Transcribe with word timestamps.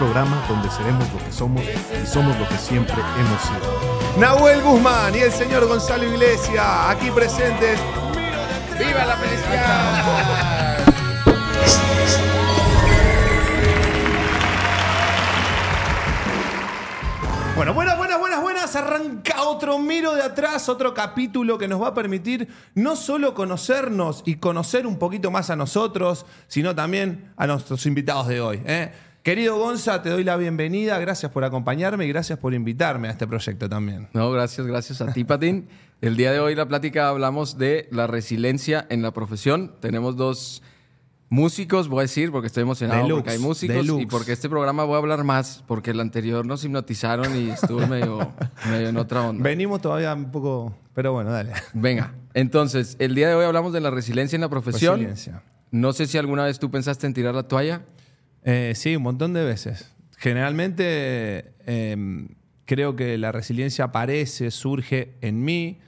programa 0.00 0.42
donde 0.48 0.70
seremos 0.70 1.06
lo 1.12 1.18
que 1.22 1.30
somos 1.30 1.62
y 1.62 2.06
somos 2.06 2.34
lo 2.38 2.48
que 2.48 2.56
siempre 2.56 2.94
hemos 2.94 3.42
sido. 3.42 4.18
Nahuel 4.18 4.62
Guzmán 4.62 5.14
y 5.14 5.18
el 5.18 5.30
señor 5.30 5.66
Gonzalo 5.66 6.04
Iglesias, 6.04 6.66
aquí 6.88 7.10
presentes. 7.10 7.78
¡Viva 8.78 9.04
la 9.04 9.16
felicidad! 9.16 10.78
Bueno, 17.56 17.74
buenas, 17.74 17.98
buenas, 17.98 18.18
buenas, 18.18 18.40
buenas. 18.40 18.76
Arranca 18.76 19.42
otro 19.42 19.78
miro 19.78 20.14
de 20.14 20.22
atrás, 20.22 20.70
otro 20.70 20.94
capítulo 20.94 21.58
que 21.58 21.68
nos 21.68 21.82
va 21.82 21.88
a 21.88 21.94
permitir 21.94 22.48
no 22.74 22.96
solo 22.96 23.34
conocernos 23.34 24.22
y 24.24 24.36
conocer 24.36 24.86
un 24.86 24.98
poquito 24.98 25.30
más 25.30 25.50
a 25.50 25.56
nosotros, 25.56 26.24
sino 26.48 26.74
también 26.74 27.30
a 27.36 27.46
nuestros 27.46 27.84
invitados 27.84 28.28
de 28.28 28.40
hoy. 28.40 28.62
¿eh? 28.64 28.90
Querido 29.22 29.58
Gonza, 29.58 30.00
te 30.02 30.08
doy 30.08 30.24
la 30.24 30.38
bienvenida. 30.38 30.98
Gracias 30.98 31.30
por 31.30 31.44
acompañarme 31.44 32.06
y 32.06 32.08
gracias 32.08 32.38
por 32.38 32.54
invitarme 32.54 33.08
a 33.08 33.10
este 33.10 33.26
proyecto 33.26 33.68
también. 33.68 34.08
No, 34.14 34.30
gracias, 34.30 34.66
gracias 34.66 35.02
a 35.02 35.12
ti, 35.12 35.24
Patín. 35.24 35.68
El 36.00 36.16
día 36.16 36.32
de 36.32 36.40
hoy 36.40 36.54
la 36.54 36.66
plática 36.66 37.10
hablamos 37.10 37.58
de 37.58 37.86
la 37.90 38.06
resiliencia 38.06 38.86
en 38.88 39.02
la 39.02 39.10
profesión. 39.10 39.74
Tenemos 39.80 40.16
dos 40.16 40.62
músicos, 41.28 41.88
voy 41.88 41.98
a 41.98 42.02
decir, 42.02 42.32
porque 42.32 42.46
estoy 42.46 42.62
emocionado 42.62 43.02
Deluxe, 43.02 43.20
porque 43.20 43.30
hay 43.32 43.38
músicos 43.38 43.76
deluxe. 43.76 44.02
y 44.02 44.06
porque 44.06 44.32
este 44.32 44.48
programa 44.48 44.84
voy 44.84 44.94
a 44.94 44.98
hablar 44.98 45.22
más, 45.22 45.62
porque 45.66 45.90
el 45.90 46.00
anterior 46.00 46.46
nos 46.46 46.64
hipnotizaron 46.64 47.36
y 47.36 47.50
estuve 47.50 47.86
medio, 47.86 48.32
medio 48.70 48.88
en 48.88 48.96
otra 48.96 49.28
onda. 49.28 49.44
Venimos 49.44 49.82
todavía 49.82 50.14
un 50.14 50.30
poco, 50.30 50.74
pero 50.94 51.12
bueno, 51.12 51.30
dale. 51.30 51.52
Venga, 51.74 52.14
entonces, 52.32 52.96
el 52.98 53.14
día 53.14 53.28
de 53.28 53.34
hoy 53.34 53.44
hablamos 53.44 53.74
de 53.74 53.82
la 53.82 53.90
resiliencia 53.90 54.34
en 54.34 54.40
la 54.40 54.48
profesión. 54.48 54.94
Resiliencia. 54.94 55.42
No 55.70 55.92
sé 55.92 56.06
si 56.06 56.16
alguna 56.16 56.44
vez 56.44 56.58
tú 56.58 56.70
pensaste 56.70 57.06
en 57.06 57.12
tirar 57.12 57.34
la 57.34 57.42
toalla. 57.42 57.82
Eh, 58.44 58.72
sí, 58.74 58.96
un 58.96 59.02
montón 59.02 59.32
de 59.32 59.44
veces. 59.44 59.94
Generalmente 60.16 61.52
eh, 61.66 62.26
creo 62.64 62.94
que 62.94 63.18
la 63.18 63.32
resiliencia 63.32 63.86
aparece, 63.86 64.50
surge 64.50 65.14
en 65.20 65.42
mí, 65.44 65.80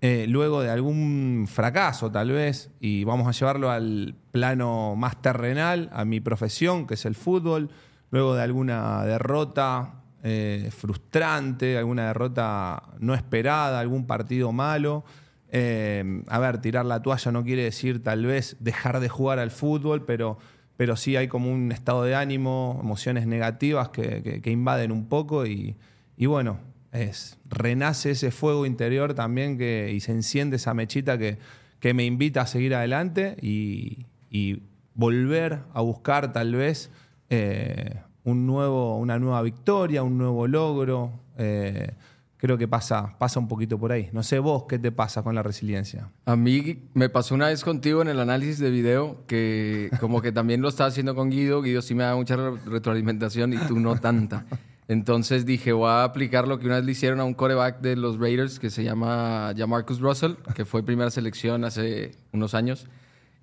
eh, 0.00 0.26
luego 0.28 0.62
de 0.62 0.70
algún 0.70 1.46
fracaso 1.48 2.10
tal 2.10 2.30
vez, 2.30 2.70
y 2.80 3.04
vamos 3.04 3.26
a 3.28 3.38
llevarlo 3.38 3.70
al 3.70 4.14
plano 4.30 4.94
más 4.96 5.20
terrenal, 5.20 5.90
a 5.92 6.04
mi 6.04 6.20
profesión, 6.20 6.86
que 6.86 6.94
es 6.94 7.04
el 7.06 7.14
fútbol, 7.14 7.70
luego 8.10 8.34
de 8.34 8.42
alguna 8.42 9.04
derrota 9.04 9.94
eh, 10.22 10.70
frustrante, 10.76 11.78
alguna 11.78 12.08
derrota 12.08 12.82
no 12.98 13.14
esperada, 13.14 13.80
algún 13.80 14.06
partido 14.06 14.52
malo. 14.52 15.04
Eh, 15.50 16.22
a 16.28 16.38
ver, 16.38 16.60
tirar 16.60 16.84
la 16.84 17.00
toalla 17.00 17.30
no 17.30 17.44
quiere 17.44 17.62
decir 17.62 18.02
tal 18.02 18.26
vez 18.26 18.56
dejar 18.58 19.00
de 19.00 19.08
jugar 19.08 19.38
al 19.38 19.50
fútbol, 19.50 20.04
pero, 20.04 20.38
pero 20.76 20.96
sí 20.96 21.16
hay 21.16 21.28
como 21.28 21.50
un 21.52 21.72
estado 21.72 22.02
de 22.04 22.14
ánimo, 22.14 22.78
emociones 22.82 23.26
negativas 23.26 23.88
que, 23.90 24.40
que- 24.42 24.50
invaden 24.50 24.92
un 24.92 25.08
poco 25.08 25.46
y, 25.46 25.76
y 26.16 26.26
bueno, 26.26 26.58
es, 26.92 27.38
renace 27.48 28.10
ese 28.12 28.30
fuego 28.30 28.66
interior 28.66 29.14
también 29.14 29.58
que, 29.58 29.90
y 29.94 30.00
se 30.00 30.12
enciende 30.12 30.56
esa 30.56 30.74
mechita 30.74 31.18
que, 31.18 31.38
que 31.80 31.94
me 31.94 32.04
invita 32.04 32.42
a 32.42 32.46
seguir 32.46 32.74
adelante 32.74 33.36
y, 33.42 34.06
y 34.30 34.62
volver 34.94 35.60
a 35.74 35.80
buscar 35.82 36.32
tal 36.32 36.54
vez 36.54 36.90
eh, 37.30 38.00
un 38.24 38.46
nuevo, 38.46 38.96
una 38.98 39.18
nueva 39.18 39.42
victoria, 39.42 40.02
un 40.02 40.18
nuevo 40.18 40.46
logro. 40.46 41.12
eh, 41.38 41.92
creo 42.38 42.58
que 42.58 42.68
pasa, 42.68 43.16
pasa 43.18 43.40
un 43.40 43.48
poquito 43.48 43.78
por 43.78 43.92
ahí. 43.92 44.08
No 44.12 44.22
sé 44.22 44.38
vos 44.38 44.64
qué 44.68 44.78
te 44.78 44.92
pasa 44.92 45.22
con 45.22 45.34
la 45.34 45.42
resiliencia. 45.42 46.10
A 46.26 46.36
mí 46.36 46.82
me 46.94 47.08
pasó 47.08 47.34
una 47.34 47.46
vez 47.48 47.64
contigo 47.64 48.02
en 48.02 48.08
el 48.08 48.20
análisis 48.20 48.58
de 48.58 48.70
video 48.70 49.24
que 49.26 49.90
como 50.00 50.20
que 50.22 50.32
también 50.32 50.60
lo 50.62 50.68
estaba 50.68 50.88
haciendo 50.88 51.14
con 51.14 51.30
Guido. 51.30 51.62
Guido 51.62 51.82
sí 51.82 51.94
me 51.94 52.04
da 52.04 52.14
mucha 52.14 52.36
re- 52.36 52.56
retroalimentación 52.66 53.52
y 53.54 53.56
tú 53.58 53.80
no 53.80 53.96
tanta. 53.98 54.44
Entonces 54.88 55.44
dije, 55.46 55.72
voy 55.72 55.88
a 55.88 56.04
aplicar 56.04 56.46
lo 56.46 56.60
que 56.60 56.66
una 56.66 56.76
vez 56.76 56.84
le 56.84 56.92
hicieron 56.92 57.18
a 57.18 57.24
un 57.24 57.34
coreback 57.34 57.80
de 57.80 57.96
los 57.96 58.18
Raiders 58.20 58.60
que 58.60 58.70
se 58.70 58.84
llama 58.84 59.52
Jamarcus 59.56 59.98
Russell, 59.98 60.34
que 60.54 60.64
fue 60.64 60.84
primera 60.84 61.10
selección 61.10 61.64
hace 61.64 62.12
unos 62.32 62.54
años. 62.54 62.86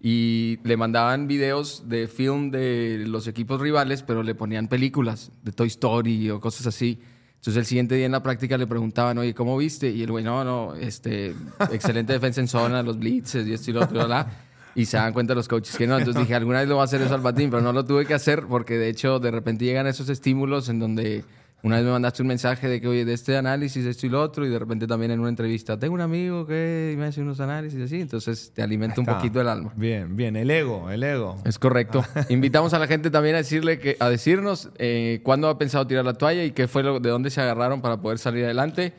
Y 0.06 0.59
le 0.63 0.75
mandaban 0.78 1.28
videos 1.28 1.88
de 1.89 2.07
film 2.07 2.51
de 2.51 3.06
los 3.07 3.28
equipos 3.28 3.59
rivales, 3.62 4.03
pero 4.03 4.22
le 4.22 4.35
ponían 4.35 4.68
películas 4.68 5.31
de 5.44 5.51
Toy 5.53 5.68
Story 5.68 6.29
o 6.29 6.39
cosas 6.39 6.68
así. 6.68 7.00
Entonces 7.44 7.59
el 7.59 7.66
siguiente 7.66 7.96
día 7.96 8.06
en 8.06 8.14
la 8.14 8.24
práctica 8.24 8.58
le 8.58 8.66
preguntaban, 8.66 9.18
oye, 9.18 9.34
¿cómo 9.34 9.58
viste? 9.58 9.90
Y 9.90 10.02
el 10.02 10.12
güey, 10.12 10.24
no, 10.24 10.46
no, 10.46 10.76
este, 10.76 11.36
excelente 11.74 12.14
defensa 12.14 12.40
en 12.40 12.48
zona, 12.48 12.81
los 12.81 12.98
blitzes 12.98 13.46
y 13.46 13.52
esto 13.52 13.72
y 13.72 13.74
lo 13.74 13.81
otro, 13.81 14.00
¿verdad? 14.00 14.28
Y 14.76 14.86
se 14.86 14.96
dan 14.96 15.12
cuenta 15.12 15.36
los 15.36 15.50
coaches 15.50 15.76
que 15.76 15.86
no. 15.86 15.98
Entonces 15.98 16.22
dije, 16.22 16.36
alguna 16.36 16.59
vez 16.59 16.70
lo 16.70 16.76
voy 16.76 16.84
a 16.84 16.86
hacer 16.86 17.02
eso 17.02 17.14
al 17.14 17.20
batín, 17.20 17.50
pero 17.50 17.62
no 17.62 17.74
lo 17.74 17.84
tuve 17.84 18.06
que 18.06 18.14
hacer 18.14 18.46
porque 18.48 18.78
de 18.78 18.88
hecho 18.88 19.20
de 19.20 19.30
repente 19.30 19.66
llegan 19.66 19.88
esos 19.88 20.08
estímulos 20.08 20.70
en 20.70 20.80
donde 20.80 21.26
una 21.63 21.78
vez 21.78 21.85
me 21.85 21.91
mandaste 21.91 22.22
un 22.22 22.28
mensaje 22.28 22.68
de 22.68 22.81
que, 22.81 22.90
oye, 22.90 23.06
de 23.06 23.13
este 23.13 23.38
análisis, 23.38 23.85
esto 23.85 24.06
y 24.06 24.09
lo 24.09 24.22
otro, 24.22 24.46
y 24.46 24.50
de 24.50 24.59
repente 24.59 24.85
también 24.85 25.12
en 25.12 25.22
una 25.22 25.29
entrevista, 25.29 25.79
tengo 25.79 25.94
un 25.94 26.01
amigo 26.01 26.46
que 26.46 26.94
me 26.97 27.06
hace 27.06 27.22
unos 27.22 27.40
análisis 27.40 27.81
así, 27.81 28.01
entonces 28.01 28.51
te 28.53 28.62
alimenta 28.62 29.00
un 29.00 29.07
poquito 29.07 29.40
el 29.40 29.47
alma. 29.47 29.72
Bien, 29.78 30.13
bien, 30.13 30.35
el 30.35 30.51
ego, 30.51 30.91
el 30.91 31.01
ego. 31.03 31.38
Es 31.46 31.57
correcto. 31.57 32.03
Invitamos 32.29 32.74
a 32.74 32.79
la 32.79 32.88
gente 32.88 33.09
también 33.09 33.35
a 33.35 33.38
decirle 33.38 33.79
que, 33.79 33.96
a 34.01 34.09
decirnos 34.09 34.72
eh, 34.78 35.22
cuándo 35.24 35.47
ha 35.47 35.57
pensado 35.57 35.88
tirar 35.88 36.03
la 36.03 36.16
toalla 36.16 36.44
y 36.44 36.51
qué 36.51 36.68
fue 36.68 36.84
lo, 36.84 37.00
de 37.00 37.09
dónde 37.09 37.29
se 37.29 37.40
agarraron 37.40 37.81
para 37.81 38.01
poder 38.01 38.19
salir 38.19 38.44
adelante. 38.44 38.94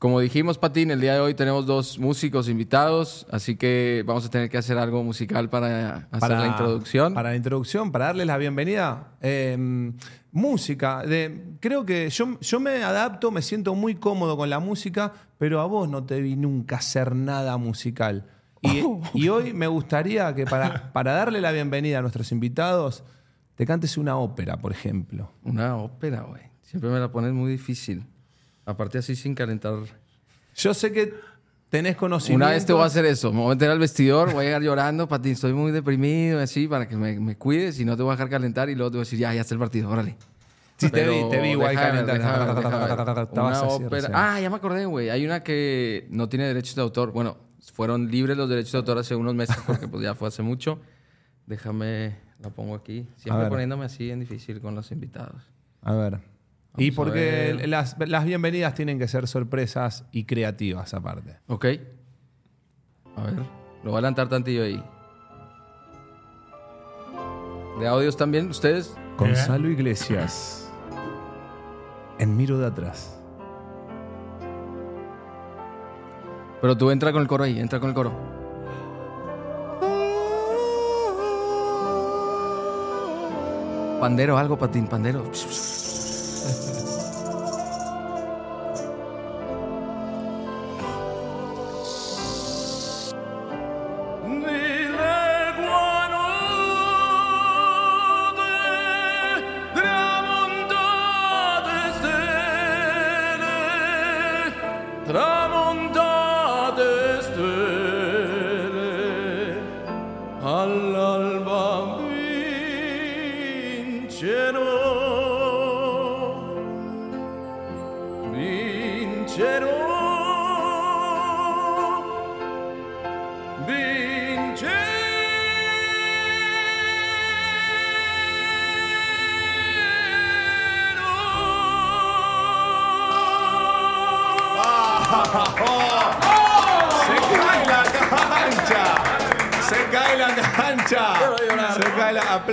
Como 0.00 0.18
dijimos, 0.20 0.56
Patín, 0.56 0.90
el 0.90 0.98
día 1.02 1.12
de 1.12 1.20
hoy 1.20 1.34
tenemos 1.34 1.66
dos 1.66 1.98
músicos 1.98 2.48
invitados, 2.48 3.26
así 3.30 3.56
que 3.56 4.02
vamos 4.06 4.24
a 4.24 4.30
tener 4.30 4.48
que 4.48 4.56
hacer 4.56 4.78
algo 4.78 5.04
musical 5.04 5.50
para 5.50 6.08
hacer 6.10 6.38
la 6.38 6.46
introducción. 6.46 7.12
Para 7.12 7.28
la 7.28 7.36
introducción, 7.36 7.92
para 7.92 8.06
darles 8.06 8.26
la 8.26 8.38
bienvenida. 8.38 9.18
Eh, 9.20 9.92
música. 10.32 11.02
De, 11.02 11.54
creo 11.60 11.84
que 11.84 12.08
yo, 12.08 12.40
yo 12.40 12.60
me 12.60 12.82
adapto, 12.82 13.30
me 13.30 13.42
siento 13.42 13.74
muy 13.74 13.96
cómodo 13.96 14.38
con 14.38 14.48
la 14.48 14.58
música, 14.58 15.12
pero 15.36 15.60
a 15.60 15.66
vos 15.66 15.86
no 15.86 16.02
te 16.02 16.22
vi 16.22 16.34
nunca 16.34 16.76
hacer 16.76 17.14
nada 17.14 17.58
musical. 17.58 18.24
Y, 18.62 18.82
y 19.12 19.28
hoy 19.28 19.52
me 19.52 19.66
gustaría 19.66 20.34
que 20.34 20.46
para, 20.46 20.94
para 20.94 21.12
darle 21.12 21.42
la 21.42 21.52
bienvenida 21.52 21.98
a 21.98 22.00
nuestros 22.00 22.32
invitados, 22.32 23.04
te 23.54 23.66
cantes 23.66 23.98
una 23.98 24.16
ópera, 24.16 24.56
por 24.56 24.72
ejemplo. 24.72 25.30
Una 25.44 25.76
ópera, 25.76 26.22
güey. 26.22 26.44
Siempre 26.62 26.88
me 26.88 26.98
la 26.98 27.12
pones 27.12 27.34
muy 27.34 27.50
difícil. 27.50 28.06
Aparte 28.70 28.98
así 28.98 29.16
sin 29.16 29.34
calentar. 29.34 29.74
Yo 30.56 30.74
sé 30.74 30.92
que 30.92 31.14
tenés 31.68 31.96
conocimiento. 31.96 32.44
Una 32.44 32.54
vez 32.54 32.66
te 32.66 32.72
voy 32.72 32.82
a 32.82 32.86
hacer 32.86 33.04
eso. 33.04 33.32
Me 33.32 33.38
voy 33.38 33.52
a 33.52 33.54
meter 33.54 33.70
al 33.70 33.78
vestidor, 33.78 34.32
voy 34.32 34.42
a 34.42 34.46
llegar 34.46 34.62
llorando, 34.62 35.08
Patín, 35.08 35.32
estoy 35.32 35.52
muy 35.52 35.72
deprimido, 35.72 36.40
así, 36.40 36.66
para 36.66 36.88
que 36.88 36.96
me, 36.96 37.18
me 37.20 37.36
cuides 37.36 37.78
y 37.80 37.84
no 37.84 37.96
te 37.96 38.02
voy 38.02 38.10
a 38.10 38.14
dejar 38.14 38.28
calentar 38.28 38.68
y 38.68 38.74
luego 38.74 38.90
te 38.90 38.96
voy 38.96 39.02
a 39.02 39.06
decir, 39.06 39.18
ya, 39.18 39.32
ya 39.34 39.42
está 39.42 39.54
el 39.54 39.60
partido, 39.60 39.88
órale. 39.88 40.16
Sí, 40.80 40.90
te 40.90 41.06
vi, 41.06 41.28
te 41.30 41.40
vi 41.40 41.50
igual 41.50 41.74
calentar. 41.74 42.20
Una 43.32 43.62
ópera-. 43.62 44.10
Ah, 44.14 44.40
ya 44.40 44.48
me 44.48 44.56
acordé, 44.56 44.86
güey. 44.86 45.10
Hay 45.10 45.26
una 45.26 45.42
que 45.42 46.06
no 46.10 46.30
tiene 46.30 46.46
derechos 46.46 46.74
de 46.74 46.80
autor. 46.80 47.12
Bueno, 47.12 47.36
fueron 47.74 48.10
libres 48.10 48.36
los 48.36 48.48
derechos 48.48 48.72
de 48.72 48.78
autor 48.78 48.98
hace 48.98 49.14
unos 49.14 49.34
meses 49.34 49.58
porque 49.66 49.86
pues 49.88 50.02
ya 50.02 50.14
fue 50.14 50.28
hace 50.28 50.42
mucho. 50.42 50.80
Déjame, 51.44 52.16
la 52.38 52.48
pongo 52.48 52.74
aquí. 52.74 53.06
Siempre 53.16 53.48
poniéndome 53.48 53.84
así 53.84 54.10
en 54.10 54.20
difícil 54.20 54.62
con 54.62 54.74
los 54.74 54.90
invitados. 54.90 55.42
A 55.82 55.92
ver. 55.94 56.18
Y 56.76 56.90
Vamos 56.90 56.96
porque 56.96 57.66
las, 57.66 57.96
las 57.98 58.24
bienvenidas 58.24 58.74
tienen 58.74 58.98
que 58.98 59.08
ser 59.08 59.26
sorpresas 59.26 60.04
y 60.12 60.24
creativas 60.24 60.94
aparte. 60.94 61.38
¿Ok? 61.48 61.66
A 63.16 63.22
ver, 63.24 63.34
lo 63.34 63.90
voy 63.90 63.94
a 63.94 63.98
adelantar 63.98 64.28
tantillo 64.28 64.62
ahí. 64.62 64.82
¿De 67.80 67.88
audios 67.88 68.16
también 68.16 68.48
ustedes? 68.48 68.94
Gonzalo 69.16 69.68
Iglesias. 69.68 70.70
En 72.18 72.36
Miro 72.36 72.58
de 72.58 72.66
Atrás. 72.66 73.16
Pero 76.60 76.76
tú 76.76 76.90
entra 76.90 77.10
con 77.10 77.22
el 77.22 77.28
coro 77.28 77.44
ahí, 77.44 77.58
entra 77.58 77.80
con 77.80 77.88
el 77.88 77.94
coro. 77.94 78.12
Pandero, 83.98 84.36
algo, 84.36 84.58
patín, 84.58 84.86
pandero. 84.86 85.24
Thank 86.50 86.94
you. 86.94 86.99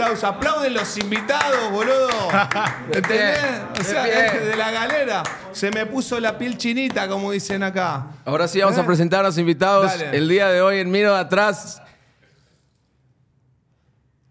Aplauso. 0.07 0.27
Aplauden 0.27 0.73
los 0.73 0.97
invitados, 0.97 1.71
boludo. 1.71 2.09
¿Entendés? 2.91 3.39
O 3.79 3.83
sea, 3.83 4.03
De 4.03 4.55
la 4.55 4.71
galera. 4.71 5.23
Se 5.51 5.71
me 5.71 5.85
puso 5.85 6.19
la 6.19 6.37
piel 6.37 6.57
chinita, 6.57 7.07
como 7.07 7.31
dicen 7.31 7.63
acá. 7.63 8.07
Ahora 8.25 8.47
sí 8.47 8.59
vamos 8.61 8.77
a 8.77 8.85
presentar 8.85 9.21
a 9.21 9.23
los 9.23 9.37
invitados. 9.37 9.91
Dale. 9.91 10.17
El 10.17 10.29
día 10.29 10.49
de 10.49 10.61
hoy 10.61 10.79
en 10.79 10.91
Miro 10.91 11.13
de 11.13 11.19
Atrás. 11.19 11.81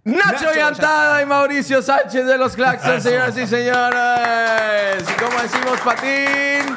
Nacho, 0.04 0.54
Llantada 0.54 1.20
y 1.20 1.26
Mauricio 1.26 1.82
Sánchez 1.82 2.26
de 2.26 2.38
los 2.38 2.54
Claxons, 2.54 3.02
señoras 3.02 3.36
y 3.36 3.44
señores. 3.44 5.04
Y 5.10 5.20
como 5.20 5.42
decimos, 5.42 5.80
Patín. 5.80 6.76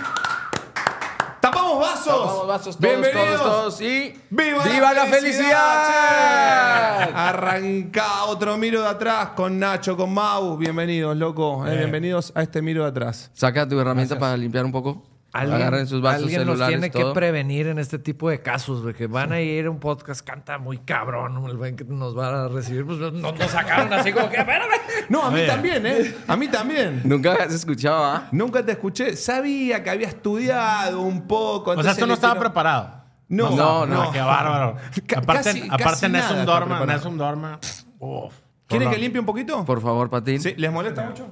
¡Tapamos 2.09 2.47
vasos! 2.47 2.47
Tapamos 2.47 2.47
vasos 2.47 2.77
todos, 2.77 2.79
Bienvenidos. 2.79 3.41
todos, 3.41 3.77
todos. 3.77 3.81
Y 3.81 4.13
¡Viva, 4.29 4.93
la, 4.93 5.05
felicidad! 5.05 7.09
Arranca 7.13 8.25
otro 8.25 8.57
miro 8.57 8.81
de 8.81 8.87
atrás 8.87 9.29
con 9.35 9.59
Nacho, 9.59 9.95
con 9.95 10.13
Mau. 10.13 10.57
Bienvenidos, 10.57 11.15
loco. 11.15 11.65
Eh, 11.67 11.77
bienvenidos 11.77 12.31
a 12.35 12.41
este 12.41 12.61
miro 12.61 12.83
de 12.83 12.89
atrás. 12.89 13.29
Saca 13.33 13.67
tu 13.67 13.79
herramienta 13.79 14.17
para 14.17 14.35
limpiar 14.37 14.65
un 14.65 14.71
poco. 14.71 15.03
Agarren 15.31 15.85
sus 15.87 16.01
vasos 16.01 16.23
alguien 16.23 16.39
nos 16.45 16.57
celulares, 16.57 16.79
tiene 16.79 16.89
todo. 16.91 17.13
que 17.13 17.19
prevenir 17.19 17.67
en 17.67 17.77
este 17.77 17.99
tipo 17.99 18.29
de 18.29 18.41
casos, 18.41 18.81
güey, 18.81 18.95
que 18.95 19.05
van 19.07 19.31
a 19.31 19.39
ir 19.41 19.67
a 19.67 19.69
un 19.69 19.79
podcast, 19.79 20.25
canta 20.25 20.57
muy 20.57 20.79
cabrón, 20.79 21.45
el 21.47 21.55
buen 21.57 21.75
que 21.75 21.83
nos 21.83 22.17
va 22.17 22.45
a 22.45 22.47
recibir, 22.47 22.85
pues 22.85 22.97
nos, 22.97 23.13
nos 23.13 23.51
sacaron 23.51 23.93
así 23.93 24.11
como 24.11 24.27
que, 24.29 24.37
espérame. 24.37 24.71
No, 25.09 25.23
a 25.23 25.31
mí 25.31 25.41
también, 25.45 25.85
¿eh? 25.85 26.15
A 26.27 26.35
mí 26.35 26.47
también. 26.47 27.01
Nunca 27.05 27.33
has 27.33 27.53
escuchado, 27.53 28.03
¿ah? 28.03 28.27
Nunca 28.31 28.65
te 28.65 28.71
escuché. 28.71 29.15
Sabía 29.15 29.83
que 29.83 29.89
había 29.89 30.07
estudiado 30.07 31.01
un 31.01 31.27
poco. 31.27 31.71
O 31.71 31.83
sea, 31.83 31.91
esto 31.91 32.05
no 32.05 32.09
le 32.09 32.13
estaba 32.15 32.33
tiro- 32.33 32.41
preparado. 32.41 32.99
No, 33.29 33.49
No, 33.55 33.85
no. 33.85 34.05
no. 34.05 34.11
Qué 34.11 34.19
bárbaro. 34.21 34.75
Ca- 35.07 35.19
aparte, 35.19 35.43
casi- 35.51 35.63
aparte 35.69 35.83
casi 35.83 36.09
no 36.09 36.17
es 36.17 36.23
nada 36.23 36.33
un 36.33 36.39
está 36.39 36.51
dorma, 36.51 36.65
no 36.75 36.77
preparado. 36.81 36.99
es 36.99 37.05
un 37.05 37.17
dorma. 37.17 37.59
Uf. 37.99 38.33
¿Quieren 38.67 38.89
que 38.91 38.97
limpie 38.99 39.19
un 39.19 39.25
poquito? 39.25 39.65
Por 39.65 39.81
favor, 39.81 40.09
Patín. 40.09 40.39
Sí, 40.41 40.53
¿les 40.57 40.71
molesta 40.71 41.03
mucho? 41.03 41.27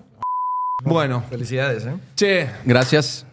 Bueno, 0.83 1.23
Felicidades, 1.29 1.85
¿eh? 1.85 1.95
che, 2.15 2.49
Gracias. 2.65 3.25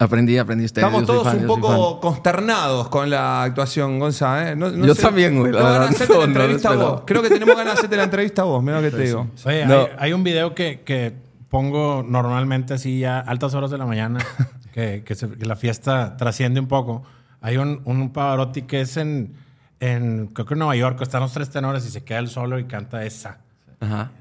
Aprendí, 0.00 0.38
aprendí 0.38 0.64
ustedes. 0.64 0.86
estamos 0.86 1.06
todos 1.06 1.24
fan, 1.24 1.40
un 1.40 1.46
poco 1.46 2.00
consternados 2.00 2.88
con 2.88 3.10
la 3.10 3.42
actuación, 3.42 3.98
Gonza, 3.98 4.50
¿eh? 4.50 4.56
No- 4.56 4.70
no 4.70 4.86
Yo 4.86 4.94
sé- 4.94 5.02
también, 5.02 5.38
güey, 5.38 5.52
la 5.52 5.62
verdad, 5.62 5.82
hacerte 5.88 6.14
no, 6.14 6.20
la 6.20 6.26
no 6.26 6.32
entrevista 6.32 6.70
a 6.70 6.76
vos. 6.76 7.02
Creo 7.06 7.22
que 7.22 7.28
tenemos 7.28 7.54
ganas 7.54 7.74
de 7.74 7.78
hacerte 7.80 7.96
la 7.96 8.04
entrevista 8.04 8.42
a 8.42 8.44
vos, 8.46 8.62
mira 8.62 8.80
lo 8.80 8.90
que 8.90 8.96
te 8.96 9.02
digo. 9.04 9.28
Oye, 9.44 9.66
No. 9.66 9.74
hay, 9.82 9.86
hay 9.98 10.12
un 10.14 10.24
video 10.24 10.54
que, 10.54 10.80
que 10.80 11.14
pongo 11.50 12.02
normalmente 12.06 12.74
así 12.74 13.04
a 13.04 13.20
altas 13.20 13.52
horas 13.54 13.70
de 13.70 13.76
la 13.78 13.84
mañana, 13.86 14.20
que, 14.72 15.02
que 15.04 15.14
se- 15.14 15.28
que 15.30 15.44
la 15.44 15.56
fiesta 15.56 16.16
trasciende 16.16 16.60
un 16.60 16.66
poco. 16.68 17.02
Hay 17.42 17.58
un, 17.58 17.82
un 17.84 18.10
Pavarotti 18.12 18.62
que 18.62 18.80
es 18.80 18.96
en, 18.96 19.34
en, 19.80 20.28
creo 20.28 20.46
que 20.46 20.54
en 20.54 20.58
Nueva 20.60 20.76
York, 20.76 20.98
están 21.02 21.20
los 21.20 21.32
tres 21.32 21.50
tenores 21.50 21.84
y 21.86 21.90
se 21.90 22.04
queda 22.04 22.20
él 22.20 22.28
solo 22.28 22.58
y 22.58 22.64
canta 22.64 23.04
esa. 23.04 23.38
Ajá. 23.80 24.12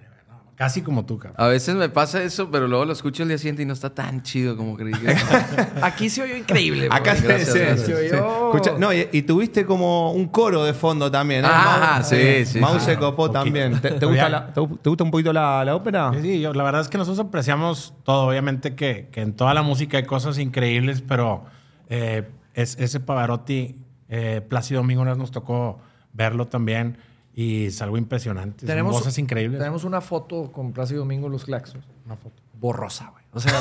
Casi 0.60 0.82
como 0.82 1.06
tú, 1.06 1.18
cabrón. 1.18 1.36
A 1.40 1.48
veces 1.48 1.74
me 1.76 1.88
pasa 1.88 2.22
eso, 2.22 2.52
pero 2.52 2.68
luego 2.68 2.84
lo 2.84 2.92
escucho 2.92 3.24
el 3.24 3.30
día 3.30 3.38
siguiente 3.38 3.62
y 3.62 3.66
no 3.66 3.72
está 3.72 3.92
tan 3.92 4.24
chido 4.24 4.58
como 4.58 4.76
creí. 4.76 4.92
que- 4.92 5.16
Aquí 5.82 6.10
se 6.10 6.22
oyó 6.22 6.36
increíble, 6.36 6.90
Acá 6.92 7.16
se, 7.16 7.26
Gracias, 7.26 7.50
se- 7.54 7.60
gracias. 7.60 7.80
se- 7.86 7.94
Se 7.96 8.10
se- 8.10 8.16
oyó. 8.20 8.52
escucha- 8.54 8.78
no, 8.78 8.94
y, 8.94 9.08
y 9.14 9.22
tuviste 9.22 9.66
como 9.66 10.12
un 10.12 10.28
coro 10.28 10.66
de 10.66 10.74
fondo 10.74 11.10
también, 11.10 11.46
¿eh? 11.46 11.50
Ah, 11.50 12.00
Mau- 12.02 12.04
sí, 12.04 12.16
eh, 12.18 12.46
sí, 12.46 12.60
Mau 12.60 12.78
sí. 12.78 12.88
se 12.88 12.98
copó 12.98 13.32
también. 13.32 13.80
¿Te, 13.80 13.92
gusta 14.06 14.14
ya- 14.14 14.28
la- 14.30 14.48
te, 14.48 14.60
te 14.82 14.90
gusta 14.90 15.04
un 15.06 15.12
poquito 15.12 15.32
la, 15.32 15.64
la 15.64 15.76
ópera? 15.78 16.12
Sí, 16.16 16.22
sí, 16.24 16.42
yo, 16.42 16.54
la 16.54 16.64
verdad 16.66 16.82
es 16.82 16.90
que 16.90 16.98
nosotros 16.98 17.26
apreciamos 17.26 17.94
todo. 18.04 18.28
Obviamente 18.28 18.76
que, 18.76 19.08
que 19.14 19.22
en 19.22 19.32
toda 19.38 19.54
la 19.54 19.62
música 19.62 19.96
hay 19.98 20.04
cosas 20.04 20.38
increíbles, 20.40 21.02
pero 21.02 21.46
eh, 21.88 22.28
es, 22.54 22.76
ese 22.82 23.00
Pavarotti, 23.00 23.78
eh, 24.10 24.42
Plácido 24.46 24.82
Domingo, 24.82 25.06
nos 25.06 25.32
tocó 25.32 25.80
verlo 26.12 26.48
también 26.48 26.98
y 27.40 27.68
es 27.68 27.82
algo 27.82 27.98
impresionante. 27.98 28.68
Son 28.68 28.92
voces 28.92 29.18
increíbles. 29.18 29.60
Tenemos 29.60 29.86
una 29.86 30.02
foto 30.02 30.52
con 30.52 30.74
Plácido 30.74 31.00
Domingo 31.00 31.30
Los 31.30 31.46
Claxos. 31.46 31.88
Una 32.06 32.18
foto. 32.18 32.44
Borrosa, 32.52 33.12
güey. 33.12 33.24
O 33.32 33.40
sea, 33.40 33.54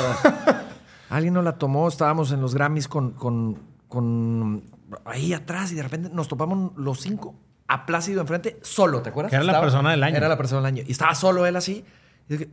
alguien 1.09 1.33
nos 1.33 1.45
la 1.45 1.57
tomó, 1.57 1.87
estábamos 1.87 2.33
en 2.33 2.41
los 2.41 2.53
Grammys 2.53 2.89
con, 2.89 3.11
con, 3.11 3.57
con 3.87 4.65
ahí 5.05 5.31
atrás 5.31 5.71
y 5.71 5.75
de 5.75 5.83
repente 5.83 6.09
nos 6.11 6.27
topamos 6.27 6.73
los 6.75 6.99
cinco 6.99 7.35
a 7.69 7.85
Plácido 7.85 8.19
enfrente, 8.19 8.59
solo, 8.63 9.01
¿te 9.01 9.11
acuerdas? 9.11 9.29
Que 9.29 9.37
era 9.37 9.45
la 9.45 9.61
persona 9.61 9.91
del 9.91 10.03
año. 10.03 10.17
Era 10.17 10.27
la 10.27 10.37
persona 10.37 10.59
del 10.59 10.65
año. 10.65 10.83
Y 10.85 10.91
estaba 10.91 11.15
solo 11.15 11.45
él 11.45 11.55
así. 11.55 11.85
Y 12.27 12.33
dije, 12.35 12.49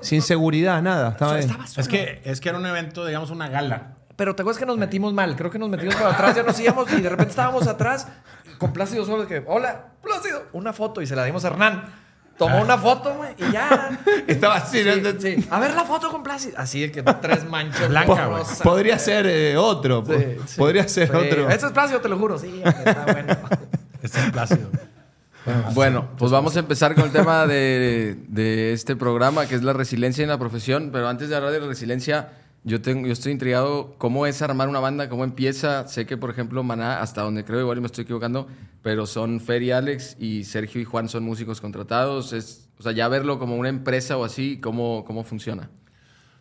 Sin, 0.00 0.22
seguridad, 0.22 0.82
nada. 0.82 1.10
Estaba 1.10 1.38
estaba 1.38 1.68
solo. 1.68 1.82
Es 1.82 1.86
que, 1.86 2.20
es 2.24 2.40
que 2.40 2.48
era 2.48 2.58
un 2.58 2.66
evento, 2.66 3.06
digamos, 3.06 3.30
una 3.30 3.48
gala. 3.48 3.98
Pero 4.18 4.34
te 4.34 4.42
acuerdas 4.42 4.58
que 4.58 4.66
nos 4.66 4.76
metimos 4.76 5.14
mal. 5.14 5.36
Creo 5.36 5.48
que 5.48 5.60
nos 5.60 5.68
metimos 5.68 5.94
para 5.94 6.10
atrás, 6.10 6.34
ya 6.34 6.42
nos 6.42 6.58
íbamos 6.58 6.92
y 6.92 7.00
de 7.00 7.08
repente 7.08 7.30
estábamos 7.30 7.68
atrás 7.68 8.08
con 8.58 8.72
Plácido 8.72 9.04
solo. 9.06 9.22
de 9.22 9.28
que, 9.28 9.44
hola, 9.46 9.86
Plácido. 10.02 10.42
Una 10.52 10.72
foto 10.72 11.00
y 11.02 11.06
se 11.06 11.16
la 11.16 11.24
dimos 11.24 11.44
a 11.44 11.48
Hernán. 11.48 11.84
Tomó 12.36 12.60
una 12.62 12.78
foto, 12.78 13.14
güey, 13.16 13.30
y 13.36 13.50
ya. 13.52 13.98
Estaba 14.28 14.56
así, 14.56 14.82
Sí, 14.84 14.88
¿no? 15.02 15.20
sí. 15.20 15.48
A 15.50 15.58
ver 15.58 15.74
la 15.74 15.82
foto 15.84 16.08
con 16.10 16.22
Plácido. 16.22 16.56
Así 16.56 16.80
de 16.82 16.92
que 16.92 17.02
tres 17.02 17.44
manchas. 17.48 17.88
Blanca, 17.88 18.12
güey. 18.26 18.28
borrosas. 18.28 18.60
Podría 18.62 18.96
ser 18.98 19.26
eh, 19.26 19.56
otro. 19.56 20.04
Sí, 20.06 20.12
po- 20.12 20.46
sí. 20.46 20.56
Podría 20.58 20.86
ser 20.86 21.08
Sí. 21.08 21.16
otro. 21.16 21.50
Este 21.50 21.66
es 21.66 21.72
Plácido, 21.72 22.00
te 22.00 22.08
lo 22.08 22.16
juro. 22.16 22.38
Sí, 22.38 22.62
está 22.64 23.06
bueno. 23.12 23.36
Este 24.02 24.20
es 24.20 24.30
Plácido. 24.30 24.68
Bueno, 25.74 26.10
pues 26.18 26.30
vamos 26.30 26.54
a 26.56 26.60
empezar 26.60 26.94
con 26.94 27.04
el 27.04 27.10
tema 27.10 27.46
de, 27.46 28.16
de 28.28 28.72
este 28.74 28.94
programa, 28.96 29.46
que 29.46 29.54
es 29.54 29.62
la 29.62 29.72
resiliencia 29.72 30.22
en 30.22 30.28
la 30.28 30.38
profesión. 30.38 30.90
Pero 30.92 31.08
antes 31.08 31.28
de 31.30 31.36
hablar 31.36 31.52
de 31.52 31.60
la 31.60 31.66
resiliencia, 31.66 32.28
yo, 32.64 32.80
tengo, 32.82 33.06
yo 33.06 33.12
estoy 33.12 33.32
intrigado 33.32 33.94
cómo 33.98 34.26
es 34.26 34.42
armar 34.42 34.68
una 34.68 34.80
banda, 34.80 35.08
cómo 35.08 35.24
empieza. 35.24 35.86
Sé 35.88 36.06
que, 36.06 36.16
por 36.16 36.30
ejemplo, 36.30 36.62
Maná, 36.62 37.00
hasta 37.00 37.22
donde 37.22 37.44
creo, 37.44 37.60
igual 37.60 37.80
me 37.80 37.86
estoy 37.86 38.04
equivocando, 38.04 38.46
pero 38.82 39.06
son 39.06 39.40
Fer 39.40 39.62
y 39.62 39.70
Alex 39.70 40.16
y 40.18 40.44
Sergio 40.44 40.80
y 40.80 40.84
Juan 40.84 41.08
son 41.08 41.24
músicos 41.24 41.60
contratados. 41.60 42.32
Es, 42.32 42.68
o 42.78 42.82
sea, 42.82 42.92
ya 42.92 43.08
verlo 43.08 43.38
como 43.38 43.56
una 43.56 43.68
empresa 43.68 44.16
o 44.16 44.24
así, 44.24 44.58
¿cómo, 44.60 45.04
cómo 45.06 45.24
funciona? 45.24 45.70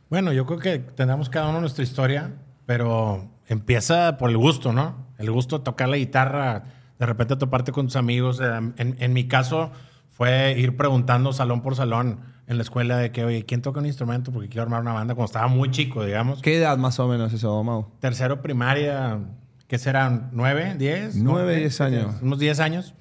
Bueno, 0.10 0.32
yo 0.34 0.46
creo 0.46 0.60
que 0.60 0.80
tenemos 0.80 1.30
cada 1.30 1.50
uno 1.50 1.60
nuestra 1.62 1.84
historia, 1.84 2.34
pero 2.66 3.30
empieza 3.48 4.18
por 4.18 4.30
el 4.30 4.38
gusto, 4.38 4.74
¿no? 4.74 5.08
El 5.18 5.32
gusto 5.32 5.60
de 5.60 5.64
tocar 5.64 5.90
la 5.90 5.98
guitarra, 5.98 6.64
de 7.00 7.06
repente 7.06 7.36
toparte 7.36 7.72
con 7.72 7.88
tus 7.88 7.96
amigos. 7.96 8.40
Eh, 8.42 8.46
En, 8.78 8.96
en 9.00 9.14
mi 9.14 9.28
caso 9.28 9.72
fue 10.10 10.56
ir 10.58 10.78
preguntando 10.78 11.34
salón 11.34 11.62
por 11.62 11.76
salón 11.76 12.22
en 12.48 12.58
la 12.58 12.64
escuela 12.64 12.98
de 12.98 13.12
que, 13.12 13.24
oye, 13.26 13.44
¿quién 13.46 13.62
toca 13.62 13.80
un 13.80 13.86
instrumento? 13.86 14.32
Porque 14.32 14.48
quiero 14.50 14.64
armar 14.64 14.82
una 14.82 14.94
banda 14.94 15.14
cuando 15.16 15.26
estaba 15.28 15.48
muy 15.48 15.70
chico, 15.70 16.04
digamos. 16.06 16.42
¿Qué 16.42 16.58
edad 16.58 16.78
más 16.78 17.00
o 17.00 17.08
menos 17.08 17.34
eso, 17.34 17.64
Mau? 17.64 17.88
Tercero 18.00 18.42
primaria, 18.42 19.20
¿qué 19.68 19.78
serán? 19.78 20.30
¿Nueve? 20.32 20.76
¿Diez? 20.78 21.16
Nueve, 21.18 21.58
diez 21.58 21.80
años. 21.82 22.16
Unos 22.22 22.40
diez 22.40 22.60
años. 22.60 22.94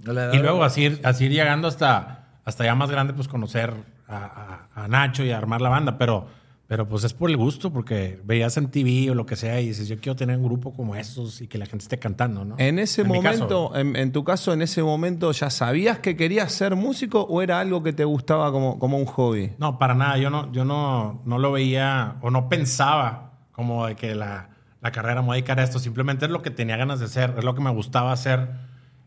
Y 0.00 0.38
luego 0.38 0.64
así, 0.64 0.82
ir- 0.82 1.00
así 1.04 1.24
ir 1.26 1.32
llegando 1.32 1.66
hasta, 1.66 2.26
hasta 2.44 2.64
ya 2.64 2.74
más 2.74 2.90
grande, 2.90 3.14
pues 3.14 3.26
conocer 3.26 3.72
a, 4.06 4.68
a- 4.74 4.84
a 4.84 4.88
Nacho 4.88 5.24
y 5.24 5.30
a 5.32 5.38
armar 5.38 5.60
la 5.60 5.70
banda. 5.70 5.96
Pero, 5.98 6.28
pero 6.66 6.88
pues 6.88 7.04
es 7.04 7.12
por 7.12 7.28
el 7.28 7.36
gusto, 7.36 7.72
porque 7.72 8.20
veías 8.24 8.56
en 8.56 8.70
TV 8.70 9.10
o 9.10 9.14
lo 9.14 9.26
que 9.26 9.36
sea 9.36 9.60
y 9.60 9.68
dices, 9.68 9.86
yo 9.86 9.98
quiero 9.98 10.16
tener 10.16 10.38
un 10.38 10.44
grupo 10.44 10.72
como 10.72 10.96
esos 10.96 11.42
y 11.42 11.46
que 11.46 11.58
la 11.58 11.66
gente 11.66 11.82
esté 11.82 11.98
cantando, 11.98 12.44
¿no? 12.44 12.56
En 12.58 12.78
ese 12.78 13.02
caso, 13.02 13.14
momento, 13.14 13.76
en, 13.76 13.96
en 13.96 14.12
tu 14.12 14.24
caso, 14.24 14.52
en 14.54 14.62
ese 14.62 14.82
momento, 14.82 15.30
¿ya 15.32 15.50
sabías 15.50 15.98
que 15.98 16.16
querías 16.16 16.52
ser 16.52 16.74
músico 16.74 17.20
o 17.20 17.42
era 17.42 17.60
algo 17.60 17.82
que 17.82 17.92
te 17.92 18.04
gustaba 18.04 18.50
como, 18.50 18.78
como 18.78 18.96
un 18.96 19.04
hobby? 19.04 19.52
No, 19.58 19.78
para 19.78 19.94
nada. 19.94 20.16
Yo 20.16 20.30
no, 20.30 20.50
yo 20.52 20.64
no, 20.64 21.20
no 21.26 21.38
lo 21.38 21.52
veía 21.52 22.16
o 22.22 22.30
no 22.30 22.48
pensaba 22.48 23.32
como 23.52 23.86
de 23.86 23.94
que 23.94 24.14
la, 24.14 24.48
la 24.80 24.90
carrera 24.90 25.20
me 25.20 25.26
voy 25.28 25.34
a 25.34 25.36
dedicar 25.36 25.60
a 25.60 25.64
esto. 25.64 25.78
Simplemente 25.78 26.24
es 26.24 26.30
lo 26.30 26.40
que 26.40 26.50
tenía 26.50 26.78
ganas 26.78 26.98
de 26.98 27.06
hacer, 27.06 27.34
es 27.36 27.44
lo 27.44 27.54
que 27.54 27.60
me 27.60 27.70
gustaba 27.70 28.10
hacer. 28.10 28.48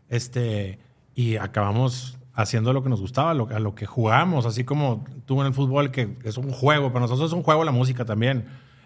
Este, 0.08 0.78
y 1.14 1.36
acabamos 1.36 2.17
haciendo 2.40 2.72
lo 2.72 2.82
que 2.84 2.88
nos 2.88 3.00
gustaba, 3.00 3.34
lo, 3.34 3.48
a 3.48 3.58
lo 3.58 3.74
que 3.74 3.84
jugamos, 3.84 4.46
así 4.46 4.62
como 4.62 5.04
tú 5.26 5.40
en 5.40 5.48
el 5.48 5.54
fútbol, 5.54 5.90
que 5.90 6.16
es 6.22 6.38
un 6.38 6.50
juego, 6.52 6.88
para 6.92 7.00
nosotros 7.00 7.30
es 7.30 7.36
un 7.36 7.42
juego 7.42 7.64
la 7.64 7.72
música 7.72 8.04
también. 8.04 8.44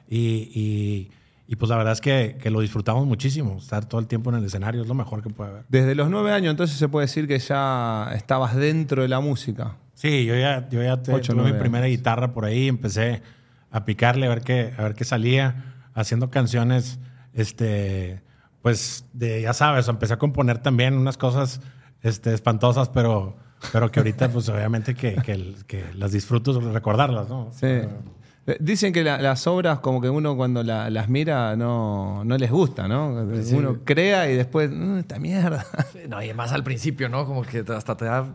Y, 0.08 0.48
y- 0.54 1.10
y, 1.48 1.56
pues 1.56 1.68
la 1.68 1.76
verdad 1.76 1.92
es 1.92 2.00
que, 2.00 2.38
que 2.40 2.50
lo 2.50 2.60
disfrutamos 2.60 3.06
muchísimo. 3.06 3.58
Estar 3.58 3.84
todo 3.84 4.00
el 4.00 4.06
tiempo 4.06 4.30
en 4.30 4.36
el 4.36 4.44
escenario 4.44 4.80
es 4.80 4.88
lo 4.88 4.94
mejor 4.94 5.22
que 5.22 5.28
puede 5.28 5.50
haber. 5.50 5.64
Desde 5.68 5.94
los 5.94 6.08
nueve 6.08 6.32
años, 6.32 6.50
entonces 6.52 6.78
se 6.78 6.88
puede 6.88 7.04
decir 7.06 7.28
que 7.28 7.38
ya 7.38 8.10
estabas 8.14 8.54
dentro 8.56 9.02
de 9.02 9.08
la 9.08 9.20
música. 9.20 9.76
Sí, 9.92 10.24
yo 10.24 10.34
ya, 10.34 10.66
yo 10.70 10.82
ya 10.82 11.02
te- 11.02 11.12
Ocho, 11.12 11.34
tuve 11.34 11.52
mi 11.52 11.58
primera 11.58 11.84
años. 11.84 11.98
guitarra 11.98 12.32
por 12.32 12.46
ahí, 12.46 12.68
empecé 12.68 13.20
a 13.70 13.84
picarle 13.84 14.24
a 14.26 14.28
ver 14.30 14.40
qué, 14.40 14.72
a 14.78 14.82
ver 14.82 14.94
qué 14.94 15.04
salía, 15.04 15.74
haciendo 15.94 16.30
canciones, 16.30 16.98
este, 17.34 18.22
pues, 18.62 19.04
de, 19.12 19.42
ya 19.42 19.52
sabes, 19.52 19.88
empecé 19.88 20.14
a 20.14 20.18
componer 20.18 20.58
también 20.58 20.94
unas 20.96 21.18
cosas 21.18 21.60
este, 22.02 22.34
espantosas, 22.34 22.88
pero, 22.88 23.36
pero 23.72 23.90
que 23.90 24.00
ahorita, 24.00 24.28
pues, 24.30 24.48
obviamente 24.48 24.94
que, 24.94 25.14
que, 25.16 25.54
que 25.66 25.84
las 25.94 26.12
disfruto 26.12 26.58
recordarlas, 26.60 27.28
¿no? 27.28 27.50
Sí. 27.52 27.66
Eh, 27.66 28.56
Dicen 28.58 28.92
que 28.92 29.04
la- 29.04 29.18
las 29.22 29.46
obras, 29.46 29.78
como 29.78 30.00
que 30.00 30.10
uno 30.10 30.36
cuando 30.36 30.64
la- 30.64 30.90
las 30.90 31.08
mira, 31.08 31.54
no, 31.54 32.24
no 32.24 32.36
les 32.36 32.50
gusta, 32.50 32.88
¿no? 32.88 33.24
Uno 33.52 33.78
crea 33.84 34.28
y 34.28 34.34
después, 34.36 34.68
"Mm, 34.70 34.98
esta 34.98 35.18
mierda. 35.20 35.64
No, 36.08 36.20
y 36.20 36.34
más 36.34 36.50
al 36.52 36.64
principio, 36.64 37.08
¿no? 37.08 37.24
Como 37.24 37.42
que 37.42 37.64
hasta 37.68 37.96
te 37.96 38.04
da 38.06 38.26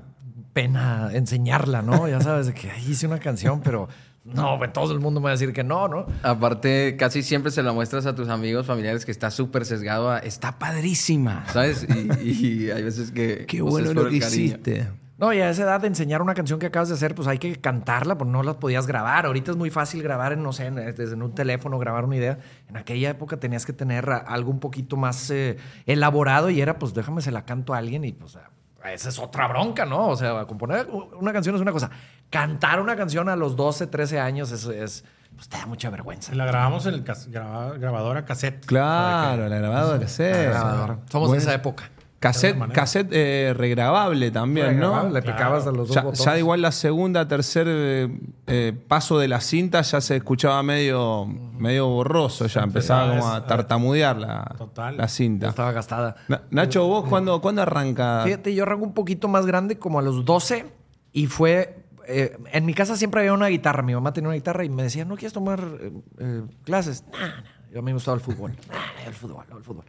pena 0.54 1.10
enseñarla, 1.14 1.82
¿no? 1.82 2.08
Ya 2.08 2.22
sabes, 2.22 2.48
de 2.48 2.54
que 2.54 2.72
"Ay, 2.72 2.84
hice 2.90 3.06
una 3.06 3.20
canción, 3.20 3.60
pero 3.62 3.90
no, 4.34 4.58
pues, 4.58 4.74
todo 4.74 4.92
el 4.94 5.00
mundo 5.00 5.20
me 5.20 5.26
va 5.26 5.30
a 5.30 5.34
decir 5.34 5.54
que 5.54 5.64
no, 5.64 5.88
¿no? 5.88 6.06
Aparte, 6.24 6.96
casi 6.98 7.24
siempre 7.24 7.52
se 7.52 7.64
la 7.64 7.74
muestras 7.74 8.06
a 8.06 8.16
tus 8.16 8.30
amigos, 8.30 8.66
familiares 8.66 9.06
que 9.06 9.12
está 9.12 9.32
súper 9.32 9.66
sesgado 9.66 10.12
a 10.12 10.20
está 10.20 10.60
padrísima, 10.60 11.46
¿sabes? 11.52 11.88
Y, 12.24 12.30
y 12.30 12.72
hay 12.72 12.84
veces 12.84 13.12
que. 13.12 13.46
Qué 13.48 13.62
pues, 13.62 13.72
bueno 13.72 13.94
lo 13.94 14.10
que 14.10 14.18
hiciste. 14.18 14.88
No, 15.18 15.34
y 15.34 15.40
a 15.40 15.50
esa 15.50 15.64
edad 15.64 15.82
de 15.82 15.88
enseñar 15.88 16.22
una 16.22 16.36
canción 16.36 16.60
que 16.60 16.68
acabas 16.68 16.90
de 16.90 16.94
hacer, 16.94 17.16
pues 17.16 17.28
hay 17.28 17.40
que 17.40 17.56
cantarla, 17.56 18.20
pues 18.20 18.30
no 18.30 18.44
la 18.44 18.60
podías 18.60 18.86
grabar. 18.86 19.26
Ahorita 19.26 19.50
es 19.50 19.58
muy 19.58 19.72
fácil 19.72 20.04
grabar, 20.04 20.32
en, 20.34 20.44
no 20.44 20.54
sé, 20.54 20.68
en- 20.68 20.76
desde 20.76 21.14
en 21.14 21.24
un 21.24 21.34
teléfono, 21.34 21.80
grabar 21.80 22.06
una 22.06 22.18
idea. 22.18 22.38
En 22.70 22.78
aquella 22.78 23.10
época 23.10 23.38
tenías 23.38 23.66
que 23.66 23.74
tener 23.74 24.08
algo 24.12 24.52
un 24.52 24.60
poquito 24.60 24.96
más 24.96 25.32
eh, 25.32 25.58
elaborado 25.88 26.52
y 26.52 26.62
era, 26.62 26.78
pues 26.78 26.94
déjame 26.94 27.24
se 27.24 27.32
la 27.32 27.46
canto 27.46 27.74
a 27.74 27.80
alguien 27.80 28.06
y 28.06 28.12
pues 28.12 28.36
ah, 28.36 28.52
esa 28.94 29.10
es 29.10 29.20
otra 29.20 29.48
bronca, 29.48 29.86
¿no? 29.86 30.08
O 30.10 30.16
sea, 30.16 30.46
componer 30.46 30.88
una 30.88 31.34
canción 31.34 31.56
es 31.56 31.62
una 31.62 31.72
cosa. 31.72 31.90
Cantar 32.30 32.80
una 32.80 32.96
canción 32.96 33.30
a 33.30 33.36
los 33.36 33.56
12, 33.56 33.88
13 33.88 34.20
años 34.20 34.52
es, 34.52 34.66
es 34.66 35.04
pues 35.36 35.50
te 35.50 35.58
da 35.58 35.66
mucha 35.66 35.90
vergüenza. 35.90 36.34
La 36.34 36.46
grabamos 36.46 36.86
en 36.88 36.96
el 36.96 37.04
grabadora 37.04 38.26
cassette. 38.26 38.66
Claro, 38.66 39.34
O 39.34 39.36
sea, 39.38 39.50
la 39.50 39.58
grabadora 39.60 40.00
cassette. 40.00 40.50
Grabadora. 40.50 41.00
Somos 41.10 41.30
Bueno, 41.30 41.32
de 41.34 41.38
esa 41.40 41.54
época. 41.54 41.90
Cassette, 42.20 42.58
cassette 42.74 43.10
eh, 43.12 43.54
regrabable 43.56 44.32
también, 44.32 44.80
¿no? 44.80 45.08
Le 45.10 45.22
picabas 45.22 45.68
a 45.68 45.72
los 45.72 45.88
dos 45.88 45.94
Ya, 45.96 46.02
botones. 46.02 46.26
ya 46.26 46.38
igual 46.40 46.62
la 46.64 46.72
segunda, 46.72 47.28
tercer 47.28 47.68
eh, 47.70 48.10
eh, 48.48 48.74
paso 48.88 49.20
de 49.20 49.28
la 49.28 49.40
cinta 49.40 49.82
ya 49.84 50.02
se 50.02 50.16
escuchaba 50.16 50.64
medio, 50.64 51.28
medio 51.28 51.88
borroso, 51.88 52.48
ya 52.48 52.62
empezaba 52.64 53.10
como 53.12 53.30
a 53.30 53.46
tartamudear 53.46 54.18
la, 54.18 54.46
Total. 54.58 54.98
la 54.98 55.04
Ya 55.04 55.08
cinta. 55.10 55.50
estaba 55.50 55.72
gastada. 55.72 56.16
Na- 56.28 56.42
Nacho, 56.50 56.88
¿vos 56.88 57.08
cuándo, 57.08 57.40
cuándo 57.40 57.62
arranca? 57.62 58.22
Fíjate, 58.24 58.56
yo 58.56 58.64
arranco 58.64 58.86
un 58.86 58.94
poquito 58.96 59.28
más 59.28 59.46
grande, 59.46 59.78
como 59.78 60.00
a 60.00 60.02
los 60.02 60.26
12, 60.26 60.66
y 61.14 61.28
fue. 61.28 61.84
eh, 62.08 62.36
en 62.52 62.66
mi 62.66 62.74
casa 62.74 62.96
siempre 62.96 63.22
había 63.22 63.34
una 63.34 63.48
guitarra. 63.48 63.84
Mi 63.84 63.94
mamá 63.94 64.12
tenía 64.14 64.30
una 64.30 64.36
guitarra 64.36 64.64
y 64.66 64.70
me 64.70 64.82
decía, 64.82 65.06
¿no 65.06 65.18
quieres 65.18 65.34
tomar 65.34 65.60
eh, 65.82 65.92
eh, 66.18 66.42
clases? 66.64 67.04
Nah, 67.12 67.20
nah. 67.20 67.44
Yo 67.72 67.80
a 67.80 67.82
mí 67.84 67.88
me 67.88 67.94
gustaba 67.94 68.16
el 68.16 68.22
fútbol. 68.24 68.54
Nah, 68.72 69.06
el 69.08 69.14
fútbol, 69.14 69.46
el 69.56 69.62
fútbol. 69.64 69.86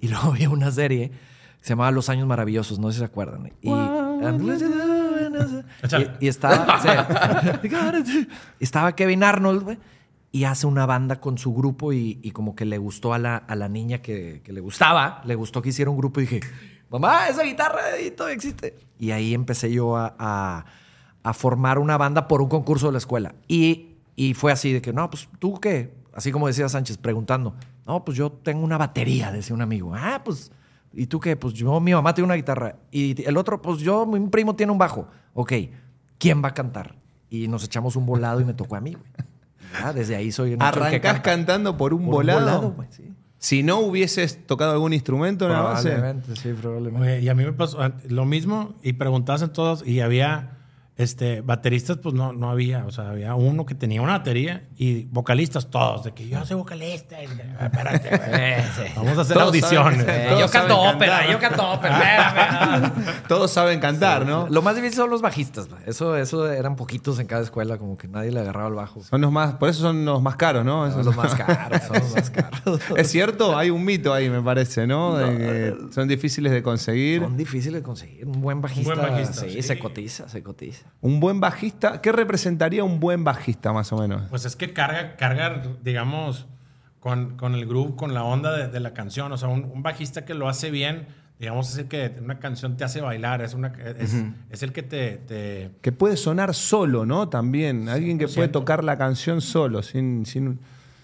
Y 0.00 0.08
luego 0.08 0.28
había 0.32 0.48
una 0.48 0.70
serie 0.70 1.10
se 1.66 1.70
llamaba 1.72 1.90
Los 1.90 2.08
Años 2.10 2.28
Maravillosos, 2.28 2.78
no 2.78 2.86
sé 2.88 2.92
si 2.92 2.98
se 3.00 3.04
acuerdan. 3.06 3.50
Y, 3.60 3.68
Échale. 5.82 6.10
y, 6.20 6.26
y 6.26 6.28
estaba, 6.28 6.64
estaba 8.60 8.94
Kevin 8.94 9.24
Arnold, 9.24 9.62
güey, 9.64 9.78
y 10.30 10.44
hace 10.44 10.68
una 10.68 10.86
banda 10.86 11.20
con 11.20 11.38
su 11.38 11.52
grupo 11.54 11.92
y, 11.92 12.20
y 12.22 12.30
como 12.30 12.54
que 12.54 12.64
le 12.66 12.78
gustó 12.78 13.14
a 13.14 13.18
la, 13.18 13.36
a 13.36 13.56
la 13.56 13.68
niña 13.68 13.98
que, 13.98 14.42
que 14.44 14.52
le 14.52 14.60
gustaba, 14.60 15.22
le 15.24 15.34
gustó 15.34 15.60
que 15.60 15.70
hiciera 15.70 15.90
un 15.90 15.96
grupo 15.96 16.20
y 16.20 16.26
dije, 16.26 16.40
mamá, 16.88 17.28
esa 17.28 17.42
guitarra 17.42 17.98
y 18.04 18.12
todavía 18.12 18.36
existe. 18.36 18.76
Y 18.98 19.10
ahí 19.10 19.34
empecé 19.34 19.72
yo 19.72 19.96
a, 19.96 20.14
a- 20.18 20.64
a 21.24 21.32
formar 21.32 21.80
una 21.80 21.96
banda 21.96 22.28
por 22.28 22.40
un 22.42 22.48
concurso 22.48 22.86
de 22.86 22.92
la 22.92 22.98
escuela. 22.98 23.34
Y, 23.48 23.96
y 24.14 24.34
fue 24.34 24.52
así 24.52 24.72
de 24.72 24.80
que, 24.80 24.92
no, 24.92 25.10
pues 25.10 25.28
tú 25.40 25.58
qué, 25.58 25.92
así 26.14 26.30
como 26.30 26.46
decía 26.46 26.68
Sánchez, 26.68 26.98
preguntando, 26.98 27.56
no, 27.84 28.04
pues 28.04 28.16
yo 28.16 28.30
tengo 28.30 28.62
una 28.64 28.78
batería, 28.78 29.32
decía 29.32 29.54
un 29.54 29.62
amigo, 29.62 29.92
ah, 29.96 30.22
pues... 30.24 30.52
¿Y 30.92 31.06
tú 31.06 31.20
qué? 31.20 31.36
Pues 31.36 31.54
yo, 31.54 31.78
mi 31.80 31.92
mamá 31.92 32.14
tiene 32.14 32.26
una 32.26 32.34
guitarra. 32.34 32.76
Y 32.90 33.22
el 33.26 33.36
otro, 33.36 33.60
pues 33.60 33.78
yo, 33.78 34.06
mi 34.06 34.18
primo 34.28 34.56
tiene 34.56 34.72
un 34.72 34.78
bajo. 34.78 35.08
Ok, 35.34 35.52
¿quién 36.18 36.42
va 36.42 36.48
a 36.48 36.54
cantar? 36.54 36.96
Y 37.28 37.48
nos 37.48 37.64
echamos 37.64 37.96
un 37.96 38.06
volado 38.06 38.40
y 38.40 38.44
me 38.44 38.54
tocó 38.54 38.76
a 38.76 38.80
mí, 38.80 38.92
güey. 38.92 39.04
Ya, 39.80 39.92
desde 39.92 40.16
ahí 40.16 40.32
soy 40.32 40.56
que 40.56 40.64
¿Arrancás 40.64 41.00
canta. 41.00 41.22
cantando 41.22 41.76
por 41.76 41.92
un 41.92 42.04
Por 42.06 42.14
volado? 42.14 42.70
güey, 42.70 42.88
sí. 42.90 43.12
si 43.38 43.62
no 43.62 43.80
hubieses 43.80 44.46
tocado 44.46 44.72
algún 44.72 44.92
instrumento 44.94 45.44
en 45.46 45.52
la 45.52 45.60
base. 45.60 45.90
Probablemente, 45.90 46.36
sí, 46.36 46.52
probablemente. 46.58 47.06
Oye, 47.06 47.20
y 47.20 47.28
a 47.28 47.34
mí 47.34 47.44
me 47.44 47.52
pasó 47.52 47.82
ah, 47.82 47.92
lo 48.08 48.24
mismo 48.24 48.74
y 48.82 48.94
preguntabas 48.94 49.42
en 49.42 49.50
todos 49.52 49.86
y 49.86 50.00
había 50.00 50.55
este 50.98 51.42
bateristas 51.42 51.98
pues 51.98 52.14
no, 52.14 52.32
no 52.32 52.48
había, 52.50 52.86
o 52.86 52.90
sea, 52.90 53.10
había 53.10 53.34
uno 53.34 53.66
que 53.66 53.74
tenía 53.74 54.00
una 54.00 54.12
batería 54.18 54.66
y 54.76 55.04
vocalistas 55.04 55.68
todos, 55.68 56.04
de 56.04 56.12
que 56.12 56.26
yo 56.26 56.44
soy 56.46 56.56
vocalista, 56.56 57.22
y, 57.22 57.26
"Ah, 57.60 57.66
espérate, 57.66 58.08
güey. 58.16 58.94
vamos 58.96 59.18
a 59.18 59.20
hacer 59.20 59.34
Todos 59.34 59.48
audiciones. 59.48 60.04
saben 60.06 60.20
Eh, 60.32 60.36
yo 60.40 60.48
canto 60.50 60.80
ópera, 60.80 61.18
cantar. 61.18 61.30
yo 61.32 61.38
canto 61.38 61.70
ópera. 61.70 62.92
Todos 63.28 63.50
saben 63.50 63.78
cantar, 63.80 64.24
¿no? 64.26 64.46
Lo 64.48 64.62
más 64.62 64.74
difícil 64.76 64.96
son 64.96 65.10
los 65.10 65.20
bajistas. 65.20 65.68
Eso, 65.84 66.16
eso 66.16 66.50
eran 66.50 66.76
poquitos 66.76 67.18
en 67.18 67.26
cada 67.26 67.42
escuela, 67.42 67.76
como 67.76 67.98
que 67.98 68.08
nadie 68.08 68.30
le 68.32 68.40
agarraba 68.40 68.68
el 68.68 68.74
bajo. 68.74 69.02
Son 69.02 69.20
los 69.20 69.30
más, 69.30 69.54
por 69.56 69.68
eso 69.68 69.80
son 69.82 70.04
los 70.04 70.22
más 70.22 70.36
caros, 70.36 70.64
¿no? 70.64 70.90
Son 70.90 71.00
Esos- 71.00 71.06
los 71.06 71.16
más 71.16 71.34
caros, 71.34 71.82
son 71.82 71.98
los 71.98 72.10
más 72.14 72.30
caros. 72.30 72.80
Es 72.96 73.10
cierto, 73.10 73.56
hay 73.56 73.68
un 73.70 73.84
mito 73.84 74.14
ahí, 74.14 74.30
me 74.30 74.40
parece, 74.40 74.86
¿no? 74.86 75.16
De 75.16 75.36
que 75.36 75.76
son 75.92 76.08
difíciles 76.08 76.52
de 76.52 76.62
conseguir. 76.62 77.20
Son 77.22 77.36
difíciles 77.36 77.80
de 77.80 77.82
conseguir. 77.82 78.26
Un 78.26 78.40
buen 78.40 78.60
bajista. 78.62 78.94
buen 78.94 79.10
bajista, 79.12 79.42
sí, 79.42 79.50
sí. 79.50 79.62
se 79.62 79.78
cotiza, 79.78 80.28
se 80.28 80.42
cotiza. 80.42 80.85
Un 81.00 81.20
buen 81.20 81.40
bajista, 81.40 82.00
¿qué 82.00 82.10
representaría 82.12 82.82
un 82.84 82.98
buen 83.00 83.22
bajista 83.24 83.72
más 83.72 83.92
o 83.92 83.98
menos? 83.98 84.22
Pues 84.30 84.44
es 84.44 84.56
que 84.56 84.72
carga, 84.72 85.16
carga 85.16 85.62
digamos, 85.82 86.46
con, 87.00 87.36
con 87.36 87.54
el 87.54 87.66
groove, 87.66 87.94
con 87.96 88.14
la 88.14 88.24
onda 88.24 88.56
de, 88.56 88.68
de 88.68 88.80
la 88.80 88.92
canción. 88.92 89.30
O 89.32 89.36
sea, 89.38 89.48
un, 89.48 89.64
un 89.64 89.82
bajista 89.82 90.24
que 90.24 90.34
lo 90.34 90.48
hace 90.48 90.70
bien, 90.70 91.06
digamos, 91.38 91.70
es 91.70 91.78
el 91.78 91.86
que 91.88 92.14
una 92.20 92.38
canción 92.38 92.76
te 92.76 92.84
hace 92.84 93.00
bailar, 93.02 93.42
es, 93.42 93.54
una, 93.54 93.68
es, 93.98 94.14
es 94.50 94.62
el 94.62 94.72
que 94.72 94.82
te, 94.82 95.18
te- 95.18 95.70
Que 95.82 95.92
puede 95.92 96.16
sonar 96.16 96.54
solo, 96.54 97.04
¿no? 97.06 97.28
También. 97.28 97.88
Alguien 97.88 98.18
que 98.18 98.26
puede 98.26 98.48
100%. 98.48 98.52
tocar 98.52 98.82
la 98.82 98.96
canción 98.98 99.40
solo, 99.40 99.82
sin. 99.82 100.24
sin... 100.26 100.58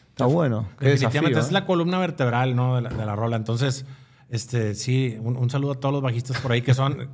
Está 0.09 0.27
bueno. 0.27 0.69
Qué 0.79 0.87
Definitivamente 0.87 1.37
desafío, 1.37 1.41
es 1.41 1.49
¿eh? 1.51 1.53
la 1.53 1.65
columna 1.65 1.99
vertebral 1.99 2.55
¿no? 2.57 2.77
de, 2.77 2.83
la, 2.83 2.91
de 2.91 3.07
la 3.07 3.17
rola. 3.17 3.37
Entonces, 3.37 3.87
este, 4.31 4.75
sí, 4.75 5.17
un, 5.23 5.37
un 5.39 5.49
saludo 5.49 5.73
a 5.73 5.75
todos 5.77 5.93
los 5.93 6.03
bajistas 6.03 6.39
por 6.39 6.53
ahí 6.53 6.61
que 6.62 6.75
son, 6.75 7.09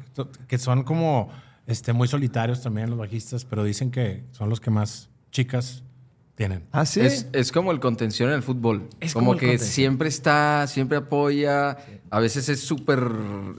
que 0.48 0.58
son 0.58 0.82
como 0.82 1.28
este, 1.68 1.92
muy 1.92 2.08
solitarios 2.08 2.60
también 2.62 2.90
los 2.90 2.98
bajistas, 2.98 3.44
pero 3.44 3.62
dicen 3.62 3.90
que 3.92 4.24
son 4.32 4.48
los 4.50 4.60
que 4.60 4.70
más 4.70 5.08
chicas 5.30 5.84
tienen. 6.34 6.64
¿Ah, 6.72 6.84
sí? 6.86 7.00
Es, 7.00 7.26
es 7.32 7.52
como 7.52 7.70
el 7.72 7.78
contención 7.80 8.30
en 8.30 8.36
el 8.36 8.42
fútbol. 8.42 8.88
Es 9.00 9.12
como, 9.12 9.26
como 9.28 9.38
que 9.38 9.46
contención. 9.46 9.70
siempre 9.72 10.08
está, 10.08 10.66
siempre 10.66 10.98
apoya. 10.98 11.76
A 12.10 12.18
veces 12.20 12.48
es 12.48 12.60
súper 12.60 13.00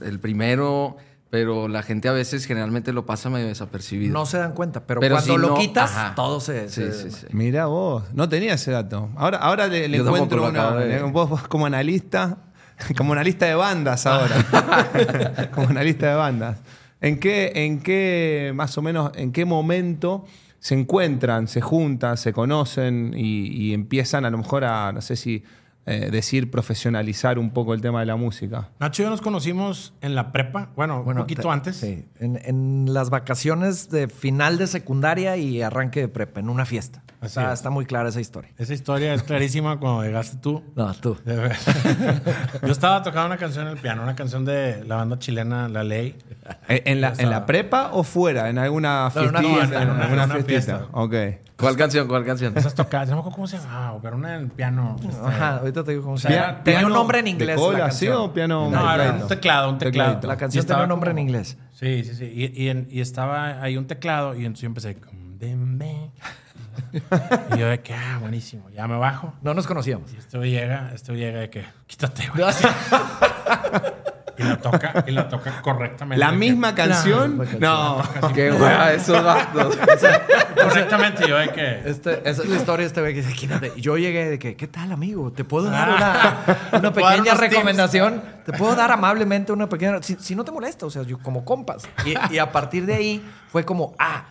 el 0.02 0.18
primero, 0.18 0.96
pero 1.30 1.68
la 1.68 1.82
gente 1.82 2.08
a 2.08 2.12
veces 2.12 2.46
generalmente 2.46 2.92
lo 2.92 3.06
pasa 3.06 3.30
medio 3.30 3.46
desapercibido. 3.46 4.12
No 4.14 4.26
se 4.26 4.38
dan 4.38 4.52
cuenta, 4.54 4.84
pero, 4.86 5.00
Pero 5.00 5.14
cuando 5.16 5.34
si 5.34 5.38
lo 5.40 5.48
no- 5.50 5.54
quitas, 5.56 5.90
ajá. 5.90 6.14
todo 6.16 6.40
se. 6.40 6.68
Sí, 6.68 6.82
se- 6.82 6.92
sí, 6.92 7.10
sí. 7.12 7.26
Mira 7.32 7.66
vos, 7.66 8.02
no 8.14 8.28
tenía 8.28 8.54
ese 8.54 8.70
dato. 8.72 9.10
Ahora, 9.16 9.38
ahora 9.38 9.66
le, 9.68 9.86
le 9.86 9.98
encuentro 9.98 10.48
una. 10.48 10.72
de- 10.74 11.02
Vos, 11.02 11.28
vos 11.28 11.42
como 11.48 11.66
analista, 11.66 12.38
como 12.96 13.12
analista 13.12 13.44
de 13.46 13.54
bandas 13.54 14.06
ahora. 14.06 15.50
como 15.54 15.68
analista 15.68 16.08
de 16.08 16.14
bandas. 16.14 16.58
¿En 17.00 17.18
qué, 17.18 17.52
en 17.54 17.80
qué, 17.80 18.52
más 18.54 18.76
o 18.78 18.82
menos, 18.82 19.10
en 19.14 19.32
qué 19.32 19.44
momento 19.44 20.24
se 20.58 20.74
encuentran, 20.74 21.48
se 21.48 21.60
juntan, 21.60 22.16
se 22.18 22.32
conocen 22.32 23.14
y, 23.16 23.46
y 23.48 23.72
empiezan 23.74 24.24
a 24.26 24.30
lo 24.30 24.36
mejor 24.38 24.64
a, 24.64 24.92
no 24.92 25.00
sé 25.00 25.16
si 25.16 25.42
eh, 25.86 26.10
decir, 26.12 26.50
profesionalizar 26.50 27.38
un 27.38 27.50
poco 27.52 27.72
el 27.72 27.80
tema 27.80 28.00
de 28.00 28.06
la 28.06 28.16
música? 28.16 28.68
Nacho 28.78 29.02
y 29.02 29.04
yo 29.06 29.10
nos 29.10 29.22
conocimos 29.22 29.94
en 30.02 30.14
la 30.14 30.30
prepa, 30.30 30.70
bueno, 30.76 31.02
un 31.02 31.14
poquito 31.14 31.42
te- 31.42 31.48
antes. 31.48 31.76
Sí, 31.76 32.04
en, 32.18 32.38
en 32.44 32.92
las 32.92 33.08
vacaciones 33.08 33.88
de 33.88 34.06
final 34.06 34.58
de 34.58 34.66
secundaria 34.66 35.38
y 35.38 35.62
arranque 35.62 36.00
de 36.00 36.08
prepa, 36.08 36.40
en 36.40 36.50
una 36.50 36.66
fiesta. 36.66 37.02
Así 37.20 37.38
Está, 37.38 37.48
es. 37.52 37.58
está 37.58 37.68
muy 37.70 37.84
clara 37.84 38.08
esa 38.08 38.20
historia. 38.20 38.50
Esa 38.56 38.72
historia 38.72 39.12
es 39.12 39.22
clarísima 39.22 39.78
cuando 39.78 40.02
llegaste 40.04 40.38
tú. 40.38 40.62
No, 40.74 40.94
tú. 40.94 41.18
Yo 42.62 42.72
estaba 42.72 43.02
tocando 43.02 43.26
una 43.26 43.36
canción 43.36 43.66
en 43.66 43.72
el 43.74 43.78
piano, 43.78 44.02
una 44.02 44.14
canción 44.16 44.44
de 44.44 44.84
la 44.86 44.96
banda 44.96 45.18
chilena 45.18 45.68
La 45.68 45.84
Ley. 45.84 46.16
¿En, 46.68 46.82
en 46.86 47.00
la, 47.02 47.12
¿En 47.18 47.28
la 47.30 47.44
prepa 47.46 47.90
o 47.92 48.02
fuera? 48.04 48.48
¿En 48.48 48.58
alguna 48.58 49.10
No, 49.14 49.22
en 49.22 49.30
fiesta, 49.30 49.82
en 49.82 49.88
en 49.88 49.90
una- 49.90 50.02
alguna 50.04 50.04
en 50.06 50.30
una 50.30 50.34
fiestita. 50.44 50.78
fiesta. 50.78 50.86
Ok. 50.92 51.14
¿Cuál 51.56 51.76
canción? 51.76 52.08
¿Cuál 52.08 52.24
canción? 52.24 52.56
Esas 52.56 52.74
tocadas, 52.74 53.10
no 53.10 53.16
me 53.16 53.20
acuerdo 53.20 53.34
cómo 53.36 53.46
se 53.46 53.58
llamaba, 53.58 53.98
pero 54.00 54.16
una 54.16 54.36
en 54.36 54.40
el 54.44 54.48
piano. 54.50 54.96
este, 55.06 55.14
Ajá, 55.22 55.56
ahorita 55.58 55.84
te 55.84 55.90
digo 55.90 56.02
cómo 56.04 56.16
se 56.16 56.28
Pia- 56.28 56.40
llama. 56.52 56.62
Tenía 56.64 56.86
un 56.86 56.92
nombre 56.94 57.18
en 57.18 57.24
¿De 57.26 57.30
inglés. 57.32 57.56
cola, 57.60 57.78
la 57.80 57.90
sí, 57.90 58.06
canción. 58.06 58.30
o 58.30 58.32
piano? 58.32 58.70
No, 58.70 58.94
era 58.94 59.12
un 59.12 59.28
teclado, 59.28 59.68
un 59.68 59.76
teclado. 59.78 60.08
Tecladito. 60.12 60.26
La 60.26 60.36
canción 60.38 60.60
estaba 60.60 60.78
tenía 60.80 60.84
un 60.84 60.88
nombre 60.88 61.10
en 61.10 61.16
como- 61.18 61.26
inglés. 61.28 61.58
Sí, 61.74 62.02
sí, 62.04 62.14
sí. 62.14 62.24
Y, 62.54 62.62
y 62.64 62.68
en- 62.70 62.88
y 62.90 63.00
estaba 63.02 63.60
ahí 63.62 63.76
un 63.76 63.86
teclado 63.86 64.34
y 64.34 64.46
entonces 64.46 64.62
yo 64.62 64.66
empecé. 64.68 64.94
con. 64.96 65.20
Y 67.54 67.58
yo 67.58 67.68
de 67.68 67.80
que, 67.80 67.94
ah, 67.94 68.18
buenísimo. 68.20 68.68
Ya 68.70 68.86
me 68.86 68.96
bajo. 68.96 69.32
No 69.42 69.54
nos 69.54 69.66
conocíamos. 69.66 70.12
Y 70.12 70.16
este 70.16 70.38
güey 70.38 70.50
llega, 70.50 70.90
este 70.94 71.12
güey 71.12 71.24
llega 71.24 71.40
de 71.40 71.50
que, 71.50 71.64
quítate, 71.86 72.28
güey. 72.34 72.44
Y 74.38 74.42
la 74.42 74.56
toca, 74.56 75.04
y 75.06 75.10
la 75.10 75.28
toca 75.28 75.60
correctamente. 75.60 76.18
¿La 76.18 76.30
que- 76.30 76.36
misma 76.38 76.74
canción? 76.74 77.36
la 77.36 77.44
canción. 77.44 77.60
No. 77.60 78.02
Qué 78.32 78.50
hueva 78.50 78.90
esos 78.94 79.22
vatos. 79.22 79.76
Correctamente, 80.56 81.28
yo 81.28 81.36
de 81.36 81.50
que. 81.50 81.82
Este, 81.84 82.20
esa 82.26 82.42
es 82.42 82.48
la 82.48 82.56
historia 82.56 82.84
de 82.84 82.86
este 82.86 83.00
güey 83.02 83.12
que 83.14 83.20
dice, 83.20 83.34
quítate. 83.34 83.72
Y 83.76 83.82
Yo 83.82 83.98
llegué 83.98 84.30
de 84.30 84.38
que, 84.38 84.56
¿qué 84.56 84.66
tal, 84.66 84.92
amigo? 84.92 85.30
¿Te 85.30 85.44
puedo 85.44 85.70
dar 85.70 85.90
Ah. 85.90 86.44
una, 86.72 86.78
una 86.78 86.88
¿Te 86.88 86.94
puedo 86.94 87.06
dar 87.06 87.16
pequeña 87.18 87.32
tips? 87.36 87.40
recomendación? 87.50 88.22
¿Te 88.46 88.52
puedo 88.54 88.74
dar 88.74 88.90
amablemente 88.92 89.52
una 89.52 89.68
pequeña... 89.68 90.02
Si, 90.02 90.14
si 90.18 90.34
no 90.34 90.42
te 90.42 90.52
molesta, 90.52 90.86
o 90.86 90.90
sea, 90.90 91.02
yo 91.02 91.18
como 91.18 91.44
compas. 91.44 91.86
Y, 92.06 92.14
y 92.34 92.38
a 92.38 92.50
partir 92.50 92.86
de 92.86 92.94
ahí 92.94 93.30
fue 93.48 93.66
como, 93.66 93.94
ah, 93.98 94.24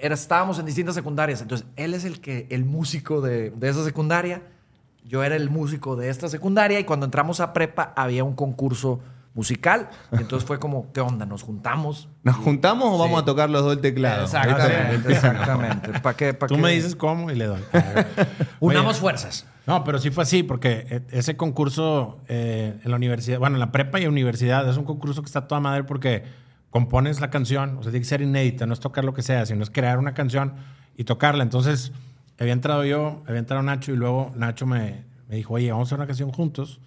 era, 0.00 0.14
estábamos 0.14 0.58
en 0.58 0.66
distintas 0.66 0.94
secundarias. 0.94 1.40
Entonces, 1.42 1.66
él 1.76 1.94
es 1.94 2.04
el 2.04 2.20
que 2.20 2.46
el 2.50 2.64
músico 2.64 3.20
de, 3.20 3.50
de 3.50 3.68
esa 3.68 3.84
secundaria. 3.84 4.42
Yo 5.04 5.24
era 5.24 5.34
el 5.34 5.50
músico 5.50 5.96
de 5.96 6.10
esta 6.10 6.28
secundaria. 6.28 6.78
Y 6.78 6.84
cuando 6.84 7.06
entramos 7.06 7.40
a 7.40 7.52
prepa, 7.52 7.92
había 7.96 8.24
un 8.24 8.34
concurso 8.34 9.00
musical. 9.34 9.88
Y 10.12 10.16
entonces 10.16 10.46
fue 10.46 10.58
como, 10.58 10.92
¿qué 10.92 11.00
onda? 11.00 11.24
¿Nos 11.26 11.42
juntamos? 11.42 12.08
¿Nos 12.22 12.36
juntamos 12.36 12.92
o 12.92 12.98
vamos 12.98 13.22
a 13.22 13.24
tocar 13.24 13.48
los 13.48 13.62
dos 13.62 13.74
el 13.74 13.80
teclado? 13.80 14.24
Exactamente, 14.24 15.12
exactamente. 15.12 16.00
¿Para 16.00 16.16
qué? 16.16 16.34
pa' 16.34 16.46
Tú 16.46 16.56
qué? 16.56 16.60
me 16.60 16.72
dices 16.72 16.96
cómo 16.96 17.30
y 17.30 17.36
le 17.36 17.46
doy. 17.46 17.60
Unamos 18.60 18.94
Oye, 18.94 19.00
fuerzas. 19.00 19.46
No, 19.66 19.84
pero 19.84 19.98
sí 19.98 20.10
fue 20.10 20.24
así, 20.24 20.42
porque 20.42 20.86
eh, 20.90 21.02
ese 21.10 21.36
concurso 21.36 22.18
eh, 22.28 22.80
en 22.82 22.90
la 22.90 22.96
universidad, 22.96 23.38
bueno, 23.38 23.56
en 23.56 23.60
la 23.60 23.70
prepa 23.72 24.00
y 24.00 24.06
universidad, 24.06 24.68
es 24.68 24.76
un 24.76 24.84
concurso 24.84 25.22
que 25.22 25.26
está 25.26 25.46
toda 25.46 25.60
madre 25.60 25.84
porque 25.84 26.24
compones 26.70 27.20
la 27.20 27.30
canción, 27.30 27.78
o 27.78 27.82
sea, 27.82 27.90
tiene 27.90 28.02
que 28.02 28.08
ser 28.08 28.22
inédita, 28.22 28.66
no 28.66 28.72
es 28.72 28.80
tocar 28.80 29.04
lo 29.04 29.14
que 29.14 29.22
sea, 29.22 29.44
sino 29.46 29.62
es 29.62 29.70
crear 29.70 29.98
una 29.98 30.14
canción 30.14 30.54
y 30.96 31.04
tocarla. 31.04 31.42
Entonces, 31.42 31.92
había 32.38 32.52
entrado 32.52 32.84
yo, 32.84 33.22
había 33.26 33.40
entrado 33.40 33.62
Nacho 33.62 33.92
y 33.92 33.96
luego 33.96 34.32
Nacho 34.36 34.66
me, 34.66 35.04
me 35.28 35.36
dijo, 35.36 35.54
oye, 35.54 35.70
vamos 35.70 35.86
a 35.86 35.88
hacer 35.88 35.98
una 35.98 36.06
canción 36.06 36.30
juntos. 36.32 36.80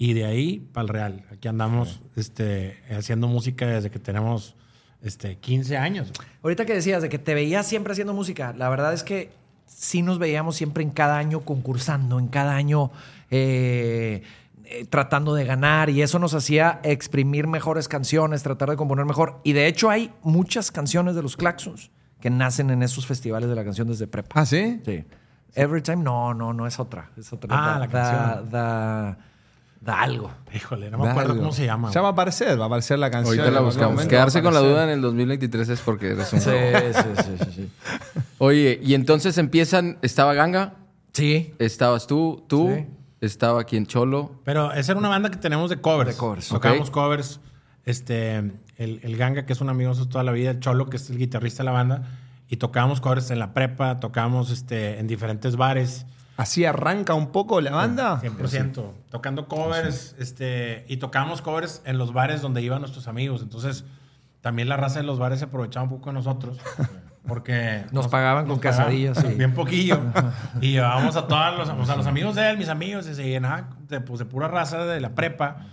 Y 0.00 0.12
de 0.12 0.24
ahí 0.24 0.60
para 0.72 0.82
el 0.82 0.88
real. 0.88 1.24
Aquí 1.32 1.48
andamos 1.48 2.00
este, 2.14 2.78
haciendo 2.96 3.26
música 3.26 3.66
desde 3.66 3.90
que 3.90 3.98
tenemos 3.98 4.54
este, 5.02 5.36
15 5.36 5.76
años. 5.76 6.12
Ahorita 6.42 6.64
que 6.64 6.74
decías 6.74 7.02
de 7.02 7.08
que 7.08 7.18
te 7.18 7.34
veías 7.34 7.66
siempre 7.66 7.92
haciendo 7.92 8.14
música, 8.14 8.54
la 8.56 8.68
verdad 8.68 8.94
es 8.94 9.02
que 9.02 9.30
sí 9.66 10.02
nos 10.02 10.18
veíamos 10.18 10.54
siempre 10.54 10.84
en 10.84 10.90
cada 10.90 11.18
año 11.18 11.40
concursando, 11.40 12.18
en 12.20 12.28
cada 12.28 12.54
año 12.54 12.92
eh, 13.30 14.22
eh, 14.70 14.84
tratando 14.88 15.34
de 15.34 15.44
ganar 15.44 15.90
y 15.90 16.02
eso 16.02 16.18
nos 16.18 16.34
hacía 16.34 16.80
exprimir 16.82 17.46
mejores 17.46 17.88
canciones, 17.88 18.42
tratar 18.42 18.70
de 18.70 18.76
componer 18.76 19.04
mejor. 19.06 19.40
Y 19.44 19.52
de 19.52 19.66
hecho 19.66 19.90
hay 19.90 20.12
muchas 20.22 20.70
canciones 20.70 21.14
de 21.14 21.22
los 21.22 21.36
Claxons 21.36 21.90
que 22.20 22.30
nacen 22.30 22.70
en 22.70 22.82
esos 22.82 23.06
festivales 23.06 23.48
de 23.48 23.54
la 23.54 23.64
canción 23.64 23.88
desde 23.88 24.06
prepa. 24.06 24.40
¿Ah, 24.40 24.46
sí? 24.46 24.80
Sí. 24.84 25.04
Every 25.54 25.80
Time, 25.82 26.02
no, 26.04 26.34
no, 26.34 26.52
no 26.52 26.66
es 26.66 26.78
otra. 26.78 27.10
Es 27.16 27.32
otra. 27.32 27.48
Ah, 27.52 27.66
da, 27.72 27.78
la 27.78 27.86
da- 27.86 27.92
canción. 27.92 28.50
Da, 28.50 29.18
da 29.80 30.00
algo. 30.02 30.30
Híjole, 30.54 30.90
no 30.90 30.98
me 30.98 31.08
acuerdo 31.08 31.32
Algo. 31.32 31.44
cómo 31.44 31.52
se 31.54 31.64
llama. 31.64 31.90
Ya 31.92 32.00
va 32.00 32.08
a 32.08 32.12
aparecer, 32.12 32.58
va 32.60 32.64
a 32.64 32.66
aparecer 32.66 32.98
la 32.98 33.10
canción. 33.10 33.38
Ahorita 33.38 33.54
la 33.54 33.60
buscamos. 33.64 34.04
Quedarse 34.06 34.42
con 34.42 34.52
la 34.52 34.60
duda 34.60 34.84
en 34.84 34.90
el 34.90 35.00
2023 35.00 35.68
es 35.70 35.80
porque 35.80 36.10
eres 36.10 36.32
un... 36.32 36.40
Sí, 36.40 36.50
sí, 36.50 37.00
sí, 37.24 37.32
sí, 37.44 37.50
sí. 37.54 37.70
Oye, 38.38 38.78
y 38.82 38.94
entonces 38.94 39.38
empiezan, 39.38 39.98
estaba 40.02 40.34
Ganga, 40.34 40.74
Sí. 41.12 41.54
estabas 41.58 42.06
tú, 42.06 42.44
tú, 42.48 42.70
Sí. 42.76 42.86
Estaba 43.20 43.60
aquí 43.60 43.76
en 43.76 43.86
Cholo. 43.86 44.40
Pero 44.44 44.72
esa 44.72 44.92
era 44.92 44.98
una 44.98 45.08
banda 45.08 45.30
que 45.30 45.38
tenemos 45.38 45.70
de 45.70 45.80
covers. 45.80 46.10
De 46.10 46.16
covers. 46.16 46.48
Tocábamos 46.48 46.88
Ok. 46.88 46.94
covers. 46.94 47.40
Este, 47.84 48.36
el, 48.76 49.00
el 49.02 49.16
Ganga, 49.16 49.46
que 49.46 49.52
es 49.52 49.60
un 49.60 49.70
amigo 49.70 49.94
de 49.94 50.06
toda 50.06 50.22
la 50.24 50.32
vida, 50.32 50.50
el 50.50 50.60
Cholo, 50.60 50.90
que 50.90 50.96
es 50.98 51.08
el 51.10 51.18
guitarrista 51.18 51.62
de 51.62 51.66
la 51.66 51.72
banda. 51.72 52.02
Y 52.48 52.56
tocábamos 52.56 53.00
covers 53.00 53.30
en 53.30 53.38
la 53.38 53.52
prepa, 53.54 54.00
tocábamos 54.00 54.50
este, 54.50 54.98
en 54.98 55.06
diferentes 55.06 55.56
bares. 55.56 56.06
¿Así 56.36 56.64
arranca 56.64 57.14
un 57.14 57.32
poco 57.32 57.60
la 57.60 57.72
banda? 57.72 58.20
100%. 58.22 58.92
Tocando 59.10 59.48
covers, 59.48 60.14
este, 60.18 60.84
y 60.88 60.98
tocábamos 60.98 61.42
covers 61.42 61.82
en 61.84 61.98
los 61.98 62.12
bares 62.12 62.40
donde 62.42 62.62
iban 62.62 62.80
nuestros 62.80 63.08
amigos. 63.08 63.42
Entonces, 63.42 63.84
también 64.40 64.68
la 64.68 64.76
raza 64.76 65.00
de 65.00 65.04
los 65.04 65.18
bares 65.18 65.40
se 65.40 65.46
aprovechaba 65.46 65.82
un 65.84 65.90
poco 65.90 66.10
de 66.10 66.14
nosotros. 66.14 66.58
Porque 67.26 67.84
Nos 67.92 68.08
pagaban 68.08 68.46
con 68.46 68.58
pagaban 68.58 68.86
quesadillas, 68.86 69.18
sí. 69.18 69.34
Bien 69.34 69.52
poquillo. 69.52 70.00
y 70.60 70.72
llevábamos 70.72 71.16
a 71.16 71.26
todos 71.26 71.58
los, 71.58 71.68
o 71.68 71.84
sea, 71.84 71.96
los 71.96 72.06
amigos 72.06 72.34
de 72.36 72.50
él, 72.50 72.58
mis 72.58 72.68
amigos, 72.68 73.06
y 73.08 73.14
se 73.14 73.28
llenaba 73.28 73.68
de, 73.88 74.00
pues, 74.00 74.18
de 74.18 74.24
pura 74.24 74.48
raza 74.48 74.84
de 74.84 75.00
la 75.00 75.14
prepa. 75.14 75.66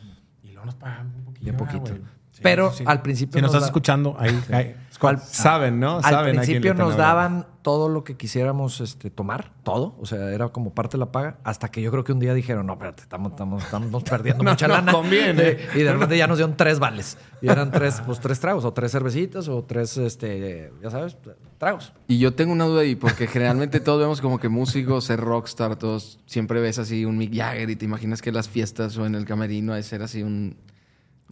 Y 0.44 0.52
luego 0.52 0.66
nos 0.66 0.75
pagaban 0.75 1.14
un 1.16 1.25
poquillo. 1.25 1.54
Bien 1.54 1.58
poquito. 1.58 1.94
Sí, 2.36 2.42
Pero 2.44 2.74
sí. 2.74 2.84
al 2.86 3.01
principio 3.01 3.38
Si 3.38 3.42
nos 3.42 3.44
nos 3.44 3.56
estás 3.56 3.62
da- 3.62 3.68
escuchando, 3.68 4.18
ahí. 4.20 4.38
ahí 4.51 4.75
Al- 5.01 5.20
Saben, 5.20 5.80
¿no? 5.80 5.98
Al 5.98 6.04
Saben 6.04 6.36
principio 6.36 6.74
nos 6.74 6.98
daban 6.98 7.46
todo 7.62 7.88
lo 7.89 8.04
que 8.04 8.15
quisiéramos 8.18 8.82
este, 8.82 9.10
tomar, 9.10 9.51
todo. 9.64 9.96
O 10.00 10.05
sea, 10.05 10.31
era 10.31 10.50
como 10.50 10.74
parte 10.74 10.94
de 10.98 11.00
la 11.00 11.12
paga. 11.12 11.38
Hasta 11.46 11.70
que 11.70 11.81
yo 11.81 11.92
creo 11.92 12.03
que 12.03 12.12
un 12.12 12.20
día 12.20 12.33
dijeron, 12.33 12.66
no, 12.68 12.74
espérate, 12.74 13.03
estamos, 13.03 13.31
estamos, 13.33 13.64
estamos 13.64 14.03
perdiendo 14.10 14.44
No 14.44 14.51
mucha 14.51 14.68
nos 14.68 14.77
lana. 14.77 14.92
conviene. 14.92 15.57
Y 15.75 15.79
de 15.79 15.94
repente 15.94 16.18
ya 16.18 16.27
nos 16.27 16.38
dieron 16.38 16.57
tres 16.57 16.79
vales. 16.79 17.18
Y 17.42 17.50
eran 17.50 17.72
tres, 17.72 18.01
pues 18.05 18.20
tres 18.20 18.40
tragos, 18.42 18.66
o 18.66 18.74
tres 18.74 18.92
cervecitas, 18.92 19.48
o 19.48 19.64
tres, 19.64 19.96
este, 19.98 20.72
ya 20.83 20.90
sabes, 20.90 21.18
tragos. 21.57 21.94
Y 22.07 22.18
yo 22.20 22.33
tengo 22.33 22.51
una 22.51 22.66
duda 22.66 22.81
ahí, 22.81 22.96
porque 22.96 23.27
generalmente 23.27 23.79
todos 23.79 24.00
vemos 24.01 24.20
como 24.22 24.40
que 24.40 24.50
músicos, 24.50 25.05
ser 25.05 25.20
rockstar, 25.22 25.75
todos 25.77 26.20
siempre 26.25 26.60
ves 26.62 26.79
así 26.79 27.05
un 27.05 27.18
Mick 27.18 27.33
Jagger 27.36 27.70
y 27.70 27.75
te 27.77 27.86
imaginas 27.86 28.22
que 28.22 28.31
las 28.33 28.50
fiestas 28.50 28.98
o 28.98 29.05
en 29.05 29.16
el 29.16 29.24
camerino 29.25 29.74
hay 29.74 29.83
ser 29.83 30.01
así 30.03 30.22
un 30.24 30.57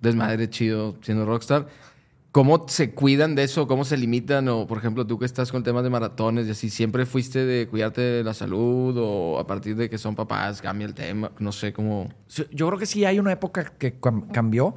desmadre 0.03 0.49
chido 0.49 0.95
siendo 1.01 1.25
rockstar. 1.25 1.67
¿Cómo 2.31 2.65
se 2.67 2.95
cuidan 2.95 3.35
de 3.35 3.43
eso? 3.43 3.67
¿Cómo 3.67 3.85
se 3.85 3.95
limitan? 3.95 4.47
O, 4.49 4.65
por 4.65 4.79
ejemplo, 4.79 5.05
tú 5.05 5.19
que 5.19 5.25
estás 5.25 5.51
con 5.51 5.61
temas 5.63 5.83
de 5.83 5.91
maratones 5.91 6.47
y 6.47 6.51
así, 6.51 6.69
¿siempre 6.71 7.05
fuiste 7.05 7.45
de 7.45 7.67
cuidarte 7.67 8.01
de 8.01 8.23
la 8.23 8.33
salud? 8.33 8.97
¿O 8.99 9.37
a 9.39 9.45
partir 9.45 9.75
de 9.75 9.87
que 9.87 9.99
son 9.99 10.15
papás 10.15 10.59
cambia 10.59 10.85
el 10.87 10.95
tema? 10.95 11.31
No 11.37 11.51
sé 11.51 11.73
cómo... 11.73 12.09
Yo 12.51 12.67
creo 12.67 12.79
que 12.79 12.87
sí 12.87 13.05
hay 13.05 13.19
una 13.19 13.31
época 13.31 13.65
que 13.77 13.99
cam- 14.01 14.31
cambió. 14.31 14.73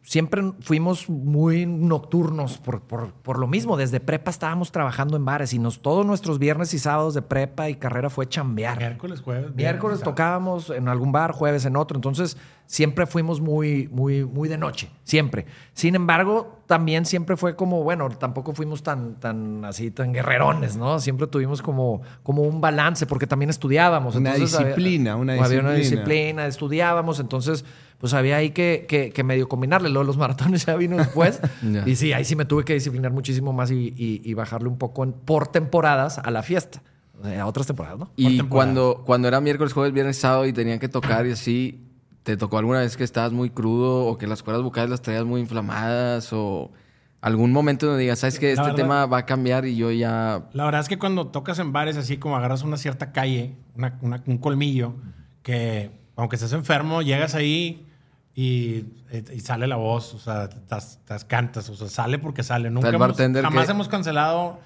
Siempre 0.00 0.42
fuimos 0.60 1.08
muy 1.08 1.64
nocturnos 1.64 2.58
por, 2.58 2.82
por- 2.82 3.12
por 3.12 3.38
lo 3.38 3.46
mismo. 3.46 3.76
Desde 3.78 4.00
prepa 4.00 4.30
estábamos 4.30 4.70
trabajando 4.72 5.16
en 5.16 5.24
bares 5.26 5.52
y 5.54 5.58
nos, 5.58 5.80
todos 5.80 6.04
nuestros 6.04 6.38
viernes 6.38 6.72
y 6.74 6.78
sábados 6.78 7.12
de 7.14 7.22
prepa 7.22 7.70
y 7.70 7.76
carrera 7.76 8.08
fue 8.10 8.26
chambear. 8.28 8.76
Miércoles, 8.78 9.20
jueves. 9.22 9.54
Miércoles 9.54 9.98
viernes, 9.98 10.04
tocábamos 10.04 10.68
en 10.70 10.88
algún 10.88 11.10
bar, 11.12 11.32
jueves 11.32 11.64
en 11.64 11.76
otro. 11.76 11.96
Entonces, 11.96 12.36
siempre 12.66 13.06
fuimos 13.06 13.40
muy, 13.40 13.88
muy, 13.92 14.24
muy 14.24 14.48
de 14.48 14.58
noche. 14.58 14.88
Siempre. 15.04 15.46
Sin 15.74 15.94
embargo, 15.94 16.60
también 16.66 17.04
siempre 17.04 17.36
fue 17.36 17.56
como, 17.56 17.82
bueno, 17.84 18.08
tampoco 18.08 18.54
fuimos 18.54 18.82
tan, 18.82 19.14
tan 19.20 19.64
así, 19.64 19.90
tan 19.90 20.12
guerrerones, 20.12 20.76
¿no? 20.76 20.98
Siempre 20.98 21.26
tuvimos 21.26 21.62
como, 21.62 22.02
como 22.22 22.42
un 22.42 22.60
balance, 22.60 23.06
porque 23.06 23.26
también 23.26 23.50
estudiábamos. 23.50 24.16
Una 24.16 24.32
Entonces, 24.34 24.54
había- 24.58 24.68
disciplina, 24.68 25.16
una 25.16 25.32
Había 25.44 25.60
una 25.60 25.72
disciplina. 25.72 26.02
disciplina, 26.04 26.46
estudiábamos. 26.46 27.20
Entonces, 27.20 27.64
pues 27.98 28.12
había 28.14 28.36
ahí 28.36 28.50
que, 28.50 28.86
que, 28.88 29.10
que 29.10 29.22
medio 29.24 29.48
combinarle. 29.48 29.88
Luego 29.90 30.04
los 30.04 30.16
maratones 30.18 30.64
ya 30.66 30.74
vino 30.76 30.96
después. 30.96 31.40
Y 31.86 31.96
sí, 31.96 32.12
ahí 32.12 32.24
sí 32.24 32.34
me 32.36 32.44
tuve 32.44 32.64
que 32.64 32.74
disciplinar 32.74 33.12
muchísimo 33.12 33.52
más 33.52 33.70
y, 33.70 33.94
y- 33.96 34.20
y 34.24 34.34
bajarle 34.34 34.68
un 34.68 34.78
poco 34.78 35.04
en- 35.04 35.12
por 35.12 35.48
temporadas 35.48 36.18
a 36.18 36.30
la 36.30 36.42
fiesta. 36.42 36.82
Sea, 37.22 37.42
a 37.42 37.46
otras 37.46 37.66
temporadas, 37.66 37.98
¿no? 37.98 38.10
Y 38.16 38.38
temporada. 38.38 38.48
cuando, 38.50 39.02
cuando 39.06 39.28
era 39.28 39.40
miércoles, 39.40 39.72
jueves, 39.72 39.92
viernes, 39.92 40.16
sábado 40.18 40.46
y 40.46 40.52
tenían 40.52 40.78
que 40.80 40.88
tocar 40.88 41.24
y 41.26 41.30
así, 41.32 41.80
¿te 42.24 42.36
tocó 42.36 42.58
alguna 42.58 42.80
vez 42.80 42.96
que 42.96 43.04
estabas 43.04 43.30
muy 43.32 43.50
crudo 43.50 44.06
o 44.06 44.18
que 44.18 44.26
las 44.26 44.42
cuerdas 44.42 44.62
vocales 44.64 44.90
las 44.90 45.00
traías 45.02 45.24
muy 45.24 45.40
inflamadas 45.40 46.30
o 46.32 46.72
algún 47.20 47.52
momento 47.52 47.86
donde 47.86 48.02
digas, 48.02 48.18
sabes 48.18 48.38
que 48.38 48.50
este 48.50 48.62
verdad- 48.62 48.76
tema 48.76 49.06
va 49.06 49.18
a 49.18 49.26
cambiar 49.26 49.64
y 49.66 49.76
yo 49.76 49.90
ya... 49.92 50.48
La 50.52 50.64
verdad 50.64 50.80
es 50.82 50.88
que 50.88 50.98
cuando 50.98 51.28
tocas 51.28 51.58
en 51.58 51.72
bares 51.72 51.96
así 51.96 52.16
como 52.18 52.36
agarras 52.36 52.62
una 52.64 52.76
cierta 52.76 53.12
calle, 53.12 53.54
una- 53.76 53.96
una- 54.02 54.22
un 54.26 54.38
colmillo, 54.38 54.94
que 55.42 55.90
aunque 56.16 56.36
estés 56.36 56.52
enfermo, 56.52 57.00
llegas 57.02 57.34
ahí 57.34 57.86
y, 58.34 58.84
y 59.32 59.40
sale 59.40 59.66
la 59.66 59.76
voz, 59.76 60.12
o 60.14 60.18
sea, 60.18 60.48
tas- 60.68 60.98
tas- 61.06 61.24
cantas, 61.24 61.68
o 61.70 61.76
sea, 61.76 61.88
sale 61.88 62.18
porque 62.18 62.42
sale. 62.42 62.68
Nunca 62.70 62.88
hemos- 62.88 63.16
jamás 63.42 63.66
que- 63.66 63.70
hemos 63.72 63.88
cancelado 63.88 64.58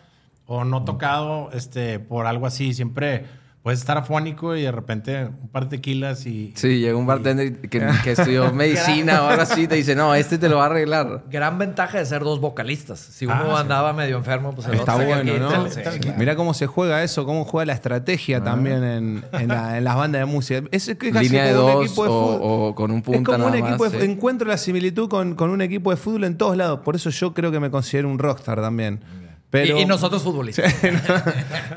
o 0.47 0.65
no 0.65 0.85
tocado 0.85 1.51
este, 1.53 1.99
por 2.01 2.27
algo 2.27 2.47
así. 2.47 2.73
Siempre 2.75 3.27
puedes 3.63 3.81
estar 3.81 3.99
afónico 3.99 4.57
y 4.57 4.63
de 4.63 4.73
repente 4.73 5.27
un 5.27 5.49
par 5.49 5.65
de 5.65 5.77
tequilas 5.77 6.25
y... 6.27 6.53
Sí, 6.57 6.79
llega 6.79 6.97
un 6.97 7.07
bartender 7.07 7.61
que, 7.61 7.87
que 8.03 8.13
estudió 8.13 8.51
medicina 8.53 9.23
o 9.25 9.27
algo 9.29 9.43
así, 9.43 9.67
te 9.69 9.75
dice, 9.75 9.95
no, 9.95 10.15
este 10.15 10.39
te 10.39 10.49
lo 10.49 10.57
va 10.57 10.63
a 10.63 10.67
arreglar. 10.67 11.25
Gran 11.31 11.59
ventaja 11.59 11.99
de 11.99 12.07
ser 12.07 12.23
dos 12.23 12.41
vocalistas. 12.41 12.99
Si 13.01 13.27
uno 13.27 13.35
Ah, 13.35 13.45
sí. 13.57 13.61
andaba 13.61 13.93
medio 13.93 14.17
enfermo, 14.17 14.55
pues 14.55 14.69
el 14.69 14.75
Está 14.75 14.95
otro 14.95 15.07
bueno, 15.07 15.21
aquí, 15.31 15.41
¿no? 15.41 15.49
tal- 15.51 15.71
sí, 15.71 15.81
claro. 16.01 16.19
Mirá 16.19 16.37
cómo 16.37 16.55
se 16.55 16.67
juega 16.67 17.03
eso, 17.03 17.27
cómo 17.27 17.45
juega 17.45 17.67
la 17.67 17.73
estrategia 17.75 18.43
también 18.43 18.83
en, 18.85 19.25
en 19.33 19.49
la- 19.49 19.77
en 19.77 19.85
las 19.85 19.97
bandas 19.97 20.21
de 20.21 20.27
música. 20.27 20.63
Es, 20.71 20.87
que 20.99 21.11
casi 21.11 21.27
Línea 21.29 21.45
de 21.47 21.55
como 21.55 21.67
un 21.67 21.73
dos 21.75 21.85
equipo 21.87 22.05
de 22.05 22.11
o, 22.11 22.13
fútbol. 22.13 22.39
o 22.43 22.75
con 22.75 22.91
un 22.91 22.99
Es 22.99 23.05
punta 23.05 23.33
como 23.33 23.47
un 23.49 23.55
equipo 23.55 23.85
más, 23.85 23.93
de, 23.93 24.01
sí. 24.01 24.07
encuentro 24.11 24.49
la 24.49 24.57
similitud 24.57 25.09
con, 25.09 25.35
con 25.35 25.51
un 25.51 25.61
equipo 25.61 25.91
de 25.91 25.97
fútbol 25.99 26.25
en 26.25 26.37
todos 26.39 26.57
lados. 26.57 26.81
Por 26.85 26.97
eso 26.97 27.11
yo 27.11 27.35
creo 27.35 27.51
que 27.53 27.61
me 27.61 27.71
considero 27.71 28.09
un 28.09 28.19
rockstar 28.19 28.61
también. 28.61 29.01
Pero, 29.51 29.79
y, 29.79 29.83
y 29.83 29.87
nosotros 29.87 30.23
futbolistas. 30.23 30.75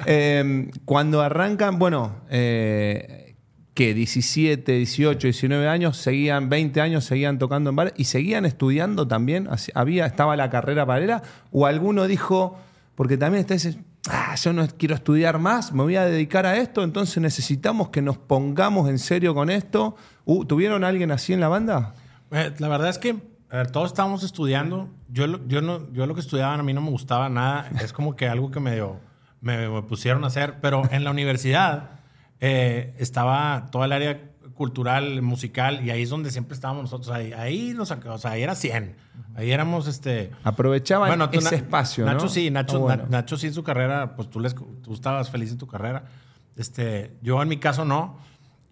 Eh, 0.05 0.69
cuando 0.86 1.21
arrancan, 1.21 1.77
bueno, 1.77 2.21
eh, 2.29 3.36
que 3.73 3.93
17, 3.93 4.71
18, 4.73 5.27
19 5.27 5.67
años, 5.67 5.97
seguían 5.97 6.49
20 6.49 6.81
años, 6.81 7.05
seguían 7.05 7.39
tocando 7.39 7.69
en 7.69 7.75
bares 7.75 7.93
y 7.95 8.05
seguían 8.05 8.45
estudiando 8.45 9.07
también. 9.07 9.47
Había, 9.73 10.05
estaba 10.05 10.36
la 10.36 10.49
carrera 10.49 10.86
paralela 10.86 11.23
o 11.51 11.65
alguno 11.65 12.07
dijo, 12.07 12.57
porque 12.95 13.17
también 13.17 13.41
está 13.41 13.53
ese, 13.53 13.77
ah, 14.10 14.36
yo 14.36 14.53
no 14.53 14.67
quiero 14.77 14.95
estudiar 14.95 15.39
más, 15.39 15.71
me 15.71 15.84
voy 15.84 15.95
a 15.95 16.05
dedicar 16.05 16.45
a 16.45 16.57
esto, 16.57 16.84
entonces 16.84 17.21
necesitamos 17.21 17.89
que 17.89 18.01
nos 18.01 18.17
pongamos 18.17 18.89
en 18.89 18.99
serio 18.99 19.34
con 19.34 19.49
esto. 19.49 19.95
Uh, 20.25 20.45
¿Tuvieron 20.45 20.84
a 20.84 20.88
alguien 20.89 21.12
así 21.12 21.31
en 21.31 21.39
la 21.39 21.47
banda? 21.47 21.93
Eh, 22.31 22.51
la 22.57 22.67
verdad 22.67 22.89
es 22.89 22.97
que 22.97 23.15
a 23.51 23.57
ver, 23.57 23.71
todos 23.71 23.88
estábamos 23.88 24.23
estudiando. 24.23 24.89
Yo, 25.12 25.28
lo- 25.28 25.45
yo, 25.47 25.62
no, 25.62 25.91
yo 25.93 26.06
lo 26.06 26.13
que 26.15 26.21
estudiaba 26.21 26.54
a 26.54 26.63
mí 26.63 26.74
no 26.74 26.82
me 26.82 26.89
gustaba 26.89 27.30
nada. 27.30 27.69
Es 27.84 27.93
como 27.93 28.15
que 28.15 28.28
algo 28.28 28.50
que 28.52 28.60
me, 28.60 28.80
me 29.41 29.82
pusieron 29.84 30.24
a 30.24 30.28
hacer. 30.28 30.56
Pero 30.62 30.84
en 30.91 31.04
la 31.04 31.12
universidad 31.12 31.91
eh, 32.39 32.95
estaba 32.97 33.67
toda 33.71 33.86
el 33.86 33.91
área 33.91 34.28
cultural, 34.54 35.21
musical, 35.24 35.84
y 35.84 35.89
ahí 35.89 36.04
es 36.04 36.10
donde 36.10 36.30
siempre 36.30 36.54
estábamos 36.54 36.84
nosotros. 36.84 37.10
Ahí, 37.10 37.34
ahí, 37.34 37.74
nos, 37.76 37.89
o 37.91 38.17
sea, 38.19 38.32
ahí 38.32 38.43
era 38.43 38.54
100. 38.54 38.95
Ahí 39.36 39.50
éramos 39.52 39.88
este... 39.88 40.30
Aprovechaban 40.43 41.10
tú, 41.30 41.39
ese 41.39 41.52
Na- 41.52 41.58
espacio, 41.58 42.06
¿no? 42.06 42.13
Nacho 42.13 42.28
sí, 42.28 42.52
Nacho, 42.52 42.80
bueno. 42.80 43.04
Na- 43.04 43.19
Nacho 43.19 43.38
sí 43.38 43.47
en 43.47 43.54
su 43.54 43.63
carrera, 43.63 44.15
pues 44.15 44.30
tú, 44.30 44.39
les, 44.39 44.54
tú 44.56 44.93
estabas 44.93 45.32
feliz 45.32 45.52
en 45.52 45.58
tu 45.58 45.65
carrera. 45.67 46.04
Este, 46.58 47.12
yo 47.24 47.41
en 47.41 47.47
mi 47.47 47.58
caso 47.58 47.86
no. 47.86 48.17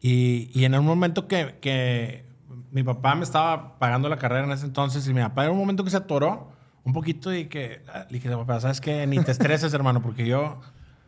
Y, 0.02 0.52
y 0.54 0.66
en 0.66 0.76
un 0.76 0.86
momento 0.86 1.28
que, 1.28 1.58
que 1.60 2.26
mi 2.72 2.84
papá 2.84 3.16
me 3.16 3.24
estaba 3.24 3.78
pagando 3.80 4.10
la 4.10 4.18
carrera 4.18 4.46
en 4.46 4.52
ese 4.52 4.66
entonces 4.66 5.08
y 5.08 5.14
mi 5.14 5.22
papá 5.22 5.44
era 5.44 5.52
un 5.52 5.58
momento 5.58 5.84
que 5.84 5.90
se 5.90 5.98
atoró 5.98 6.52
un 6.84 6.94
poquito 6.94 7.34
y 7.34 7.46
que 7.46 7.84
ah, 7.94 8.06
le 8.10 8.20
dije, 8.20 8.30
papá, 8.30 8.60
¿sabes 8.60 8.80
qué? 8.82 9.06
Ni 9.08 9.20
te 9.20 9.32
estreses, 9.32 9.74
hermano, 9.76 10.02
porque 10.02 10.26
yo, 10.26 10.62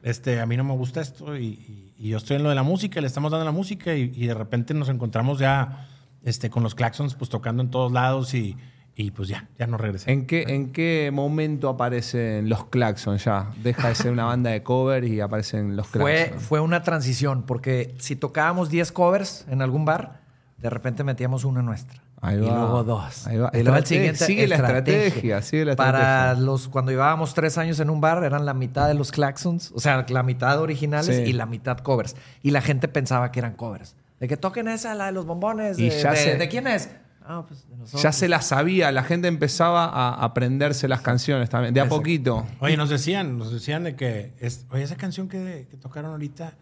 este, 0.04 0.40
a 0.42 0.46
mí 0.46 0.58
no 0.58 0.64
me 0.64 0.74
gusta 0.74 1.02
esto 1.02 1.36
y, 1.38 1.46
y- 1.46 1.94
y 1.98 2.10
yo 2.10 2.18
estoy 2.18 2.38
en 2.38 2.44
lo 2.44 2.50
de 2.50 2.56
la 2.56 2.64
música, 2.64 3.00
le 3.00 3.06
estamos 3.08 3.32
dando 3.32 3.46
la 3.46 3.52
música 3.52 3.94
y, 3.96 4.12
y 4.16 4.26
de 4.26 4.34
repente 4.34 4.74
nos 4.74 4.90
encontramos 4.90 5.38
ya 5.38 5.88
este, 6.24 6.50
con 6.50 6.64
los 6.64 6.74
claxons 6.74 7.14
pues 7.16 7.30
tocando 7.30 7.62
en 7.62 7.70
todos 7.70 7.92
lados 7.92 8.34
y, 8.34 8.58
y 8.96 9.12
pues 9.12 9.30
ya, 9.30 9.48
ya 9.60 9.68
no 9.68 9.78
regresé. 9.78 10.12
¿En 10.12 10.26
qué, 10.26 10.44
¿En 10.48 10.72
qué 10.72 11.12
momento 11.14 11.70
aparecen 11.70 12.50
los 12.50 12.66
Claxons 12.66 13.24
ya? 13.24 13.52
Deja 13.64 13.88
de 13.90 13.96
ser 13.96 14.12
una 14.12 14.26
banda 14.26 14.50
de 14.50 14.64
cover 14.64 15.04
y 15.04 15.22
aparecen 15.22 15.76
los 15.76 15.88
Fue, 15.88 16.16
Claxons. 16.26 16.44
fue 16.44 16.60
una 16.60 16.82
transición, 16.84 17.44
porque 17.44 17.94
si 18.00 18.16
tocábamos 18.16 18.70
10 18.70 18.92
covers 18.92 19.46
en 19.48 19.62
algún 19.62 19.86
bar, 19.86 20.21
de 20.62 20.70
repente 20.70 21.04
metíamos 21.04 21.44
una 21.44 21.62
nuestra. 21.62 22.02
Ahí 22.22 22.38
y 22.38 22.42
va. 22.42 22.56
luego 22.56 22.84
dos. 22.84 23.26
Ahí 23.28 23.38
va. 23.38 23.50
Y 23.54 23.64
luego 23.64 23.78
el 23.78 23.86
siguiente. 23.86 24.26
sigue 24.26 24.48
la 24.48 24.56
estrategia, 24.58 25.42
sigue 25.42 25.66
la 25.66 25.76
Para 25.76 26.00
estrategia. 26.00 26.46
los, 26.46 26.68
cuando 26.70 26.92
llevábamos 26.92 27.34
tres 27.34 27.58
años 27.58 27.80
en 27.80 27.90
un 27.90 28.00
bar, 28.00 28.24
eran 28.24 28.46
la 28.46 28.54
mitad 28.54 28.88
de 28.88 28.94
los 28.94 29.12
Claxons, 29.12 29.72
o 29.74 29.80
sea, 29.80 30.06
la 30.08 30.22
mitad 30.24 30.60
originales 30.62 31.16
Sí. 31.16 31.24
y 31.24 31.34
la 31.34 31.46
mitad 31.48 31.80
covers. 31.80 32.16
Y 32.44 32.52
la 32.52 32.62
gente 32.62 32.88
pensaba 32.88 33.32
que 33.32 33.40
eran 33.40 33.54
covers. 33.54 33.96
De 34.20 34.28
que 34.28 34.38
toquen 34.38 34.68
esa, 34.68 34.94
la 34.94 35.08
de 35.08 35.14
los 35.14 35.26
bombones. 35.26 35.80
Y 35.80 35.90
de, 35.90 36.00
ya 36.00 36.12
de- 36.12 36.18
se- 36.18 36.38
¿de 36.38 36.48
quién 36.48 36.68
es? 36.68 36.92
Ah, 37.26 37.44
pues 37.48 37.68
de 37.68 37.76
nosotros. 37.78 38.02
Ya 38.04 38.12
se 38.12 38.28
la 38.28 38.42
sabía, 38.42 38.92
la 38.92 39.04
gente 39.04 39.28
empezaba 39.28 39.86
a 39.86 40.24
aprenderse 40.24 40.88
las 40.88 41.02
canciones 41.02 41.50
también, 41.50 41.74
de 41.74 41.80
a 41.80 41.84
Exacto. 41.86 41.98
poquito. 42.02 42.46
Oye, 42.60 42.78
nos 42.78 42.90
decían, 42.90 43.38
nos 43.40 43.52
decían 43.52 43.84
de 43.84 43.96
que, 43.96 44.34
es, 44.40 44.66
oye, 44.70 44.84
esa 44.84 44.96
canción 44.96 45.28
que, 45.28 45.68
que 45.72 45.78
tocaron 45.78 46.12
ahorita, 46.12 46.54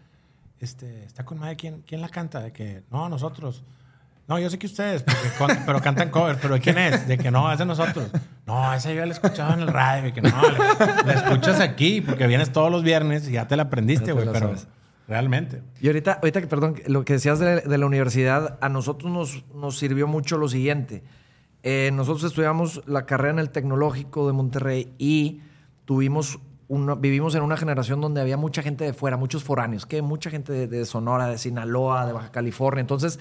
este, 0.58 1.04
está 1.04 1.24
con 1.24 1.38
madre, 1.38 1.56
¿quién, 1.56 1.82
¿quién 1.86 2.00
la 2.00 2.08
canta? 2.08 2.40
De 2.40 2.52
que, 2.52 2.82
no, 2.90 3.08
nosotros. 3.08 3.62
No, 4.30 4.38
yo 4.38 4.48
sé 4.48 4.58
que 4.58 4.66
ustedes, 4.68 5.04
con- 5.36 5.50
pero 5.66 5.80
cantan 5.82 6.08
covers, 6.10 6.38
pero 6.40 6.54
¿de 6.54 6.60
quién 6.60 6.78
es? 6.78 7.06
De 7.08 7.18
que 7.18 7.30
no, 7.30 7.50
es 7.52 7.58
de 7.58 7.66
nosotros. 7.66 8.10
No, 8.46 8.72
esa 8.72 8.92
yo 8.92 9.04
la 9.04 9.12
escuchaba 9.12 9.52
en 9.54 9.60
el 9.60 9.66
radio, 9.68 10.04
de 10.04 10.12
que 10.12 10.22
no, 10.22 10.30
la, 10.30 11.02
la 11.04 11.12
escuchas 11.12 11.60
aquí, 11.60 12.00
porque 12.00 12.26
vienes 12.28 12.52
todos 12.52 12.70
los 12.70 12.82
viernes 12.84 13.28
y 13.28 13.32
ya 13.32 13.46
te 13.48 13.56
la 13.56 13.64
aprendiste, 13.64 14.12
güey, 14.12 14.26
pero 14.26 14.38
sabes. 14.38 14.68
realmente. 15.08 15.62
Y 15.80 15.88
ahorita, 15.88 16.14
ahorita 16.22 16.40
que, 16.40 16.46
perdón, 16.46 16.76
lo 16.86 17.04
que 17.04 17.14
decías 17.14 17.38
de, 17.40 17.60
de 17.60 17.78
la 17.78 17.86
universidad, 17.86 18.56
a 18.60 18.68
nosotros 18.68 19.10
nos, 19.12 19.44
nos 19.54 19.76
sirvió 19.78 20.06
mucho 20.06 20.38
lo 20.38 20.48
siguiente. 20.48 21.02
Eh, 21.64 21.90
nosotros 21.92 22.24
estudiamos 22.24 22.82
la 22.86 23.04
carrera 23.06 23.32
en 23.34 23.38
el 23.40 23.50
Tecnológico 23.50 24.26
de 24.28 24.32
Monterrey 24.32 24.94
y 24.96 25.40
tuvimos 25.84 26.38
una- 26.68 26.94
vivimos 26.94 27.34
en 27.34 27.42
una 27.42 27.56
generación 27.56 28.00
donde 28.00 28.20
había 28.20 28.36
mucha 28.36 28.62
gente 28.62 28.84
de 28.84 28.92
fuera, 28.92 29.16
muchos 29.16 29.42
foráneos, 29.42 29.86
que 29.86 30.02
mucha 30.02 30.30
gente 30.30 30.52
de, 30.52 30.66
de 30.68 30.84
Sonora, 30.86 31.26
de 31.26 31.36
Sinaloa, 31.36 32.06
de 32.06 32.12
Baja 32.12 32.30
California. 32.30 32.80
Entonces, 32.80 33.18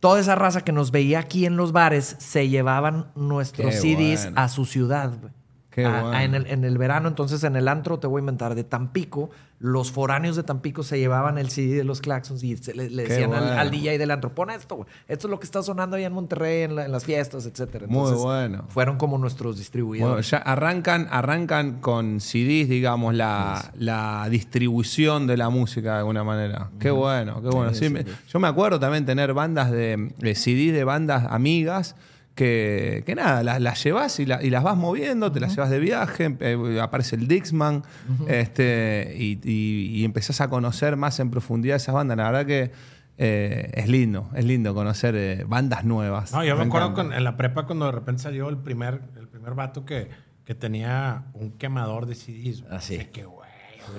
toda 0.00 0.20
esa 0.20 0.34
raza 0.34 0.60
que 0.62 0.72
nos 0.72 0.90
veía 0.90 1.18
aquí 1.20 1.46
en 1.46 1.56
los 1.56 1.72
bares 1.72 2.16
se 2.18 2.48
llevaban 2.48 3.10
nuestros 3.14 3.74
Qué 3.74 3.80
CDs 3.80 4.24
bueno. 4.24 4.40
a 4.40 4.48
su 4.48 4.64
ciudad. 4.64 5.12
güey. 5.20 5.32
Qué 5.76 5.84
A- 5.84 5.98
a- 5.98 6.02
bueno. 6.02 6.18
en, 6.18 6.34
el, 6.34 6.46
en 6.46 6.64
el 6.64 6.78
verano, 6.78 7.06
entonces 7.06 7.44
en 7.44 7.54
el 7.54 7.68
antro, 7.68 7.98
te 7.98 8.06
voy 8.08 8.18
a 8.18 8.22
inventar, 8.22 8.54
de 8.56 8.64
Tampico, 8.64 9.30
los 9.58 9.90
foráneos 9.92 10.34
de 10.36 10.42
Tampico 10.42 10.82
se 10.82 10.98
llevaban 10.98 11.36
el 11.38 11.48
CD 11.50 11.76
de 11.76 11.84
los 11.84 12.00
Claxons 12.00 12.42
y 12.42 12.56
se 12.56 12.74
le, 12.74 12.88
decían 12.88 13.32
al, 13.34 13.44
bueno. 13.44 13.60
al 13.60 13.70
DJ 13.70 13.96
del 13.98 14.10
antro, 14.10 14.34
pon 14.34 14.50
esto, 14.50 14.76
güey. 14.76 14.88
Esto 15.06 15.26
es 15.28 15.30
lo 15.30 15.38
que 15.38 15.44
está 15.44 15.62
sonando 15.62 15.96
ahí 15.96 16.04
en 16.04 16.12
Monterrey, 16.14 16.62
en, 16.62 16.76
la- 16.76 16.86
en 16.86 16.92
las 16.92 17.04
fiestas, 17.04 17.44
etcétera. 17.46 17.86
Muy 17.88 17.98
Entonces, 18.00 18.22
bueno. 18.22 18.64
Fueron 18.68 18.96
como 18.98 19.18
nuestros 19.18 19.52
Bueno, 19.54 19.58
distribuidores. 19.58 20.30
ya 20.30 20.38
arrancan, 20.38 21.08
arrancan 21.10 21.80
con 21.80 22.20
CDs, 22.20 22.68
digamos, 22.68 23.14
la, 23.14 23.70
la 23.78 24.26
distribución 24.30 25.26
de 25.26 25.36
la 25.36 25.50
música 25.50 25.92
de 25.92 25.98
alguna 25.98 26.24
manera. 26.24 26.70
Qué 26.80 26.90
bueno, 26.90 27.42
qué 27.42 27.48
bueno. 27.48 27.74
Sí, 27.74 27.88
me- 27.90 28.04
yo 28.28 28.38
me 28.40 28.48
acuerdo 28.48 28.80
también 28.80 29.04
tener 29.04 29.34
bandas 29.34 29.70
de, 29.70 30.12
de 30.18 30.34
CDs 30.34 30.72
de 30.72 30.84
bandas 30.84 31.26
amigas 31.30 31.96
que, 32.36 33.02
que 33.04 33.14
nada, 33.16 33.42
las, 33.42 33.60
las 33.60 33.82
llevas 33.82 34.20
y, 34.20 34.26
la- 34.26 34.40
y 34.44 34.50
las 34.50 34.62
vas 34.62 34.76
moviendo, 34.76 35.32
te 35.32 35.40
las 35.40 35.54
llevas 35.56 35.70
de 35.70 35.80
viaje, 35.80 36.36
eh, 36.40 36.78
aparece 36.80 37.16
el 37.16 37.26
Dixman 37.26 37.82
este, 38.28 39.14
y, 39.18 39.40
y- 39.42 40.00
y 40.00 40.04
empezás 40.04 40.40
a 40.40 40.48
conocer 40.48 40.96
más 40.96 41.18
en 41.18 41.30
profundidad 41.30 41.76
esas 41.76 41.94
bandas. 41.94 42.16
La 42.18 42.24
verdad 42.30 42.46
que 42.46 42.70
eh, 43.18 43.70
es 43.74 43.88
lindo, 43.88 44.28
es 44.34 44.44
lindo 44.44 44.74
conocer 44.74 45.14
eh, 45.16 45.44
bandas 45.48 45.84
nuevas. 45.84 46.32
No, 46.32 46.44
yo 46.44 46.56
me, 46.56 46.64
acuerdo 46.64 46.92
con- 46.94 47.12
en 47.12 47.24
la 47.24 47.36
prepa 47.36 47.64
cuando 47.66 47.86
de 47.86 47.92
repente 47.92 48.22
salió 48.22 48.48
el 48.50 48.58
primer, 48.58 49.00
el 49.18 49.26
primer 49.28 49.54
vato 49.54 49.84
que, 49.86 50.08
que 50.44 50.54
tenía 50.54 51.24
un 51.32 51.52
quemador 51.52 52.06
de 52.06 52.14
CDs. 52.14 52.64
Ah, 52.70 52.80
sí. 52.80 52.98
De 52.98 53.10
que, 53.10 53.24
güey, 53.24 53.48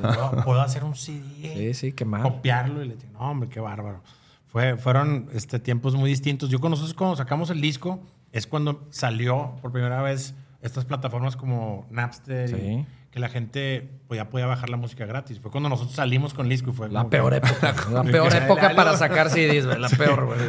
¿puedo, 0.02 0.44
puedo 0.46 0.62
hacer 0.62 0.84
un 0.84 0.96
CD. 0.96 1.74
Sí. 1.74 1.92
Copiarlo 1.94 2.84
y 2.84 2.88
le 2.90 2.96
dije, 2.96 3.08
no, 3.14 3.20
hombre, 3.20 3.50
qué 3.50 3.60
bárbaro. 3.60 4.04
Fue, 4.46 4.78
fueron 4.78 5.28
este, 5.34 5.60
tiempos 5.60 5.96
muy 5.96 6.10
distintos. 6.10 6.50
Yo 6.50 6.60
con 6.60 6.70
nosotros 6.70 6.94
cuando 6.94 7.16
sacamos 7.16 7.50
el 7.50 7.60
disco 7.60 8.00
es 8.38 8.48
cuando 8.48 8.88
salió 8.92 9.56
por 9.62 9.72
primera 9.72 10.02
vez 10.02 10.36
estas 10.62 10.86
plataformas 10.86 11.36
como 11.36 11.86
Napster 11.90 12.50
y 12.58 12.86
que 13.12 13.20
la 13.20 13.30
gente 13.30 13.90
pues, 14.08 14.18
ya 14.20 14.30
podía 14.30 14.46
bajar 14.48 14.70
la 14.70 14.78
música 14.78 15.06
gratis. 15.06 15.40
Fue 15.40 15.50
cuando 15.50 15.70
nosotros 15.70 15.96
salimos 15.96 16.34
con 16.34 16.46
el 16.46 16.50
disco 16.50 16.72
y 16.72 16.74
fue 16.74 16.90
La 16.90 17.08
peor 17.10 17.32
que- 17.32 17.38
época. 17.48 17.74
La 17.92 18.04
peor 18.04 18.36
época 18.36 18.76
para 18.76 18.96
sacar 18.98 19.30
CDs, 19.30 19.66
güey. 19.66 19.80
La 19.80 19.90
peor, 19.98 20.26
güey. 20.26 20.40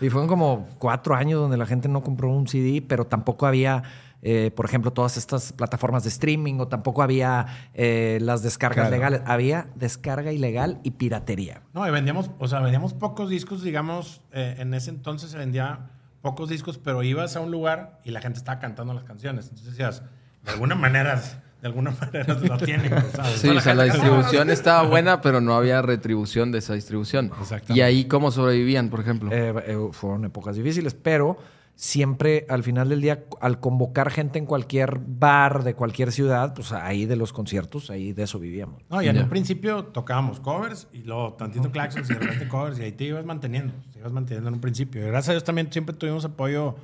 Y 0.00 0.10
fueron 0.10 0.28
como 0.28 0.68
cuatro 0.78 1.14
años 1.14 1.40
donde 1.40 1.56
la 1.56 1.66
gente 1.66 1.88
no 1.88 2.02
compró 2.02 2.30
un 2.30 2.46
CD, 2.48 2.82
pero 2.86 3.06
tampoco 3.06 3.46
había, 3.46 3.82
eh, 4.22 4.50
por 4.54 4.64
ejemplo, 4.66 4.92
todas 4.92 5.16
estas 5.16 5.52
plataformas 5.52 6.02
de 6.04 6.08
streaming 6.10 6.60
o 6.60 6.68
tampoco 6.68 7.02
había 7.02 7.46
eh, 7.74 8.18
las 8.22 8.42
descargas 8.42 8.88
Claro. 8.88 8.90
legales. 8.96 9.22
Había 9.26 9.68
descarga 9.74 10.32
ilegal 10.32 10.80
y 10.82 10.92
piratería. 10.92 11.62
No, 11.74 11.86
y 11.86 11.90
vendíamos, 11.90 12.30
o 12.38 12.48
sea, 12.48 12.60
vendíamos 12.60 12.94
pocos 12.94 13.28
discos, 13.28 13.62
digamos, 13.62 14.22
eh, 14.32 14.56
en 14.58 14.72
ese 14.74 14.90
entonces 14.90 15.30
se 15.30 15.38
vendía 15.38 15.90
pocos 16.22 16.48
discos, 16.48 16.78
pero 16.78 17.02
ibas 17.02 17.36
a 17.36 17.40
un 17.40 17.50
lugar 17.50 18.00
y 18.04 18.12
la 18.12 18.20
gente 18.20 18.38
estaba 18.38 18.60
cantando 18.60 18.94
las 18.94 19.04
canciones. 19.04 19.46
Entonces 19.46 19.72
decías, 19.72 20.02
de 20.44 20.52
alguna 20.52 20.74
manera, 20.76 21.20
de 21.60 21.66
alguna 21.66 21.90
manera 22.00 22.34
lo 22.34 22.56
tienen. 22.58 22.90
¿sabes? 23.12 23.40
Sí, 23.40 23.48
o 23.48 23.60
sea, 23.60 23.74
la 23.74 23.84
distribución 23.84 24.48
estaba 24.48 24.82
buena, 24.88 25.20
pero 25.20 25.40
no 25.40 25.54
había 25.54 25.82
retribución 25.82 26.52
de 26.52 26.58
esa 26.58 26.74
distribución. 26.74 27.26
Exactamente. 27.40 27.74
Y 27.74 27.80
ahí, 27.82 28.04
¿cómo 28.06 28.30
sobrevivían, 28.30 28.88
por 28.88 29.00
ejemplo? 29.00 29.30
Eh, 29.32 29.52
eh, 29.66 29.88
fueron 29.90 30.24
épocas 30.24 30.56
difíciles, 30.56 30.94
pero 30.94 31.36
siempre 31.74 32.46
al 32.48 32.62
final 32.62 32.88
del 32.88 33.00
día, 33.00 33.24
al 33.40 33.58
convocar 33.58 34.10
gente 34.10 34.38
en 34.38 34.46
cualquier 34.46 35.00
bar 35.04 35.64
de 35.64 35.74
cualquier 35.74 36.12
ciudad, 36.12 36.54
pues 36.54 36.72
ahí 36.72 37.06
de 37.06 37.16
los 37.16 37.32
conciertos, 37.32 37.90
ahí 37.90 38.12
de 38.12 38.22
eso 38.24 38.38
vivíamos. 38.38 38.82
No, 38.88 39.02
y 39.02 39.08
en 39.08 39.18
un 39.18 39.28
principio 39.28 39.84
tocábamos 39.86 40.40
covers 40.40 40.88
y 40.92 41.02
luego 41.02 41.34
tantito 41.34 41.70
claxons 41.70 42.08
y 42.10 42.14
de 42.14 42.20
repente 42.20 42.48
covers 42.48 42.78
y 42.78 42.82
ahí 42.82 42.92
te 42.92 43.04
ibas 43.04 43.24
manteniendo, 43.24 43.74
te 43.92 43.98
ibas 43.98 44.12
manteniendo 44.12 44.48
en 44.48 44.54
un 44.54 44.60
principio. 44.60 45.02
Y 45.02 45.06
gracias 45.06 45.30
a 45.30 45.32
Dios 45.32 45.44
también 45.44 45.72
siempre 45.72 45.96
tuvimos 45.96 46.24
apoyo 46.24 46.76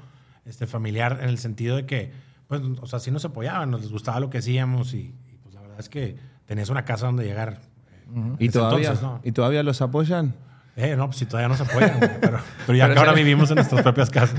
este, 0.45 0.67
familiar 0.67 1.19
en 1.23 1.29
el 1.29 1.39
sentido 1.39 1.77
de 1.77 1.87
que, 1.87 2.11
pues, 2.49 2.63
o 2.81 2.87
sea, 2.87 2.99
sí 2.99 3.11
nos 3.11 3.25
apoyaban, 3.25 3.71
nos 3.71 3.83
les 3.83 3.93
gustaba 3.93 4.19
lo 4.19 4.31
que 4.31 4.39
hacíamos 4.39 4.95
y, 4.95 5.15
y, 5.31 5.39
pues 5.43 5.55
la 5.55 5.61
verdad 5.61 5.79
es 5.79 5.89
que 5.89 6.17
tenías 6.47 6.71
una 6.71 6.85
casa 6.85 7.07
donde 7.07 7.25
llegar. 7.25 7.61
eh, 8.11 8.37
¿Y 8.39 8.49
todavía, 8.49 8.89
entonces, 8.89 9.03
¿no? 9.03 9.21
¿Y 9.23 9.33
todavía 9.33 9.63
los 9.63 9.81
apoyan? 9.83 10.35
Eh, 10.81 10.95
no, 10.97 11.07
pues 11.07 11.19
si 11.19 11.27
todavía 11.27 11.49
nos 11.49 11.61
apoyan, 11.61 11.99
güey, 11.99 12.11
pero, 12.21 12.39
pero 12.67 12.79
ya 12.79 12.93
que 12.93 12.99
ahora 12.99 13.13
vivimos 13.13 13.51
en 13.51 13.57
nuestras 13.57 13.83
propias 13.83 14.11
casas. 14.11 14.39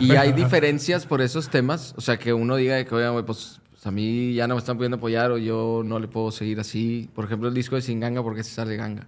Y 0.00 0.12
hay 0.16 0.32
diferencias 0.32 1.04
por 1.04 1.20
esos 1.20 1.50
temas. 1.50 1.92
O 1.98 2.00
sea, 2.00 2.16
que 2.16 2.32
uno 2.32 2.56
diga 2.56 2.76
de 2.76 2.86
que, 2.86 2.94
oye, 2.94 3.08
güey, 3.10 3.24
pues, 3.24 3.60
a 3.84 3.90
mí 3.90 4.32
ya 4.32 4.48
no 4.48 4.54
me 4.54 4.60
están 4.60 4.78
pudiendo 4.78 4.96
apoyar 4.96 5.30
o 5.30 5.36
yo 5.36 5.82
no 5.84 5.98
le 5.98 6.08
puedo 6.08 6.30
seguir 6.32 6.58
así. 6.58 7.10
Por 7.14 7.26
ejemplo, 7.26 7.48
el 7.48 7.54
disco 7.54 7.76
de 7.76 7.82
Sin 7.82 8.00
Ganga, 8.00 8.22
¿por 8.22 8.34
qué 8.34 8.42
se 8.42 8.50
sale 8.54 8.76
Ganga? 8.76 9.06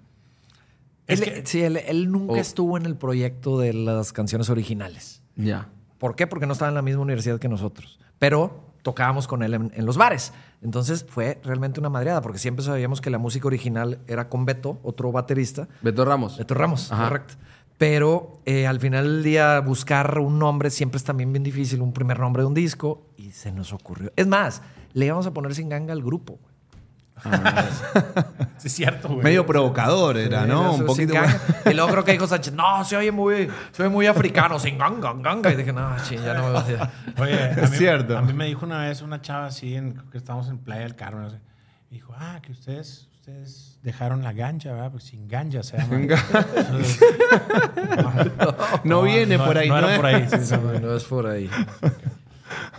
Es 1.07 1.23
Él- 1.23 1.33
que- 1.33 1.47
sí, 1.47 1.62
él, 1.62 1.79
él 1.79 2.12
nunca 2.12 2.35
Oh. 2.35 2.37
estuvo 2.37 2.77
en 2.77 2.85
el 2.85 2.95
proyecto 2.97 3.59
de 3.59 3.73
las 3.73 4.12
canciones 4.12 4.51
originales. 4.51 5.23
Ya. 5.37 5.69
¿Por 5.97 6.15
qué? 6.15 6.27
Porque 6.27 6.47
no 6.47 6.53
estaba 6.53 6.69
en 6.69 6.75
la 6.75 6.83
misma 6.83 7.01
universidad 7.03 7.39
que 7.39 7.49
nosotros. 7.49 7.99
Pero 8.19 8.66
tocábamos 8.87 9.27
con 9.27 9.42
él 9.42 9.53
en, 9.55 9.72
en 9.75 9.85
los 9.85 9.96
bares. 9.96 10.33
Entonces 10.62 11.05
fue 11.09 11.40
realmente 11.42 11.81
una 11.81 11.88
madreada, 11.90 12.20
porque 12.22 12.38
siempre 12.38 12.64
sabíamos 12.64 13.01
que 13.01 13.11
la 13.11 13.18
música 13.18 13.49
original 13.49 13.99
era 14.07 14.29
con 14.29 14.44
Beto, 14.46 14.79
otro 14.85 15.11
baterista. 15.11 15.66
Beto 15.83 16.05
Ramos. 16.05 16.38
Beto 16.38 16.55
Ramos, 16.55 16.92
Ajá. 16.92 17.09
correcto. 17.09 17.35
Pero 17.79 18.40
eh, 18.46 18.66
al 18.66 18.79
final 18.81 19.05
del 19.05 19.22
día 19.25 19.61
buscar 19.61 20.18
un 20.20 20.38
nombre 20.38 20.70
siempre 20.70 20.99
es 20.99 21.05
también 21.05 21.33
bien 21.33 21.42
difícil, 21.42 21.83
un 21.83 21.92
primer 21.92 22.18
nombre 22.20 22.42
de 22.42 22.46
un 22.46 22.55
disco, 22.55 23.09
y 23.16 23.33
se 23.33 23.51
nos 23.53 23.72
ocurrió. 23.72 24.12
Es 24.16 24.27
más, 24.29 24.62
le 24.94 25.07
íbamos 25.07 25.27
a 25.27 25.33
poner 25.35 25.53
sin 25.55 25.68
ganga 25.68 25.92
al 25.92 26.03
grupo. 26.03 26.38
güey. 26.40 26.56
Sí, 28.59 28.69
es 28.69 28.75
cierto, 28.75 29.09
güey. 29.09 29.23
Medio 29.23 29.45
provocador 29.45 30.17
era, 30.17 30.43
Sí, 30.45 30.49
¿no? 30.49 30.71
eso, 30.73 30.81
Un 30.81 30.87
poquito. 30.87 31.13
Y 31.67 31.75
luego 31.75 31.91
creo 31.91 32.05
que 32.05 32.13
dijo 32.13 32.27
Sánchez, 32.27 32.55
no, 32.55 32.83
se 32.85 32.97
oye 32.97 33.13
muy, 33.13 33.51
se 33.73 33.83
oye 33.83 33.91
muy 33.91 34.07
africano, 34.07 34.59
sin 34.59 34.79
ganga, 34.79 35.13
ganga. 35.19 35.53
Y 35.53 35.57
dije, 35.57 35.75
no, 35.75 35.95
ching, 36.05 36.23
ya 36.25 36.33
no 36.33 36.47
me 36.47 36.53
va 36.53 36.61
a 36.61 36.63
decir. 36.65 36.81
Oye, 37.19 37.35
a 37.35 37.51
Es 37.51 37.71
mí, 37.71 37.77
cierto. 37.77 38.17
A 38.17 38.23
mí 38.23 38.33
me 38.33 38.47
dijo 38.47 38.65
una 38.65 38.79
vez 38.85 39.03
una 39.03 39.21
chava 39.21 39.47
así, 39.47 39.75
en, 39.75 39.93
creo 39.93 40.11
que 40.11 40.17
estábamos 40.19 40.49
en 40.49 40.57
Playa 40.59 40.83
del 40.83 40.97
Carmen, 40.97 41.25
no 41.25 41.31
sé. 41.31 41.37
Me 41.91 41.97
dijo, 41.99 42.15
ah, 42.19 42.41
que 42.43 42.53
ustedes, 42.53 43.09
ustedes 43.13 43.79
dejaron 43.83 44.23
la 44.25 44.33
ganja, 44.33 44.73
¿verdad? 44.73 44.91
Porque 44.91 45.07
sin 45.07 45.29
ganja 45.29 45.63
se 45.63 45.77
llama. 45.77 45.97
Entonces, 45.97 46.99
No 48.85 49.03
viene 49.03 49.39
por 49.39 49.59
ahí, 49.59 49.69
No, 49.69 49.81
¿no 49.81 49.89
era 49.89 49.93
es? 49.93 49.97
por 49.99 50.07
ahí. 50.07 50.29
sí, 50.31 50.37
sí. 50.47 50.55
No, 50.55 50.81
no 50.81 50.97
es 50.97 51.05
por 51.05 51.27
ahí. 51.27 51.51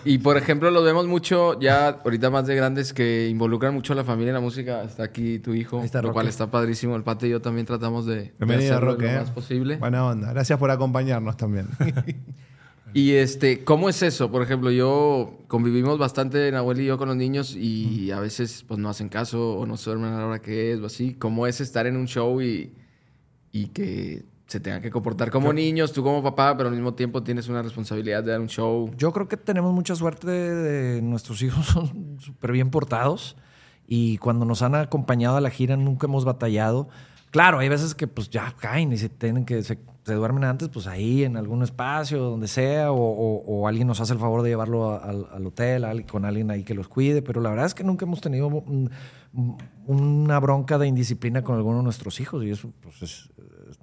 Y 0.06 0.20
por 0.20 0.38
ejemplo, 0.38 0.72
los 0.72 0.84
vemos 0.84 1.08
mucho 1.08 1.60
ya 1.60 1.90
ahorita 1.90 2.30
más 2.30 2.48
de 2.48 2.56
grandes 2.56 2.94
que 2.94 3.28
involucran 3.30 3.74
mucho 3.74 3.94
a 3.94 3.96
la 3.96 4.04
familia 4.04 4.30
en 4.30 4.36
la 4.36 4.42
música. 4.42 4.84
Está 4.84 5.04
aquí 5.04 5.40
tu 5.40 5.54
hijo, 5.54 5.84
está 5.84 6.02
lo 6.02 6.10
Roque. 6.10 6.14
cual 6.14 6.28
está 6.28 6.50
padrísimo. 6.50 6.96
El 6.96 7.04
Pate 7.04 7.28
y 7.28 7.32
yo 7.32 7.42
también 7.42 7.66
tratamos 7.66 8.06
de, 8.06 8.34
de 8.40 8.56
hacerlo 8.56 8.92
Roque. 8.92 9.04
lo 9.06 9.12
¿eh? 9.12 9.18
más 9.20 9.32
posible. 9.32 9.78
Buena 9.78 10.06
onda. 10.06 10.32
Gracias 10.32 10.58
por 10.58 10.72
acompañarnos 10.72 11.36
también. 11.38 11.68
Y 12.94 13.12
este, 13.14 13.64
¿cómo 13.64 13.90
es 13.90 14.02
eso? 14.02 14.32
Por 14.32 14.42
ejemplo, 14.42 14.72
yo 14.72 15.40
convivimos 15.48 16.00
bastante, 16.00 16.52
Nahuel 16.52 16.82
y 16.82 16.86
yo, 16.86 16.98
con 16.98 17.10
los 17.10 17.18
niños 17.18 17.56
y 17.56 18.12
a 18.12 18.20
veces 18.20 18.64
pues 18.68 18.80
no 18.80 18.90
hacen 18.90 19.10
caso 19.10 19.56
o 19.56 19.66
no 19.66 19.78
se 19.78 19.90
duermen 19.90 20.14
a 20.14 20.20
la 20.20 20.26
hora 20.26 20.40
que 20.40 20.72
es 20.72 20.80
o 20.80 20.86
así. 20.86 21.14
¿Cómo 21.14 21.46
es 21.48 21.62
estar 21.62 21.86
en 21.86 21.98
un 21.98 22.08
show 22.08 22.42
y, 22.42 22.74
y 23.52 23.68
que 23.68 24.24
se 24.48 24.60
tengan 24.60 24.82
que 24.82 24.90
comportar 24.90 25.30
como 25.30 25.52
niños, 25.54 25.92
tú 25.92 26.04
como 26.04 26.24
papá, 26.24 26.56
pero 26.58 26.70
al 26.70 26.76
mismo 26.76 26.94
tiempo 26.94 27.22
tienes 27.22 27.48
una 27.50 27.62
responsabilidad 27.62 28.24
de 28.24 28.32
dar 28.32 28.40
un 28.42 28.48
show? 28.48 28.90
Yo 28.98 29.12
creo 29.12 29.28
que 29.28 29.38
tenemos 29.38 29.74
mucha 29.74 29.96
suerte 29.96 30.26
de, 30.28 30.56
de- 30.56 31.02
nuestros 31.02 31.42
hijos 31.42 31.66
son 31.74 32.18
súper 32.20 32.52
bien 32.54 32.70
portados 32.70 33.36
y 33.88 34.18
cuando 34.18 34.46
nos 34.46 34.62
han 34.62 34.76
acompañado 34.76 35.38
a 35.38 35.42
la 35.42 35.50
gira 35.50 35.76
nunca 35.78 36.08
hemos 36.08 36.26
batallado. 36.26 36.88
Claro, 37.32 37.60
hay 37.60 37.70
veces 37.70 37.94
que 37.94 38.08
pues 38.08 38.30
ya 38.30 38.54
caen 38.60 38.94
y 38.94 38.98
se 38.98 39.10
tienen 39.10 39.46
que 39.46 39.62
se, 39.64 39.78
duermen 40.06 40.46
antes, 40.46 40.70
pues 40.70 40.88
ahí 40.88 41.24
en 41.26 41.36
algún 41.36 41.64
espacio, 41.64 42.20
donde 42.20 42.48
sea, 42.48 42.92
o, 42.94 43.68
alguien 43.68 43.88
nos 43.88 44.00
hace 44.00 44.14
el 44.14 44.20
favor 44.20 44.42
de 44.42 44.50
llevarlo 44.50 45.02
al, 45.02 45.46
hotel, 45.46 46.06
con 46.10 46.24
alguien 46.24 46.50
ahí 46.50 46.64
que 46.64 46.74
los 46.74 46.88
cuide, 46.88 47.22
pero 47.22 47.42
la 47.42 47.50
verdad 47.50 47.66
es 47.66 47.74
que 47.74 47.84
nunca 47.84 48.06
hemos 48.06 48.22
tenido 48.22 48.48
un- 48.48 48.90
una 49.86 50.40
bronca 50.40 50.78
de 50.78 50.88
indisciplina 50.88 51.44
con 51.44 51.56
alguno 51.58 51.78
de 51.78 51.84
nuestros 51.84 52.20
hijos 52.20 52.44
y 52.44 52.50
eso 52.52 52.72
pues 52.82 53.02
es- 53.02 53.30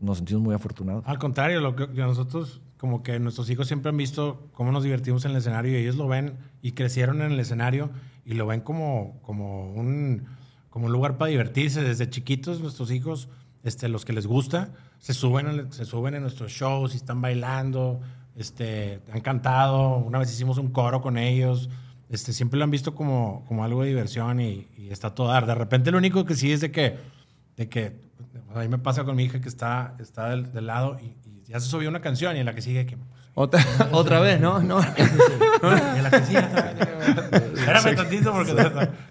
nos 0.00 0.16
sentimos 0.18 0.42
muy 0.42 0.54
afortunados. 0.54 1.04
Al 1.06 1.18
contrario, 1.18 1.60
lo 1.60 1.76
que 1.76 1.86
nosotros, 1.88 2.60
como 2.78 3.02
que 3.02 3.18
nuestros 3.20 3.48
hijos 3.50 3.66
siempre 3.66 3.90
han 3.90 3.96
visto 3.96 4.48
cómo 4.52 4.72
nos 4.72 4.82
divertimos 4.82 5.24
en 5.24 5.32
el 5.32 5.36
escenario 5.38 5.72
y 5.72 5.76
ellos 5.76 5.96
lo 5.96 6.08
ven 6.08 6.34
y 6.62 6.72
crecieron 6.72 7.22
en 7.22 7.32
el 7.32 7.40
escenario 7.40 7.90
y 8.24 8.34
lo 8.34 8.46
ven 8.46 8.60
como, 8.60 9.20
como, 9.22 9.72
un, 9.74 10.26
como 10.74 10.86
un 10.86 10.92
lugar 10.92 11.18
para 11.18 11.30
divertirse. 11.30 11.84
Desde 11.84 12.10
chiquitos, 12.10 12.60
nuestros 12.60 12.90
hijos, 12.90 13.28
este, 13.62 13.88
los 13.88 14.04
que 14.04 14.12
les 14.12 14.26
gusta, 14.26 14.70
se 14.98 15.14
suben, 15.14 15.72
se 15.72 15.84
suben 15.84 16.16
en 16.16 16.22
nuestros 16.22 16.50
shows 16.50 16.94
y 16.94 16.96
están 16.96 17.22
bailando, 17.22 18.00
este, 18.34 19.00
han 19.12 19.20
cantado. 19.20 19.98
Una 19.98 20.18
vez 20.18 20.32
hicimos 20.32 20.58
un 20.58 20.72
coro 20.72 21.00
con 21.00 21.16
ellos. 21.16 21.70
Este, 22.08 22.32
siempre 22.32 22.58
lo 22.58 22.64
han 22.64 22.72
visto 22.72 22.92
como, 22.92 23.44
como 23.46 23.62
algo 23.62 23.82
de 23.82 23.90
diversión 23.90 24.40
y, 24.40 24.66
está 24.90 25.14
todo 25.14 25.28
dar. 25.28 25.46
De 25.46 25.54
repente, 25.54 25.92
lo 25.92 25.98
único 25.98 26.24
que 26.24 26.34
sí 26.34 26.50
es 26.50 26.60
de 26.60 26.72
que, 26.72 26.98
de 27.56 27.68
que 27.68 27.92
a 28.52 28.58
mí 28.58 28.66
me 28.66 28.78
pasa 28.78 29.04
con 29.04 29.14
mi 29.14 29.22
hija 29.22 29.40
que 29.40 29.48
está, 29.48 29.94
está 30.00 30.30
del, 30.30 30.52
del 30.52 30.66
lado 30.66 30.98
y, 31.00 31.14
y 31.24 31.44
ya 31.46 31.60
se 31.60 31.68
subió 31.68 31.88
una 31.88 32.00
canción 32.00 32.36
y 32.36 32.40
en 32.40 32.46
la 32.46 32.54
que 32.56 32.62
sigue 32.62 32.84
que... 32.84 32.98
otra, 33.34 33.64
otra 33.92 34.20
vez, 34.20 34.40
¿no? 34.40 34.60
no. 34.60 34.80
Y 35.64 35.96
en 35.96 36.02
la 36.02 36.10
también. 36.10 36.44
Espérame 37.54 37.96
tantito 37.96 38.32
porque 38.32 38.52
te, 38.52 38.62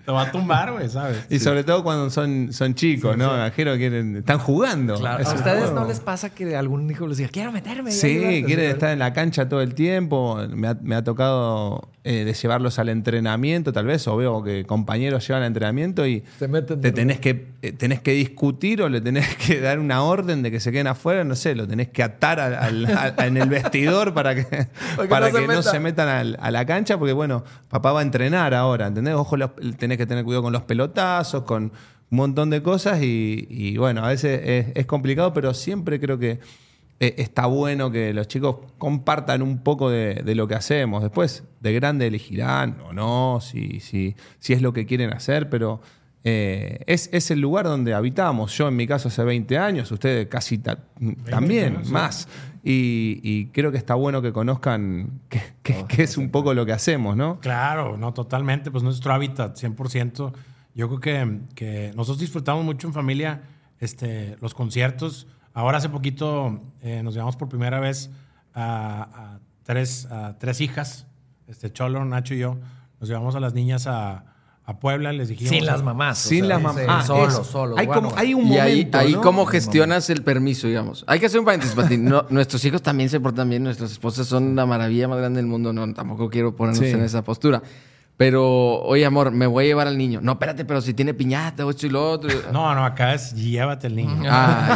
te 0.05 0.11
va 0.11 0.21
a 0.23 0.31
tumbar, 0.31 0.71
güey, 0.73 0.87
¿sabes? 0.87 1.25
Y 1.29 1.39
sobre 1.39 1.63
todo 1.63 1.83
cuando 1.83 2.11
son, 2.11 2.53
son 2.53 2.75
chicos, 2.75 3.17
¿no? 3.17 3.29
Me 3.31 3.35
imagino 3.37 3.71
que 3.73 3.77
quieren, 3.79 4.17
están 4.17 4.37
jugando. 4.37 4.93
¿A 5.05 5.19
Es 5.19 5.27
un 5.29 5.35
ustedes 5.37 5.63
juego. 5.69 5.79
no 5.79 5.87
les 5.87 5.99
pasa 5.99 6.29
que 6.29 6.55
algún 6.55 6.89
hijo 6.91 7.07
les 7.07 7.17
diga, 7.17 7.29
quiero 7.31 7.51
meterme? 7.51 7.91
Sí, 7.91 8.07
ayudarte"? 8.19 8.43
quieren 8.43 8.69
estar 8.69 8.91
en 8.91 8.99
la 8.99 9.13
cancha 9.13 9.49
todo 9.49 9.61
el 9.61 9.73
tiempo. 9.73 10.37
Me 10.49 10.67
ha, 10.67 10.77
me 10.79 10.93
ha 10.95 11.03
tocado 11.03 11.89
eh, 12.03 12.23
de 12.25 12.33
llevarlos 12.33 12.77
al 12.77 12.89
entrenamiento, 12.89 13.73
tal 13.73 13.85
vez, 13.87 14.07
o 14.07 14.15
veo 14.15 14.43
que 14.43 14.63
compañeros 14.65 15.27
llevan 15.27 15.41
al 15.43 15.47
entrenamiento 15.47 16.05
y 16.05 16.23
Se 16.37 16.47
meten 16.47 16.81
te 16.81 16.91
tenés 16.91 17.19
que, 17.19 17.47
eh, 17.63 17.71
tenés 17.71 18.01
que 18.01 18.11
discutir 18.11 18.81
o 18.83 18.89
le 18.89 19.01
tenés 19.01 19.35
que 19.37 19.59
dar 19.59 19.79
una 19.79 20.03
orden 20.03 20.43
de 20.43 20.51
que 20.51 20.59
se 20.59 20.71
queden 20.71 20.87
afuera, 20.87 21.23
no 21.23 21.35
sé, 21.35 21.55
lo 21.55 21.67
tenés 21.67 21.87
que 21.89 22.03
atar 22.03 22.39
al- 22.39 22.55
al- 22.55 22.85
al- 22.97 23.15
en 23.25 23.37
el 23.37 23.49
vestidor 23.49 24.12
para 24.15 24.35
que, 24.35 24.43
Para 24.43 24.67
que 25.03 25.07
para 25.07 25.25
no 25.27 25.33
se 25.33 25.41
que 25.41 25.47
no 25.47 25.53
meta. 25.57 25.71
se 25.71 25.79
metan 25.79 26.07
al- 26.09 26.37
a 26.41 26.51
la 26.51 26.65
cancha, 26.65 26.97
porque 26.97 27.13
bueno, 27.13 27.43
papá 27.69 27.91
va 27.91 27.99
a 27.99 28.03
entrenar 28.03 28.53
ahora, 28.53 28.87
¿entendés? 28.87 29.15
Ojo, 29.15 29.37
los- 29.37 29.51
tenés 29.77 29.97
que 29.97 30.05
tener 30.05 30.23
cuidado 30.23 30.43
con 30.43 30.53
los 30.53 30.63
pelotazos, 30.63 31.43
con 31.43 31.63
un 31.65 31.71
montón 32.17 32.49
de 32.49 32.61
cosas 32.61 33.01
y, 33.01 33.47
y, 33.49 33.77
bueno, 33.77 34.05
a 34.05 34.09
veces 34.09 34.41
es, 34.43 34.67
es 34.75 34.85
complicado, 34.85 35.33
pero 35.33 35.53
siempre 35.53 35.99
creo 35.99 36.19
que 36.19 36.39
eh, 36.99 37.15
está 37.17 37.47
bueno 37.47 37.89
que 37.91 38.13
los 38.13 38.27
chicos 38.27 38.57
compartan 38.77 39.41
un 39.41 39.57
poco 39.63 39.89
de, 39.89 40.21
de 40.23 40.35
lo 40.35 40.47
que 40.47 40.53
hacemos. 40.55 41.01
Después, 41.01 41.43
de 41.59 41.73
grande 41.73 42.05
elegirán 42.07 42.77
o 42.87 42.93
no, 42.93 43.39
si, 43.41 43.79
si, 43.79 44.15
si 44.39 44.53
es 44.53 44.61
lo 44.61 44.73
que 44.73 44.85
quieren 44.85 45.11
hacer, 45.11 45.49
pero 45.49 45.81
eh, 46.23 46.81
es, 46.85 47.09
es 47.11 47.31
el 47.31 47.41
lugar 47.41 47.65
donde 47.65 47.93
habitamos. 47.95 48.55
Yo, 48.57 48.67
en 48.67 48.75
mi 48.75 48.85
caso, 48.87 49.07
hace 49.09 49.23
20 49.23 49.57
años, 49.57 49.91
ustedes 49.91 50.27
casi 50.27 50.59
ta- 50.59 50.77
también, 51.29 51.77
años, 51.77 51.87
sí. 51.87 51.93
Y, 52.65 53.19
y 53.23 53.47
creo 53.47 53.71
que 53.71 53.77
está 53.77 53.93
bueno 53.93 54.21
que 54.21 54.31
conozcan 54.31 55.19
qué 55.27 55.41
que, 55.63 55.85
que 55.85 56.03
es 56.03 56.17
un 56.17 56.29
poco 56.29 56.53
lo 56.53 56.65
que 56.65 56.71
hacemos, 56.71 57.17
¿no? 57.17 57.39
Claro, 57.41 57.97
no, 57.97 58.13
totalmente. 58.13 58.71
Pues 58.71 58.83
nuestro 58.83 59.13
hábitat, 59.13 59.57
100%. 59.57 60.33
Yo 60.73 60.87
creo 60.87 60.99
que, 60.99 61.39
que 61.55 61.91
nosotros 61.95 62.19
disfrutamos 62.19 62.63
mucho 62.63 62.87
en 62.87 62.93
familia 62.93 63.41
este, 63.79 64.37
los 64.41 64.53
conciertos. 64.53 65.27
Ahora 65.53 65.77
hace 65.77 65.89
poquito 65.89 66.61
eh, 66.81 67.03
nos 67.03 67.13
llevamos 67.13 67.35
por 67.35 67.49
primera 67.49 67.79
vez 67.79 68.09
a, 68.53 69.33
a 69.33 69.39
tres, 69.63 70.05
a 70.07 70.37
tres 70.39 70.61
hijas, 70.61 71.05
este, 71.47 71.71
Cholo, 71.71 72.03
Nacho 72.05 72.33
y 72.33 72.39
yo. 72.39 72.57
Nos 72.99 73.09
llevamos 73.09 73.35
a 73.35 73.41
las 73.41 73.53
niñas 73.53 73.87
a, 73.87 74.32
a 74.65 74.79
Puebla, 74.79 75.11
les 75.11 75.27
dijimos... 75.27 75.49
Sin 75.49 75.65
las 75.65 75.83
mamás. 75.83 76.25
o 76.25 76.29
Sin 76.29 76.45
sea, 76.47 76.57
las 76.57 76.73
sí, 76.75 76.81
mamás. 76.87 77.05
Solo, 77.07 77.27
eso. 77.27 77.43
solo. 77.43 77.77
Hay, 77.77 77.85
bueno, 77.85 78.03
como, 78.03 78.15
hay 78.17 78.33
un 78.33 78.47
Y 78.47 78.57
ahí, 78.59 78.71
momento. 78.77 78.97
ahí 78.97 79.13
¿no? 79.13 79.21
cómo 79.21 79.45
gestionas 79.45 80.09
el 80.09 80.23
permiso, 80.23 80.67
digamos. 80.67 81.03
Hay 81.07 81.19
que 81.19 81.25
hacer 81.25 81.39
un 81.39 81.45
paréntesis, 81.45 81.75
Pati. 81.75 81.97
No, 81.97 82.25
nuestros 82.29 82.63
hijos 82.63 82.81
también 82.81 83.09
se 83.09 83.19
portan 83.19 83.49
bien, 83.49 83.63
nuestras 83.63 83.91
esposas 83.91 84.25
son 84.27 84.55
la 84.55 84.65
maravilla 84.65 85.07
más 85.09 85.17
grande 85.17 85.37
del 85.37 85.47
mundo. 85.47 85.73
No, 85.73 85.93
tampoco 85.93 86.29
quiero 86.29 86.55
ponernos 86.55 86.79
Sí. 86.85 86.91
en 86.91 87.01
esa 87.03 87.23
postura. 87.23 87.61
Pero, 88.15 88.43
oye, 88.83 89.05
amor, 89.07 89.31
me 89.31 89.47
voy 89.47 89.65
a 89.65 89.67
llevar 89.67 89.87
al 89.87 89.97
niño. 89.97 90.19
No, 90.21 90.33
espérate, 90.33 90.63
pero 90.65 90.81
si 90.81 90.93
tiene 90.93 91.15
piñata 91.15 91.65
o 91.65 91.71
esto 91.71 91.87
y 91.87 91.89
lo 91.89 92.11
otro. 92.11 92.29
No, 92.53 92.73
no, 92.75 92.85
acá 92.85 93.15
es 93.15 93.33
llévate 93.33 93.87
el 93.87 93.95
niño. 93.95 94.23
Ah, 94.29 94.75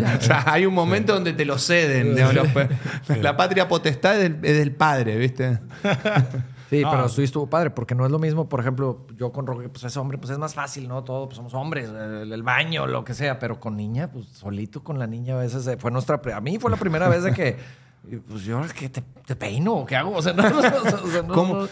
ya. 0.00 0.16
O 0.18 0.22
sea, 0.22 0.44
hay 0.46 0.64
un 0.64 0.74
momento 0.74 1.12
donde 1.12 1.32
te 1.32 1.44
lo 1.44 1.58
ceden. 1.58 2.14
pe- 2.54 3.20
La 3.20 3.36
patria 3.36 3.66
potestad 3.68 4.14
es 4.16 4.22
del, 4.22 4.44
es 4.44 4.56
del 4.56 4.70
padre, 4.72 5.16
¿viste? 5.18 5.58
Sí, 6.70 6.82
No. 6.82 6.90
pero 6.90 7.08
sí 7.08 7.22
estuvo 7.22 7.46
padre, 7.46 7.70
porque 7.70 7.94
no 7.94 8.04
es 8.04 8.10
lo 8.12 8.18
mismo, 8.18 8.48
por 8.48 8.60
ejemplo, 8.60 9.06
yo 9.16 9.32
con 9.32 9.46
Roque, 9.46 9.68
pues 9.68 9.84
es 9.84 9.96
hombre, 9.96 10.18
pues 10.18 10.30
es 10.30 10.38
más 10.38 10.54
fácil, 10.54 10.86
¿no? 10.88 11.02
Todo, 11.04 11.26
pues 11.26 11.36
somos 11.36 11.54
hombres, 11.54 11.88
el, 11.88 12.30
el 12.32 12.42
baño, 12.42 12.86
lo 12.86 13.04
que 13.04 13.14
sea, 13.14 13.38
pero 13.38 13.58
con 13.58 13.76
niña, 13.76 14.10
pues 14.12 14.26
solito 14.28 14.82
con 14.84 14.98
la 14.98 15.06
niña 15.06 15.34
a 15.34 15.38
veces 15.40 15.66
eh, 15.66 15.76
fue 15.78 15.90
nuestra, 15.90 16.20
a 16.34 16.40
mí 16.40 16.58
fue 16.58 16.70
la 16.70 16.76
primera 16.76 17.08
vez 17.08 17.22
de 17.24 17.32
que, 17.32 17.56
pues 18.28 18.42
yo, 18.44 18.60
¿qué 18.78 18.88
te, 18.90 19.02
te 19.24 19.34
peino 19.36 19.84
qué 19.86 19.96
hago? 19.96 20.12
O 20.16 20.20
sea, 20.22 20.32
no, 20.34 20.42
no, 20.50 20.58
o 20.58 21.06
sea, 21.08 21.22
no, 21.22 21.34
¿Cómo? 21.34 21.66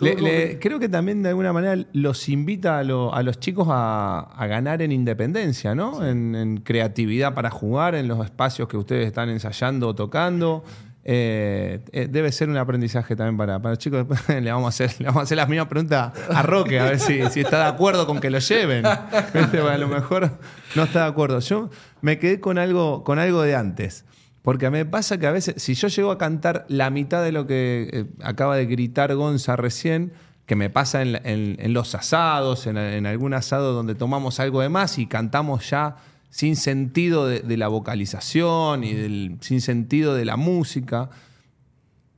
Le- 0.00 0.14
le- 0.16 0.58
creo 0.58 0.78
que 0.80 0.88
también 0.88 1.22
de 1.22 1.28
alguna 1.28 1.52
manera 1.52 1.84
los 1.92 2.26
invita 2.30 2.78
a, 2.78 2.82
lo- 2.82 3.14
a 3.14 3.22
los 3.22 3.38
chicos 3.38 3.68
a, 3.70 4.20
a 4.34 4.46
ganar 4.46 4.80
en 4.80 4.92
independencia, 4.92 5.74
¿no? 5.74 6.02
En, 6.06 6.34
en 6.34 6.56
creatividad 6.62 7.34
para 7.34 7.50
jugar, 7.50 7.94
en 7.94 8.08
los 8.08 8.24
espacios 8.24 8.66
que 8.66 8.78
ustedes 8.78 9.06
están 9.06 9.28
ensayando 9.28 9.88
o 9.88 9.94
tocando. 9.94 10.64
Eh, 11.04 11.80
eh, 11.92 12.08
debe 12.10 12.30
ser 12.30 12.48
un 12.50 12.56
aprendizaje 12.58 13.16
también 13.16 13.36
para, 13.36 13.58
para 13.60 13.70
los 13.72 13.78
chicos. 13.78 14.06
Le 14.28 14.52
vamos 14.52 14.66
a 14.66 14.68
hacer, 14.84 15.00
le 15.00 15.06
vamos 15.06 15.20
a 15.20 15.24
hacer 15.24 15.36
las 15.38 15.48
mismas 15.48 15.68
preguntas 15.68 16.12
a 16.28 16.42
Roque, 16.42 16.78
a 16.78 16.84
ver 16.84 17.00
si, 17.00 17.20
si 17.30 17.40
está 17.40 17.58
de 17.64 17.68
acuerdo 17.70 18.06
con 18.06 18.20
que 18.20 18.28
lo 18.30 18.38
lleven. 18.38 18.84
A 18.86 19.76
lo 19.78 19.88
mejor 19.88 20.38
no 20.74 20.82
está 20.84 21.04
de 21.04 21.08
acuerdo. 21.08 21.40
Yo 21.40 21.70
me 22.02 22.18
quedé 22.18 22.40
con 22.40 22.58
algo, 22.58 23.02
con 23.04 23.18
algo 23.18 23.42
de 23.42 23.56
antes. 23.56 24.04
Porque 24.42 24.70
me 24.70 24.86
pasa 24.86 25.18
que 25.18 25.26
a 25.26 25.32
veces, 25.32 25.62
si 25.62 25.74
yo 25.74 25.88
llego 25.88 26.10
a 26.10 26.16
cantar 26.18 26.64
la 26.68 26.88
mitad 26.90 27.22
de 27.22 27.30
lo 27.32 27.46
que 27.46 27.90
eh, 27.92 28.04
acaba 28.22 28.56
de 28.56 28.64
gritar 28.66 29.14
Gonza 29.14 29.54
recién, 29.56 30.12
que 30.46 30.56
me 30.56 30.70
pasa 30.70 31.02
en, 31.02 31.12
la- 31.12 31.20
en- 31.24 31.56
en 31.60 31.72
los 31.74 31.94
asados, 31.94 32.66
en, 32.66 32.76
en 32.78 33.06
algún 33.06 33.34
asado 33.34 33.74
donde 33.74 33.94
tomamos 33.94 34.40
algo 34.40 34.62
de 34.62 34.68
más 34.70 34.98
y 34.98 35.06
cantamos 35.06 35.68
ya 35.70 35.96
sin 36.30 36.56
sentido 36.56 37.26
de, 37.26 37.40
de 37.40 37.56
la 37.56 37.68
vocalización 37.68 38.84
y 38.84 38.94
del, 38.94 39.36
sin 39.40 39.60
sentido 39.60 40.14
de 40.14 40.24
la 40.24 40.36
música. 40.36 41.10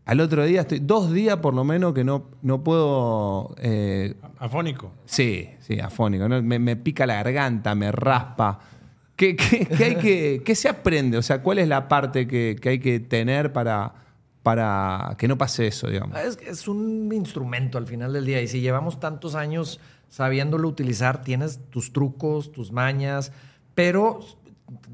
Al 0.04 0.20
otro 0.20 0.44
día 0.44 0.62
estoy, 0.62 0.80
dos 0.80 1.12
días 1.12 1.36
por 1.38 1.54
lo 1.54 1.64
menos 1.64 1.94
que 1.94 2.02
no, 2.04 2.30
no 2.42 2.62
puedo 2.64 3.54
eh, 3.58 4.14
Afónico. 4.38 4.92
Sí, 5.06 5.48
sí, 5.60 5.78
afónico. 5.78 6.28
¿no? 6.28 6.42
Me, 6.42 6.58
me 6.58 6.74
pica 6.76 7.06
la 7.06 7.14
garganta, 7.14 7.74
me 7.74 7.92
raspa. 7.92 8.58
¿Qué, 9.14 9.36
qué- 9.36 9.66
qué 9.66 9.84
hay 9.84 9.94
que, 9.96 10.42
qué 10.44 10.54
se 10.56 10.68
aprende? 10.68 11.16
O 11.18 11.22
sea, 11.22 11.40
¿cuál 11.42 11.58
es 11.58 11.68
la 11.68 11.86
parte 11.88 12.26
que, 12.26 12.56
que 12.60 12.68
hay 12.70 12.78
que 12.80 12.98
tener 12.98 13.52
para, 13.52 13.94
para 14.42 15.14
que 15.18 15.28
no 15.28 15.38
pase 15.38 15.68
eso, 15.68 15.88
digamos? 15.88 16.18
Es, 16.18 16.36
es 16.44 16.66
un 16.66 17.12
instrumento 17.12 17.78
al 17.78 17.86
final 17.86 18.12
del 18.12 18.26
día 18.26 18.42
y 18.42 18.48
si 18.48 18.60
llevamos 18.60 18.98
tantos 18.98 19.36
años 19.36 19.78
sabiéndolo 20.08 20.66
utilizar, 20.68 21.22
tienes 21.22 21.60
tus 21.70 21.92
trucos, 21.92 22.50
tus 22.50 22.72
mañas, 22.72 23.32
pero 23.74 24.20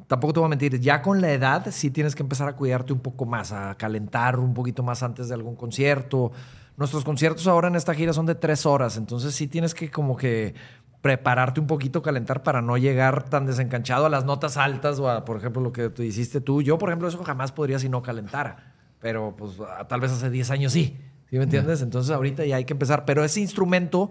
tampoco 0.06 0.32
te 0.32 0.40
voy 0.40 0.46
a 0.46 0.50
mentir, 0.50 0.80
ya 0.80 1.02
con 1.02 1.20
la 1.20 1.30
edad 1.30 1.66
sí 1.70 1.90
tienes 1.90 2.14
que 2.14 2.22
empezar 2.22 2.48
a 2.48 2.56
cuidarte 2.56 2.92
un 2.92 3.00
poco 3.00 3.26
más, 3.26 3.52
a 3.52 3.74
calentar 3.76 4.38
un 4.38 4.54
poquito 4.54 4.82
más 4.82 5.02
antes 5.02 5.28
de 5.28 5.34
algún 5.34 5.56
concierto. 5.56 6.32
Nuestros 6.76 7.04
conciertos 7.04 7.46
ahora 7.46 7.68
en 7.68 7.76
esta 7.76 7.94
gira 7.94 8.12
son 8.12 8.26
de 8.26 8.34
tres 8.34 8.66
horas, 8.66 8.96
entonces 8.96 9.34
sí 9.34 9.48
tienes 9.48 9.74
que 9.74 9.90
como 9.90 10.16
que 10.16 10.54
prepararte 11.00 11.60
un 11.60 11.66
poquito, 11.66 12.02
calentar 12.02 12.42
para 12.42 12.60
no 12.60 12.76
llegar 12.76 13.28
tan 13.28 13.46
desencanchado 13.46 14.06
a 14.06 14.08
las 14.08 14.24
notas 14.24 14.56
altas 14.56 14.98
o 14.98 15.08
a, 15.08 15.24
por 15.24 15.36
ejemplo, 15.36 15.62
lo 15.62 15.72
que 15.72 15.90
tú 15.90 16.02
hiciste 16.02 16.40
tú. 16.40 16.60
Yo, 16.62 16.78
por 16.78 16.88
ejemplo, 16.88 17.08
eso 17.08 17.22
jamás 17.22 17.52
podría 17.52 17.78
si 17.78 17.88
no 17.88 18.02
calentara, 18.02 18.74
pero 19.00 19.36
pues 19.36 19.52
tal 19.88 20.00
vez 20.00 20.10
hace 20.10 20.30
10 20.30 20.50
años 20.50 20.72
sí. 20.72 20.98
¿Sí 21.30 21.36
me 21.36 21.44
entiendes? 21.44 21.82
Entonces 21.82 22.10
ahorita 22.10 22.46
ya 22.46 22.56
hay 22.56 22.64
que 22.64 22.72
empezar. 22.72 23.04
Pero 23.04 23.22
ese 23.22 23.40
instrumento, 23.40 24.10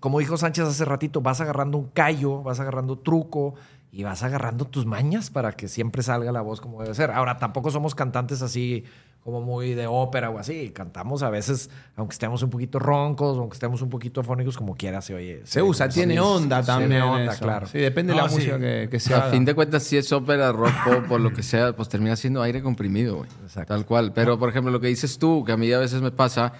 como 0.00 0.18
dijo 0.18 0.36
Sánchez 0.36 0.64
hace 0.64 0.84
ratito, 0.84 1.20
vas 1.20 1.40
agarrando 1.40 1.76
un 1.76 1.88
callo, 1.88 2.42
vas 2.42 2.58
agarrando 2.58 2.98
truco 2.98 3.54
y 3.94 4.02
vas 4.02 4.24
agarrando 4.24 4.64
tus 4.64 4.86
mañas 4.86 5.30
para 5.30 5.52
que 5.52 5.68
siempre 5.68 6.02
salga 6.02 6.32
la 6.32 6.40
voz 6.40 6.60
como 6.60 6.82
debe 6.82 6.96
ser. 6.96 7.12
Ahora, 7.12 7.38
tampoco 7.38 7.70
somos 7.70 7.94
cantantes 7.94 8.42
así 8.42 8.82
como 9.22 9.40
muy 9.40 9.74
de 9.74 9.86
ópera 9.86 10.30
o 10.30 10.38
así. 10.40 10.70
Cantamos 10.70 11.22
a 11.22 11.30
veces, 11.30 11.70
aunque 11.94 12.14
estemos 12.14 12.42
un 12.42 12.50
poquito 12.50 12.80
roncos, 12.80 13.38
aunque 13.38 13.54
estemos 13.54 13.82
un 13.82 13.90
poquito 13.90 14.22
afónicos, 14.22 14.56
como 14.56 14.74
quiera 14.74 15.00
se 15.00 15.14
oye. 15.14 15.42
Se 15.44 15.62
usa, 15.62 15.88
tiene 15.88 16.18
onda 16.18 16.60
también. 16.64 16.90
Tiene 16.90 17.04
onda, 17.04 17.32
eso. 17.34 17.44
claro. 17.44 17.68
Sí, 17.68 17.78
depende 17.78 18.14
de 18.14 18.20
la 18.20 18.28
sí. 18.28 18.34
música 18.34 18.58
que, 18.58 18.88
que 18.90 18.98
se 18.98 19.14
a 19.14 19.18
haga. 19.18 19.30
fin 19.30 19.44
de 19.44 19.54
cuentas, 19.54 19.84
si 19.84 19.96
es 19.96 20.10
ópera, 20.12 20.50
rock, 20.50 20.72
pop, 20.84 21.06
por 21.08 21.20
lo 21.20 21.32
que 21.32 21.44
sea, 21.44 21.76
pues 21.76 21.88
termina 21.88 22.16
siendo 22.16 22.42
aire 22.42 22.62
comprimido, 22.62 23.18
güey. 23.18 23.30
Exacto. 23.44 23.74
Tal 23.74 23.86
cual. 23.86 24.12
Pero, 24.12 24.40
por 24.40 24.48
ejemplo, 24.48 24.72
lo 24.72 24.80
que 24.80 24.88
dices 24.88 25.20
tú, 25.20 25.44
que 25.44 25.52
a 25.52 25.56
mí 25.56 25.72
a 25.72 25.78
veces 25.78 26.02
me 26.02 26.10
pasa, 26.10 26.52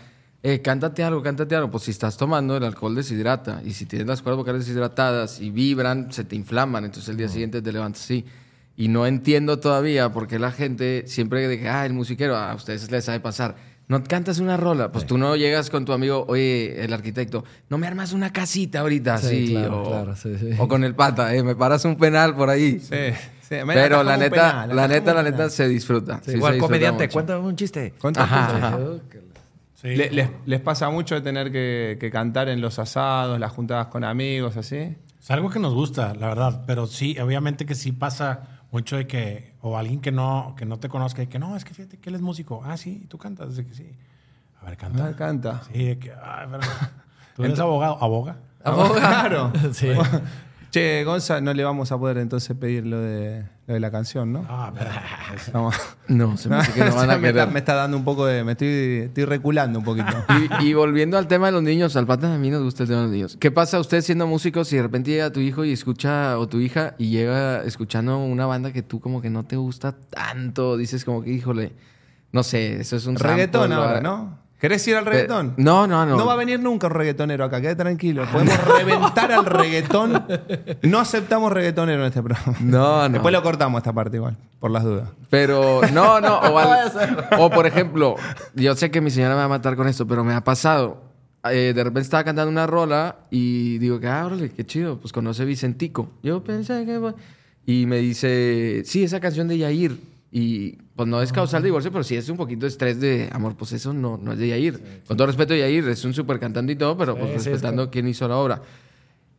eh, 0.46 0.60
cántate 0.60 1.02
algo, 1.02 1.22
cántate 1.22 1.56
algo. 1.56 1.70
Pues 1.70 1.84
si 1.84 1.90
estás 1.90 2.16
tomando, 2.18 2.56
el 2.56 2.64
alcohol 2.64 2.94
deshidrata. 2.94 3.62
Y 3.64 3.72
si 3.72 3.86
tienes 3.86 4.06
las 4.06 4.20
cuerdas 4.22 4.36
vocales 4.36 4.66
deshidratadas 4.66 5.40
y 5.40 5.50
vibran, 5.50 6.12
se 6.12 6.22
te 6.24 6.36
inflaman. 6.36 6.84
Entonces 6.84 7.08
el 7.08 7.16
día 7.16 7.28
siguiente 7.28 7.62
te 7.62 7.72
levantas 7.72 8.02
así. 8.02 8.24
Y 8.76 8.88
no 8.88 9.06
entiendo 9.06 9.58
todavía 9.58 10.12
por 10.12 10.26
qué 10.28 10.38
la 10.38 10.52
gente 10.52 11.04
siempre 11.06 11.48
dice, 11.48 11.68
ah, 11.68 11.86
el 11.86 11.94
musiquero, 11.94 12.36
a 12.36 12.54
ustedes 12.54 12.90
les 12.90 13.04
sabe 13.06 13.20
pasar. 13.20 13.56
No 13.88 14.02
cantas 14.02 14.38
una 14.38 14.56
rola, 14.56 14.90
pues 14.92 15.06
tú 15.06 15.16
no 15.18 15.36
llegas 15.36 15.68
con 15.70 15.84
tu 15.84 15.92
amigo, 15.92 16.24
oye, 16.28 16.82
el 16.84 16.92
arquitecto, 16.94 17.44
no 17.68 17.76
me 17.76 17.86
armas 17.86 18.12
una 18.14 18.32
casita 18.32 18.80
ahorita, 18.80 19.18
Sí, 19.18 19.26
así, 19.26 19.50
claro, 19.50 19.82
o, 19.82 19.88
claro, 19.90 20.16
sí, 20.16 20.30
o 20.58 20.66
con 20.68 20.84
el 20.84 20.94
pata, 20.94 21.34
eh, 21.34 21.42
me 21.42 21.54
paras 21.54 21.84
un 21.84 21.96
penal 21.96 22.34
por 22.34 22.48
ahí. 22.48 22.80
Sí, 22.80 22.96
Pero 23.48 24.02
la 24.02 24.14
un 24.14 24.20
neta, 24.20 24.30
penal, 24.30 24.76
la 24.76 24.88
neta, 24.88 25.10
un 25.10 25.16
la 25.18 25.22
penal. 25.24 25.24
neta 25.38 25.50
se 25.50 25.68
disfruta. 25.68 26.12
Igual, 26.14 26.24
se 26.24 26.32
disfruta 26.32 26.58
comediante, 26.60 27.04
mucho. 27.04 27.12
cuéntame 27.12 27.46
un 27.46 27.56
chiste. 27.56 27.92
¿Cuántas 28.00 28.24
Ajá, 28.24 28.72
cosas? 28.72 29.00
Ajá. 29.84 29.92
Sí. 29.92 29.96
Le- 29.96 30.10
les, 30.10 30.30
les 30.46 30.60
pasa 30.60 30.88
mucho 30.90 31.14
de 31.14 31.20
tener 31.20 31.52
que, 31.52 31.96
que 32.00 32.10
cantar 32.10 32.48
en 32.48 32.60
los 32.60 32.78
asados, 32.78 33.38
las 33.38 33.52
juntadas 33.52 33.86
con 33.88 34.02
amigos, 34.04 34.56
así? 34.56 34.96
Es 35.20 35.30
algo 35.30 35.50
que 35.50 35.58
nos 35.58 35.74
gusta, 35.74 36.14
la 36.14 36.28
verdad, 36.28 36.64
pero 36.66 36.86
sí, 36.86 37.18
obviamente 37.18 37.64
que 37.66 37.74
sí 37.74 37.92
pasa 37.92 38.62
mucho 38.70 38.96
de 38.96 39.06
que, 39.06 39.54
o 39.60 39.78
alguien 39.78 40.00
que 40.00 40.10
no, 40.12 40.54
que 40.56 40.66
no 40.66 40.78
te 40.78 40.88
conozca, 40.88 41.22
y 41.22 41.26
que 41.28 41.38
no, 41.38 41.56
es 41.56 41.64
que 41.64 41.72
fíjate 41.74 41.98
que 41.98 42.08
él 42.10 42.16
es 42.16 42.20
músico. 42.22 42.62
Ah, 42.64 42.76
sí, 42.76 43.02
¿y 43.04 43.06
tú 43.06 43.18
cantas, 43.18 43.56
de 43.56 43.64
que 43.66 43.74
sí. 43.74 43.90
A 44.60 44.66
ver, 44.66 44.76
canta. 44.76 45.06
Ah, 45.06 45.12
canta. 45.16 45.62
Sí, 45.72 45.84
de 45.84 45.98
que, 45.98 46.10
ah, 46.12 46.46
pero, 46.50 46.62
¿Tú 47.36 47.44
eres 47.44 47.58
abogado? 47.58 47.98
¿Aboga? 48.02 48.36
Claro. 48.64 49.52
Sí. 49.72 49.88
Che, 50.70 51.04
Gonza, 51.04 51.40
no 51.40 51.52
le 51.54 51.62
vamos 51.62 51.92
a 51.92 51.98
poder 51.98 52.18
entonces 52.18 52.56
pedir 52.56 52.84
lo 52.86 52.98
de, 52.98 53.44
lo 53.66 53.74
de 53.74 53.80
la 53.80 53.90
canción, 53.90 54.32
¿no? 54.32 54.44
Ah. 54.48 54.72
Vamos. 55.52 55.74
No, 56.08 56.36
se 56.36 56.48
me 56.48 56.56
hace 56.56 56.72
que 56.72 56.84
no 56.84 56.94
van 56.96 57.10
a 57.10 57.18
me, 57.18 57.28
está, 57.28 57.40
querer. 57.40 57.52
me 57.52 57.58
está 57.60 57.74
dando 57.74 57.96
un 57.96 58.04
poco 58.04 58.26
de. 58.26 58.44
Me 58.44 58.52
estoy, 58.52 59.04
estoy 59.06 59.24
reculando 59.24 59.78
un 59.78 59.84
poquito. 59.84 60.12
Y, 60.60 60.66
y 60.68 60.74
volviendo 60.74 61.16
al 61.16 61.28
tema 61.28 61.46
de 61.46 61.52
los 61.52 61.62
niños, 61.62 61.96
al 61.96 62.06
pata 62.06 62.34
a 62.34 62.38
mí 62.38 62.50
nos 62.50 62.62
gusta 62.62 62.82
el 62.82 62.88
tema 62.88 63.00
de 63.02 63.06
los 63.06 63.14
niños. 63.14 63.36
¿Qué 63.40 63.50
pasa 63.50 63.78
usted 63.80 64.02
siendo 64.02 64.26
músico 64.26 64.64
si 64.64 64.76
de 64.76 64.82
repente 64.82 65.10
llega 65.10 65.32
tu 65.32 65.40
hijo 65.40 65.64
y 65.64 65.72
escucha, 65.72 66.38
o 66.38 66.46
tu 66.48 66.58
hija, 66.58 66.94
y 66.98 67.10
llega 67.10 67.62
escuchando 67.64 68.18
una 68.18 68.46
banda 68.46 68.72
que 68.72 68.82
tú 68.82 69.00
como 69.00 69.22
que 69.22 69.30
no 69.30 69.44
te 69.44 69.56
gusta 69.56 69.92
tanto? 69.92 70.76
Dices 70.76 71.04
como 71.04 71.22
que, 71.22 71.30
híjole, 71.30 71.72
no 72.32 72.42
sé, 72.42 72.80
eso 72.80 72.96
es 72.96 73.06
un 73.06 73.16
reggaetón 73.16 73.70
sample, 73.70 73.76
ahora, 73.76 74.00
¿no? 74.00 74.43
¿Querés 74.64 74.88
ir 74.88 74.96
al 74.96 75.04
reggaetón? 75.04 75.52
No, 75.58 75.86
no, 75.86 76.06
no. 76.06 76.16
No 76.16 76.24
va 76.24 76.32
a 76.32 76.36
venir 76.36 76.58
nunca 76.58 76.86
un 76.86 76.94
reggaetonero 76.94 77.44
acá, 77.44 77.60
quede 77.60 77.76
tranquilo. 77.76 78.24
Podemos 78.32 78.58
reventar 78.78 79.30
al 79.30 79.44
reggaetón. 79.44 80.24
No 80.80 81.00
aceptamos 81.00 81.52
reggaetonero 81.52 82.00
en 82.00 82.06
este 82.08 82.22
programa. 82.22 82.56
No, 82.60 83.02
no. 83.06 83.12
Después 83.12 83.30
lo 83.34 83.42
cortamos 83.42 83.76
esta 83.80 83.92
parte 83.92 84.16
igual, 84.16 84.38
por 84.60 84.70
las 84.70 84.82
dudas. 84.82 85.10
Pero, 85.28 85.82
no, 85.92 86.18
no. 86.22 86.38
O, 86.38 86.58
al- 86.58 87.28
o, 87.38 87.50
por 87.50 87.66
ejemplo, 87.66 88.16
yo 88.54 88.74
sé 88.74 88.90
que 88.90 89.02
mi 89.02 89.10
señora 89.10 89.34
me 89.34 89.40
va 89.40 89.44
a 89.44 89.48
matar 89.48 89.76
con 89.76 89.86
esto, 89.86 90.06
pero 90.06 90.24
me 90.24 90.32
ha 90.32 90.42
pasado. 90.42 91.02
Eh, 91.50 91.74
de 91.76 91.84
repente 91.84 92.00
estaba 92.00 92.24
cantando 92.24 92.50
una 92.50 92.66
rola 92.66 93.16
y 93.30 93.76
digo 93.76 94.00
que, 94.00 94.08
ah, 94.08 94.24
órale, 94.24 94.48
qué 94.48 94.64
chido. 94.64 94.98
Pues 94.98 95.12
conoce 95.12 95.44
Vicentico. 95.44 96.08
Yo 96.22 96.42
pensé 96.42 96.86
que. 96.86 97.12
Y 97.66 97.84
me 97.84 97.98
dice, 97.98 98.80
sí, 98.86 99.04
esa 99.04 99.20
canción 99.20 99.46
de 99.46 99.58
Yair. 99.58 100.00
Y 100.32 100.78
pues 100.96 101.08
no 101.08 101.20
es 101.20 101.32
causal 101.32 101.62
de 101.62 101.66
divorcio, 101.68 101.90
pero 101.90 102.04
sí 102.04 102.14
es 102.16 102.28
un 102.28 102.36
poquito 102.36 102.62
de 102.62 102.68
estrés 102.68 103.00
de 103.00 103.28
amor. 103.32 103.56
Pues 103.56 103.72
eso 103.72 103.92
no, 103.92 104.16
no 104.16 104.32
es 104.32 104.38
de 104.38 104.48
Yair. 104.48 105.02
Con 105.06 105.16
todo 105.16 105.26
respeto, 105.26 105.54
Yair 105.54 105.88
es 105.88 106.04
un 106.04 106.14
súper 106.14 106.38
cantante 106.38 106.72
y 106.72 106.76
todo, 106.76 106.96
pero 106.96 107.16
pues 107.16 107.42
Sí, 107.42 107.50
respetando 107.50 107.90
quién 107.90 108.06
hizo 108.08 108.28
la 108.28 108.36
obra. 108.36 108.62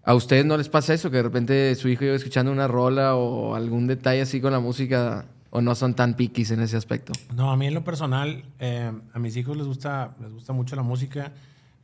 ¿A 0.04 0.14
ustedes 0.14 0.46
no 0.46 0.56
les 0.58 0.70
pasa 0.70 0.94
eso? 0.94 1.10
Que 1.10 1.18
de 1.18 1.24
repente 1.24 1.74
su 1.76 1.88
hijo 1.90 2.04
iba 2.06 2.14
escuchando 2.16 2.52
una 2.52 2.68
rola 2.68 3.16
o 3.16 3.56
algún 3.56 3.88
detalle 3.88 4.22
así 4.22 4.40
con 4.42 4.52
la 4.52 4.60
música 4.60 5.26
o 5.50 5.62
no 5.62 5.74
son 5.74 5.94
tan 5.96 6.16
piquis 6.16 6.52
en 6.52 6.60
ese 6.60 6.76
aspecto. 6.78 7.14
No, 7.34 7.50
a 7.52 7.56
mí 7.58 7.66
en 7.68 7.74
lo 7.74 7.84
personal, 7.84 8.44
eh, 8.60 8.92
a 9.14 9.20
mis 9.20 9.36
hijos 9.38 9.56
les 9.58 9.66
gusta, 9.66 10.16
les 10.22 10.32
gusta 10.32 10.52
mucho 10.54 10.76
la 10.76 10.84
música. 10.84 11.32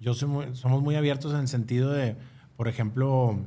Yo 0.01 0.13
soy 0.13 0.27
muy- 0.27 0.55
somos 0.55 0.81
muy 0.83 0.95
abiertos 0.95 1.33
en 1.33 1.39
el 1.39 1.47
sentido 1.47 1.89
de, 1.91 2.15
por 2.57 2.67
ejemplo, 2.67 3.39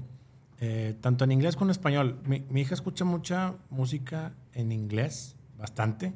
eh, 0.60 0.96
tanto 1.00 1.24
en 1.24 1.32
inglés 1.32 1.56
como 1.56 1.66
en 1.66 1.72
español. 1.72 2.16
Mi, 2.26 2.42
mi 2.48 2.62
hija 2.62 2.74
escucha 2.74 3.04
mucha 3.04 3.54
música 3.70 4.32
en 4.54 4.72
inglés, 4.72 5.34
bastante, 5.58 6.12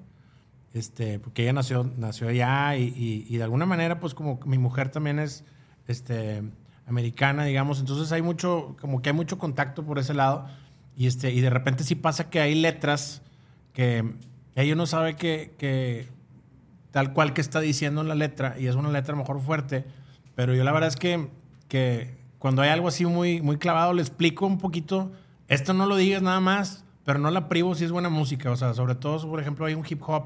este, 0.75 1.19
porque 1.19 1.43
ella 1.43 1.53
nació, 1.53 1.91
nació 1.97 2.29
allá 2.29 2.77
y, 2.77 3.37
de 3.37 3.43
alguna 3.43 3.67
manera, 3.67 4.01
pues 4.01 4.15
como 4.15 4.39
mi 4.45 4.59
mujer 4.59 4.91
también 4.91 5.19
es 5.19 5.45
este, 5.87 6.43
americana, 6.87 7.45
digamos, 7.45 7.81
entonces 7.81 8.13
hay 8.13 8.23
mucho, 8.23 8.77
como 8.81 9.03
que 9.03 9.11
hay 9.11 9.17
mucho 9.17 9.39
contacto 9.39 9.85
por 9.85 9.99
ese 9.99 10.15
lado. 10.15 10.47
Y, 10.97 11.07
este, 11.07 11.33
y 11.33 11.41
de 11.41 11.51
repente 11.51 11.85
sí 11.85 11.95
pasa 11.95 12.29
que 12.29 12.41
hay 12.41 12.55
letras 12.55 13.23
que 13.73 14.15
ella 14.57 14.75
no 14.75 14.87
sabe 14.87 15.15
que, 15.15 15.55
que 15.57 16.09
tal 16.91 17.13
cual 17.13 17.33
que 17.33 17.41
está 17.41 17.61
diciendo 17.61 18.01
en 18.01 18.09
la 18.09 18.15
letra, 18.15 18.57
y 18.59 18.67
es 18.67 18.75
una 18.75 18.91
letra 18.91 19.15
mejor 19.15 19.41
fuerte, 19.41 19.85
pero 20.35 20.55
yo 20.55 20.65
la 20.65 20.73
verdad 20.73 20.89
es 20.89 20.97
que, 20.97 21.29
que 21.69 22.19
cuando 22.39 22.63
hay 22.63 22.71
algo 22.71 22.89
así 22.89 23.07
muy, 23.07 23.41
muy 23.41 23.59
clavado, 23.59 23.93
le 23.93 24.03
explico 24.03 24.47
un 24.47 24.59
poquito, 24.59 25.13
esto 25.49 25.75
no 25.75 25.87
lo 25.87 25.97
digas 25.97 26.23
nada 26.23 26.41
más, 26.41 26.85
pero 27.09 27.19
no 27.19 27.31
la 27.31 27.49
privo 27.49 27.75
si 27.75 27.87
es 27.87 27.91
buena 27.91 28.11
música, 28.11 28.51
o 28.51 28.57
sea, 28.57 28.75
sobre 28.75 28.95
todo, 28.95 29.27
por 29.31 29.41
ejemplo, 29.41 29.65
hay 29.65 29.73
un 29.73 29.83
hip 29.89 30.03
hop 30.07 30.25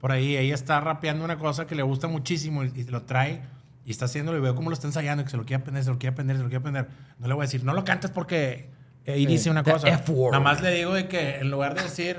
por 0.00 0.10
ahí, 0.10 0.36
ella 0.36 0.56
está 0.56 0.80
rapeando 0.80 1.24
una 1.24 1.38
cosa 1.38 1.68
que 1.68 1.76
le 1.76 1.84
gusta 1.84 2.08
muchísimo 2.08 2.64
y, 2.64 2.72
y 2.74 2.82
lo 2.82 3.02
trae 3.02 3.42
y 3.86 3.92
está 3.92 4.06
haciéndolo 4.06 4.36
y 4.38 4.40
veo 4.40 4.56
cómo 4.56 4.68
lo 4.68 4.74
está 4.74 4.88
ensayando, 4.88 5.22
y 5.22 5.26
que 5.26 5.30
se 5.30 5.36
lo 5.36 5.44
quiere 5.44 5.60
aprender, 5.62 5.84
se 5.84 5.90
lo 5.90 5.98
quiere 6.00 6.12
aprender, 6.12 6.36
se 6.36 6.42
lo 6.42 6.48
quiere 6.48 6.58
aprender. 6.58 6.88
No 7.20 7.28
le 7.28 7.34
voy 7.34 7.42
a 7.42 7.46
decir, 7.46 7.62
no 7.62 7.72
lo 7.72 7.84
cantes 7.84 8.10
porque 8.10 8.68
ahí 9.06 9.26
dice 9.26 9.48
una 9.48 9.62
the 9.62 9.70
cosa. 9.70 9.88
Nada 9.88 10.40
más 10.40 10.60
le 10.60 10.72
digo 10.72 10.92
de 10.92 11.06
que 11.06 11.36
en 11.36 11.52
lugar 11.52 11.76
de 11.76 11.84
decir 11.84 12.16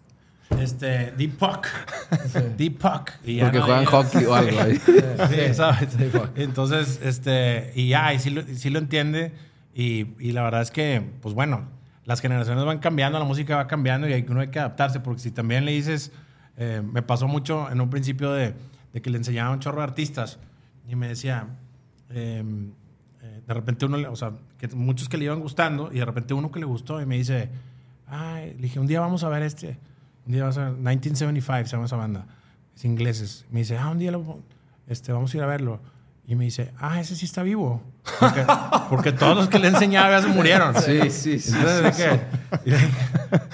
este, 0.58 1.12
Deep 1.12 1.38
Puck, 1.38 1.68
Deep 2.56 2.78
Puck. 2.78 3.12
y 3.24 3.36
ya 3.36 3.44
Porque 3.44 3.58
no 3.58 3.66
juegan 3.66 3.84
hockey 3.84 4.24
o 4.24 4.34
algo 4.34 4.60
ahí. 4.60 4.80
Sí, 5.28 5.54
¿sabes? 5.54 5.96
Entonces, 6.34 6.98
este, 7.04 7.70
y 7.76 7.90
ya, 7.90 8.12
y 8.14 8.18
sí 8.18 8.30
lo, 8.30 8.42
sí 8.42 8.68
lo 8.70 8.80
entiende. 8.80 9.30
Y, 9.72 10.08
y 10.18 10.32
la 10.32 10.42
verdad 10.42 10.62
es 10.62 10.72
que, 10.72 11.04
pues 11.22 11.36
bueno, 11.36 11.68
las 12.04 12.20
generaciones 12.20 12.64
van 12.64 12.78
cambiando, 12.78 13.18
la 13.18 13.24
música 13.24 13.56
va 13.56 13.66
cambiando 13.66 14.08
y 14.08 14.12
hay, 14.12 14.26
uno 14.28 14.40
hay 14.40 14.48
que 14.48 14.58
adaptarse, 14.58 15.00
porque 15.00 15.20
si 15.20 15.30
también 15.30 15.64
le 15.64 15.72
dices, 15.72 16.12
eh, 16.56 16.82
me 16.84 17.02
pasó 17.02 17.28
mucho 17.28 17.70
en 17.70 17.80
un 17.80 17.90
principio 17.90 18.32
de, 18.32 18.54
que 19.02 19.10
le 19.10 19.18
enseñaba 19.18 19.50
un 19.50 19.60
chorro 19.60 19.78
de 19.78 19.84
artistas 19.84 20.38
y 20.88 20.96
me 20.96 21.08
decía, 21.08 21.48
eh, 22.10 22.44
eh, 23.22 23.42
de 23.46 23.54
repente 23.54 23.86
uno, 23.86 23.98
o 24.10 24.16
sea, 24.16 24.32
que 24.58 24.68
muchos 24.68 25.08
que 25.08 25.16
le 25.16 25.24
iban 25.24 25.40
gustando 25.40 25.90
y 25.92 25.98
de 25.98 26.04
repente 26.04 26.34
uno 26.34 26.50
que 26.50 26.60
le 26.60 26.66
gustó 26.66 27.00
y 27.00 27.06
me 27.06 27.16
dice, 27.16 27.50
ay, 28.06 28.54
le 28.54 28.62
dije, 28.62 28.78
un 28.78 28.86
día 28.86 29.00
vamos 29.00 29.24
a 29.24 29.28
ver 29.28 29.42
este, 29.42 29.78
un 30.26 30.32
día 30.32 30.42
vamos 30.42 30.58
a 30.58 30.64
ver, 30.64 30.72
1975 30.74 31.66
se 31.66 31.72
llama 31.72 31.86
esa 31.86 31.96
banda, 31.96 32.26
es 32.76 32.84
ingleses. 32.84 33.46
Me 33.50 33.60
dice, 33.60 33.78
ah, 33.78 33.90
un 33.90 33.98
día 33.98 34.12
este, 34.86 35.12
vamos 35.12 35.32
a 35.34 35.36
ir 35.36 35.42
a 35.42 35.46
verlo. 35.46 35.80
Y 36.26 36.36
me 36.36 36.44
dice, 36.44 36.72
ah, 36.78 37.00
ese 37.00 37.14
sí 37.16 37.26
está 37.26 37.42
vivo. 37.42 37.82
Porque, 38.18 38.46
porque 38.88 39.12
todos 39.12 39.36
los 39.36 39.48
que 39.48 39.58
le 39.58 39.68
enseñaba 39.68 40.10
ya 40.10 40.22
se 40.22 40.28
murieron. 40.28 40.74
Sí, 40.80 41.10
sí, 41.10 41.38
sí. 41.38 41.52
Entonces, 41.54 41.82
¿de 41.82 41.92
qué? 42.04 42.70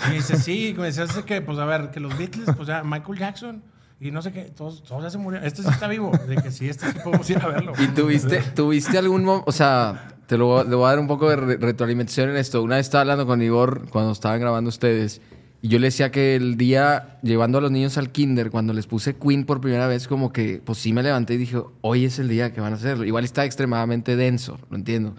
Y 0.06 0.08
me 0.10 0.14
dice, 0.14 0.36
sí, 0.36 0.74
me 0.78 0.88
"Es 0.88 0.98
que, 1.26 1.40
pues 1.40 1.58
a 1.58 1.64
ver, 1.64 1.90
que 1.90 1.98
los 2.00 2.16
Beatles, 2.16 2.48
pues 2.56 2.68
ya, 2.68 2.82
Michael 2.84 3.18
Jackson, 3.18 3.62
y 4.00 4.10
no 4.12 4.22
sé 4.22 4.32
qué, 4.32 4.42
todos, 4.44 4.82
todos 4.84 5.02
ya 5.02 5.10
se 5.10 5.18
murieron. 5.18 5.46
Este 5.46 5.62
sí 5.62 5.68
está 5.68 5.88
vivo. 5.88 6.12
De 6.28 6.36
que 6.36 6.50
sí, 6.52 6.68
este 6.68 6.90
sí 6.92 6.98
podemos 7.02 7.28
ir 7.28 7.38
a 7.42 7.48
verlo. 7.48 7.72
¿Y 7.78 7.88
tuviste, 7.88 8.38
tuviste 8.54 8.96
algún 8.98 9.24
momento, 9.24 9.48
o 9.48 9.52
sea, 9.52 10.14
te 10.26 10.38
lo, 10.38 10.46
voy 10.46 10.60
a- 10.60 10.64
le 10.64 10.76
voy 10.76 10.86
a 10.86 10.90
dar 10.90 10.98
un 11.00 11.08
poco 11.08 11.28
de 11.28 11.36
re- 11.36 11.56
retroalimentación 11.56 12.30
en 12.30 12.36
esto. 12.36 12.62
Una 12.62 12.76
vez 12.76 12.86
estaba 12.86 13.02
hablando 13.02 13.26
con 13.26 13.42
Igor 13.42 13.88
cuando 13.90 14.12
estaban 14.12 14.38
grabando 14.40 14.68
ustedes 14.68 15.20
y 15.62 15.68
yo 15.68 15.78
le 15.78 15.88
decía 15.88 16.10
que 16.10 16.36
el 16.36 16.56
día 16.56 17.18
llevando 17.22 17.58
a 17.58 17.60
los 17.60 17.70
niños 17.70 17.98
al 17.98 18.10
kinder, 18.10 18.50
cuando 18.50 18.72
les 18.72 18.86
puse 18.86 19.16
Queen 19.16 19.44
por 19.44 19.60
primera 19.60 19.86
vez, 19.86 20.08
como 20.08 20.32
que 20.32 20.62
pues 20.64 20.78
sí 20.78 20.94
me 20.94 21.02
levanté 21.02 21.34
y 21.34 21.36
dije, 21.36 21.58
hoy 21.82 22.06
es 22.06 22.18
el 22.18 22.28
día 22.28 22.52
que 22.52 22.62
van 22.62 22.72
a 22.72 22.76
hacerlo. 22.76 23.04
Igual 23.04 23.24
está 23.24 23.44
extremadamente 23.44 24.16
denso, 24.16 24.58
lo 24.70 24.76
entiendo. 24.76 25.14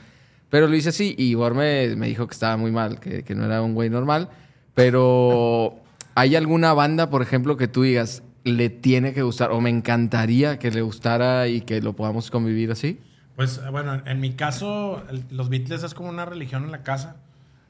Pero 0.49 0.67
lo 0.67 0.75
hice 0.75 0.89
así 0.89 1.13
y 1.17 1.25
Igor 1.25 1.53
me, 1.53 1.89
dijo 1.89 2.25
que 2.25 2.33
estaba 2.33 2.57
muy 2.57 2.71
mal, 2.71 2.99
que, 2.99 3.23
que 3.23 3.35
no 3.35 3.45
era 3.45 3.61
un 3.61 3.75
güey 3.75 3.91
normal. 3.91 4.29
Pero 4.73 5.75
¿hay 6.15 6.35
alguna 6.35 6.73
banda, 6.73 7.11
por 7.11 7.21
ejemplo, 7.21 7.55
que 7.55 7.67
tú 7.67 7.83
digas, 7.83 8.23
le 8.43 8.69
tiene 8.69 9.13
que 9.13 9.21
gustar 9.21 9.51
o 9.51 9.61
me 9.61 9.69
encantaría 9.69 10.57
que 10.57 10.71
le 10.71 10.81
gustara 10.81 11.49
y 11.49 11.61
que 11.61 11.81
lo 11.81 11.93
podamos 11.93 12.31
convivir 12.31 12.71
así? 12.71 12.99
Pues 13.35 13.61
bueno, 13.69 14.01
en 14.05 14.19
mi 14.19 14.31
caso, 14.31 15.03
los 15.29 15.49
Beatles 15.49 15.83
es 15.83 15.93
como 15.93 16.09
una 16.09 16.25
religión 16.25 16.63
en 16.63 16.71
la 16.71 16.81
casa. 16.81 17.17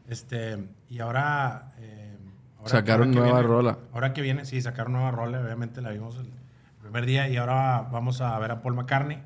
Este, 0.08 0.58
y 0.90 1.00
ahora. 1.00 1.74
eh, 1.82 2.12
ahora- 2.62 2.70
Sacaron 2.72 3.10
ahora 3.10 3.20
nueva 3.22 3.40
viene- 3.40 3.48
rola. 3.56 3.78
Ahora 3.94 4.14
que 4.14 4.22
viene, 4.22 4.46
sí, 4.46 4.62
sacaron 4.62 4.94
nueva 4.94 5.12
rola. 5.12 5.40
Obviamente 5.42 5.82
la 5.82 5.90
vimos 5.92 6.18
el, 6.18 6.30
primer 6.82 7.06
día 7.06 7.30
y 7.30 7.38
ahora 7.38 7.88
vamos 7.92 8.20
a 8.22 8.38
ver 8.40 8.52
a 8.52 8.62
Paul 8.62 8.74
McCartney. 8.76 9.20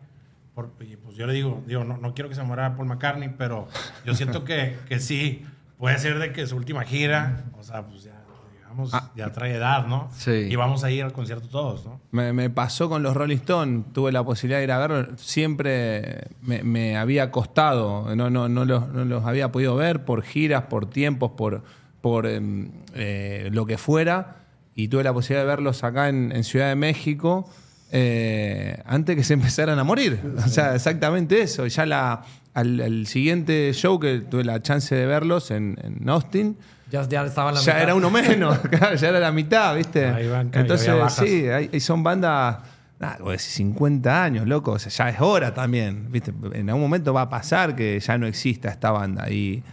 Por- 0.54 0.72
y 0.82 0.96
pues 0.98 1.16
yo 1.18 1.26
le 1.28 1.34
digo, 1.34 1.64
digo 1.66 1.84
no, 1.84 1.98
no 1.98 2.14
quiero 2.14 2.30
que 2.30 2.36
se 2.36 2.44
muera 2.44 2.76
Paul 2.76 2.88
McCartney, 2.88 3.30
pero 3.38 3.68
yo 4.06 4.14
siento 4.14 4.44
que, 4.44 4.78
que 4.88 5.00
sí, 5.00 5.46
puede 5.78 5.98
ser 5.98 6.20
de 6.20 6.32
que 6.32 6.46
su 6.48 6.56
última 6.58 6.84
gira, 6.84 7.44
o 7.58 7.64
sea, 7.64 7.82
pues 7.84 8.04
ya, 8.04 8.14
digamos, 8.54 8.92
ya 9.16 9.32
trae 9.32 9.56
edad, 9.56 9.88
¿no? 9.88 10.10
Sí. 10.14 10.32
Y 10.32 10.56
vamos 10.56 10.84
a 10.84 10.92
ir 10.92 11.04
al 11.04 11.12
concierto 11.12 11.48
todos, 11.50 11.86
¿no? 11.86 12.00
Me, 12.12 12.32
me 12.34 12.50
pasó 12.50 12.88
con 12.88 13.02
los 13.04 13.16
Rolling 13.16 13.38
Stones, 13.38 13.92
tuve 13.94 14.12
la 14.12 14.24
posibilidad 14.24 14.60
de 14.60 14.64
ir 14.66 14.72
a 14.72 14.78
verlos, 14.78 15.08
siempre 15.20 16.28
me, 16.42 16.62
me 16.64 16.98
había 16.98 17.32
costado, 17.32 18.16
no, 18.16 18.30
no, 18.30 18.48
no, 18.48 18.64
los, 18.66 18.88
no 18.90 19.06
los 19.06 19.26
había 19.26 19.52
podido 19.52 19.76
ver 19.76 20.06
por 20.06 20.22
giras, 20.24 20.64
por 20.64 20.86
tiempos, 20.90 21.32
por, 21.32 21.64
por 22.06 22.28
em, 22.28 22.70
eh, 22.93 23.49
lo 23.51 23.66
que 23.66 23.80
fuera, 23.80 24.36
y 24.76 24.89
tuve 24.89 25.03
la 25.03 25.12
posibilidad 25.12 25.41
de 25.41 25.47
verlos 25.47 25.84
acá 25.84 26.08
en, 26.08 26.32
en 26.32 26.43
Ciudad 26.43 26.70
de 26.70 26.76
México 26.76 27.49
eh, 27.91 28.78
antes 28.86 29.16
que 29.16 29.24
se 29.24 29.34
empezaran 29.39 29.80
a 29.80 29.84
morir. 29.84 30.20
O 30.38 30.47
sea, 30.47 30.76
exactamente 30.76 31.41
eso. 31.41 31.66
Ya 31.66 31.84
la, 31.88 32.22
al, 32.53 32.80
al 32.80 33.08
siguiente 33.08 33.72
show 33.74 33.99
que 33.99 34.20
tuve 34.20 34.43
la 34.43 34.62
chance 34.62 34.93
de 34.93 35.08
verlos 35.08 35.49
en, 35.49 35.80
en 35.82 36.08
Austin, 36.08 36.56
Ya, 36.91 37.01
ya 37.10 37.26
estaba 37.26 37.51
la 37.51 37.60
ya 37.62 37.72
mitad. 37.74 37.82
era 37.82 37.95
uno 37.95 38.12
menos, 38.12 38.60
claro, 38.70 38.95
ya 38.95 39.10
era 39.10 39.20
la 39.20 39.32
mitad, 39.32 39.76
¿viste? 39.76 40.06
Ahí 40.06 40.28
van, 40.28 40.51
Entonces, 40.53 40.93
sí, 41.14 41.47
hay- 41.47 41.72
y 41.72 41.80
son 41.80 42.03
bandas, 42.03 42.58
nada, 42.99 43.18
voy 43.20 43.30
a 43.30 43.32
decir, 43.32 43.51
50 43.51 44.24
años, 44.24 44.47
loco, 44.47 44.74
o 44.74 44.78
sea, 44.80 44.91
ya 44.91 45.10
es 45.10 45.20
hora 45.22 45.56
también, 45.56 46.12
¿viste? 46.12 46.32
En 46.53 46.70
algún 46.70 46.84
momento 46.84 47.16
va 47.16 47.22
a 47.22 47.30
pasar 47.30 47.76
que 47.76 47.99
ya 47.99 48.16
no 48.20 48.28
exista 48.28 48.70
esta 48.70 48.91
banda 48.91 49.28
y, 49.32 49.64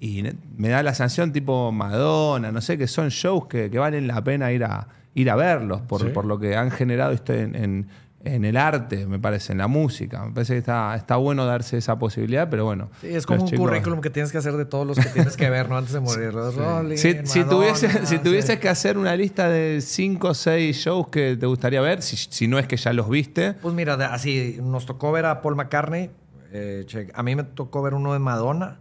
y 0.00 0.22
me 0.56 0.68
da 0.68 0.82
la 0.82 0.94
sensación 0.94 1.32
tipo 1.32 1.72
Madonna, 1.72 2.52
no 2.52 2.60
sé, 2.60 2.78
que 2.78 2.86
son 2.86 3.08
shows 3.08 3.46
que, 3.46 3.70
que 3.70 3.78
valen 3.78 4.06
la 4.06 4.22
pena 4.22 4.52
ir 4.52 4.64
a, 4.64 4.86
ir 5.14 5.28
a 5.30 5.34
verlos 5.36 5.80
por, 5.82 6.02
Sí. 6.02 6.08
por 6.14 6.24
lo 6.24 6.38
que 6.38 6.56
han 6.56 6.70
generado 6.70 7.12
esto 7.12 7.32
en, 7.34 7.54
en- 7.56 7.88
en 8.24 8.44
el 8.44 8.56
arte, 8.56 9.06
me 9.06 9.20
parece, 9.20 9.52
en 9.52 9.58
la 9.58 9.68
música. 9.68 10.24
Me 10.26 10.32
parece 10.32 10.54
que 10.54 10.58
está, 10.58 10.94
está 10.96 11.16
bueno 11.16 11.46
darse 11.46 11.78
esa 11.78 11.98
posibilidad, 12.00 12.50
pero 12.50 12.64
bueno. 12.64 12.90
Sí, 13.00 13.06
es 13.08 13.24
como 13.24 13.42
un 13.44 13.48
chicos- 13.48 13.64
currículum 13.66 14.00
que 14.00 14.10
tienes 14.10 14.32
que 14.32 14.38
hacer 14.38 14.54
de 14.56 14.64
todos 14.64 14.84
los 14.86 14.98
que 14.98 15.08
tienes 15.08 15.36
que 15.36 15.48
ver, 15.48 15.68
¿no? 15.68 15.78
Antes 15.78 15.92
de 15.94 16.00
morir. 16.08 16.34
Los 16.34 16.56
Rolling, 16.56 16.96
Si, 16.96 17.12
si 17.24 17.38
Madonna, 17.40 17.48
tuviese- 17.48 18.00
si 18.06 18.16
sí. 18.16 18.18
tuvieses 18.18 18.58
que 18.58 18.68
hacer 18.68 18.98
una 18.98 19.14
lista 19.16 19.48
de 19.48 19.80
5 19.80 20.28
o 20.30 20.34
6 20.34 20.76
shows 20.76 21.08
que 21.08 21.36
te 21.36 21.46
gustaría 21.46 21.80
ver, 21.80 22.02
si, 22.02 22.16
si 22.16 22.48
no 22.48 22.58
es 22.58 22.66
que 22.66 22.76
ya 22.76 22.92
los 22.92 23.08
viste, 23.08 23.54
Pues 23.54 23.72
mira, 23.72 23.94
así 24.12 24.58
nos 24.62 24.84
tocó 24.84 25.12
ver 25.12 25.24
a 25.24 25.40
Paul 25.40 25.54
McCartney. 25.54 26.10
eh. 26.52 26.84
A 27.14 27.22
mí 27.22 27.36
me 27.36 27.44
tocó 27.44 27.82
ver 27.82 27.94
uno 27.94 28.12
de 28.12 28.18
Madonna. 28.18 28.78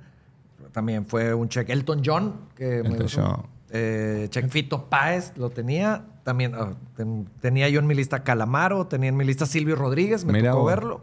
También 0.78 1.07
fue 1.07 1.34
un 1.34 1.49
check. 1.49 1.67
Elton 1.71 2.03
John, 2.05 2.36
que 2.53 2.84
me 2.84 2.89
Elton 2.89 3.01
gustó. 3.01 3.21
John. 3.23 3.45
Eh, 3.71 4.28
check 4.30 4.47
Fito 4.47 4.88
Páez 4.91 5.34
lo 5.36 5.49
tenía. 5.49 6.05
También 6.23 6.53
ah, 6.53 6.75
ten- 6.95 7.28
tenía 7.41 7.67
yo 7.67 7.80
en 7.80 7.88
mi 7.88 7.95
lista 7.95 8.23
Calamaro, 8.23 8.86
tenía 8.86 9.09
en 9.09 9.17
mi 9.17 9.25
lista 9.25 9.47
Silvio 9.47 9.75
Rodríguez, 9.75 10.23
me 10.23 10.34
Mira 10.34 10.51
tocó 10.51 10.65
verlo. 10.65 11.01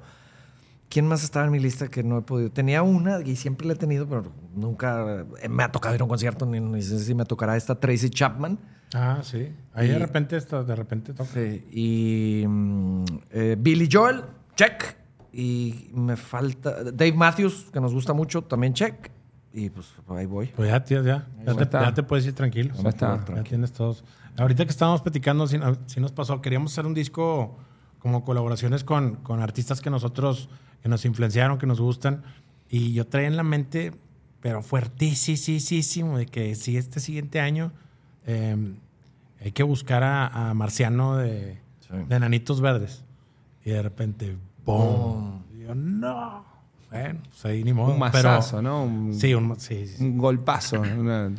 ¿Quién 0.88 1.08
más 1.08 1.24
estaba 1.24 1.44
en 1.46 1.50
mi 1.50 1.58
lista 1.58 1.88
que 1.88 2.04
no 2.04 2.18
he 2.18 2.22
podido? 2.22 2.52
Tenía 2.52 2.84
una 2.84 3.20
y 3.22 3.34
siempre 3.34 3.66
la 3.66 3.72
he 3.72 3.76
tenido, 3.76 4.06
pero 4.08 4.26
nunca 4.54 5.24
eh, 5.42 5.48
me 5.48 5.64
ha 5.64 5.72
tocado 5.72 5.92
ir 5.96 6.00
a 6.02 6.04
un 6.04 6.08
concierto, 6.08 6.46
ni, 6.46 6.60
ni 6.60 6.80
sé 6.82 7.00
si 7.00 7.16
me 7.16 7.24
tocará 7.24 7.56
esta 7.56 7.74
Tracy 7.74 8.10
Chapman. 8.10 8.56
Ah, 8.94 9.18
sí. 9.24 9.48
Ahí 9.72 9.88
de 9.88 9.98
repente, 9.98 10.36
esto, 10.36 10.62
de 10.62 10.76
repente 10.76 11.14
toca. 11.14 11.28
Sí, 11.34 11.66
y 11.72 12.44
mm, 12.46 13.04
eh, 13.32 13.56
Billy 13.58 13.88
Joel, 13.90 14.22
check. 14.54 14.84
Y 15.32 15.90
me 15.92 16.14
falta 16.16 16.84
Dave 16.84 17.12
Matthews, 17.14 17.70
que 17.72 17.80
nos 17.80 17.92
gusta 17.92 18.12
mucho, 18.12 18.42
también 18.42 18.72
check. 18.72 19.10
Y 19.56 19.70
pues 19.70 19.86
ahí 20.08 20.26
voy. 20.26 20.48
Pues 20.48 20.68
ya, 20.68 20.82
tío, 20.82 21.04
ya. 21.04 21.28
Ya 21.46 21.54
te, 21.54 21.68
ya 21.70 21.94
te 21.94 22.02
puedes 22.02 22.26
ir 22.26 22.34
tranquilo. 22.34 22.74
Ya 22.82 22.88
está. 22.88 23.24
Ya 23.36 23.44
tienes 23.44 23.72
todos. 23.72 24.02
Ahorita 24.36 24.64
que 24.64 24.70
estábamos 24.70 25.00
platicando, 25.00 25.46
sí, 25.46 25.58
sí 25.86 26.00
nos 26.00 26.10
pasó. 26.10 26.42
Queríamos 26.42 26.72
hacer 26.72 26.86
un 26.86 26.94
disco 26.94 27.56
como 28.00 28.24
colaboraciones 28.24 28.82
con, 28.82 29.14
con 29.16 29.40
artistas 29.40 29.80
que 29.80 29.90
nosotros, 29.90 30.48
que 30.82 30.88
nos 30.88 31.04
influenciaron, 31.04 31.56
que 31.58 31.66
nos 31.66 31.80
gustan. 31.80 32.24
Y 32.68 32.94
yo 32.94 33.06
traía 33.06 33.28
en 33.28 33.36
la 33.36 33.44
mente, 33.44 33.92
pero 34.40 34.60
fuertísimo, 34.60 36.18
de 36.18 36.26
que 36.26 36.56
si 36.56 36.76
este 36.76 36.98
siguiente 36.98 37.40
año 37.40 37.70
eh, 38.26 38.74
hay 39.40 39.52
que 39.52 39.62
buscar 39.62 40.02
a, 40.02 40.50
a 40.50 40.54
Marciano 40.54 41.16
de, 41.16 41.60
de 42.08 42.20
Nanitos 42.20 42.60
Verdes. 42.60 43.04
Y 43.64 43.70
de 43.70 43.82
repente, 43.82 44.36
¡boom! 44.66 45.44
Y 45.56 45.62
yo, 45.62 45.76
no. 45.76 46.53
Bueno, 46.90 47.20
ahí 47.44 47.64
ni 47.64 47.72
modo. 47.72 47.92
un 47.94 48.00
pero- 48.12 48.28
mazazo, 48.28 48.62
¿no? 48.62 48.84
Un, 48.84 49.14
Sí, 49.14 49.34
un, 49.34 49.58
sí, 49.58 49.86
sí. 49.88 50.02
un 50.02 50.16
golpazo, 50.18 50.80
una- 50.80 51.30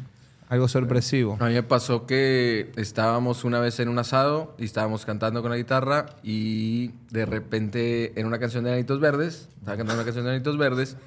algo 0.50 0.68
sorpresivo. 0.68 1.38
A 1.40 1.48
mí 1.48 1.54
me 1.54 1.64
pasó 1.64 2.06
que 2.06 2.72
estábamos 2.76 3.44
una 3.46 3.60
vez 3.60 3.80
en 3.80 3.90
un 3.90 3.98
asado 3.98 4.56
y 4.60 4.66
estábamos 4.66 5.06
cantando 5.06 5.42
con 5.42 5.50
la 5.52 5.58
guitarra 5.58 6.06
y 6.24 6.92
de 7.10 7.26
repente 7.26 8.20
en 8.20 8.28
una 8.28 8.38
canción 8.38 8.64
de 8.64 8.74
Anitos 8.74 9.00
Verdes, 9.00 9.50
estaba 9.60 9.78
cantando 9.78 9.96
una 9.96 10.04
canción 10.04 10.26
de 10.26 10.32
Anitos 10.32 10.58
Verdes 10.58 10.98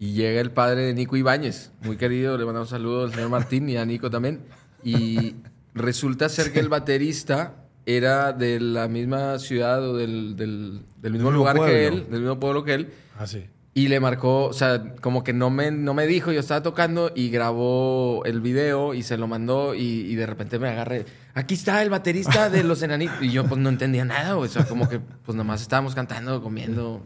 y 0.00 0.12
llega 0.14 0.40
el 0.40 0.50
padre 0.50 0.80
de 0.86 0.94
Nico 0.94 1.16
Ibáñez, 1.16 1.70
muy 1.82 1.96
querido, 1.98 2.36
le 2.36 2.44
mandamos 2.44 2.70
saludos 2.70 3.10
al 3.10 3.14
señor 3.14 3.30
Martín 3.30 3.68
y 3.68 3.76
a 3.76 3.84
Nico 3.84 4.10
también. 4.10 4.40
Y 4.82 5.36
resulta 5.74 6.28
ser 6.28 6.52
que 6.52 6.58
el 6.58 6.68
baterista 6.70 7.54
era 7.86 8.32
de 8.32 8.58
la 8.60 8.88
misma 8.88 9.38
ciudad 9.38 9.82
o 9.88 9.96
del, 9.96 10.36
del- 10.36 10.82
del 11.00 11.12
mismo 11.12 11.28
mismo 11.28 11.30
lugar 11.30 11.54
que 11.54 11.60
pueblo. 11.60 11.76
él, 11.98 12.10
del 12.10 12.20
mismo 12.22 12.40
pueblo 12.40 12.64
que 12.64 12.74
él. 12.74 12.90
Ah, 13.18 13.26
sí. 13.26 13.44
Y 13.72 13.86
le 13.86 14.00
marcó, 14.00 14.46
o 14.46 14.52
sea, 14.52 14.82
como 15.00 15.22
que 15.22 15.32
no 15.32 15.48
me, 15.48 15.70
no 15.70 15.94
me 15.94 16.06
dijo, 16.08 16.32
yo 16.32 16.40
estaba 16.40 16.60
tocando 16.60 17.12
y 17.14 17.30
grabó 17.30 18.24
el 18.24 18.40
video 18.40 18.94
y 18.94 19.04
se 19.04 19.16
lo 19.16 19.28
mandó 19.28 19.76
y, 19.76 19.80
y 19.82 20.16
de 20.16 20.26
repente 20.26 20.58
me 20.58 20.68
agarré. 20.68 21.06
Aquí 21.34 21.54
está 21.54 21.80
el 21.82 21.88
baterista 21.88 22.50
de 22.50 22.64
los 22.64 22.82
enanitos. 22.82 23.22
Y 23.22 23.30
yo 23.30 23.44
pues 23.46 23.60
no 23.60 23.68
entendía 23.68 24.04
nada, 24.04 24.32
güey. 24.34 24.48
O 24.48 24.52
sea, 24.52 24.64
como 24.64 24.88
que 24.88 24.98
pues 24.98 25.36
nomás 25.36 25.62
estábamos 25.62 25.94
cantando, 25.94 26.42
comiendo. 26.42 27.00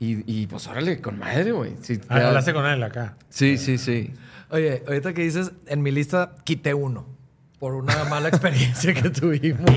Y, 0.00 0.24
y 0.26 0.46
pues 0.46 0.66
órale, 0.66 1.00
con 1.02 1.18
madre, 1.18 1.52
güey. 1.52 1.72
Sí, 1.82 2.00
Ah, 2.08 2.28
hablaste 2.28 2.54
con 2.54 2.64
él 2.66 2.82
acá. 2.82 3.16
sí, 3.28 3.58
sí, 3.58 3.76
sí. 3.76 4.12
Oye, 4.50 4.82
ahorita 4.86 5.12
que 5.12 5.22
dices, 5.22 5.52
en 5.66 5.82
mi 5.82 5.90
lista 5.90 6.34
quité 6.44 6.72
uno. 6.72 7.06
Por 7.62 7.74
una 7.76 8.02
mala 8.06 8.26
experiencia 8.28 8.92
que 8.92 9.08
tuvimos. 9.08 9.70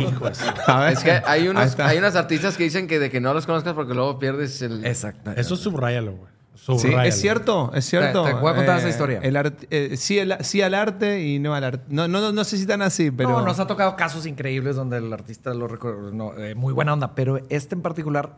A 0.65 0.79
ver, 0.79 0.93
Es 0.93 1.03
que 1.03 1.21
hay, 1.23 1.47
unos, 1.47 1.79
hay 1.79 1.99
unas 1.99 2.15
artistas 2.15 2.57
que 2.57 2.63
dicen 2.63 2.87
que 2.87 2.97
de 2.97 3.11
que 3.11 3.21
no 3.21 3.31
los 3.31 3.45
conozcas 3.45 3.75
porque 3.75 3.93
luego 3.93 4.17
pierdes 4.17 4.59
el... 4.63 4.83
Exacto. 4.83 5.29
Eso 5.35 5.55
subrayalo, 5.55 6.13
güey. 6.13 6.31
Sí, 6.55 6.79
Subrayalo. 6.79 7.03
es 7.03 7.21
cierto, 7.21 7.71
es 7.75 7.85
cierto. 7.85 8.23
Te- 8.23 8.33
te 8.33 8.39
voy 8.39 8.51
a 8.51 8.55
contar 8.55 8.79
esa 8.79 8.89
historia. 8.89 9.19
el 9.21 9.35
art- 9.37 9.65
eh, 9.69 9.97
sí, 9.97 10.17
el- 10.17 10.35
sí 10.41 10.63
al 10.63 10.73
arte 10.73 11.21
y 11.27 11.37
no 11.37 11.53
al 11.53 11.63
arte. 11.63 11.83
No, 11.89 12.07
no, 12.07 12.31
no 12.31 12.43
sé 12.43 12.57
si 12.57 12.65
tan 12.65 12.81
así, 12.81 13.11
pero. 13.11 13.29
No, 13.29 13.41
nos 13.45 13.59
ha 13.59 13.67
tocado 13.67 13.95
casos 13.95 14.25
increíbles 14.25 14.75
donde 14.75 14.97
el 14.97 15.13
artista 15.13 15.53
lo 15.53 15.67
recuerda. 15.67 16.09
no, 16.11 16.35
eh, 16.39 16.55
muy 16.55 16.73
buena 16.73 16.91
onda, 16.91 17.13
pero 17.13 17.39
este 17.49 17.75
en 17.75 17.83
particular 17.83 18.35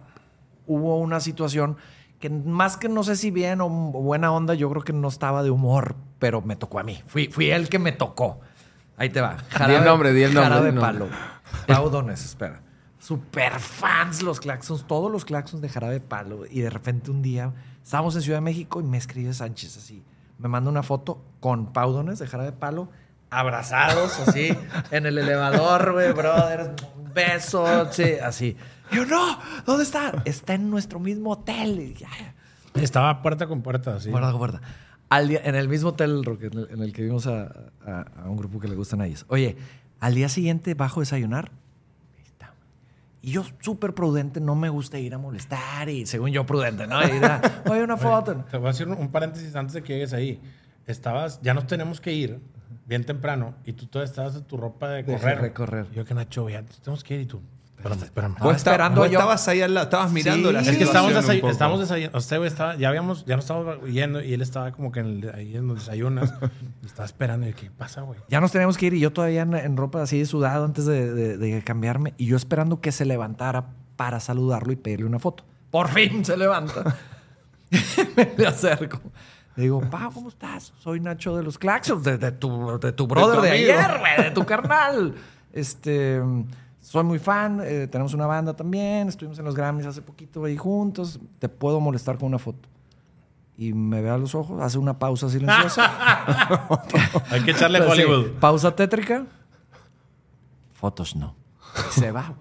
hubo 0.66 0.98
una 1.00 1.22
situación 1.22 1.78
que 2.20 2.30
más 2.30 2.76
que 2.76 2.90
no 2.90 3.02
sé 3.06 3.16
si 3.16 3.32
bien 3.32 3.62
o 3.62 3.70
buena 3.70 4.30
onda, 4.34 4.56
yo 4.56 4.70
creo 4.72 4.84
que 4.84 4.92
no 4.92 5.08
estaba 5.08 5.42
de 5.42 5.52
humor, 5.52 5.96
pero 6.20 6.42
me 6.42 6.58
tocó 6.58 6.80
a 6.80 6.84
mí. 6.84 7.02
Fui, 7.08 7.28
fui 7.30 7.50
el 7.50 7.70
que 7.70 7.80
me 7.80 7.94
tocó. 7.94 8.42
Ahí 8.98 9.10
te 9.10 9.22
va. 9.22 9.38
Di 9.68 9.74
el 9.74 9.86
nombre, 9.86 10.12
di 10.12 10.24
el 10.24 10.34
nombre, 10.34 10.50
Jarabe 10.56 10.74
Palo. 10.74 11.00
nombre. 11.00 11.18
Pau 11.68 11.90
Dones, 11.90 12.26
espera. 12.26 12.62
Super 13.00 13.60
fans 13.60 14.24
los 14.24 14.40
claxons, 14.40 14.86
todos 14.88 15.12
los 15.12 15.24
claxons 15.24 15.62
de 15.62 15.70
Jarabe 15.70 16.00
Palo. 16.00 16.46
Y 16.50 16.62
de 16.62 16.70
repente 16.70 17.12
un 17.12 17.22
día 17.22 17.54
estábamos 17.84 18.16
en 18.16 18.24
Ciudad 18.24 18.38
de 18.38 18.42
México 18.42 18.82
y 18.82 18.84
me 18.84 18.98
escribe 18.98 19.34
Sánchez 19.34 19.78
así. 19.78 20.04
Me 20.40 20.50
manda 20.50 20.70
una 20.70 20.84
foto 20.84 21.24
con 21.40 21.72
Pau 21.74 21.92
Dones 21.94 22.20
de 22.20 22.28
Jarabe 22.28 22.52
Palo, 22.52 22.90
abrazados 23.30 24.20
así, 24.28 24.50
en 24.92 25.06
el 25.06 25.18
elevador, 25.18 25.94
güey, 25.94 26.12
brother. 26.14 26.74
Besos, 27.14 27.96
sí, 27.96 28.14
así. 28.22 28.58
Yo, 28.92 29.06
no, 29.06 29.40
¿dónde 29.66 29.84
está? 29.84 30.22
Está 30.26 30.56
en 30.56 30.70
nuestro 30.70 31.00
mismo 31.00 31.32
hotel. 31.32 31.80
Y 31.80 31.94
ya, 31.94 32.10
Estaba 32.74 33.22
puerta 33.22 33.48
con 33.48 33.62
puerta, 33.62 33.96
así. 33.96 34.10
Guarda, 34.10 34.32
guarda. 34.32 34.62
Al 35.10 35.28
día- 35.30 35.42
en 35.44 35.56
el 35.56 35.70
mismo 35.70 35.90
hotel 35.90 36.22
en 36.42 36.58
el, 36.58 36.68
en 36.72 36.82
el 36.82 36.92
que 36.94 37.02
vimos 37.04 37.28
a, 37.28 37.44
a- 37.86 38.06
a 38.24 38.30
un 38.30 38.38
grupo 38.38 38.60
que 38.60 38.68
le 38.68 38.76
gustan 38.76 39.02
a 39.02 39.06
ellos. 39.08 39.26
Oye, 39.30 39.56
al 40.00 40.14
día 40.16 40.30
siguiente 40.30 40.74
bajo 40.74 41.00
a 41.00 41.04
desayunar. 41.04 41.52
Y 43.22 43.32
yo, 43.32 43.44
súper 43.60 43.94
prudente, 43.94 44.40
no 44.40 44.56
me 44.56 44.70
gusta 44.70 45.00
ir 45.00 45.14
a 45.14 45.18
molestar. 45.18 45.90
Y 45.90 46.06
según 46.06 46.30
yo, 46.32 46.46
prudente, 46.46 46.88
¿no? 46.88 47.04
Ir 47.04 47.26
a, 47.26 47.42
oye, 47.70 47.84
una 47.84 47.96
Oye, 47.96 48.04
foto. 48.04 48.36
Te 48.50 48.58
voy 48.58 48.68
a 48.68 48.70
hacer 48.70 48.88
un, 48.88 49.10
paréntesis 49.10 49.54
antes 49.56 49.74
de 49.74 49.84
que 49.84 49.94
llegues 49.94 50.14
ahí. 50.14 50.40
Estabas, 50.86 51.42
ya 51.42 51.54
nos 51.54 51.68
tenemos 51.68 52.00
que 52.00 52.14
ir 52.14 52.40
bien 52.86 53.04
temprano 53.04 53.54
y 53.66 53.74
tú 53.74 53.88
todavía 53.88 54.10
estabas 54.10 54.36
en 54.36 54.44
tu 54.44 54.56
ropa 54.56 54.88
de 54.90 55.04
De 55.04 55.14
correr. 55.18 55.42
de 55.42 55.52
correr. 55.52 55.88
Y 55.92 55.96
yo 55.96 56.06
que 56.06 56.14
Nacho, 56.14 56.48
ya 56.50 56.64
tenemos 56.64 57.04
que 57.04 57.16
ir 57.16 57.22
y 57.22 57.26
tú. 57.26 57.42
Espérame, 57.78 58.04
espérame. 58.04 58.36
Esperando 58.56 59.02
vos 59.02 59.12
yo. 59.12 59.20
estabas 59.20 59.48
ahí 59.48 59.62
al 59.62 59.74
lado, 59.74 59.84
estabas 59.86 60.12
mirando 60.12 60.48
Sí. 60.50 60.54
la 60.54 60.62
Es 60.62 60.68
Es 60.68 60.78
que 60.78 60.84
estábamos, 60.84 61.14
un 61.14 61.22
desay- 61.22 61.40
poco. 61.42 61.52
estábamos 61.52 61.80
desayunando. 61.80 62.18
Usted, 62.18 62.38
güey, 62.38 62.48
estaba, 62.50 62.76
ya 62.76 62.90
habíamos, 62.90 63.24
ya 63.26 63.36
no 63.36 63.40
estábamos 63.40 63.78
yendo 63.90 64.22
y 64.24 64.34
él 64.34 64.42
estaba 64.42 64.72
como 64.72 64.92
que 64.92 65.00
en 65.02 65.06
el- 65.24 65.36
ahí 65.36 65.56
en 65.56 65.68
los 65.68 65.80
desayunas. 65.80 66.34
y 66.82 66.86
estaba 66.88 67.06
esperando. 67.06 67.48
Y 67.48 67.54
¿qué 67.54 67.70
pasa, 67.70 68.02
güey? 68.02 68.20
Ya 68.30 68.42
nos 68.42 68.52
teníamos 68.52 68.78
que 68.78 68.88
ir 68.88 68.94
y 68.96 69.00
yo 69.00 69.14
todavía 69.14 69.44
en, 69.44 69.54
en 69.54 69.78
ropa 69.78 70.02
así 70.02 70.26
sudado 70.26 70.66
antes 70.66 70.86
de, 70.88 71.14
de- 71.14 71.38
de 71.38 71.64
cambiarme. 71.64 72.14
Y 72.18 72.26
yo 72.26 72.36
esperando 72.36 72.82
que 72.82 72.92
se 72.92 73.06
levantara 73.06 73.66
para 73.96 74.20
saludarlo 74.20 74.74
y 74.74 74.76
pedirle 74.76 75.06
una 75.06 75.20
foto. 75.20 75.44
Por 75.70 75.90
fin 75.90 76.26
se 76.26 76.36
levanta. 76.36 76.96
me 78.16 78.34
le 78.38 78.48
acerco. 78.48 79.00
Le 79.56 79.64
digo, 79.64 79.82
pa, 79.90 80.10
¿cómo 80.14 80.30
estás? 80.30 80.74
Soy 80.80 81.00
Nacho 81.00 81.36
de 81.36 81.44
los 81.44 81.58
Claxons, 81.58 82.04
de, 82.04 82.18
de 82.18 82.32
tu, 82.32 82.80
de 82.80 82.92
tu 82.92 83.08
brother 83.08 83.36
tu 83.38 83.42
de, 83.44 83.50
amigo. 83.52 83.74
ayer, 83.74 84.00
güey, 84.00 84.24
de 84.30 84.32
tu 84.32 84.46
carnal. 84.46 85.14
Este, 85.54 86.22
soy 86.88 87.04
muy 87.04 87.20
fan, 87.20 87.60
eh, 87.66 87.86
tenemos 87.88 88.14
una 88.14 88.26
banda 88.28 88.56
también, 88.56 89.10
estuvimos 89.10 89.38
en 89.38 89.44
los 89.44 89.56
Grammys 89.56 89.86
hace 89.86 90.02
poquito 90.02 90.46
ahí 90.46 90.56
juntos, 90.56 91.20
te 91.38 91.50
puedo 91.50 91.82
molestar 91.82 92.18
con 92.18 92.28
una 92.28 92.40
foto. 92.40 92.70
Y 93.58 93.74
me 93.74 94.02
ve 94.02 94.10
a 94.10 94.18
los 94.18 94.34
ojos, 94.36 94.62
hace 94.62 94.78
una 94.78 94.98
pausa 94.98 95.30
silenciosa. 95.30 95.84
Hay 97.30 97.44
que 97.44 97.52
echarle 97.52 97.80
Así, 97.80 97.90
Hollywood. 97.92 98.40
pausa 98.40 98.74
tétrica. 98.74 99.26
Fotos 100.76 101.14
no. 101.18 101.36
Se 101.90 102.10
va. 102.10 102.36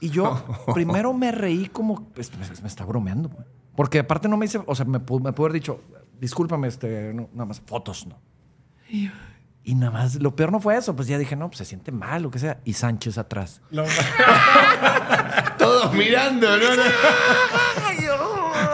Y 0.00 0.08
yo 0.08 0.36
primero 0.74 1.12
me 1.12 1.30
reí 1.30 1.68
como, 1.68 2.08
pues, 2.08 2.36
me, 2.36 2.60
me 2.60 2.66
está 2.66 2.84
bromeando. 2.84 3.28
güey. 3.28 3.46
Porque 3.76 4.00
aparte 4.00 4.28
no 4.28 4.36
me 4.36 4.46
dice, 4.46 4.60
o 4.66 4.74
sea, 4.74 4.84
me, 4.84 4.98
me 4.98 5.04
pudo 5.04 5.28
haber 5.28 5.52
dicho, 5.52 5.78
discúlpame, 6.20 6.66
este, 6.66 7.14
no, 7.14 7.28
nada 7.32 7.44
más, 7.44 7.60
fotos 7.60 8.04
no. 8.08 8.18
Y, 8.90 9.12
y 9.64 9.74
nada 9.74 9.90
más, 9.90 10.16
lo 10.16 10.36
peor 10.36 10.52
no 10.52 10.60
fue 10.60 10.76
eso, 10.76 10.94
pues 10.94 11.08
ya 11.08 11.16
dije, 11.16 11.36
no, 11.36 11.48
pues 11.48 11.58
se 11.58 11.64
siente 11.64 11.90
mal, 11.90 12.22
lo 12.22 12.30
que 12.30 12.38
sea. 12.38 12.60
Y 12.64 12.74
Sánchez 12.74 13.16
atrás. 13.16 13.62
Todos 15.58 15.92
mirando, 15.94 16.54
¿no? 16.56 16.64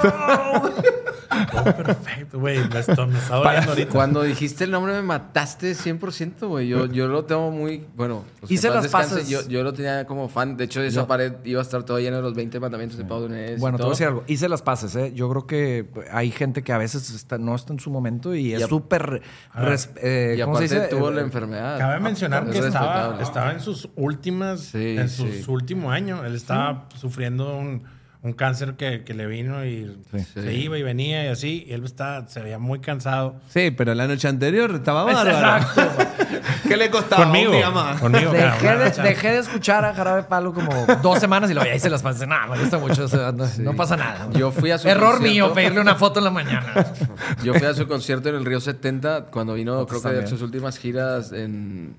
Oh, 0.03 1.65
perfecto, 1.65 2.39
güey. 2.41 2.59
Me 2.69 2.81
está, 2.81 3.07
me 3.07 3.19
está 3.19 3.37
ahorita. 3.37 3.89
Cuando 3.93 4.23
dijiste 4.23 4.65
el 4.65 4.71
nombre 4.73 4.93
me 4.95 5.03
mataste 5.03 5.73
100%, 5.73 6.49
güey. 6.49 6.69
Yo, 6.69 6.87
yo 6.87 7.07
lo 7.09 7.25
tengo 7.25 7.51
muy... 7.51 7.87
Bueno, 7.97 8.25
pues 8.41 8.51
Hice 8.53 8.69
las 8.71 8.89
paces. 8.89 9.29
Yo, 9.29 9.47
yo 9.49 9.63
lo 9.63 9.73
tenía 9.73 10.05
como 10.07 10.29
fan. 10.29 10.57
De 10.57 10.65
hecho, 10.65 10.83
esa 10.83 11.07
pared 11.07 11.35
iba 11.45 11.61
a 11.61 11.63
estar 11.63 11.83
toda 11.85 12.01
llena 12.01 12.17
de 12.17 12.23
los 12.23 12.35
20 12.35 12.59
mandamientos 12.61 12.99
de 12.99 13.05
Pablo 13.05 13.27
y 13.29 13.57
Bueno, 13.57 13.57
te 13.57 13.59
voy 13.59 13.75
a 13.75 13.77
todo. 13.79 13.91
decir 13.91 14.07
algo. 14.09 14.25
Hice 14.27 14.49
las 14.49 14.63
paces, 14.63 14.95
¿eh? 14.97 15.13
Yo 15.15 15.29
creo 15.31 15.47
que 15.47 15.87
hay 16.13 16.31
gente 16.31 16.63
que 16.63 16.73
a 16.73 16.79
veces 16.79 17.11
está- 17.11 17.39
no 17.39 17.55
está 17.55 17.73
en 17.73 17.81
su 17.81 17.91
momento 17.91 18.35
y 18.35 18.53
es 18.53 18.67
súper... 18.67 19.23
res- 19.55 19.91
eh, 20.03 20.37
Y 20.39 20.43
¿Cómo 20.43 20.57
se 20.57 20.63
dice? 20.65 20.81
tuvo 20.89 21.11
Eh, 21.11 21.15
la 21.15 21.21
enfermedad. 21.23 21.79
Cabe 21.79 22.01
mencionar 22.01 22.45
Es 22.49 22.51
que 22.51 22.59
estaba, 22.67 22.93
respetable. 22.95 23.23
estaba 23.23 23.53
en 23.53 23.61
sus 23.61 23.89
últimas, 23.97 24.61
Sí, 24.61 24.97
en 24.99 25.09
su, 25.09 25.27
sí. 25.27 25.43
su 25.43 25.53
último 25.53 25.91
año. 25.91 26.25
Él 26.25 26.35
estaba 26.35 26.87
sufriendo 26.97 27.57
un, 27.57 27.85
un 28.23 28.35
cáncer 28.35 28.75
que, 28.75 29.03
que 29.03 29.15
le 29.15 29.27
vino 29.27 29.65
y 29.65 29.97
se 30.13 30.25
Sí. 30.43 30.49
iba 30.51 30.77
y 30.77 30.83
venía 30.83 31.25
y 31.25 31.29
así. 31.29 31.65
Y 31.67 31.73
él 31.73 31.85
estaba, 31.85 32.29
se 32.29 32.41
veía 32.41 32.59
muy 32.59 32.81
cansado. 32.81 33.41
Sí, 33.49 33.71
pero 33.71 33.95
la 33.95 34.07
noche 34.07 34.29
anterior 34.29 34.71
estaba 34.75 35.05
bárbaro. 35.05 35.67
¿Qué 36.69 36.77
le 36.77 36.91
costaba 36.91 37.25
Conmigo. 37.25 37.51
un 37.51 37.57
día 37.57 37.71
más? 37.71 37.99
Conmigo, 38.01 38.31
Dejé 38.33 38.77
de, 38.77 38.91
dejé 39.03 39.39
escuchar 39.39 39.85
a 39.87 39.95
Jarabe 39.95 40.25
Palo 40.25 40.53
como 40.53 40.71
dos 41.03 41.19
semanas 41.19 41.51
y 41.51 41.55
luego 41.55 41.67
ya 41.69 41.75
hice 41.75 41.89
las 41.89 42.03
paces. 42.03 42.29
Nada, 42.29 42.47
me 42.55 42.59
gusta 42.61 42.79
mucho. 42.79 43.07
no, 43.33 43.47
no 43.59 43.77
pasa 43.77 43.97
nada. 43.97 44.29
Yo 44.35 44.51
fui 44.53 44.71
a 44.71 44.77
su 44.79 44.87
Error 44.89 45.13
concierto. 45.15 45.33
mío 45.33 45.53
pedirle 45.55 45.81
una 45.81 45.95
foto 45.95 46.21
en 46.21 46.25
la 46.27 46.31
mañana. 46.31 46.73
Yo 47.43 47.55
fui 47.55 47.67
a 47.67 47.73
su 47.75 47.89
concierto 47.89 48.29
en 48.29 48.35
el 48.37 48.45
Río 48.45 48.61
70 48.61 49.27
cuando 49.31 49.55
vino, 49.55 49.87
creo 49.87 50.03
que 50.03 50.09
de 50.11 50.27
sus 50.27 50.43
últimas 50.43 50.79
giras 50.79 51.33
en 51.33 51.97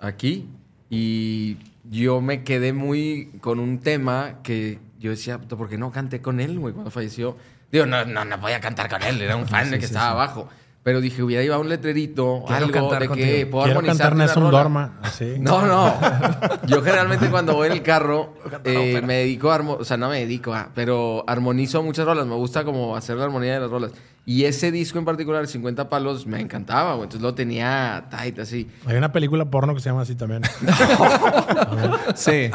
aquí. 0.00 0.48
Y 0.90 1.58
yo 1.90 2.20
me 2.20 2.42
quedé 2.44 2.72
muy 2.72 3.30
con 3.40 3.60
un 3.60 3.78
tema 3.78 4.36
que 4.42 4.78
yo 4.98 5.10
decía, 5.10 5.38
"Puta, 5.38 5.56
¿por 5.56 5.68
qué 5.68 5.78
no 5.78 5.90
canté 5.90 6.20
con 6.20 6.40
él, 6.40 6.58
güey, 6.58 6.72
cuando 6.74 6.90
falleció? 6.90 7.36
Digo, 7.70 7.86
no, 7.86 8.04
no, 8.04 8.24
no 8.24 8.40
podía 8.40 8.60
cantar 8.60 8.88
con 8.88 9.02
él, 9.02 9.20
era 9.20 9.36
un 9.36 9.46
fan 9.46 9.70
de 9.70 9.78
que 9.78 9.84
estaba 9.84 10.10
abajo. 10.10 10.48
Pero 10.82 11.00
dije, 11.02 11.22
hubiera 11.22 11.42
llevado 11.42 11.60
un 11.60 11.68
letrerito, 11.68 12.44
Quiero 12.46 12.64
algo 12.66 12.90
de 12.92 12.98
que 13.00 13.06
contigo. 13.08 13.50
puedo 13.50 13.64
Quiero 13.64 13.80
armonizar 13.80 14.10
cantar 14.16 14.36
rola". 14.36 14.50
Dorma. 14.58 14.92
Así. 15.02 15.34
No, 15.38 15.66
no. 15.66 15.94
Yo 16.66 16.80
generalmente 16.82 17.28
cuando 17.28 17.54
voy 17.54 17.66
en 17.66 17.72
el 17.74 17.82
carro 17.82 18.34
eh, 18.64 19.02
me 19.04 19.14
dedico 19.14 19.50
a... 19.52 19.58
armo- 19.58 19.76
O 19.80 19.84
sea, 19.84 19.96
no 19.98 20.08
me 20.08 20.20
dedico 20.20 20.54
a... 20.54 20.70
Pero 20.74 21.24
armonizo 21.26 21.82
muchas 21.82 22.06
rolas. 22.06 22.26
Me 22.26 22.36
gusta 22.36 22.64
como 22.64 22.96
hacer 22.96 23.16
la 23.16 23.24
armonía 23.24 23.54
de 23.54 23.60
las 23.60 23.70
rolas. 23.70 23.90
Y 24.24 24.44
ese 24.44 24.70
disco 24.70 24.98
en 24.98 25.04
particular, 25.06 25.46
50 25.46 25.88
palos, 25.88 26.26
me 26.26 26.38
encantaba, 26.40 26.90
güey. 26.92 27.04
Entonces 27.04 27.22
lo 27.22 27.34
tenía 27.34 28.04
tight 28.10 28.38
así. 28.38 28.70
Hay 28.86 28.96
una 28.96 29.10
película 29.10 29.46
porno 29.46 29.74
que 29.74 29.80
se 29.80 29.88
llama 29.90 30.02
así 30.02 30.14
también. 30.14 30.42
Sí. 32.14 32.50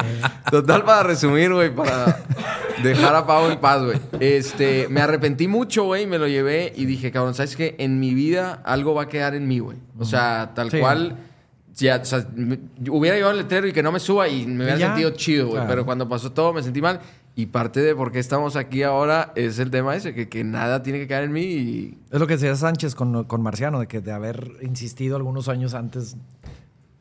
Total, 0.49 0.83
para 0.83 1.03
resumir, 1.03 1.53
güey, 1.53 1.73
para 1.73 2.19
dejar 2.83 3.15
a 3.15 3.25
Pau 3.25 3.49
en 3.49 3.59
paz, 3.59 3.83
güey. 3.83 3.97
Este, 4.19 4.87
me 4.89 5.01
arrepentí 5.01 5.47
mucho, 5.47 5.85
güey, 5.85 6.05
me 6.05 6.17
lo 6.19 6.27
llevé 6.27 6.71
y 6.75 6.85
dije, 6.85 7.11
cabrón, 7.11 7.33
¿sabes 7.33 7.55
qué? 7.55 7.75
En 7.79 7.99
mi 7.99 8.13
vida 8.13 8.61
algo 8.65 8.93
va 8.93 9.03
a 9.03 9.07
quedar 9.09 9.33
en 9.35 9.47
mí, 9.47 9.59
güey. 9.59 9.77
O 9.97 10.05
sea, 10.05 10.51
tal 10.53 10.69
Sí. 10.69 10.79
cual. 10.79 11.17
Ya, 11.75 11.97
o 12.01 12.05
sea, 12.05 12.27
me- 12.35 12.59
hubiera 12.89 13.15
llevado 13.17 13.31
el 13.33 13.39
letrero 13.41 13.65
y 13.67 13.73
que 13.73 13.81
no 13.81 13.91
me 13.91 13.99
suba 13.99 14.27
y 14.27 14.45
me 14.45 14.57
hubiera 14.63 14.77
ya. 14.77 14.87
sentido 14.89 15.09
chido, 15.11 15.45
güey. 15.47 15.55
Claro. 15.55 15.69
Pero 15.69 15.85
cuando 15.85 16.07
pasó 16.07 16.31
todo 16.31 16.53
me 16.53 16.61
sentí 16.61 16.81
mal. 16.81 16.99
Y 17.35 17.47
parte 17.47 17.79
de 17.81 17.95
por 17.95 18.11
qué 18.11 18.19
estamos 18.19 18.55
aquí 18.55 18.83
ahora 18.83 19.31
es 19.35 19.57
el 19.57 19.71
tema 19.71 19.95
ese, 19.95 20.13
que, 20.13 20.29
que 20.29 20.43
nada 20.43 20.83
tiene 20.83 20.99
que 20.99 21.07
caer 21.07 21.23
en 21.23 21.31
mí 21.31 21.41
y 21.41 21.97
Es 22.11 22.19
lo 22.19 22.27
que 22.27 22.33
decía 22.35 22.55
Sánchez 22.55 22.93
con, 22.93 23.23
con 23.23 23.41
Marciano, 23.41 23.79
de 23.79 23.87
que 23.87 24.01
de 24.01 24.11
haber 24.11 24.51
insistido 24.61 25.15
algunos 25.15 25.49
años 25.49 25.73
antes. 25.73 26.15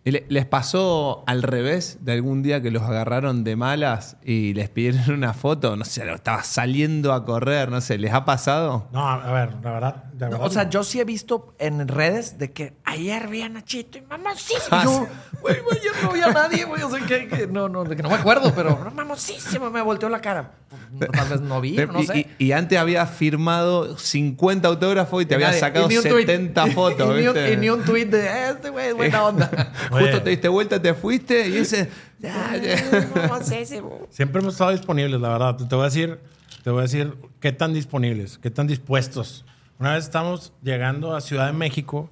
¿Y 0.04 0.10
le- 0.10 0.26
¿Les 0.28 0.44
pasó 0.46 1.22
al 1.28 1.44
revés 1.44 1.98
de 2.00 2.12
algún 2.14 2.42
día 2.42 2.60
que 2.60 2.72
los 2.72 2.82
agarraron 2.82 3.44
de 3.44 3.54
malas 3.54 4.16
y 4.24 4.52
les 4.54 4.68
pidieron 4.68 5.14
una 5.14 5.32
foto? 5.32 5.76
No 5.76 5.84
sé, 5.84 6.04
lo 6.04 6.14
estaba 6.16 6.42
saliendo 6.42 7.12
a 7.12 7.24
correr, 7.24 7.70
no 7.70 7.80
sé, 7.80 7.98
¿les 7.98 8.12
ha 8.12 8.24
pasado? 8.24 8.88
No, 8.92 9.08
a 9.08 9.32
ver, 9.32 9.50
la 9.62 9.70
verdad. 9.70 10.04
la 10.18 10.26
No, 10.26 10.32
verdad 10.32 10.46
o 10.46 10.50
sea, 10.50 10.64
no. 10.64 10.70
yo 10.70 10.82
sí 10.82 10.98
he 10.98 11.04
visto 11.04 11.54
en 11.60 11.86
redes 11.86 12.36
de 12.38 12.50
que 12.50 12.72
ayer 12.84 13.28
vi 13.28 13.42
a 13.42 13.48
Nachito 13.48 13.98
y 13.98 14.00
mamosísimo. 14.10 14.82
Yo, 14.82 15.06
güey, 15.40 15.60
güey, 15.60 15.78
yo 15.84 15.90
no 16.02 16.12
vi 16.12 16.20
a 16.20 16.32
nadie, 16.32 16.64
güey. 16.64 16.82
O 16.82 16.90
sea, 16.90 17.06
que, 17.06 17.28
que 17.28 17.46
no, 17.46 17.68
no, 17.68 17.84
de 17.84 17.94
que 17.94 18.02
no 18.02 18.08
me 18.08 18.16
acuerdo, 18.16 18.52
pero 18.56 18.80
no, 18.82 18.90
mamosísimo, 18.90 19.70
me 19.70 19.82
volteó 19.82 20.08
la 20.08 20.20
cara. 20.20 20.50
Pues, 20.98 21.10
Tal 21.12 21.28
vez 21.28 21.40
no 21.40 21.60
vi, 21.60 21.76
no 21.76 22.02
sé. 22.02 22.26
y- 22.38 22.46
y 22.46 22.52
antes 22.52 22.76
había 22.78 23.06
firmado 23.06 23.96
50 23.98 24.66
autógrafos 24.68 25.22
y 25.22 25.26
te 25.26 25.34
Y 25.34 25.36
había 25.36 25.48
nadie- 25.48 25.60
sacado 25.60 25.86
y 25.86 25.88
ni 25.90 25.96
un 25.98 26.02
tuit. 26.04 26.26
70 26.26 26.66
fotos. 26.68 27.08
y, 27.18 27.20
ni 27.20 27.26
un, 27.28 27.34
¿viste? 27.34 27.52
y 27.52 27.56
ni 27.56 27.68
un 27.70 27.82
tweet 27.84 28.06
de 28.06 28.26
"Eh, 28.26 28.50
este 28.50 28.70
güey 28.70 28.92
buena 28.92 29.24
onda. 29.26 29.72
Oye. 29.92 30.04
Justo 30.06 30.22
te 30.22 30.30
diste 30.30 30.48
vuelta, 30.48 30.80
te 30.80 30.94
fuiste 30.94 31.48
y 31.48 31.56
ese. 31.58 31.88
ya, 32.18 32.56
ya. 32.56 32.76
Siempre 34.10 34.40
hemos 34.40 34.54
estado 34.54 34.70
disponibles, 34.70 35.20
la 35.20 35.28
verdad. 35.30 35.56
Te 35.56 35.74
voy 35.74 35.82
a 35.82 35.84
decir, 35.86 36.18
te 36.64 36.70
voy 36.70 36.80
a 36.80 36.82
decir 36.82 37.14
qué 37.40 37.52
tan 37.52 37.72
disponibles, 37.74 38.38
qué 38.38 38.50
tan 38.50 38.66
dispuestos. 38.66 39.44
Una 39.78 39.94
vez 39.94 40.04
estamos 40.04 40.52
llegando 40.62 41.14
a 41.16 41.20
Ciudad 41.20 41.46
de 41.46 41.52
México 41.52 42.10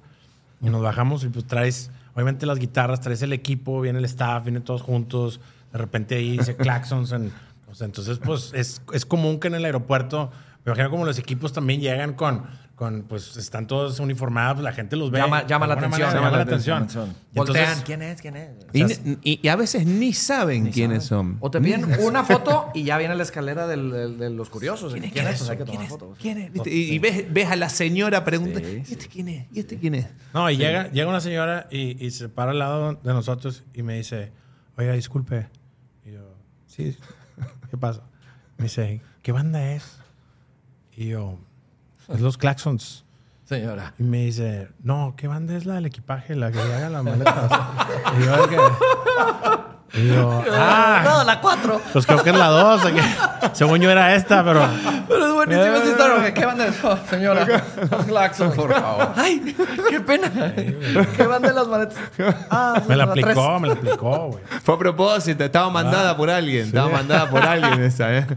y 0.61 0.69
nos 0.69 0.81
bajamos 0.81 1.23
y 1.23 1.29
pues 1.29 1.45
traes, 1.47 1.89
obviamente 2.13 2.45
las 2.45 2.59
guitarras, 2.59 2.99
traes 3.01 3.21
el 3.21 3.33
equipo, 3.33 3.81
viene 3.81 3.99
el 3.99 4.05
staff, 4.05 4.43
vienen 4.43 4.63
todos 4.63 4.81
juntos. 4.81 5.39
De 5.71 5.77
repente 5.77 6.15
ahí 6.15 6.37
dice 6.37 6.55
claxons. 6.55 7.11
en- 7.13 7.31
o 7.71 7.73
sea, 7.75 7.85
entonces, 7.85 8.19
pues 8.19 8.51
es, 8.53 8.81
es 8.91 9.05
común 9.05 9.39
que 9.39 9.47
en 9.47 9.55
el 9.55 9.63
aeropuerto, 9.63 10.29
me 10.65 10.71
imagino 10.73 10.89
como 10.89 11.05
los 11.05 11.17
equipos 11.17 11.53
también 11.53 11.79
llegan 11.79 12.13
con, 12.15 12.43
con 12.81 13.03
pues 13.03 13.37
están 13.37 13.67
todos 13.67 13.99
uniformados, 13.99 14.63
la 14.63 14.73
gente 14.73 14.95
los 14.95 15.11
ve. 15.11 15.19
Llama, 15.19 15.45
llama 15.45 15.67
la 15.67 15.75
atención. 15.75 16.01
manera 16.01 16.13
llama 16.19 16.31
la 16.35 16.41
atención. 16.41 16.87
Y 17.31 17.37
Voltean. 17.37 17.57
entonces- 17.65 17.83
¿Quién 17.85 18.01
es? 18.01 18.21
¿Quién 18.21 18.35
es? 18.35 18.49
Y, 18.73 18.83
ni- 18.83 19.17
y- 19.21 19.39
y 19.43 19.47
a 19.49 19.55
veces 19.55 19.85
ni 19.85 20.13
saben 20.13 20.71
quiénes 20.71 21.03
son. 21.03 21.37
O 21.41 21.51
te 21.51 21.61
piden 21.61 21.85
una 22.01 22.23
foto 22.25 22.71
y 22.73 22.81
ya 22.83 22.97
viene 22.97 23.13
la 23.13 23.21
escalera 23.21 23.67
del- 23.67 23.91
del- 23.91 24.17
de 24.17 24.29
los 24.31 24.49
curiosos. 24.49 24.93
¿Quién, 24.93 25.11
¿Quién 25.11 25.27
es? 25.27 25.33
es? 25.33 25.39
Pues 25.41 25.49
hay 25.51 25.57
que 25.57 25.63
¿Quién 25.65 25.73
tomar 25.75 25.85
es? 25.85 25.89
fotos. 25.91 26.17
¿Quién 26.19 26.37
es? 26.39 26.53
¿Viste? 26.53 26.71
Y, 26.73 26.93
y 26.93 26.97
ves, 26.97 27.31
ves 27.31 27.51
a 27.51 27.55
la 27.55 27.69
señora 27.69 28.23
preguntando: 28.25 28.67
¿y 28.67 28.77
este 28.81 29.07
quién 29.07 29.27
es? 29.27 29.45
¿Y 29.53 29.59
este 29.59 29.77
quién 29.77 29.93
es? 29.93 30.07
No, 30.33 30.49
y 30.49 30.57
llega, 30.57 30.89
llega 30.91 31.07
una 31.07 31.21
señora 31.21 31.67
y, 31.69 32.03
y 32.03 32.09
se 32.09 32.29
para 32.29 32.49
al 32.49 32.57
lado 32.57 32.93
de 32.95 33.13
nosotros 33.13 33.63
y 33.75 33.83
me 33.83 33.95
dice, 33.97 34.31
oiga, 34.75 34.93
disculpe. 34.93 35.49
Y 36.03 36.13
yo, 36.13 36.33
sí, 36.65 36.97
¿qué 37.69 37.77
pasa? 37.77 38.01
Me 38.57 38.63
dice, 38.63 39.01
¿qué 39.21 39.31
banda 39.31 39.71
es? 39.71 39.99
Y 40.97 41.09
yo, 41.09 41.37
es 42.13 42.19
los 42.21 42.37
Claxons. 42.37 43.05
Señora. 43.45 43.93
Y 43.99 44.03
me 44.03 44.19
dice, 44.25 44.69
no, 44.81 45.13
¿qué 45.17 45.27
banda 45.27 45.55
es 45.57 45.65
la 45.65 45.73
del 45.75 45.85
equipaje? 45.85 46.35
La 46.35 46.51
que 46.51 46.59
haga 46.59 46.89
las 46.89 47.03
maletas. 47.03 47.51
y 48.19 48.23
yo, 48.25 48.49
¿qué? 48.49 48.57
Y 49.93 50.07
yo, 50.07 50.41
ah, 50.53 51.01
No, 51.03 51.23
la 51.25 51.41
4. 51.41 51.81
pues 51.91 52.05
creo 52.05 52.23
que 52.23 52.29
es 52.29 52.37
la 52.37 52.47
2. 52.47 52.81
Según 53.51 53.79
yo 53.81 53.91
era 53.91 54.15
esta, 54.15 54.41
pero... 54.41 54.65
Pero 55.05 55.27
es 55.27 55.33
buenísima 55.33 55.75
esta 55.77 55.89
historia. 55.89 56.33
¿Qué 56.33 56.45
banda 56.45 56.67
es? 56.67 56.75
Oh, 56.81 56.97
señora. 57.09 57.45
Claxon. 58.07 58.53
Por 58.53 58.73
favor. 58.73 59.11
Ay, 59.17 59.53
qué 59.89 59.99
pena. 59.99 60.31
¿Qué 61.17 61.23
banda 61.27 61.49
de 61.49 61.53
las 61.53 61.67
maletas? 61.67 61.97
Ah, 62.49 62.81
Me 62.87 62.95
la 62.95 63.11
tres. 63.11 63.25
aplicó, 63.25 63.59
me 63.59 63.67
la 63.67 63.73
aplicó, 63.73 64.27
güey. 64.29 64.43
Fue 64.63 64.75
a 64.75 64.77
propósito, 64.77 65.43
estaba 65.43 65.69
mandada 65.69 66.15
por 66.15 66.29
alguien. 66.29 66.67
Estaba 66.67 66.87
mandada 66.89 67.29
por 67.29 67.41
alguien 67.43 67.83
esa, 67.83 68.17
¿eh? 68.17 68.27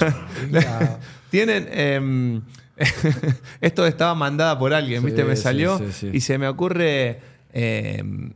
Tienen. 1.30 1.68
em, 1.70 2.42
esto 3.60 3.86
estaba 3.86 4.14
mandada 4.14 4.58
por 4.58 4.74
alguien, 4.74 5.04
¿viste? 5.04 5.24
Me 5.24 5.36
salió 5.36 5.78
sí, 5.78 5.84
sí. 5.92 6.10
y 6.12 6.20
se 6.20 6.38
me 6.38 6.48
ocurre 6.48 7.20
em, 7.52 8.32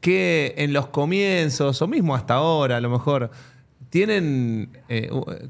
que 0.00 0.54
en 0.58 0.72
los 0.72 0.86
comienzos, 0.88 1.80
o 1.82 1.86
mismo 1.88 2.14
hasta 2.14 2.34
ahora, 2.34 2.76
a 2.76 2.80
lo 2.80 2.90
mejor, 2.90 3.30
tienen. 3.90 4.70
eh, 4.88 5.08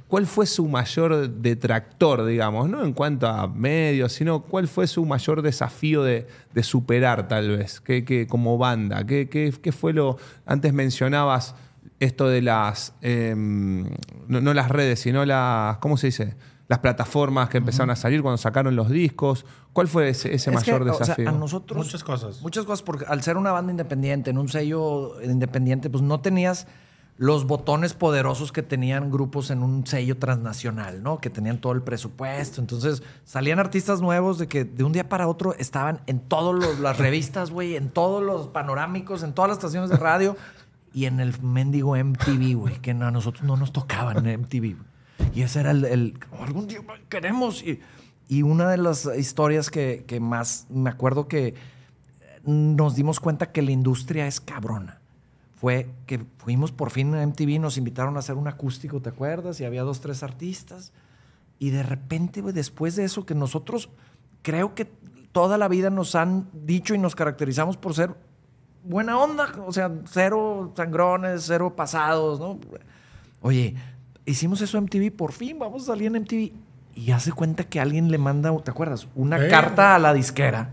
¿Cuál 0.09 0.27
fue 0.27 0.47
su 0.47 0.69
mayor 0.69 1.29
detractor, 1.31 2.27
digamos? 2.27 2.69
No 2.69 2.85
en 2.85 2.93
cuanto 2.93 3.27
a 3.27 3.47
medios, 3.49 4.13
sino 4.13 4.43
cuál 4.43 4.69
fue 4.69 4.87
su 4.87 5.05
mayor 5.07 5.41
desafío 5.43 6.03
de, 6.03 6.27
de 6.53 6.63
superar, 6.63 7.27
tal 7.27 7.57
vez, 7.57 7.81
que, 7.81 8.05
que- 8.05 8.27
como 8.27 8.59
banda. 8.59 9.05
¿Qué, 9.07 9.29
qué, 9.29 9.53
qué 9.63 9.73
fue 9.73 9.93
lo. 9.93 10.19
Antes 10.45 10.73
mencionabas 10.75 11.55
esto 12.01 12.29
de 12.29 12.43
las. 12.43 12.95
em, 13.01 13.85
no, 14.29 14.41
no 14.41 14.53
las 14.55 14.69
redes, 14.69 15.01
sino 15.01 15.25
las. 15.25 15.79
¿Cómo 15.79 15.97
se 15.97 16.09
dice? 16.09 16.35
Las 16.67 16.79
plataformas 16.79 17.51
que 17.51 17.59
empezaron 17.59 17.91
a 17.91 17.97
salir 17.97 18.23
cuando 18.23 18.39
sacaron 18.39 18.75
los 18.75 18.89
discos. 18.89 19.45
¿Cuál 19.75 19.87
fue 19.89 20.09
ese, 20.09 20.29
ese 20.35 20.51
Es 20.51 20.63
que, 20.65 20.73
mayor 20.73 20.83
o 20.89 20.95
sea, 20.95 20.99
desafío? 21.01 21.29
a 21.29 21.33
nosotros. 21.33 21.77
Muchas 21.77 22.03
cosas. 22.03 22.41
Muchas 22.41 22.65
cosas, 22.65 22.83
porque 22.83 23.05
al 23.07 23.23
ser 23.23 23.37
una 23.37 23.53
banda 23.53 23.71
independiente, 23.71 24.31
en 24.31 24.39
un 24.39 24.49
sello 24.49 25.21
independiente, 25.23 25.91
pues 25.91 26.03
no 26.03 26.21
tenías 26.21 26.67
los 27.17 27.47
botones 27.47 27.93
poderosos 27.95 28.51
que 28.51 28.63
tenían 28.63 29.11
grupos 29.11 29.51
en 29.51 29.63
un 29.63 29.87
sello 29.87 30.17
transnacional, 30.19 31.03
¿no? 31.03 31.19
Que 31.19 31.31
tenían 31.31 31.59
todo 31.59 31.73
el 31.73 31.83
presupuesto. 31.83 32.61
Entonces 32.61 33.03
salían 33.25 33.61
artistas 33.61 34.01
nuevos 34.01 34.39
de 34.39 34.49
que 34.49 34.65
de 34.65 34.83
un 34.85 34.93
día 34.93 35.09
para 35.09 35.29
otro 35.29 35.55
estaban 35.59 36.01
en 36.07 36.19
todas 36.19 36.79
las 36.81 36.99
revistas, 36.99 37.51
güey, 37.51 37.77
en 37.77 37.91
todos 37.91 38.21
los 38.23 38.49
panorámicos, 38.49 39.23
en 39.23 39.33
todas 39.33 39.51
las 39.51 39.59
estaciones 39.59 39.91
de 39.91 39.97
radio 39.97 40.37
y 40.93 41.05
en 41.05 41.21
el 41.21 41.41
mendigo 41.43 41.95
MTV, 41.97 42.55
güey, 42.57 42.81
que 42.81 42.95
no- 42.95 43.07
a 43.07 43.11
nosotros 43.13 43.45
no 43.45 43.57
nos 43.57 43.73
tocaban 43.73 44.27
en 44.27 44.41
MTV. 44.41 44.77
Y 45.35 45.43
ese 45.43 45.61
era 45.61 45.71
el, 45.71 46.19
algún 46.41 46.67
día 46.67 46.81
queremos. 47.09 47.63
Y, 47.63 47.81
y 48.29 48.43
una 48.43 48.69
de 48.71 48.79
las 48.79 49.09
historias 49.17 49.71
que, 49.71 50.05
que 50.07 50.21
más 50.21 50.67
me 50.71 50.91
acuerdo 50.91 51.29
que 51.29 51.55
nos 52.45 52.95
dimos 52.95 53.21
cuenta 53.21 53.53
que 53.53 53.63
la 53.63 53.71
industria 53.71 54.27
es 54.27 54.41
cabrona. 54.41 55.01
Fue 55.55 55.89
que 56.07 56.25
fuimos 56.39 56.73
por 56.73 56.91
fin 56.91 57.15
a 57.15 57.27
MTV, 57.27 57.59
nos 57.59 57.79
invitaron 57.79 58.17
a 58.17 58.19
hacer 58.19 58.37
un 58.37 58.49
acústico, 58.49 59.01
¿te 59.01 59.09
acuerdas? 59.09 59.61
Y 59.61 59.65
había 59.65 59.83
dos, 59.83 60.01
tres 60.01 60.23
artistas. 60.23 60.93
Y 61.59 61.71
de 61.71 61.83
repente, 61.83 62.43
después 62.43 62.97
de 62.97 63.05
eso, 63.05 63.25
que 63.25 63.35
nosotros 63.35 63.89
creo 64.43 64.75
que 64.75 64.87
toda 65.33 65.57
la 65.57 65.69
vida 65.69 65.91
nos 65.91 66.15
han 66.15 66.49
dicho 66.53 66.95
y 66.95 66.99
nos 66.99 67.15
caracterizamos 67.15 67.77
por 67.77 67.95
ser 67.95 68.15
buena 68.85 69.19
onda, 69.19 69.53
o 69.67 69.73
sea, 69.73 69.91
cero 70.07 70.73
sangrones, 70.77 71.45
cero 71.47 71.75
pasados, 71.75 72.39
¿no? 72.39 72.59
Oye, 73.41 73.75
hicimos 74.27 74.61
eso 74.61 74.79
en 74.79 74.85
MTV, 74.85 75.11
por 75.17 75.33
fin 75.33 75.59
vamos 75.59 75.83
a 75.85 75.87
salir 75.87 76.07
en 76.09 76.17
MTV. 76.23 76.53
Y 76.97 77.11
hace 77.11 77.33
cuenta 77.33 77.65
que 77.65 77.81
alguien 77.81 78.11
le 78.11 78.19
manda, 78.19 78.57
¿te 78.63 78.71
acuerdas? 78.71 79.09
Una 79.17 79.39
Sí. 79.39 79.49
carta 79.51 79.95
a 79.95 79.99
la 79.99 80.15
disquera. 80.15 80.71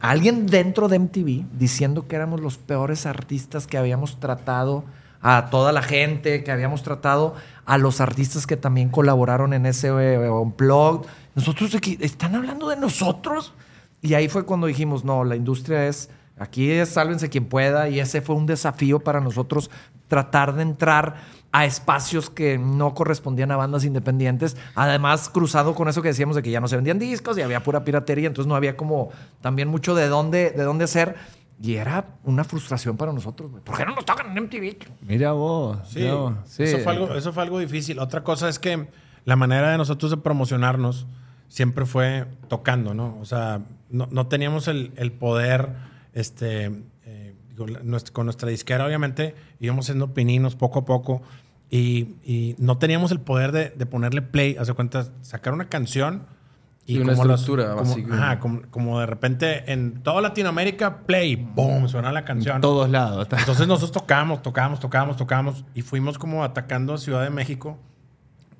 a 0.00 0.10
Alguien 0.10 0.46
dentro 0.46 0.88
de 0.88 0.96
MTV 0.98 1.44
diciendo 1.58 2.08
que 2.08 2.16
éramos 2.16 2.40
los 2.40 2.56
peores 2.56 3.04
artistas 3.04 3.66
que 3.66 3.76
habíamos 3.76 4.18
tratado 4.18 4.84
a 5.20 5.50
toda 5.50 5.72
la 5.72 5.82
gente, 5.82 6.42
que 6.42 6.50
habíamos 6.50 6.82
tratado 6.82 7.34
a 7.66 7.76
los 7.76 8.00
artistas 8.00 8.46
que 8.46 8.56
también 8.56 8.88
colaboraron 8.88 9.52
en 9.52 9.66
ese 9.66 9.88
eh, 9.88 10.30
Unplugged. 10.30 11.06
Nosotros, 11.34 11.74
¿están 12.00 12.34
hablando 12.34 12.70
de 12.70 12.76
nosotros? 12.76 13.52
Y 14.00 14.14
ahí 14.14 14.28
fue 14.28 14.46
cuando 14.46 14.66
dijimos, 14.66 15.04
no, 15.04 15.24
la 15.24 15.36
industria 15.36 15.86
es, 15.86 16.08
aquí 16.38 16.70
es 16.70 16.88
sálvense 16.88 17.28
quien 17.28 17.44
pueda, 17.44 17.90
y 17.90 18.00
ese 18.00 18.22
fue 18.22 18.34
un 18.34 18.46
desafío 18.46 19.00
para 19.00 19.20
nosotros 19.20 19.70
tratar 20.08 20.54
de 20.54 20.62
entrar 20.62 21.16
a 21.52 21.64
espacios 21.64 22.30
que 22.30 22.58
no 22.58 22.94
correspondían 22.94 23.50
a 23.50 23.56
bandas 23.56 23.84
independientes, 23.84 24.56
además 24.74 25.28
cruzado 25.28 25.74
con 25.74 25.88
eso 25.88 26.00
que 26.02 26.08
decíamos 26.08 26.36
de 26.36 26.42
que 26.42 26.50
ya 26.50 26.60
no 26.60 26.68
se 26.68 26.76
vendían 26.76 26.98
discos 26.98 27.36
y 27.38 27.42
había 27.42 27.62
pura 27.62 27.84
piratería, 27.84 28.28
entonces 28.28 28.48
no 28.48 28.54
había 28.54 28.76
como 28.76 29.10
también 29.40 29.66
mucho 29.68 29.94
de 29.94 30.06
dónde, 30.08 30.50
de 30.52 30.62
dónde 30.62 30.84
hacer, 30.84 31.16
y 31.62 31.74
era 31.74 32.06
una 32.24 32.44
frustración 32.44 32.96
para 32.96 33.12
nosotros, 33.12 33.50
güey. 33.50 33.62
¿Por 33.64 33.76
qué 33.76 33.84
no 33.84 33.94
nos 33.94 34.04
tocan 34.06 34.28
en 34.36 34.44
MTV? 34.44 34.76
Mira 35.02 35.32
vos. 35.32 35.78
Sí. 35.88 36.00
Sí. 36.46 36.62
Eso, 36.62 36.78
fue 36.78 36.92
algo, 36.92 37.14
eso 37.14 37.32
fue 37.32 37.42
algo 37.42 37.58
difícil. 37.58 37.98
Otra 37.98 38.22
cosa 38.24 38.48
es 38.48 38.58
que 38.58 38.88
la 39.26 39.36
manera 39.36 39.70
de 39.70 39.76
nosotros 39.76 40.10
de 40.10 40.16
promocionarnos 40.16 41.06
siempre 41.48 41.84
fue 41.84 42.26
tocando, 42.48 42.94
¿no? 42.94 43.18
O 43.20 43.24
sea, 43.26 43.60
no, 43.90 44.08
no 44.10 44.26
teníamos 44.28 44.68
el, 44.68 44.92
el 44.96 45.12
poder, 45.12 45.68
este, 46.14 46.66
eh, 46.66 46.70
digo, 46.70 46.78
la- 47.04 47.34
nuestra- 47.40 47.49
con 48.12 48.26
nuestra 48.26 48.48
disquera 48.48 48.86
obviamente 48.86 49.34
íbamos 49.60 49.86
haciendo 49.86 50.14
pininos 50.14 50.56
poco 50.56 50.80
a 50.80 50.84
poco 50.84 51.22
y, 51.70 52.14
y 52.24 52.56
no 52.58 52.78
teníamos 52.78 53.12
el 53.12 53.20
poder 53.20 53.52
de, 53.52 53.70
de 53.70 53.86
ponerle 53.86 54.22
play, 54.22 54.56
hace 54.58 54.72
cuenta, 54.74 55.06
sacar 55.22 55.52
una 55.52 55.68
canción 55.68 56.24
y 56.86 56.94
Sí, 56.94 57.00
una 57.00 57.12
como 57.12 57.24
las- 57.26 57.40
estructura, 57.40 57.74
como, 57.76 57.90
básica. 57.90 58.14
ajá, 58.14 58.38
como, 58.40 58.62
como 58.70 58.98
de 59.00 59.06
repente 59.06 59.70
en 59.72 60.02
toda 60.02 60.20
Latinoamérica, 60.22 60.98
play, 61.06 61.36
boom, 61.36 61.88
suena 61.88 62.10
la 62.10 62.24
canción. 62.24 62.56
En 62.56 62.62
todos 62.62 62.90
lados. 62.90 63.28
Entonces 63.38 63.68
nosotros 63.68 63.92
tocábamos, 63.92 64.42
tocábamos, 64.42 64.80
tocábamos, 64.80 65.16
tocábamos 65.16 65.64
y 65.74 65.82
fuimos 65.82 66.18
como 66.18 66.42
atacando 66.42 66.94
a 66.94 66.98
Ciudad 66.98 67.22
de 67.22 67.30
México 67.30 67.78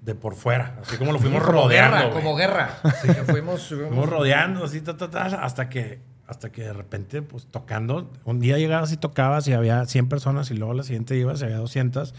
de 0.03 0.15
por 0.15 0.35
fuera, 0.35 0.77
así 0.83 0.97
como 0.97 1.13
lo 1.13 1.19
fuimos 1.19 1.43
Como 1.43 1.53
rodeando. 1.63 1.97
guerra, 1.97 2.11
como 2.13 2.37
guerra. 2.37 2.79
Así 2.85 3.09
que 3.09 3.23
fuimos, 3.25 3.67
Fuimos 3.69 4.09
rodeando 4.09 4.65
así, 4.65 4.81
ta, 4.81 4.97
ta, 4.97 5.11
ta, 5.11 5.25
hasta 5.25 5.69
que 5.69 6.01
hasta 6.31 6.51
que 6.51 6.63
de 6.63 6.73
repente, 6.73 7.23
pues 7.23 7.47
tocando, 7.47 8.09
un 8.25 8.39
día 8.39 8.57
llegabas 8.57 8.93
y 8.93 8.97
tocabas 8.97 9.49
y 9.49 9.53
había 9.53 9.85
100 9.85 10.09
personas 10.09 10.51
y 10.53 10.55
luego 10.55 10.75
la 10.75 10.85
siguiente 10.85 11.17
ibas 11.17 11.41
y 11.41 11.45
había 11.45 11.59
200 11.59 12.15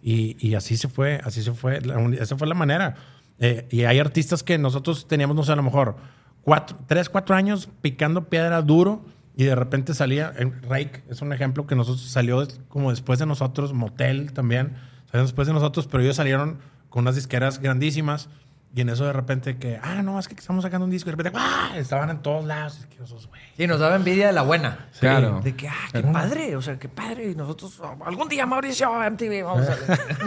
y, 0.00 0.36
y 0.38 0.54
así 0.54 0.76
se 0.76 0.88
fue, 0.88 1.20
así 1.24 1.42
se 1.42 1.52
fue, 1.52 1.80
esa 2.20 2.36
fue 2.36 2.46
la 2.46 2.54
manera. 2.54 2.94
Eh, 3.40 3.66
y 3.70 3.82
hay 3.82 3.98
artistas 3.98 4.44
que 4.44 4.58
nosotros 4.58 5.08
teníamos, 5.08 5.36
no 5.36 5.42
sé, 5.42 5.52
a 5.52 5.56
lo 5.56 5.64
mejor 5.64 5.96
cuatro, 6.42 6.76
tres, 6.86 7.08
cuatro 7.08 7.34
años 7.34 7.68
picando 7.82 8.28
piedra 8.28 8.62
duro 8.62 9.04
y 9.36 9.44
de 9.44 9.56
repente 9.56 9.92
salía, 9.92 10.32
Rake 10.62 11.02
es 11.08 11.20
un 11.20 11.32
ejemplo 11.32 11.66
que 11.66 11.74
nosotros 11.74 12.08
salió 12.08 12.46
como 12.68 12.90
después 12.90 13.18
de 13.18 13.26
nosotros, 13.26 13.72
Motel 13.72 14.32
también, 14.32 14.76
salió 15.10 15.22
después 15.22 15.48
de 15.48 15.54
nosotros, 15.54 15.88
pero 15.88 16.02
ellos 16.04 16.16
salieron 16.16 16.58
con 16.88 17.02
unas 17.02 17.16
disqueras 17.16 17.60
grandísimas 17.60 18.28
y 18.74 18.80
en 18.82 18.90
eso 18.90 19.04
de 19.06 19.12
repente 19.12 19.56
que, 19.56 19.78
ah, 19.82 20.02
no, 20.02 20.18
es 20.20 20.28
que 20.28 20.34
estamos 20.34 20.62
sacando 20.62 20.84
un 20.84 20.90
disco 20.90 21.08
y 21.08 21.12
de 21.12 21.16
repente, 21.16 21.38
¡ah! 21.40 21.72
Estaban 21.76 22.10
en 22.10 22.18
todos 22.22 22.44
lados. 22.44 22.78
Es 22.80 22.86
que 22.86 23.02
esos, 23.02 23.26
güey. 23.26 23.40
Sí, 23.56 23.66
nos 23.66 23.80
daba 23.80 23.96
envidia 23.96 24.26
de 24.28 24.32
la 24.32 24.42
buena. 24.42 24.86
Claro. 25.00 25.40
De 25.42 25.56
que, 25.56 25.66
ah, 25.68 25.74
qué 25.92 26.02
padre. 26.02 26.54
O 26.54 26.62
sea, 26.62 26.78
qué 26.78 26.88
padre. 26.88 27.30
Y 27.30 27.34
nosotros, 27.34 27.80
algún 28.04 28.28
día, 28.28 28.46
Mauricio, 28.46 28.90
MTV, 29.10 29.42
vamos 29.44 29.66
a... 29.68 29.76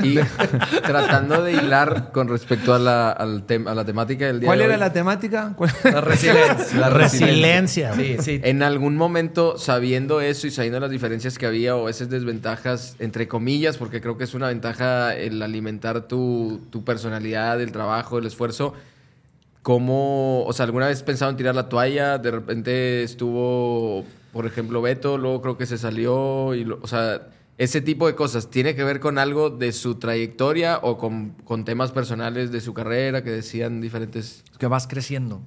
Y 0.06 0.16
tratando 0.82 1.44
de 1.44 1.54
hilar 1.54 2.12
con 2.12 2.28
respecto 2.28 2.74
a 2.74 2.80
la, 2.80 3.12
al 3.12 3.46
tem- 3.48 3.68
a 3.70 3.76
la 3.76 3.86
temática 3.86 4.26
del 4.26 4.39
día 4.39 4.48
¿Cuál 4.48 4.60
de 4.60 4.66
era 4.66 4.74
hoy, 4.74 4.80
la 4.80 4.94
temática? 4.94 5.54
¿Cuál- 5.56 5.72
La 5.84 6.02
resiliencia. 6.02 6.80
La 6.80 6.89
resiliencia. 6.89 7.94
Sí, 7.94 8.18
sí. 8.20 8.42
En 8.44 8.64
algún 8.64 8.96
momento, 8.98 9.58
sabiendo 9.58 10.22
eso 10.22 10.48
y 10.48 10.52
sabiendo 10.52 10.80
las 10.80 10.89
diferencias 10.89 11.38
que 11.38 11.46
había 11.46 11.76
o 11.76 11.89
esas 11.89 12.10
desventajas, 12.10 12.96
entre 13.00 13.28
comillas, 13.28 13.78
porque 13.78 14.02
creo 14.02 14.18
que 14.18 14.24
es 14.24 14.34
una 14.34 14.48
ventaja 14.48 15.14
el 15.16 15.42
alimentar 15.42 16.02
tu, 16.02 16.62
tu 16.70 16.84
personalidad, 16.84 17.62
el 17.62 17.72
trabajo, 17.72 18.18
el 18.18 18.26
esfuerzo, 18.32 18.74
¿cómo, 19.62 20.44
o 20.46 20.54
sea, 20.54 20.66
alguna 20.66 20.88
vez 20.88 21.04
pensaron 21.04 21.38
tirar 21.38 21.56
la 21.56 21.70
toalla? 21.70 22.18
De 22.18 22.32
repente 22.32 23.04
estuvo, 23.04 24.06
por 24.34 24.46
ejemplo, 24.46 24.82
Beto, 24.82 25.18
luego 25.18 25.42
creo 25.42 25.58
que 25.58 25.66
se 25.66 25.78
salió, 25.78 26.56
y 26.56 26.70
o 26.70 26.88
sea, 26.88 27.28
ese 27.58 27.82
tipo 27.82 28.08
de 28.08 28.16
cosas, 28.16 28.50
¿tiene 28.50 28.76
que 28.76 28.84
ver 28.84 29.00
con 29.00 29.18
algo 29.18 29.50
de 29.50 29.72
su 29.72 29.96
trayectoria 29.96 30.80
o 30.82 30.98
con, 30.98 31.36
con 31.44 31.64
temas 31.64 31.92
personales 31.92 32.52
de 32.52 32.60
su 32.60 32.74
carrera 32.74 33.24
que 33.24 33.30
decían 33.30 33.82
diferentes... 33.82 34.44
que 34.58 34.68
vas 34.68 34.88
creciendo. 34.88 35.42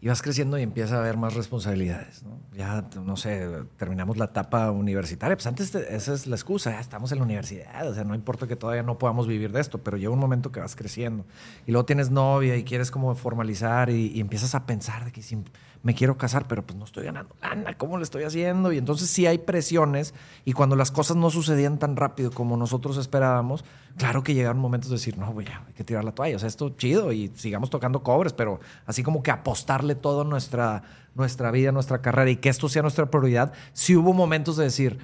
Y 0.00 0.08
vas 0.08 0.20
creciendo 0.22 0.58
y 0.58 0.62
empieza 0.62 0.96
a 0.96 0.98
haber 1.00 1.16
más 1.16 1.34
responsabilidades. 1.34 2.22
¿no? 2.22 2.38
Ya, 2.54 2.84
no 3.02 3.16
sé, 3.16 3.48
terminamos 3.76 4.16
la 4.18 4.26
etapa 4.26 4.70
universitaria. 4.70 5.36
Pues 5.36 5.46
antes 5.46 5.70
te- 5.72 5.94
esa 5.96 6.12
es 6.12 6.26
la 6.26 6.36
excusa. 6.36 6.70
Ya 6.72 6.80
estamos 6.80 7.10
en 7.12 7.18
la 7.18 7.24
universidad. 7.24 7.88
O 7.88 7.94
sea, 7.94 8.04
no 8.04 8.14
importa 8.14 8.46
que 8.46 8.56
todavía 8.56 8.82
no 8.82 8.98
podamos 8.98 9.26
vivir 9.26 9.52
de 9.52 9.60
esto, 9.60 9.78
pero 9.78 9.96
llega 9.96 10.10
un 10.10 10.18
momento 10.18 10.52
que 10.52 10.60
vas 10.60 10.76
creciendo. 10.76 11.24
Y 11.66 11.72
luego 11.72 11.86
tienes 11.86 12.10
novia 12.10 12.56
y 12.56 12.64
quieres 12.64 12.90
como 12.90 13.14
formalizar 13.14 13.88
y, 13.90 14.08
y 14.14 14.20
empiezas 14.20 14.54
a 14.54 14.66
pensar 14.66 15.04
de 15.06 15.12
que 15.12 15.22
si 15.22 15.42
me 15.86 15.94
quiero 15.94 16.18
casar, 16.18 16.48
pero 16.48 16.66
pues 16.66 16.76
no 16.76 16.84
estoy 16.84 17.04
ganando 17.04 17.36
lana. 17.40 17.74
¿Cómo 17.78 17.96
le 17.96 18.02
estoy 18.02 18.24
haciendo? 18.24 18.72
Y 18.72 18.78
entonces 18.78 19.08
sí 19.08 19.24
hay 19.26 19.38
presiones. 19.38 20.14
Y 20.44 20.52
cuando 20.52 20.74
las 20.74 20.90
cosas 20.90 21.16
no 21.16 21.30
sucedían 21.30 21.78
tan 21.78 21.94
rápido 21.94 22.32
como 22.32 22.56
nosotros 22.56 22.96
esperábamos, 22.96 23.64
claro 23.96 24.24
que 24.24 24.34
llegaron 24.34 24.58
momentos 24.58 24.90
de 24.90 24.96
decir, 24.96 25.16
no, 25.16 25.32
güey, 25.32 25.46
hay 25.46 25.72
que 25.74 25.84
tirar 25.84 26.02
la 26.02 26.10
toalla. 26.10 26.34
O 26.34 26.38
sea, 26.40 26.48
esto 26.48 26.70
chido 26.70 27.12
y 27.12 27.30
sigamos 27.36 27.70
tocando 27.70 28.02
cobres, 28.02 28.32
pero 28.32 28.58
así 28.84 29.04
como 29.04 29.22
que 29.22 29.30
apostarle 29.30 29.94
toda 29.94 30.24
nuestra, 30.24 30.82
nuestra 31.14 31.52
vida, 31.52 31.70
nuestra 31.70 32.02
carrera 32.02 32.30
y 32.32 32.36
que 32.36 32.48
esto 32.48 32.68
sea 32.68 32.82
nuestra 32.82 33.06
prioridad, 33.08 33.52
sí 33.72 33.94
hubo 33.94 34.12
momentos 34.12 34.56
de 34.56 34.64
decir, 34.64 34.98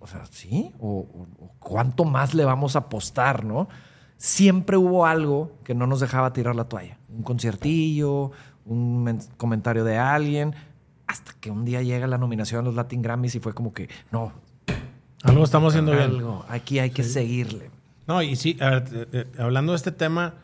o 0.00 0.06
sea, 0.08 0.24
¿sí? 0.32 0.72
O- 0.80 1.06
o 1.38 1.50
cuánto 1.60 2.04
más 2.04 2.34
le 2.34 2.44
vamos 2.44 2.74
a 2.74 2.80
apostar, 2.80 3.44
¿no? 3.44 3.68
Siempre 4.16 4.76
hubo 4.76 5.06
algo 5.06 5.52
que 5.64 5.74
no 5.74 5.86
nos 5.86 6.00
dejaba 6.00 6.32
tirar 6.32 6.56
la 6.56 6.64
toalla. 6.64 6.98
Un 7.08 7.22
conciertillo, 7.22 8.32
un 8.70 9.02
men- 9.04 9.20
comentario 9.36 9.84
de 9.84 9.98
alguien, 9.98 10.54
hasta 11.06 11.32
que 11.40 11.50
un 11.50 11.64
día 11.64 11.82
llega 11.82 12.06
la 12.06 12.18
nominación 12.18 12.60
a 12.60 12.64
los 12.64 12.74
Latin 12.74 13.02
Grammys 13.02 13.34
y 13.34 13.40
fue 13.40 13.52
como 13.52 13.72
que, 13.74 13.88
no, 14.12 14.32
Algo 15.22 15.44
estamos 15.44 15.72
haciendo 15.74 15.92
bien. 15.92 16.04
algo, 16.04 16.44
aquí 16.48 16.78
hay 16.78 16.90
que 16.90 17.02
seguirle. 17.02 17.70
No, 18.06 18.22
y 18.22 18.36
sí, 18.36 18.56
a 18.60 18.70
ver, 18.70 18.84
eh, 18.92 19.06
eh, 19.12 19.26
hablando 19.38 19.72
de 19.72 19.76
este 19.76 19.92
tema, 19.92 20.34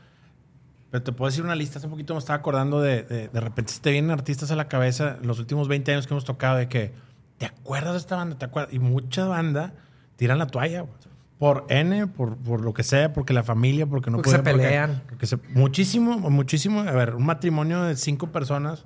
pero 0.91 1.03
te 1.03 1.13
puedo 1.13 1.29
decir 1.31 1.43
una 1.45 1.55
lista. 1.55 1.79
Hace 1.79 1.89
poquito 1.89 2.15
me 2.15 2.19
estaba 2.19 2.39
acordando 2.39 2.81
de, 2.81 3.03
de, 3.03 3.29
de 3.29 3.41
repente 3.41 3.73
te 3.81 3.91
vienen 3.91 4.11
artistas 4.11 4.51
a 4.51 4.57
la 4.57 4.69
cabeza 4.69 5.19
los 5.23 5.39
últimos 5.39 5.67
20 5.69 5.93
años 5.93 6.07
que 6.07 6.15
hemos 6.15 6.25
tocado 6.25 6.57
de 6.59 6.69
que, 6.69 6.93
¿te 7.39 7.47
acuerdas 7.47 7.93
de 7.95 7.99
esta 7.99 8.17
banda? 8.17 8.37
¿Te 8.39 8.45
acuerdas? 8.45 8.73
Y 8.75 8.79
mucha 8.79 9.27
banda 9.27 9.73
tiran 10.17 10.39
la 10.39 10.47
toalla, 10.47 10.83
güey. 10.83 10.93
Por 11.39 11.67
N, 11.69 12.07
por, 12.07 12.37
por 12.37 12.63
lo 12.63 12.73
que 12.73 12.83
sea, 12.83 13.13
porque 13.13 13.35
la 13.35 13.43
familia, 13.43 13.87
porque 13.87 14.11
no 14.11 14.17
Porque 14.19 14.31
se 14.31 14.39
pelean. 14.39 15.03
porque 15.09 15.27
se- 15.27 15.37
muchísimo, 15.55 16.19
muchísimo. 16.19 16.81
A 16.81 16.93
ver, 16.93 17.15
un 17.15 17.27
matrimonio 17.27 17.83
de 17.83 17.95
cinco 17.97 18.29
personas 18.33 18.85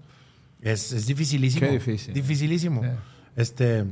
es, 0.61 0.93
es 0.93 1.07
dificilísimo. 1.07 1.67
Qué 1.67 1.73
difícil. 1.75 2.13
Dificilísimo. 2.13 2.83
Este, 3.37 3.85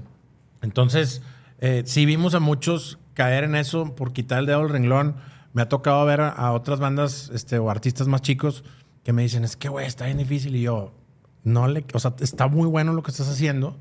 entonces, 0.63 1.23
eh, 1.61 1.83
sí 1.87 2.05
vimos 2.07 2.35
a 2.35 2.41
muchos 2.41 2.99
caer 3.15 3.45
en 3.45 3.55
eso 3.55 3.95
por 3.95 4.13
quitar 4.13 4.41
el 4.41 4.47
dedo 4.47 4.61
del 4.63 4.71
renglón. 4.71 5.17
Me 5.53 5.63
ha 5.63 5.69
tocado 5.69 6.05
ver 6.05 6.21
a, 6.21 6.29
a 6.31 6.53
otras 6.53 6.81
bandas 6.81 7.31
este, 7.33 7.59
o 7.59 7.71
artistas 7.71 8.09
más 8.09 8.23
chicos 8.23 8.65
que 9.05 9.13
me 9.13 9.23
dicen, 9.23 9.45
es 9.45 9.57
que, 9.57 9.69
güey, 9.69 9.87
está 9.87 10.07
bien 10.07 10.19
difícil. 10.19 10.55
Y 10.57 10.63
yo, 10.63 10.93
no 11.45 11.69
le, 11.69 11.85
o 11.95 11.99
sea, 12.01 12.15
está 12.21 12.49
muy 12.49 12.67
bueno 12.69 12.93
lo 12.93 13.03
que 13.03 13.11
estás 13.13 13.29
haciendo. 13.29 13.77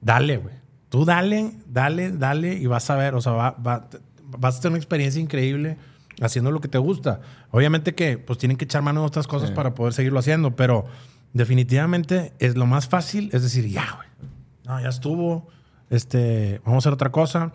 Dale, 0.00 0.38
güey. 0.38 0.54
Tú 0.88 1.04
dale, 1.04 1.52
dale, 1.66 2.10
dale 2.12 2.54
y 2.54 2.66
vas 2.66 2.88
a 2.90 2.96
ver, 2.96 3.14
o 3.14 3.20
sea, 3.20 3.32
va, 3.32 3.50
va- 3.52 3.88
vas 4.38 4.58
a 4.58 4.60
tener 4.60 4.72
una 4.72 4.78
experiencia 4.78 5.20
increíble 5.20 5.76
haciendo 6.20 6.50
lo 6.50 6.60
que 6.60 6.68
te 6.68 6.78
gusta. 6.78 7.20
Obviamente 7.50 7.94
que 7.94 8.18
pues 8.18 8.38
tienen 8.38 8.56
que 8.56 8.64
echar 8.64 8.82
mano 8.82 9.00
de 9.00 9.06
otras 9.06 9.26
cosas 9.26 9.50
para 9.50 9.74
poder 9.74 9.92
seguirlo 9.92 10.18
haciendo, 10.18 10.54
pero 10.56 10.84
definitivamente 11.32 12.32
es 12.38 12.56
lo 12.56 12.66
más 12.66 12.88
fácil, 12.88 13.30
es 13.32 13.42
decir, 13.42 13.68
ya, 13.68 13.86
güey. 13.96 14.08
No, 14.66 14.80
ya 14.80 14.88
estuvo. 14.88 15.48
Este, 15.90 16.60
vamos 16.64 16.84
a 16.84 16.88
hacer 16.88 16.94
otra 16.94 17.10
cosa. 17.12 17.52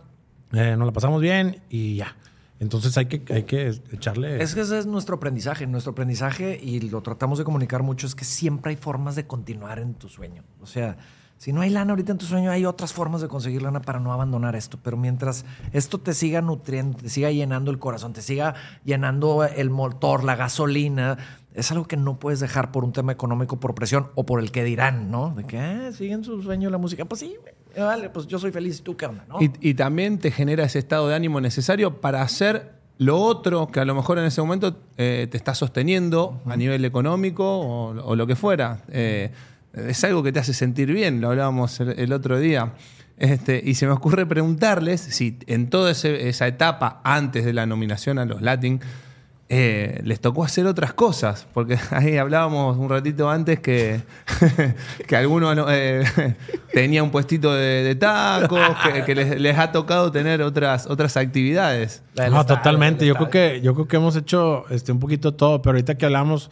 eh, 0.52 0.76
nos 0.78 0.86
la 0.86 0.94
pasamos 0.94 1.22
bien 1.22 1.62
y 1.70 1.96
ya. 1.96 2.16
Entonces 2.60 2.98
hay 2.98 3.06
que, 3.06 3.34
hay 3.34 3.44
que 3.44 3.70
echarle. 3.92 4.42
Es 4.44 4.54
que 4.54 4.62
ese 4.62 4.78
es 4.78 4.86
nuestro 4.86 5.16
aprendizaje. 5.16 5.66
Nuestro 5.66 5.94
aprendizaje, 5.94 6.60
y 6.62 6.82
lo 6.82 7.02
tratamos 7.02 7.38
de 7.38 7.46
comunicar 7.46 7.84
mucho, 7.84 8.06
es 8.06 8.16
que 8.16 8.26
siempre 8.26 8.72
hay 8.72 8.76
formas 8.76 9.16
de 9.16 9.26
continuar 9.26 9.80
en 9.80 9.94
tu 9.94 10.10
sueño. 10.10 10.44
O 10.62 10.68
sea, 10.68 10.98
si 11.40 11.54
no 11.54 11.62
hay 11.62 11.70
lana 11.70 11.94
ahorita 11.94 12.12
en 12.12 12.18
tu 12.18 12.26
sueño, 12.26 12.52
hay 12.52 12.66
otras 12.66 12.92
formas 12.92 13.22
de 13.22 13.30
conseguir 13.30 13.62
lana 13.62 13.82
para 13.82 14.02
no 14.02 14.12
abandonar 14.12 14.58
esto. 14.58 14.78
Pero 14.84 14.98
mientras 14.98 15.46
esto 15.72 15.98
te 15.98 16.14
siga 16.14 16.42
nutriendo, 16.42 16.98
te 16.98 17.08
siga 17.08 17.32
llenando 17.32 17.72
el 17.72 17.80
corazón, 17.80 18.12
te 18.12 18.22
siga 18.22 18.56
llenando 18.84 19.46
el 19.46 19.70
motor, 19.70 20.26
la 20.26 20.36
gasolina, 20.36 21.18
es 21.54 21.72
algo 21.72 21.88
que 21.88 21.96
no 21.96 22.20
puedes 22.20 22.42
dejar 22.42 22.74
por 22.74 22.84
un 22.84 22.92
tema 22.92 23.14
económico, 23.14 23.58
por 23.58 23.74
presión 23.74 24.08
o 24.16 24.26
por 24.26 24.42
el 24.42 24.52
que 24.52 24.66
dirán, 24.66 25.10
¿no? 25.12 25.34
De 25.34 25.46
que, 25.46 25.58
ah, 25.58 25.94
siguen 25.94 26.26
su 26.26 26.44
sueño 26.44 26.70
la 26.70 26.78
música. 26.78 27.06
Pues 27.06 27.22
sí, 27.22 27.34
güey. 27.40 27.54
Vale, 27.78 28.10
pues 28.10 28.28
yo 28.28 28.38
soy 28.38 28.52
feliz. 28.52 28.80
¿Y 28.80 28.84
tú 28.84 28.98
qué 28.98 29.06
onda? 29.06 29.24
¿no? 29.30 29.42
Y, 29.42 29.50
y 29.62 29.76
también 29.76 30.20
te 30.20 30.32
genera 30.32 30.66
ese 30.66 30.80
estado 30.80 31.08
de 31.08 31.16
ánimo 31.16 31.40
necesario 31.40 32.02
para 32.02 32.22
hacer 32.22 32.74
lo 32.98 33.18
otro 33.18 33.68
que 33.68 33.80
a 33.80 33.86
lo 33.86 33.96
mejor 33.96 34.20
en 34.20 34.26
ese 34.26 34.42
momento 34.42 34.76
eh, 34.98 35.26
te 35.32 35.38
está 35.38 35.56
sosteniendo 35.56 36.42
a 36.46 36.58
nivel 36.58 36.84
económico 36.84 37.46
o, 37.46 37.92
o 37.92 38.16
lo 38.18 38.28
que 38.28 38.36
fuera. 38.36 38.84
Eh, 38.90 39.32
es 39.74 40.04
algo 40.04 40.24
que 40.24 40.32
te 40.32 40.40
hace 40.40 40.54
sentir 40.54 40.92
bien, 40.92 41.22
lo 41.22 41.30
hablábamos 41.30 41.80
el, 41.80 41.98
el 42.00 42.14
otro 42.14 42.40
día. 42.40 42.74
Este, 43.18 43.62
y 43.64 43.74
se 43.76 43.86
me 43.86 43.92
ocurre 43.92 44.26
preguntarles 44.26 45.02
si 45.02 45.38
en 45.48 45.70
toda 45.70 45.92
ese- 45.92 46.30
esa 46.30 46.48
etapa 46.48 47.02
antes 47.04 47.44
de 47.44 47.52
la 47.54 47.66
nominación 47.66 48.18
a 48.18 48.24
los 48.26 48.42
Latin 48.42 48.80
eh, 49.52 50.00
les 50.04 50.20
tocó 50.22 50.44
hacer 50.46 50.68
otras 50.68 50.94
cosas, 50.94 51.48
porque 51.54 51.78
ahí 51.92 52.18
hablábamos 52.18 52.78
un 52.78 52.88
ratito 52.88 53.30
antes 53.30 53.60
que, 53.60 54.00
que 55.08 55.16
alguno 55.18 55.54
no, 55.56 55.66
eh, 55.70 56.04
tenía 56.74 57.02
un 57.04 57.10
puestito 57.12 57.54
de, 57.54 57.84
de 57.84 57.96
tacos, 57.96 58.60
que, 58.84 59.04
que 59.04 59.16
les, 59.16 59.40
les 59.42 59.58
ha 59.58 59.72
tocado 59.72 60.12
tener 60.12 60.42
otras, 60.44 60.86
otras 60.86 61.18
actividades. 61.18 62.04
No, 62.32 62.46
totalmente. 62.46 63.06
Yo 63.08 63.16
creo 63.16 63.30
que 63.30 63.62
yo 63.62 63.74
creo 63.74 63.88
que 63.88 63.96
hemos 63.98 64.16
hecho 64.16 64.66
este 64.70 64.92
un 64.92 65.00
poquito 65.00 65.34
todo, 65.34 65.62
pero 65.62 65.72
ahorita 65.74 65.96
que 65.98 66.06
hablamos, 66.06 66.52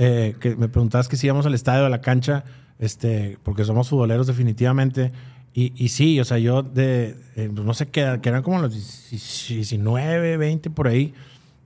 eh, 0.00 0.36
que 0.38 0.54
me 0.54 0.68
preguntabas 0.68 1.08
que 1.08 1.16
si 1.16 1.26
íbamos 1.26 1.44
al 1.44 1.54
estadio, 1.54 1.84
a 1.84 1.88
la 1.88 2.00
cancha, 2.00 2.44
este, 2.78 3.36
porque 3.42 3.64
somos 3.64 3.88
futboleros 3.88 4.28
definitivamente. 4.28 5.10
Y, 5.52 5.72
y 5.76 5.88
sí, 5.88 6.20
o 6.20 6.24
sea, 6.24 6.38
yo 6.38 6.62
de, 6.62 7.16
eh, 7.34 7.50
pues 7.52 7.66
no 7.66 7.74
sé 7.74 7.88
qué, 7.88 8.20
que 8.22 8.28
eran 8.28 8.44
como 8.44 8.60
los 8.60 8.72
19, 9.10 10.36
20 10.36 10.70
por 10.70 10.86
ahí, 10.86 11.14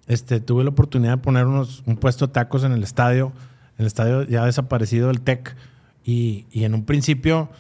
este, 0.06 0.40
tuve 0.40 0.64
la 0.64 0.70
oportunidad 0.70 1.18
de 1.18 1.18
poner 1.18 1.46
unos, 1.46 1.82
un 1.84 1.96
puesto 1.96 2.26
de 2.26 2.32
tacos 2.32 2.64
en 2.64 2.72
el 2.72 2.82
estadio, 2.82 3.32
en 3.76 3.82
el 3.82 3.86
estadio 3.86 4.22
ya 4.24 4.46
desaparecido 4.46 5.08
del 5.08 5.20
TEC. 5.20 5.54
Y, 6.02 6.46
y 6.50 6.64
en 6.64 6.74
un 6.74 6.84
principio, 6.84 7.50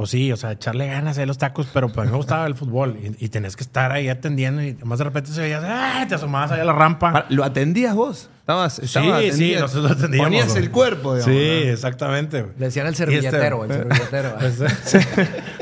pues 0.00 0.12
sí, 0.12 0.32
o 0.32 0.36
sea, 0.38 0.52
echarle 0.52 0.86
ganas 0.86 1.18
a 1.18 1.26
los 1.26 1.36
tacos, 1.36 1.68
pero 1.74 1.88
pues 1.88 1.98
a 1.98 2.02
mí 2.04 2.10
me 2.10 2.16
gustaba 2.16 2.46
el 2.46 2.54
fútbol 2.54 2.96
y, 3.02 3.22
y 3.22 3.28
tenés 3.28 3.54
que 3.54 3.62
estar 3.62 3.92
ahí 3.92 4.08
atendiendo 4.08 4.62
y 4.62 4.74
más 4.82 4.96
de 4.98 5.04
repente 5.04 5.30
se 5.30 5.42
veías, 5.42 5.62
¡ay! 5.62 6.08
te 6.08 6.14
asomabas 6.14 6.52
ahí 6.52 6.60
a 6.60 6.64
la 6.64 6.72
rampa. 6.72 7.26
¿Lo 7.28 7.44
atendías 7.44 7.94
vos? 7.94 8.30
¿Estabas, 8.40 8.78
estabas 8.78 9.22
sí, 9.24 9.32
sí, 9.32 9.54
nosotros 9.60 9.84
lo 9.84 9.90
atendíamos. 9.90 10.26
Ponías 10.26 10.48
güey. 10.48 10.62
el 10.64 10.70
cuerpo, 10.70 11.16
digamos. 11.16 11.36
Sí, 11.36 11.60
¿no? 11.66 11.70
exactamente. 11.72 12.40
güey. 12.40 12.54
Le 12.58 12.64
decían 12.64 12.86
el 12.86 12.92
Y 12.92 12.94
este- 12.94 13.04
servilletero, 13.04 13.64
el 13.66 13.70
servilletero. 13.72 14.36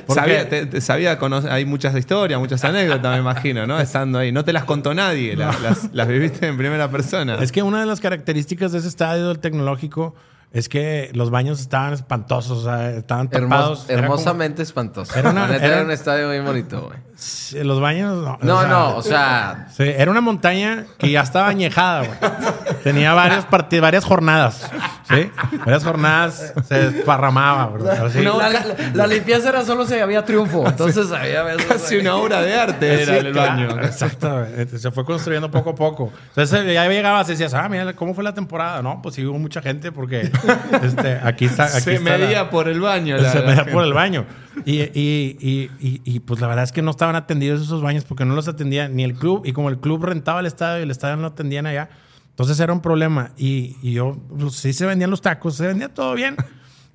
Porque- 0.06 0.14
Sabía, 0.14 0.48
te- 0.48 0.66
te- 0.66 0.80
sabía 0.80 1.18
cono- 1.18 1.42
hay 1.50 1.64
muchas 1.64 1.96
historias, 1.96 2.38
muchas 2.38 2.62
anécdotas, 2.64 3.12
me 3.14 3.18
imagino, 3.18 3.66
¿no? 3.66 3.80
Estando 3.80 4.20
ahí. 4.20 4.30
No 4.30 4.44
te 4.44 4.52
las 4.52 4.62
contó 4.64 4.94
nadie, 4.94 5.34
las, 5.36 5.60
las- 5.60 5.90
las 5.92 6.06
viviste 6.06 6.46
en 6.46 6.56
primera 6.56 6.88
persona. 6.90 7.34
Es 7.42 7.50
que 7.50 7.62
una 7.64 7.80
de 7.80 7.86
las 7.86 7.98
características 8.00 8.70
de 8.70 8.78
ese 8.78 8.86
estadio 8.88 9.26
del 9.28 9.40
tecnológico 9.40 10.14
es 10.52 10.68
que 10.68 11.10
los 11.14 11.30
baños 11.30 11.60
estaban 11.60 11.92
espantosos, 11.92 12.58
o 12.58 12.64
sea, 12.64 12.90
estaban 12.90 13.28
Hermos- 13.30 13.48
tapados. 13.50 13.84
Era 13.90 14.02
como- 14.02 14.14
hermosamente 14.14 14.62
espantoso. 14.62 15.14
Era 15.18 15.30
una- 15.30 15.54
era- 15.54 15.66
era 15.66 15.82
un 15.82 15.90
estadio 15.90 16.28
muy 16.28 16.40
bonito, 16.40 16.82
güey. 16.86 16.98
Sí, 17.16 17.64
los 17.64 17.80
baños 17.80 18.16
no. 18.22 18.38
No, 18.42 18.54
o 18.56 18.60
sea, 18.60 18.68
no, 18.68 18.96
o 18.96 19.02
sea, 19.02 19.66
Sí, 19.76 19.82
era 19.84 20.08
una 20.10 20.20
montaña 20.20 20.84
que 20.98 21.10
ya 21.10 21.22
estaba 21.22 21.48
añejada, 21.48 22.04
güey. 22.04 22.18
Tenía 22.84 23.12
varios 23.12 23.44
parti- 23.44 23.80
varias 23.80 24.04
jornadas. 24.04 24.70
¿Sí? 25.08 25.30
Varias 25.64 25.82
jornadas 25.84 26.52
se 26.68 26.90
desparramaba, 26.90 27.68
¿verdad? 27.72 28.06
Así. 28.06 28.20
la, 28.22 28.36
la- 28.50 28.76
la 28.94 29.06
limpieza 29.06 29.48
era 29.48 29.64
solo 29.64 29.84
si 29.86 29.94
había 29.94 30.24
triunfo. 30.24 30.64
Entonces 30.68 31.10
había 31.10 31.44
Casi 31.66 31.96
una 31.96 32.14
obra 32.16 32.40
de 32.42 32.54
arte 32.54 33.02
era 33.02 33.12
Sí, 33.14 33.26
el 33.26 33.32
claro, 33.32 33.50
baño. 33.74 33.82
Exacto. 33.84 34.44
Este, 34.44 34.78
Se 34.78 34.90
fue 34.92 35.04
construyendo 35.04 35.50
poco 35.50 35.70
a 35.70 35.74
poco. 35.74 36.12
Entonces 36.28 36.72
ya 36.72 36.86
llegabas 36.86 37.26
y 37.28 37.32
decías, 37.32 37.52
ah, 37.54 37.68
mira, 37.68 37.94
¿cómo 37.96 38.14
fue 38.14 38.22
la 38.22 38.34
temporada? 38.34 38.80
No, 38.82 39.00
pues 39.02 39.14
sí 39.16 39.24
hubo 39.26 39.38
mucha 39.38 39.60
gente 39.62 39.90
porque 39.90 40.30
este, 40.82 41.18
aquí 41.22 41.44
está. 41.46 41.64
Aquí 41.64 41.80
Se 41.80 41.94
está 41.94 42.10
la- 42.12 42.18
medía 42.18 42.50
por 42.50 42.68
el 42.68 42.80
baño. 42.80 43.16
la- 43.16 43.30
se 43.32 43.38
la 43.40 43.44
medía 43.46 43.56
gente. 43.56 43.72
por 43.72 43.84
el 43.84 43.92
baño. 43.92 44.26
Y, 44.64 44.80
y- 44.82 45.36
y- 45.40 45.70
y- 45.80 46.00
y, 46.04 46.20
pues 46.20 46.40
la 46.40 46.46
verdad 46.48 46.64
es 46.64 46.72
que 46.72 46.82
no 46.82 46.90
estaban 46.90 47.14
atendidos 47.16 47.62
esos 47.62 47.80
baños 47.82 48.04
porque 48.04 48.24
no 48.24 48.34
los 48.34 48.48
atendía 48.48 48.88
ni 48.88 49.04
el 49.04 49.14
club. 49.14 49.42
Y 49.44 49.52
como 49.52 49.68
el 49.68 49.78
club 49.78 50.04
rentaba 50.04 50.40
el 50.40 50.46
estadio 50.46 50.80
y 50.80 50.82
el 50.82 50.90
estadio 50.90 51.16
no 51.16 51.22
lo 51.22 51.28
atendían 51.28 51.66
allá, 51.66 51.88
entonces 52.30 52.58
era 52.60 52.72
un 52.72 52.80
problema. 52.80 53.30
Y, 53.36 53.76
y 53.82 53.92
yo, 53.92 54.16
pues 54.38 54.54
sí 54.54 54.72
se 54.72 54.84
vendían 54.86 55.10
los 55.10 55.22
tacos, 55.22 55.56
se 55.56 55.66
vendía 55.66 55.88
todo 55.92 56.14
bien. 56.14 56.36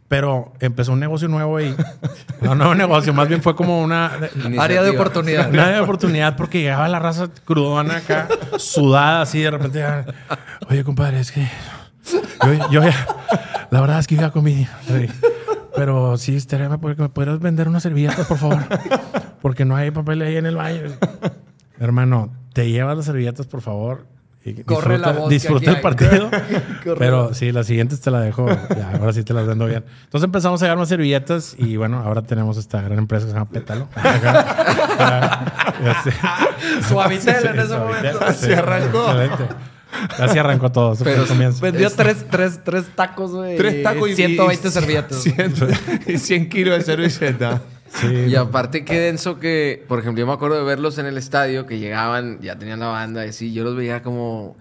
Pero 0.10 0.54
empezó 0.60 0.92
un 0.92 1.00
negocio 1.00 1.28
nuevo 1.28 1.60
y... 1.60 1.74
No, 2.42 2.52
un 2.52 2.58
nuevo 2.60 2.76
negocio, 2.76 3.14
más 3.16 3.28
bien 3.28 3.42
fue 3.42 3.56
como 3.56 3.82
una... 3.82 4.12
Área 4.60 4.84
de 4.84 4.92
oportunidad. 4.92 5.50
Una 5.50 5.70
de 5.72 5.80
oportunidad 5.80 6.36
porque 6.36 6.62
llegaba 6.62 6.88
la 6.88 7.00
raza 7.00 7.30
crudona 7.46 7.98
acá, 7.98 8.28
sudada 8.60 9.22
así, 9.24 9.40
de 9.40 9.50
repente. 9.50 9.82
ah, 9.84 10.04
Oye, 10.70 10.84
compadre, 10.84 11.20
es 11.22 11.32
que 11.32 11.48
yo, 12.12 12.70
yo 12.72 12.84
ya, 12.84 13.08
la 13.72 13.82
verdad 13.82 14.00
es 14.00 14.08
que 14.08 14.16
ya 14.16 14.32
comí. 14.32 14.68
sí. 14.88 15.08
Pero 15.76 16.18
sí, 16.18 16.36
estaría 16.36 16.70
porque 16.78 17.02
me 17.02 17.10
podrías 17.10 17.40
vender 17.40 17.68
unas 17.68 17.82
servilletas, 17.82 18.28
por 18.28 18.38
favor. 18.38 18.60
Porque 19.42 19.66
no 19.66 19.76
hay 19.76 19.90
papel 19.90 20.22
ahí 20.22 20.38
en 20.38 20.46
el 20.46 20.56
baño. 20.56 20.82
Hermano, 21.80 22.32
te 22.54 22.70
llevas 22.70 22.96
las 22.96 23.06
servilletas, 23.08 23.48
por 23.48 23.62
favor. 23.62 24.06
y 24.46 24.62
Corre 24.64 25.00
la 25.00 25.14
disfruta- 25.14 25.20
voz 25.20 25.30
que 25.30 25.34
Disfruta 25.34 25.72
el 25.72 25.82
partido. 25.82 26.30
Corre 26.84 26.96
pero 27.00 27.34
sí, 27.34 27.52
las 27.52 27.66
siguientes 27.66 28.00
te 28.02 28.12
las 28.12 28.24
dejo. 28.24 28.46
Ya, 28.78 28.92
ahora 29.00 29.14
sí 29.14 29.24
te 29.24 29.34
las 29.34 29.48
vendo 29.48 29.66
bien. 29.66 29.84
Entonces 30.04 30.26
empezamos 30.26 30.62
a 30.62 30.66
llevar 30.66 30.78
más 30.78 30.90
servilletas 30.90 31.56
y 31.58 31.76
bueno, 31.76 32.04
ahora 32.06 32.22
tenemos 32.22 32.58
esta 32.58 32.80
gran 32.80 33.00
empresa 33.00 33.26
que 33.26 33.32
se 33.32 33.38
llama 33.40 33.50
Pétalo. 33.50 33.88
Suavitel 36.88 37.46
en 37.48 37.60
ese 37.60 37.78
momento. 37.78 38.20
Así 38.26 38.52
arrancó. 38.54 39.12
excelente. 39.12 39.44
Así 40.20 40.38
arrancó 40.40 40.72
todo. 40.72 40.96
Pero. 41.04 41.26
Vendió 41.62 41.88
Es- 41.88 41.96
tres, 41.96 42.26
tres, 42.30 42.60
tres 42.64 42.86
tacos, 42.96 43.32
güey. 43.32 43.58
Tres 43.58 43.84
tacos 43.84 44.10
y 44.10 44.16
120 44.16 44.68
y- 44.68 44.72
servilletas. 44.72 45.22
100, 45.24 45.54
y 46.08 46.18
100 46.18 46.50
kilos 46.50 46.78
de 46.80 46.84
servilleta. 46.84 47.62
Sí, 48.02 48.08
Y 48.30 48.36
aparte 48.36 48.84
qué 48.84 49.00
denso 49.00 49.38
que, 49.40 49.84
por 49.88 50.00
ejemplo, 50.00 50.20
yo 50.22 50.26
me 50.28 50.34
acuerdo 50.34 50.58
de 50.58 50.64
verlos 50.64 50.98
en 50.98 51.06
el 51.06 51.18
estadio, 51.18 51.68
que 51.68 51.78
llegaban, 51.78 52.40
ya 52.42 52.58
tenían 52.58 52.80
la 52.80 52.88
banda 52.88 53.24
y 53.26 53.30
así, 53.30 53.54
yo 53.54 53.64
los 53.64 53.76
veía 53.76 54.02
como 54.02 54.58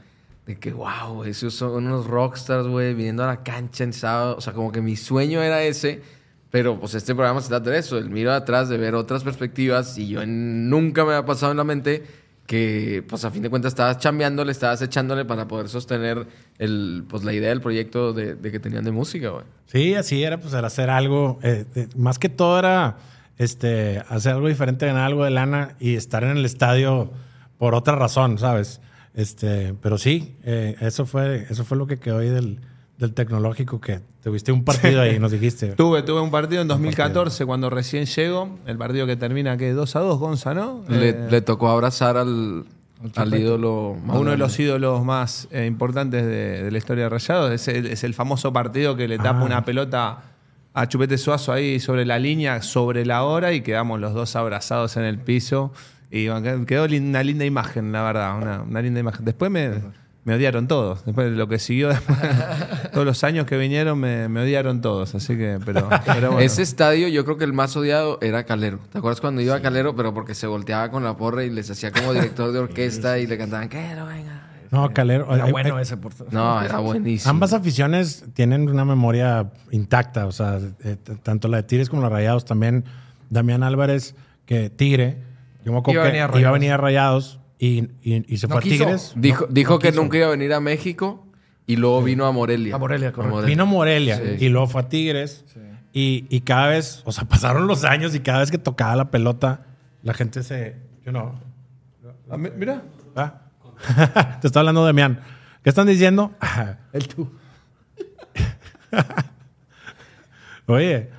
de 0.47 0.59
que, 0.59 0.73
wow, 0.73 1.25
esos 1.25 1.55
son 1.55 1.87
unos 1.87 2.07
rockstars, 2.07 2.67
güey, 2.67 2.93
viniendo 2.93 3.25
a 3.25 3.29
la 3.29 3.43
cancha 3.43 3.85
en 3.85 3.95
sábado. 3.95 4.37
O 4.37 4.41
sea, 4.43 4.53
como 4.53 4.71
que 4.71 4.83
mi 4.83 4.97
sueño 4.97 5.41
era 5.43 5.63
ese, 5.63 6.03
pero 6.51 6.79
pues 6.79 6.95
este 6.95 7.15
programa 7.15 7.41
se 7.41 7.49
trata 7.49 7.71
de 7.71 7.79
eso, 7.79 7.97
el 7.97 8.11
miro 8.11 8.33
atrás, 8.35 8.69
de 8.69 8.77
ver 8.77 8.95
otras 8.95 9.25
perspectivas 9.25 9.97
y 9.97 10.09
yo 10.09 10.21
en- 10.21 10.69
nunca 10.69 11.05
me 11.07 11.15
había 11.15 11.25
pasado 11.25 11.53
en 11.53 11.59
la 11.59 11.65
mente 11.65 12.03
que, 12.53 13.03
pues 13.09 13.25
a 13.25 13.31
fin 13.31 13.43
de 13.43 13.49
cuentas, 13.49 13.73
estabas 13.73 13.97
chambeándole, 13.97 14.53
estabas 14.53 14.83
echándole 14.83 15.25
para 15.25 15.49
poder 15.49 15.71
sostener 15.71 16.27
el, 16.59 17.03
pues, 17.09 17.25
la 17.25 17.33
idea 17.33 17.49
del 17.49 17.63
proyecto 17.63 18.13
de, 18.13 18.37
que 18.43 18.61
tenían 18.61 18.85
de 18.85 18.91
música, 18.93 19.31
güey. 19.31 19.45
Sí, 19.65 19.95
así 19.95 20.23
era, 20.23 20.39
pues 20.39 20.53
era 20.53 20.67
hacer 20.67 20.91
algo. 20.91 21.39
eh, 21.43 21.65
más 21.97 22.19
que 22.19 22.29
todo 22.29 22.59
era 22.59 22.99
este, 23.39 24.03
hacer 24.07 24.35
algo 24.35 24.49
diferente, 24.49 24.85
ganar 24.85 25.07
algo 25.07 25.25
de 25.25 25.31
lana 25.31 25.77
y 25.81 25.95
estar 25.95 26.25
en 26.25 26.37
el 26.37 26.45
estadio 26.45 27.11
por 27.57 27.75
otra 27.75 27.97
razón, 27.97 28.37
¿sabes? 28.37 28.83
Este, 29.15 29.73
pero 29.81 29.97
sí, 29.97 30.37
eh, 30.45 30.77
eso 30.81 31.07
fue, 31.07 31.47
eso 31.49 31.65
fue 31.65 31.79
lo 31.79 31.87
que 31.87 31.99
quedó 32.01 32.19
ahí 32.19 32.29
del, 32.29 32.61
del 32.99 33.15
tecnológico 33.15 33.81
que 33.81 34.01
tuviste 34.23 34.53
un 34.53 34.65
partido 34.65 35.01
ahí, 35.01 35.19
nos 35.21 35.33
dijiste. 35.33 35.69
Tuve, 35.73 36.03
tuve 36.03 36.21
un 36.21 36.31
partido 36.31 36.63
en 36.63 36.69
2014 36.69 37.45
cuando 37.47 37.71
recién 37.71 38.07
llego. 38.07 38.59
El 38.67 38.79
partido 38.79 39.07
que 39.07 39.17
termina 39.17 39.57
que 39.57 39.73
2 39.73 39.97
a 39.97 40.01
2, 40.01 40.19
Gonza, 40.19 40.55
¿no? 40.55 40.83
Le, 40.89 41.09
Eh, 41.11 41.27
le 41.31 41.41
tocó 41.43 41.69
abrazar 41.69 42.17
al, 42.17 42.65
al 43.17 43.35
ídolo 43.35 43.97
más 44.05 44.17
uno 44.19 44.31
de 44.31 44.37
los 44.37 44.59
ídolos 44.61 45.05
más 45.05 45.49
eh, 45.51 45.67
importantes 45.67 46.25
de, 46.25 46.63
de 46.63 46.71
la 46.71 46.79
historia 46.79 47.05
de 47.05 47.11
Rayados. 47.11 47.51
Es 47.53 47.69
el, 47.69 47.87
es 47.87 48.05
el 48.05 48.15
famoso 48.15 48.53
partido 48.53 48.97
que 48.97 49.09
le 49.09 49.19
tapa 49.19 49.41
Ah. 49.41 49.45
una 49.45 49.65
pelota 49.65 50.19
a 50.75 50.89
Chupete 50.89 51.19
Suazo 51.19 51.53
ahí 51.53 51.81
sobre 51.81 52.07
la 52.07 52.19
línea, 52.19 52.63
sobre 52.63 53.05
la 53.05 53.25
hora, 53.25 53.53
y 53.53 53.61
quedamos 53.61 54.01
los 54.01 54.15
dos 54.15 54.37
abrazados 54.37 54.97
en 54.97 55.03
el 55.05 55.19
piso. 55.19 55.73
Y 56.11 56.27
quedó 56.67 56.85
una 56.85 57.23
linda 57.23 57.45
imagen, 57.45 57.91
la 57.93 58.03
verdad, 58.03 58.37
una, 58.39 58.63
una 58.63 58.83
linda 58.83 59.01
imagen. 59.01 59.25
Después 59.25 59.51
me, 59.51 59.71
me 60.25 60.35
odiaron 60.37 60.69
todos. 60.69 61.05
Después 61.05 61.31
de 61.31 61.37
lo 61.37 61.49
que 61.49 61.59
siguió, 61.59 61.89
después, 61.89 62.19
todos 62.93 63.05
los 63.07 63.25
años 63.25 63.47
que 63.47 63.57
vinieron 63.57 63.99
me, 63.99 64.29
me 64.29 64.41
odiaron 64.43 64.81
todos. 64.81 65.15
Así 65.15 65.37
que, 65.37 65.59
pero, 65.65 65.89
pero 66.07 66.29
bueno. 66.33 66.41
Ese 66.41 66.63
estadio, 66.63 67.09
yo 67.09 67.25
creo 67.25 67.37
que 67.39 67.45
el 67.45 67.53
más 67.53 67.77
odiado 67.77 68.19
era 68.23 68.45
Calero. 68.45 68.79
¿Te 68.93 68.99
acuerdas 68.99 69.21
cuando 69.21 69.41
iba 69.41 69.57
a 69.57 69.61
Calero? 69.63 69.97
Pero 69.97 70.15
porque 70.15 70.35
se 70.35 70.47
volteaba 70.47 70.91
con 70.91 71.03
la 71.05 71.17
porra 71.17 71.45
y 71.45 71.51
les 71.51 71.71
hacía 71.71 71.91
como 71.91 72.13
director 72.13 72.53
de 72.53 72.59
orquesta 72.61 73.19
y 73.19 73.27
le 73.27 73.37
cantaban, 73.39 73.69
Calero, 73.69 74.07
venga. 74.07 74.49
No, 74.71 74.91
Calero. 74.95 75.35
Era 75.35 75.45
hay- 75.45 75.53
bueno 75.53 75.77
hay- 75.77 75.83
ese 75.83 75.97
por 75.99 76.13
No, 76.33 76.63
era 76.63 76.79
buenísimo. 76.79 77.29
Ambas 77.31 77.53
aficiones 77.53 78.25
tienen 78.33 78.69
una 78.71 78.85
memoria 78.87 79.51
intacta. 79.71 80.27
O 80.27 80.33
sea, 80.33 80.59
eh, 80.85 80.97
tanto 81.23 81.49
la 81.49 81.59
de 81.59 81.63
Tigres 81.65 81.91
como 81.91 82.01
la 82.01 82.09
de 82.09 82.15
Rayados 82.15 82.45
también. 82.47 82.85
Damián 83.29 83.63
Álvarez, 83.63 84.15
que 84.47 84.71
Tigre, 84.71 85.19
yo 85.65 85.73
me 85.73 85.79
acuerdo 85.79 86.01
Iba 86.01 86.11
que 86.11 86.17
a 86.17 86.17
iba 86.21 86.25
a 86.25 86.29
Rayados. 86.29 86.53
venir 86.55 86.73
a 86.73 86.77
Rayados 86.79 87.41
y, 87.65 87.89
y- 88.03 88.25
y 88.35 88.37
se 88.39 88.49
No 88.49 88.55
fue 88.55 88.63
quiso. 88.63 88.83
a 88.83 88.87
Tigres. 88.87 89.13
Dijo, 89.15 89.47
No- 89.47 89.53
dijo 89.53 89.73
no 89.75 89.79
que 89.79 89.89
quiso. 89.91 90.03
nunca 90.03 90.17
iba 90.17 90.27
a 90.27 90.31
venir 90.31 90.53
a 90.53 90.59
México 90.61 91.25
y 91.67 91.77
luego 91.77 92.03
vino 92.03 92.27
a 92.27 92.33
Morelia. 92.33 92.75
A 92.75 92.79
Morelia, 92.79 93.13
correcto. 93.13 93.43
Vino 93.43 93.63
a 93.63 93.67
Morelia 93.67 94.17
Sí. 94.17 94.45
y 94.47 94.49
luego 94.49 94.67
fue 94.67 94.81
a 94.83 94.89
Tigres. 94.89 95.45
Y, 95.93 96.27
y 96.29 96.41
cada 96.41 96.69
vez, 96.69 97.03
o 97.05 97.13
sea, 97.13 97.25
pasaron 97.29 97.67
los 97.69 97.85
años 97.85 98.15
y 98.15 98.21
cada 98.21 98.41
vez 98.41 98.51
que 98.51 98.59
tocaba 98.59 98.97
la 98.97 99.11
pelota, 99.11 99.67
la 100.03 100.13
gente 100.15 100.43
se. 100.43 100.77
Yo 101.07 101.13
no. 101.13 101.39
Ah, 102.31 102.37
mi- 102.37 102.51
Mira. 102.51 102.83
¿Ah? 103.15 103.35
Te 104.41 104.47
está 104.49 104.61
hablando 104.61 104.85
Damián. 104.85 105.21
¿Qué 105.63 105.69
están 105.71 105.87
diciendo? 105.87 106.33
El 106.93 107.07
tú. 107.07 107.31
Oye, 110.67 111.11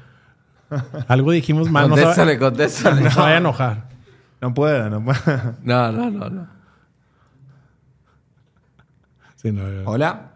algo 1.08 1.32
dijimos 1.32 1.70
mal. 1.70 1.88
No 1.90 1.96
se, 1.96 2.02
va- 2.02 2.08
Contéstale, 2.08 2.40
contéstale. 2.40 3.02
no 3.02 3.12
se 3.12 3.20
vaya 3.20 3.36
a 3.36 3.38
enojar. 3.38 3.93
No 4.44 4.54
puedo, 4.54 4.90
no 4.90 5.02
puedo. 5.06 5.56
No, 5.64 5.90
no, 5.94 6.12
no, 6.12 6.30
no. 6.30 6.48
Sí, 9.38 9.54
no, 9.54 9.62
yo- 9.72 9.84
Hola. 9.90 10.32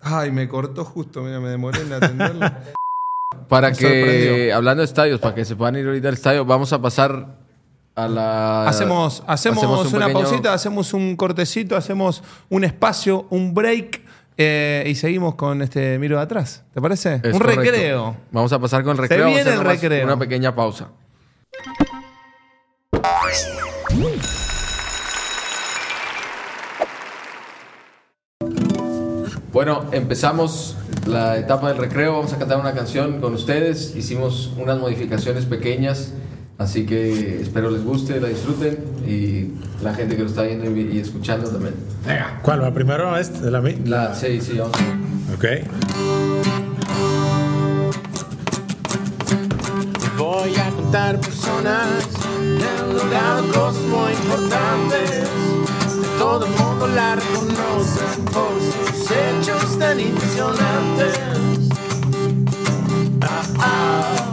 Ay, 0.00 0.30
me 0.32 0.48
cortó 0.48 0.86
justo, 0.86 1.20
mira, 1.22 1.40
me 1.40 1.50
demoré 1.50 1.82
en 1.82 1.92
atenderlo. 1.92 2.40
Para 3.50 3.68
Me 3.68 3.76
que, 3.76 3.82
sorprendió. 3.82 4.56
hablando 4.56 4.80
de 4.80 4.84
estadios, 4.86 5.20
para 5.20 5.34
que 5.34 5.44
se 5.44 5.56
puedan 5.56 5.76
ir 5.76 5.86
ahorita 5.86 6.08
al 6.08 6.14
estadio, 6.14 6.44
vamos 6.46 6.72
a 6.72 6.80
pasar 6.80 7.26
a 7.94 8.08
la... 8.08 8.66
hacemos 8.66 9.22
hacemos, 9.26 9.62
un 9.62 9.94
una 9.96 10.06
pequeño- 10.06 10.22
pausita, 10.24 10.54
hacemos 10.54 10.94
un 10.94 11.16
cortecito, 11.16 11.76
hacemos 11.76 12.22
un 12.48 12.64
espacio, 12.64 13.26
un 13.28 13.52
break 13.52 14.00
eh, 14.38 14.84
y 14.86 14.94
seguimos 14.94 15.34
con 15.34 15.62
este 15.62 15.98
Miro 15.98 16.16
de 16.16 16.22
atrás. 16.22 16.64
¿Te 16.72 16.80
parece? 16.80 17.20
Es 17.24 17.32
un 17.34 17.40
correcto. 17.40 17.60
recreo. 17.60 18.16
Vamos 18.30 18.52
a 18.52 18.58
pasar 18.60 18.84
con 18.84 18.92
el 18.92 18.98
recreo. 18.98 19.26
viene 19.26 19.40
a 19.40 19.42
hacer 19.42 19.54
el 19.54 19.64
recreo. 19.64 20.04
Una 20.04 20.16
pequeña 20.16 20.54
pausa. 20.54 20.90
Bueno, 29.52 29.86
empezamos 29.90 30.76
la 31.04 31.36
etapa 31.36 31.70
del 31.70 31.78
recreo. 31.78 32.12
Vamos 32.12 32.32
a 32.32 32.38
cantar 32.38 32.60
una 32.60 32.74
canción 32.74 33.20
con 33.20 33.34
ustedes. 33.34 33.96
Hicimos 33.96 34.52
unas 34.56 34.78
modificaciones 34.78 35.46
pequeñas, 35.46 36.12
así 36.58 36.84
que 36.84 37.40
espero 37.40 37.70
les 37.70 37.84
guste, 37.84 38.20
la 38.20 38.28
disfruten 38.28 38.78
y 39.06 39.52
la 39.82 39.94
gente 39.94 40.16
que 40.16 40.22
lo 40.22 40.28
está 40.28 40.42
viendo 40.42 40.70
y, 40.76 40.98
escuchando 40.98 41.48
también. 41.48 41.74
¿Cuál 42.42 42.62
va 42.62 42.74
primero? 42.74 43.16
Este, 43.16 43.40
de 43.40 43.50
la, 43.50 43.60
La, 43.86 44.14
sí, 44.14 44.40
sí, 44.40 44.58
vamos. 44.58 44.76
Ok. 45.34 45.44
Voy 50.16 50.54
a 50.56 50.70
contar 50.70 51.20
personas 51.20 52.18
han 52.80 52.94
logrado 52.94 53.46
cosas 53.52 53.82
muy 53.82 54.12
importantes. 54.12 55.28
Todo 56.18 56.46
el 56.46 56.52
mundo 56.52 56.86
la 56.88 57.16
reconoce 57.16 58.00
por 58.32 58.52
sus 58.60 59.10
hechos 59.10 59.78
tan 59.78 60.00
impresionantes. 60.00 61.20
Ah, 63.20 63.42
ah. 63.58 64.27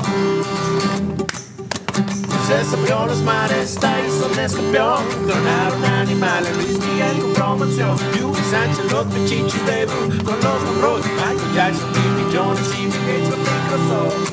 Se 2.47 2.53
abrió 2.75 3.07
los 3.07 3.23
mares, 3.23 3.73
Tyson 3.73 4.39
es 4.39 4.53
campeón. 4.53 5.03
Donaron 5.27 5.83
animales, 5.83 6.55
Luis 6.57 6.77
Miguel 6.77 7.19
con 7.19 7.33
promoción. 7.33 7.97
Hugo 8.21 8.35
Sánchez, 8.51 8.91
los 8.91 9.07
pechichis 9.07 9.65
de 9.65 9.85
Blue 9.87 10.23
con 10.23 10.35
los 10.35 10.61
Monroe. 10.61 11.01
Michael 11.17 11.53
Jackson, 11.55 11.89
Jimmy 11.95 12.25
Jones 12.31 12.69
y 12.77 12.85
Bill 12.85 13.01
Gates 13.07 13.37
Microsoft. 13.49 14.31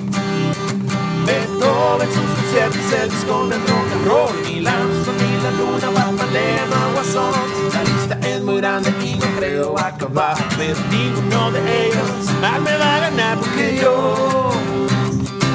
Beethoven, 1.25 2.09
sus 2.13 2.29
conciertos, 2.37 2.93
Elvis 2.93 3.25
con 3.25 3.51
el 3.51 3.61
rock 3.61 3.93
and 3.95 4.07
roll. 4.07 4.33
Ni 4.45 4.67
Armstrong 4.67 5.17
ni 5.17 5.43
la 5.43 5.51
luna, 5.53 5.91
Bambaleno, 5.99 6.93
Guasón. 6.93 7.33
La 7.73 7.83
lista 7.83 8.29
es 8.29 8.43
muy 8.43 8.59
grande 8.59 8.93
y 9.03 9.15
no 9.15 9.27
creo 9.39 9.79
acabar. 9.79 10.37
Pero 10.59 10.77
ninguno 10.91 11.51
de 11.51 11.87
ellos 11.87 12.11
más 12.43 12.61
me 12.61 12.77
va 12.77 12.97
a 12.97 13.01
ganar 13.01 13.39
porque 13.39 13.79
yo, 13.81 14.51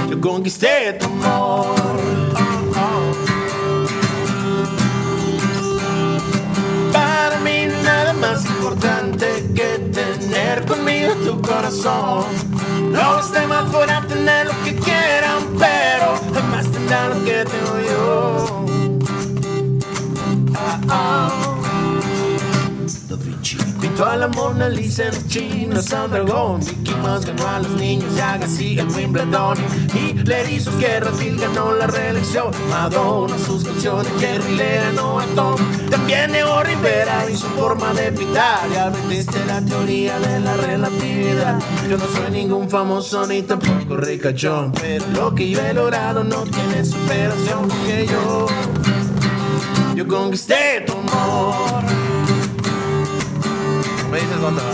yo 0.10 0.20
conquisté 0.20 0.93
tu 0.93 1.05
amor. 1.05 2.47
Importante 8.68 9.28
que 9.55 9.80
tener 9.93 10.65
conmigo 10.65 11.13
tu 11.26 11.41
corazón. 11.41 12.26
Los 12.91 13.32
demás 13.32 13.63
podrán 13.72 14.05
tener 14.09 14.47
lo 14.47 14.63
que 14.63 14.76
quieran, 14.76 15.38
pero 15.57 16.15
jamás 16.34 16.70
tendrán 16.70 17.09
lo 17.11 17.26
que 17.26 17.45
tengo 17.45 17.80
yo. 17.89 18.65
Ah, 20.53 20.82
ah. 20.89 21.37
Da 23.18 23.82
pintó 23.82 24.05
a 24.05 24.15
la 24.15 24.28
Mona 24.28 24.70
Lisa 24.70 25.05
en 25.05 25.28
China, 25.28 25.82
San 25.82 26.11
Dragón. 26.11 26.59
Mickey 26.59 26.95
Mouse 27.01 27.26
ganó 27.26 27.47
a 27.47 27.59
los 27.59 27.72
niños 27.72 28.11
y 28.15 28.20
Agassi 28.20 28.80
en 28.80 28.93
Wimbledon. 28.93 29.57
Hitler 29.93 30.49
y 30.49 30.59
sus 30.59 30.78
guerras, 30.78 31.18
Bill 31.20 31.38
ganó 31.39 31.74
la 31.74 31.88
reelección. 31.88 32.51
Madonna, 32.70 33.36
sus 33.39 33.63
canciones, 33.63 34.11
Jerry 34.20 34.55
le 34.55 34.78
ganó 34.78 35.20
a 35.20 35.26
Tom. 35.36 35.55
También 35.89 36.32
Neo 36.32 36.63
Rivera 36.63 37.30
y 37.30 37.36
su 37.36 37.47
forma 37.47 37.93
de 37.93 38.11
pintar. 38.11 38.70
Ya 38.74 38.89
vendiste 38.89 39.43
la 39.45 39.61
teoría 39.61 40.20
de 40.20 40.39
la 40.39 40.55
relatividad. 40.57 41.59
Yo 41.89 41.97
no 41.97 42.05
soy 42.05 42.32
ningún 42.32 42.70
famoso 42.70 43.26
ni 43.26 43.41
tampoco 43.41 43.97
ricachón. 43.97 44.72
Pero 44.74 45.05
lo 45.13 45.34
que 45.34 45.49
yo 45.49 45.59
he 45.61 45.74
logrado 45.74 46.24
no 46.24 46.43
tiene 46.43 46.86
superación. 46.86 47.68
Porque 47.68 48.07
yo, 48.07 48.47
yo 49.95 50.07
conquisté 50.07 50.84
tu 50.86 50.93
amor. 50.93 52.16
Me 54.18 54.24
dices 54.24 54.41
dónde 54.41 54.61
va. 54.63 54.72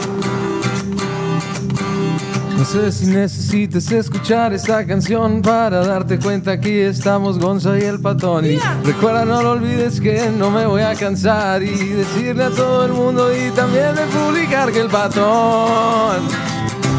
No 2.58 2.64
sé 2.64 2.92
si 2.94 3.08
necesitas 3.08 3.92
escuchar 3.92 4.54
esta 4.54 4.86
canción 4.86 5.42
para 5.42 5.86
darte 5.86 6.18
cuenta 6.18 6.62
que 6.62 6.88
estamos 6.88 7.40
Gonza 7.40 7.78
y 7.78 7.82
el 7.82 8.00
Patón. 8.00 8.46
Y 8.46 8.58
recuerda, 8.86 9.26
no 9.26 9.44
lo 9.44 9.52
olvides 9.52 10.00
que 10.00 10.30
no 10.30 10.50
me 10.50 10.66
voy 10.66 10.82
a 10.82 10.96
cansar 10.96 11.62
y 11.62 11.76
decirle 11.76 12.46
a 12.46 12.52
todo 12.52 12.86
el 12.86 12.94
mundo 12.94 13.36
y 13.36 13.52
también 13.52 13.96
de 13.96 14.06
publicar 14.06 14.72
que 14.72 14.80
el 14.80 14.88
Patón 14.88 16.26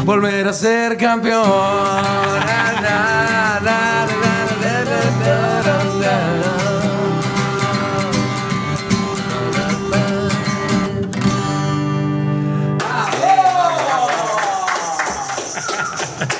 volverá 0.05 0.51
a 0.51 0.53
ser 0.53 0.97
campeón. 0.97 1.41
Na, 1.41 2.81
na, 2.81 3.34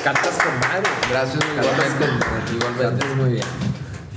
Cantas 0.05 0.37
con 0.37 0.59
madre. 0.59 0.87
Gracias, 1.09 1.43
igualmente. 1.43 2.53
Igualmente. 2.53 3.05
Muy 3.15 3.31
bien. 3.31 3.45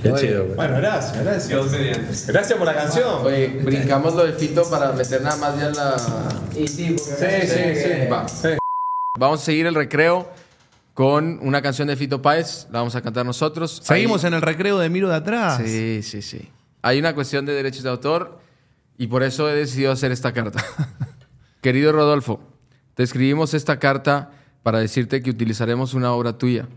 Qué 0.03 0.13
chido, 0.13 0.43
güey. 0.43 0.55
Bueno, 0.55 0.77
gracias, 0.77 1.23
gracias. 1.23 2.27
Gracias 2.27 2.57
por 2.59 2.67
la 2.67 2.75
canción. 2.75 3.25
Oye, 3.25 3.47
brincamos 3.63 4.13
lo 4.13 4.23
de 4.23 4.33
Fito 4.33 4.69
para 4.69 4.91
meter 4.91 5.23
nada 5.23 5.37
más 5.37 5.57
ya 5.59 5.71
la. 5.71 5.97
Sí, 6.53 6.67
sí, 6.67 6.95
sí. 6.99 8.07
Va. 8.07 8.23
Vamos 9.17 9.41
a 9.41 9.45
seguir 9.45 9.65
el 9.65 9.73
recreo 9.73 10.31
con 10.93 11.39
una 11.41 11.63
canción 11.63 11.87
de 11.87 11.95
Fito 11.95 12.21
Páez. 12.21 12.67
La 12.71 12.77
vamos 12.77 12.95
a 12.95 13.01
cantar 13.01 13.25
nosotros. 13.25 13.81
Seguimos 13.83 14.23
Ahí- 14.23 14.27
en 14.27 14.35
el 14.35 14.43
recreo 14.43 14.77
de 14.77 14.89
Miro 14.89 15.09
de 15.09 15.15
atrás. 15.15 15.59
Sí, 15.65 16.03
sí, 16.03 16.21
sí. 16.21 16.51
Hay 16.83 16.99
una 16.99 17.15
cuestión 17.15 17.47
de 17.47 17.53
derechos 17.53 17.81
de 17.81 17.89
autor 17.89 18.37
y 18.99 19.07
por 19.07 19.23
eso 19.23 19.49
he 19.49 19.55
decidido 19.55 19.91
hacer 19.91 20.11
esta 20.11 20.33
carta. 20.33 20.63
Querido 21.61 21.91
Rodolfo, 21.93 22.41
te 22.93 23.01
escribimos 23.01 23.55
esta 23.55 23.79
carta 23.79 24.29
para 24.63 24.79
decirte 24.79 25.21
que 25.21 25.29
utilizaremos 25.29 25.93
una 25.93 26.11
obra 26.13 26.37
tuya 26.37 26.67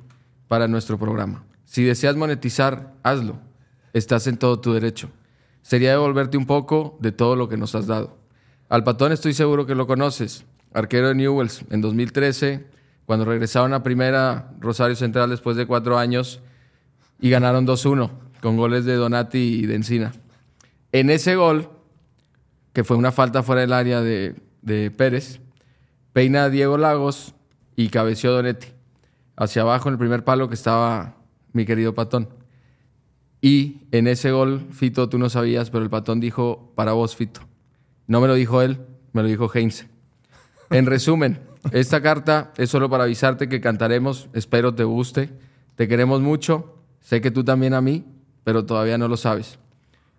para 0.49 0.69
nuestro 0.69 0.99
programa. 0.99 1.45
Si 1.65 1.83
deseas 1.83 2.17
monetizar, 2.17 2.95
hazlo. 3.03 3.39
Estás 3.93 4.27
en 4.27 4.37
todo 4.37 4.61
tu 4.61 4.73
derecho. 4.73 5.11
Sería 5.63 5.91
devolverte 5.91 6.37
un 6.37 6.47
poco 6.47 6.99
de 7.01 7.13
todo 7.13 7.37
lo 7.37 7.49
que 7.49 7.57
nos 7.57 7.75
has 7.75 7.87
dado. 7.87 8.19
Al 8.69 8.85
Patón 8.85 9.13
estoy 9.13 9.35
seguro 9.35 9.67
que 9.67 9.75
lo 9.75 9.87
conoces. 9.87 10.45
Arquero 10.73 11.09
de 11.09 11.15
Newells 11.15 11.65
en 11.71 11.81
2013, 11.81 12.67
cuando 13.05 13.25
regresaron 13.25 13.75
a 13.75 13.83
primera 13.83 14.53
Rosario 14.59 14.97
Central 14.97 15.31
después 15.31 15.57
de 15.57 15.67
cuatro 15.67 15.99
años, 15.99 16.41
y 17.21 17.31
ganaron 17.31 17.67
2-1 17.67 18.11
con 18.41 18.57
goles 18.57 18.85
de 18.85 18.95
Donati 18.95 19.39
y 19.39 19.67
de 19.67 19.77
Encina. 19.77 20.13
En 20.91 21.11
ese 21.11 21.37
gol 21.37 21.69
que 22.73 22.85
fue 22.85 22.97
una 22.97 23.13
falta 23.13 23.43
fuera 23.43 23.61
del 23.61 23.73
área 23.73 24.01
de, 24.01 24.35
Pérez. 24.97 25.41
Peina 26.13 26.45
a 26.45 26.51
Diego 26.51 26.79
Lagos 26.79 27.35
y 27.77 27.89
cabeció 27.89 28.33
Donetti. 28.33 28.69
Hacia 29.37 29.63
abajo 29.63 29.89
en 29.89 29.95
el 29.95 29.99
primer 29.99 30.25
palo 30.25 30.49
que 30.49 30.55
estaba 30.55 31.17
mi 31.53 31.65
querido 31.65 31.95
Patón. 31.95 32.29
Y 33.41 33.83
en 33.91 34.07
ese 34.07 34.31
gol, 34.31 34.67
Fito, 34.71 35.09
tú 35.09 35.19
no 35.19 35.29
sabías, 35.29 35.71
pero 35.71 35.83
el 35.83 35.91
Patón 35.91 36.21
dijo 36.21 36.73
para 36.75 36.93
vos, 36.93 37.17
Fito. 37.17 37.41
No 38.07 38.21
me 38.21 38.29
lo 38.29 38.35
dijo 38.35 38.63
él, 38.63 38.79
me 39.13 39.23
lo 39.23 39.29
dijo 39.29 39.51
Heinze. 39.53 39.89
En 40.71 40.87
resumen, 40.87 41.41
esta 41.71 42.01
carta 42.01 42.53
es 42.57 42.71
solo 42.71 42.89
para 42.89 43.05
avisarte 43.05 43.49
que 43.49 43.61
cantaremos, 43.61 44.29
espero 44.33 44.75
te 44.75 44.85
guste, 44.85 45.31
te 45.75 45.89
queremos 45.89 46.21
mucho, 46.21 46.79
sé 47.01 47.21
que 47.21 47.31
tú 47.31 47.45
también 47.45 47.75
a 47.75 47.81
mí, 47.81 48.05
pero 48.45 48.65
todavía 48.65 48.99
no 48.99 49.09
lo 49.09 49.17
sabes. 49.17 49.59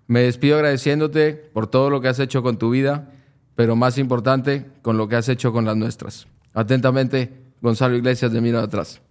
Me 0.07 0.21
despido 0.21 0.55
agradeciéndote 0.55 1.33
por 1.33 1.67
todo 1.67 1.89
lo 1.89 2.01
que 2.01 2.07
has 2.07 2.19
hecho 2.19 2.43
con 2.43 2.57
tu 2.57 2.69
vida, 2.69 3.11
pero 3.55 3.75
más 3.75 3.97
importante, 3.97 4.65
con 4.81 4.97
lo 4.97 5.07
que 5.07 5.15
has 5.15 5.29
hecho 5.29 5.51
con 5.53 5.65
las 5.65 5.77
nuestras. 5.77 6.27
Atentamente, 6.53 7.42
Gonzalo 7.63 7.95
Iglesias 7.95 8.29
de 8.33 8.41
Mira 8.41 8.61
atrás. 8.61 9.01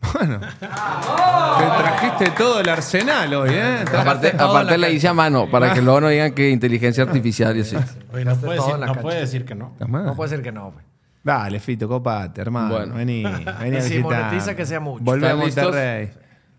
Te 0.00 1.66
trajiste 1.76 2.30
todo 2.38 2.60
el 2.60 2.68
arsenal 2.68 3.34
hoy, 3.34 3.50
¿eh? 3.52 3.84
Aparte, 3.94 4.28
aparte 4.38 4.78
la 4.78 4.86
la 4.86 4.90
hice 4.90 5.08
a 5.08 5.12
mano, 5.12 5.50
para 5.50 5.74
que 5.74 5.82
luego 5.82 6.00
no 6.02 6.08
digan 6.08 6.32
que 6.32 6.48
inteligencia 6.50 7.02
artificial 7.02 7.56
y 7.56 7.60
así. 7.62 7.76
Oye, 8.12 8.24
no 8.24 8.36
puede, 8.36 8.56
todo 8.56 8.66
decir, 8.66 8.74
en 8.74 8.80
la 8.80 8.86
no 8.86 8.92
cancha. 8.92 9.02
puede 9.02 9.20
decir 9.20 9.44
que 9.44 9.54
no. 9.56 9.74
No 9.80 10.14
puede 10.14 10.30
ser 10.30 10.40
que 10.42 10.52
no, 10.52 10.70
güey. 10.70 10.84
Dale, 11.22 11.58
Fito, 11.60 11.86
copate, 11.88 12.40
hermano. 12.40 12.74
Bueno. 12.76 12.94
Vení, 12.94 13.24
vení 13.60 13.76
a 13.76 13.80
Si 13.82 13.98
monetiza, 13.98 14.54
que 14.54 14.64
sea 14.64 14.80
mucho. 14.80 15.04
Volvé 15.04 15.28
a. 15.28 15.36
Monterrey. 15.36 16.10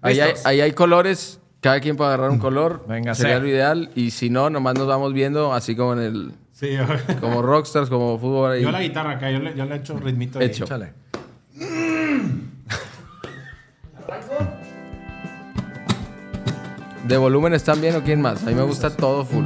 Ahí 0.01 0.19
hay, 0.19 0.33
ahí 0.43 0.61
hay 0.61 0.71
colores, 0.73 1.39
cada 1.61 1.79
quien 1.79 1.95
puede 1.95 2.09
agarrar 2.09 2.29
un 2.29 2.39
color, 2.39 2.85
Véngase. 2.87 3.21
sería 3.21 3.39
lo 3.39 3.47
ideal, 3.47 3.89
y 3.95 4.11
si 4.11 4.29
no, 4.29 4.49
nomás 4.49 4.75
nos 4.75 4.87
vamos 4.87 5.13
viendo, 5.13 5.53
así 5.53 5.75
como 5.75 5.93
en 5.93 5.99
el, 5.99 6.33
Sí, 6.51 6.73
yo, 6.73 6.83
como 7.21 7.41
rockstars, 7.41 7.89
como 7.89 8.19
fútbol 8.19 8.51
ahí. 8.51 8.61
yo 8.63 8.71
la 8.71 8.81
guitarra 8.81 9.11
acá, 9.11 9.31
yo 9.31 9.39
le, 9.39 9.55
yo 9.55 9.65
le 9.65 9.75
echo 9.77 9.97
ritmito. 9.97 10.37
ahí. 10.39 10.45
Hecho. 10.47 10.65
Échale. 10.65 10.93
¿De 17.07 17.17
volumen 17.17 17.53
están 17.53 17.81
bien 17.81 17.95
o 17.95 18.03
quién 18.03 18.21
más? 18.21 18.43
A 18.43 18.45
mí 18.47 18.55
me 18.55 18.63
gusta 18.63 18.89
todo 18.89 19.25
full. 19.25 19.45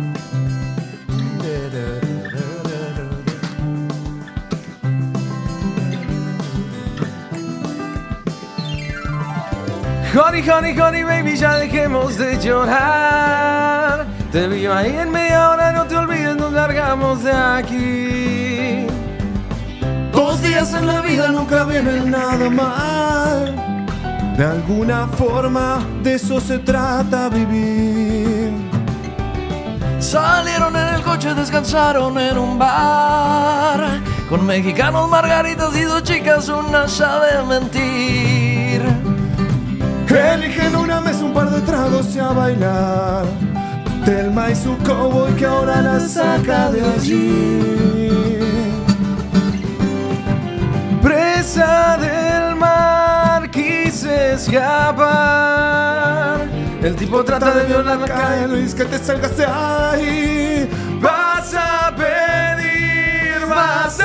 Honey, 10.16 10.50
honey, 10.50 10.80
honey, 10.80 11.04
baby, 11.04 11.36
ya 11.36 11.56
dejemos 11.58 12.18
de 12.18 12.40
llorar. 12.40 14.06
Te 14.32 14.48
vi 14.48 14.66
ahí 14.66 14.96
en 14.96 15.12
media 15.12 15.50
hora, 15.50 15.74
no 15.74 15.86
te 15.88 15.98
olvides, 15.98 16.38
nos 16.38 16.54
largamos 16.54 17.24
de 17.24 17.32
aquí. 17.34 18.55
Días 20.56 20.74
en 20.74 20.88
la 20.88 21.02
vida 21.02 21.28
nunca 21.34 21.66
vienen 21.66 22.10
nada 22.10 22.50
mal. 22.50 23.54
De 24.38 24.46
alguna 24.46 25.06
forma, 25.06 25.86
de 26.02 26.14
eso 26.14 26.40
se 26.40 26.60
trata 26.60 27.28
vivir. 27.28 28.54
Salieron 30.00 30.74
en 30.78 30.96
el 30.96 31.02
coche, 31.02 31.34
descansaron 31.34 32.18
en 32.18 32.38
un 32.38 32.58
bar. 32.58 34.00
Con 34.30 34.46
mexicanos, 34.46 35.10
margaritas 35.10 35.76
y 35.76 35.82
dos 35.82 36.04
chicas, 36.04 36.48
una 36.48 36.88
sabe 36.88 37.44
mentir. 37.50 38.82
Eligen 40.08 40.74
una 40.78 41.02
mesa, 41.02 41.26
un 41.26 41.34
par 41.34 41.50
de 41.50 41.60
tragos 41.64 42.16
y 42.16 42.20
a 42.20 42.30
bailar. 42.30 43.26
Telma 44.06 44.52
y 44.52 44.56
su 44.56 44.78
cowboy 44.78 45.36
que 45.36 45.46
ahora 45.46 45.82
la 45.82 46.00
saca 46.00 46.72
de 46.72 46.82
allí. 46.82 47.95
Del 51.46 52.56
mar, 52.56 53.48
quise 53.52 54.34
escapar. 54.34 55.06
El 56.82 56.96
tipo 56.96 57.24
trata 57.24 57.52
de 57.52 57.66
violar 57.66 58.00
la 58.00 58.08
calle, 58.08 58.48
Luis, 58.48 58.74
que 58.74 58.84
te 58.84 58.98
salgas 58.98 59.38
de 59.38 59.46
ahí. 59.46 60.68
Vas 61.00 61.54
a 61.54 61.94
pedir, 61.96 63.46
vas 63.48 64.00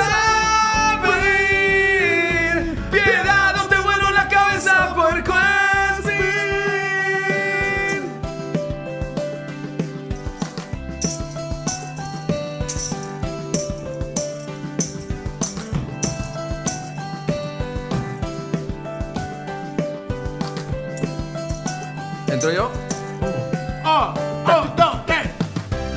¿Entro 22.41 22.53
yo? 22.55 22.71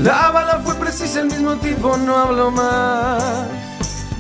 La 0.01 0.31
bala 0.31 0.61
fue 0.63 0.75
precisa, 0.75 1.21
el 1.21 1.29
mismo 1.29 1.55
tipo 1.57 1.97
no 1.97 2.19
habló 2.19 2.51
más. 2.51 3.47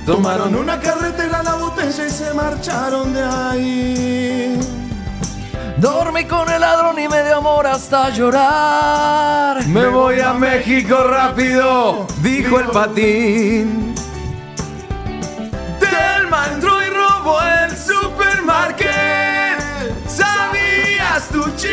Tomaron 0.06 0.54
una 0.54 0.80
carretera, 0.80 1.42
la 1.42 1.56
botella 1.56 2.06
y 2.06 2.10
se 2.10 2.32
marcharon 2.32 3.12
de 3.12 3.22
ahí. 3.22 4.60
Dormí 5.76 6.24
con 6.24 6.48
el 6.48 6.62
ladrón 6.62 6.98
y 6.98 7.08
me 7.08 7.24
dio 7.24 7.36
amor 7.36 7.66
hasta 7.66 8.08
llorar. 8.08 9.62
Me 9.66 9.86
voy 9.88 10.20
a 10.20 10.32
México 10.32 10.96
rápido, 11.06 12.06
dijo 12.22 12.58
el 12.58 12.68
patín. 12.68 13.94
Entró 16.52 16.82
y 16.82 16.90
robó 16.90 17.40
el 17.42 17.63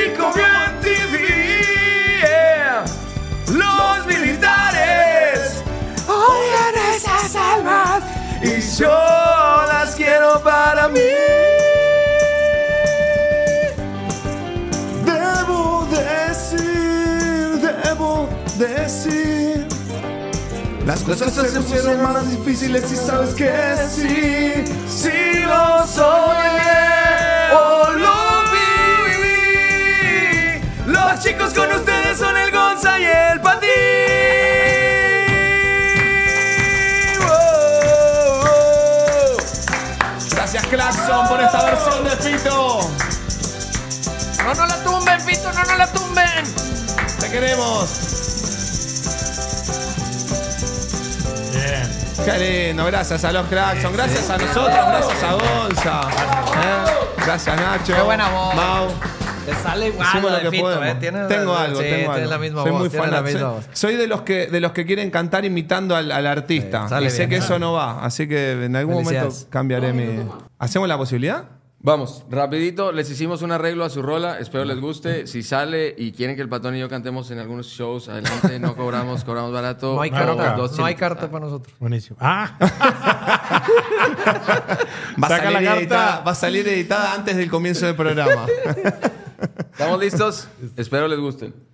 ¿Sabías 0.02 0.14
tu 0.16 0.16
chico 0.16 0.32
vio 0.34 0.46
en 0.66 0.80
TV? 0.82 1.14
Los 3.48 4.06
militares 4.08 5.64
odian 6.08 6.76
esas 6.96 7.36
almas 7.36 8.04
y 8.42 8.62
yo 8.80 8.90
las 9.68 9.96
quiero 9.96 10.42
para 10.44 10.88
mí. 10.88 11.00
Debo 15.06 15.88
decir, 15.92 17.62
debo 17.84 18.30
decir. 18.58 19.68
Las 20.86 21.02
cosas 21.02 21.34
se 21.34 21.60
pusieron 21.60 22.02
más 22.02 22.30
difíciles 22.30 22.92
y 22.92 22.96
sabes 22.96 23.34
que 23.36 23.52
sí, 23.90 24.64
sí 24.88 25.40
lo 25.46 25.86
soñé 25.86 27.54
o 27.54 27.92
lo. 27.92 28.31
Los 31.10 31.20
chicos 31.20 31.54
con 31.54 31.72
ustedes 31.72 32.18
son 32.18 32.38
el 32.38 32.52
Gonza 32.52 33.00
y 33.00 33.06
el. 33.06 33.42
Oh, 37.22 38.44
oh. 38.46 39.38
Gracias, 40.32 40.66
Claxon, 40.68 41.28
por 41.28 41.42
esta 41.42 41.66
versión 41.66 42.04
de 42.04 42.12
Fito. 42.12 42.80
No, 44.44 44.54
no 44.54 44.66
la 44.66 44.84
tumben, 44.84 45.26
Pito, 45.26 45.52
no, 45.52 45.64
no 45.64 45.78
la 45.78 45.88
tumben. 45.88 46.44
Te 47.20 47.30
queremos. 47.30 47.90
Bien. 51.54 52.26
Qué 52.26 52.38
lindo, 52.38 52.86
gracias 52.86 53.24
a 53.24 53.32
los 53.32 53.48
Claxon, 53.48 53.94
gracias 53.94 54.30
a 54.30 54.38
nosotros, 54.38 54.68
gracias 54.68 55.24
a 55.24 55.34
Gonza. 55.34 56.02
¿eh? 56.12 56.86
Gracias, 57.26 57.56
Nacho. 57.56 57.96
Qué 57.96 58.02
buena 58.02 58.30
voz. 58.30 58.56
Mau. 58.56 59.21
Te 59.52 59.64
sale 59.64 59.88
igual 59.90 60.08
lo 60.22 60.30
de 60.32 60.42
que 60.42 60.52
Fito, 60.52 60.64
podemos. 60.64 60.86
¿eh? 60.88 60.96
Tienes- 61.00 61.28
tengo 61.28 61.56
algo, 61.56 61.82
sí, 61.82 61.88
tengo 61.90 62.12
algo. 62.12 62.30
la 62.30 62.38
misma 62.38 62.62
soy 62.64 62.72
voz, 62.72 62.80
muy 62.80 62.90
la 63.12 63.22
misma 63.22 63.40
Soy, 63.40 63.50
voz. 63.50 63.66
soy 63.74 63.96
de 63.96 64.08
los 64.08 64.22
que 64.22 64.48
de 64.48 64.60
los 64.60 64.72
que 64.72 64.86
quieren 64.86 65.12
cantar 65.12 65.46
imitando 65.46 65.96
al, 65.96 66.12
al 66.12 66.28
artista. 66.28 66.84
Sí, 66.84 66.90
sale 66.90 67.08
y 67.08 67.10
sé 67.10 67.18
bien. 67.20 67.30
que 67.30 67.36
eso 67.38 67.60
no 67.60 67.74
va, 67.74 68.04
así 68.04 68.28
que 68.28 68.64
en 68.66 68.76
algún 68.76 69.04
momento 69.04 69.30
cambiaré 69.50 69.94
mi. 69.94 70.24
¿Hacemos 70.60 70.88
la 70.88 70.98
posibilidad? 70.98 71.46
Vamos, 71.84 72.26
rapidito, 72.30 72.92
les 72.92 73.10
hicimos 73.10 73.42
un 73.42 73.52
arreglo 73.52 73.84
a 73.84 73.90
su 73.90 74.04
rola, 74.04 74.38
espero 74.38 74.64
les 74.66 74.80
guste. 74.80 75.26
Si 75.26 75.42
sale 75.42 75.96
y 75.98 76.12
quieren 76.12 76.36
que 76.36 76.44
el 76.44 76.48
patón 76.48 76.76
y 76.76 76.80
yo 76.80 76.88
cantemos 76.88 77.32
en 77.32 77.40
algunos 77.40 77.66
shows, 77.70 78.08
adelante, 78.08 78.60
no 78.60 78.76
cobramos, 78.76 79.24
cobramos 79.26 79.52
barato. 79.52 79.96
No 79.96 80.02
hay 80.02 80.12
carta, 80.12 80.58
no 80.78 80.86
hay 80.86 80.94
carta 80.94 81.32
para 81.32 81.46
nosotros. 81.46 81.76
Buenísimo. 81.80 82.18
Ah, 82.24 82.56
Va 85.22 85.28
a, 85.28 85.30
Saca 85.30 85.44
salir 85.44 85.54
la 85.54 85.62
carta. 85.64 85.80
editada, 85.80 86.20
va 86.26 86.32
a 86.32 86.36
salir 86.36 86.68
editada 86.68 87.14
antes 87.14 87.36
del 87.36 87.50
comienzo 87.50 87.86
del 87.88 87.96
programa. 87.96 88.46
¿Estamos 89.72 90.00
listos? 90.00 90.48
Espero 90.78 91.08
les 91.08 91.20
gusten. 91.20 91.72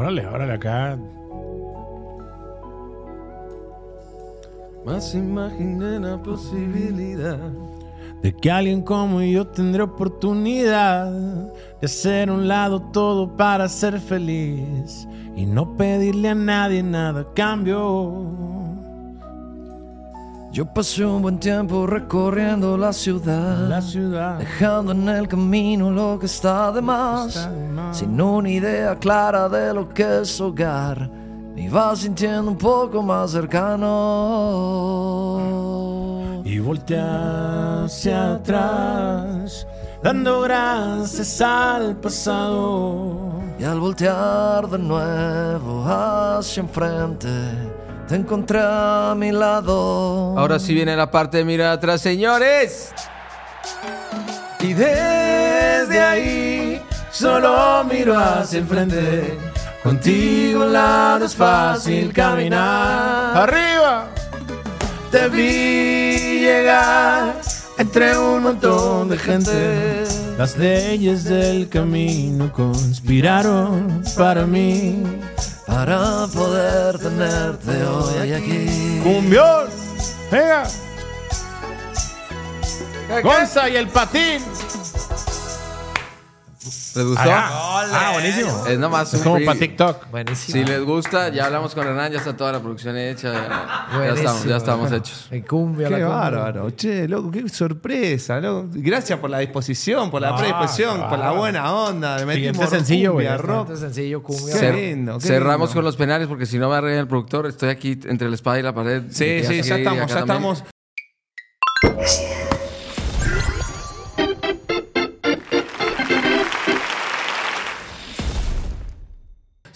órale, 0.00 0.26
órale, 0.26 0.52
acá. 0.54 0.98
Más 4.84 5.14
imaginé 5.14 6.00
la 6.00 6.20
posibilidad. 6.22 7.38
De 8.22 8.34
que 8.34 8.50
alguien 8.50 8.82
como 8.82 9.22
yo 9.22 9.46
tendré 9.46 9.82
oportunidad 9.82 11.10
de 11.10 11.84
hacer 11.86 12.28
a 12.28 12.32
un 12.32 12.48
lado 12.48 12.80
todo 12.92 13.36
para 13.36 13.68
ser 13.68 13.98
feliz 13.98 15.06
y 15.36 15.46
no 15.46 15.76
pedirle 15.76 16.30
a 16.30 16.34
nadie 16.34 16.82
nada 16.82 17.20
a 17.22 17.34
cambio. 17.34 18.50
Yo 20.52 20.66
pasé 20.66 21.04
un 21.04 21.22
buen 21.22 21.38
tiempo 21.38 21.86
recorriendo 21.86 22.76
la 22.76 22.92
ciudad, 22.92 23.68
La 23.68 23.80
ciudad 23.80 24.36
dejando 24.38 24.90
en 24.90 25.08
el 25.08 25.28
camino 25.28 25.92
lo 25.92 26.18
que 26.18 26.26
está 26.26 26.72
de 26.72 26.82
más, 26.82 27.36
está 27.36 27.52
de 27.52 27.68
más. 27.68 27.96
sin 27.96 28.20
una 28.20 28.50
idea 28.50 28.96
clara 28.96 29.48
de 29.48 29.72
lo 29.72 29.88
que 29.88 30.22
es 30.22 30.40
hogar. 30.40 31.08
Me 31.54 31.62
iba 31.66 31.94
sintiendo 31.94 32.50
un 32.50 32.58
poco 32.58 33.00
más 33.00 33.30
cercano. 33.30 33.90
y 36.44 36.58
volteé 36.58 36.98
hacia 37.00 38.34
atrás, 38.34 39.64
dando 40.02 40.40
gracias 40.40 41.40
al 41.40 41.94
pasado. 42.00 43.29
Y 43.60 43.64
al 43.64 43.78
voltear 43.78 44.66
de 44.68 44.78
nuevo 44.78 45.84
hacia 45.86 46.62
enfrente, 46.62 47.28
te 48.08 48.14
encontré 48.14 48.58
a 48.58 49.12
mi 49.14 49.32
lado. 49.32 50.34
Ahora 50.38 50.58
sí 50.58 50.72
viene 50.72 50.96
la 50.96 51.10
parte 51.10 51.36
de 51.36 51.44
mirar 51.44 51.72
atrás, 51.72 52.00
señores. 52.00 52.94
Y 54.60 54.72
desde 54.72 56.00
ahí 56.00 56.82
solo 57.10 57.84
miro 57.84 58.18
hacia 58.18 58.60
enfrente. 58.60 59.38
Contigo 59.82 60.62
al 60.62 60.72
lado 60.72 61.26
es 61.26 61.36
fácil 61.36 62.14
caminar. 62.14 63.36
¡Arriba! 63.36 64.06
Te 65.10 65.28
vi 65.28 66.40
llegar 66.40 67.34
entre 67.76 68.16
un 68.16 68.42
montón 68.42 69.10
de 69.10 69.18
gente. 69.18 70.29
Las 70.40 70.56
leyes 70.56 71.24
del 71.24 71.68
camino 71.68 72.50
conspiraron 72.50 74.02
para 74.16 74.46
mí. 74.46 75.02
para 75.66 76.26
poder 76.28 76.98
tenerte 76.98 77.84
hoy 77.84 78.32
aquí. 78.32 79.00
¡Cumbión! 79.04 79.68
¡Venga! 80.32 80.62
¡Gonza 83.22 83.68
y 83.68 83.76
el 83.76 83.88
patín! 83.88 84.42
¿Les 86.96 87.04
gustó? 87.06 87.22
Ah, 87.26 88.10
buenísimo. 88.14 88.66
Es 88.66 88.78
nomás 88.78 89.12
Es 89.14 89.20
un 89.20 89.24
como 89.32 89.44
para 89.44 89.58
TikTok. 89.58 90.10
Buenísimo. 90.10 90.52
Si 90.58 90.64
les 90.64 90.82
gusta, 90.84 91.28
ya 91.28 91.46
hablamos 91.46 91.74
con 91.74 91.86
Hernán, 91.86 92.10
ya 92.12 92.18
está 92.18 92.36
toda 92.36 92.52
la 92.52 92.60
producción 92.60 92.96
hecha. 92.96 93.32
Ya, 93.92 94.12
estamos, 94.14 94.44
ya 94.44 94.56
estamos 94.56 94.92
hechos. 94.92 95.28
En 95.30 95.42
cumbia, 95.42 95.88
la 95.90 95.96
Qué 95.96 96.02
cumbia. 96.02 96.18
bárbaro, 96.20 96.70
che, 96.76 97.06
loco, 97.08 97.30
qué 97.30 97.48
sorpresa, 97.48 98.40
loco. 98.40 98.68
Gracias 98.72 99.18
por 99.18 99.30
la 99.30 99.38
disposición, 99.38 100.10
por 100.10 100.20
la 100.22 100.30
No, 100.30 100.36
predisposición, 100.36 100.94
claro. 100.96 101.10
por 101.10 101.18
la 101.18 101.30
buena 101.32 101.72
onda. 101.72 102.14
Le 102.18 102.32
Siguiente 102.34 102.58
metimos 102.58 102.70
sencillo, 102.70 103.12
cumbia, 103.12 103.36
güey. 103.36 103.46
rock. 103.46 103.68
Bastante 103.68 103.80
sencillo, 103.80 104.22
cumbia. 104.22 104.54
Qué 104.58 104.66
Cer- 104.66 104.74
lindo, 104.74 105.18
qué 105.18 105.26
Cerramos 105.26 105.68
lindo. 105.68 105.74
con 105.74 105.84
los 105.84 105.96
penales 105.96 106.26
porque 106.28 106.46
si 106.46 106.58
no 106.58 106.68
me 106.70 106.76
arregla 106.76 107.00
el 107.00 107.08
productor. 107.08 107.46
Estoy 107.46 107.68
aquí 107.68 107.98
entre 108.06 108.28
la 108.28 108.34
espada 108.34 108.58
y 108.58 108.62
la 108.62 108.74
pared. 108.74 109.02
Sí, 109.10 109.42
sí, 109.44 109.62
ya 109.62 109.76
estamos, 109.76 110.08
ya 110.08 110.24
también. 110.24 110.54
estamos. 110.54 110.64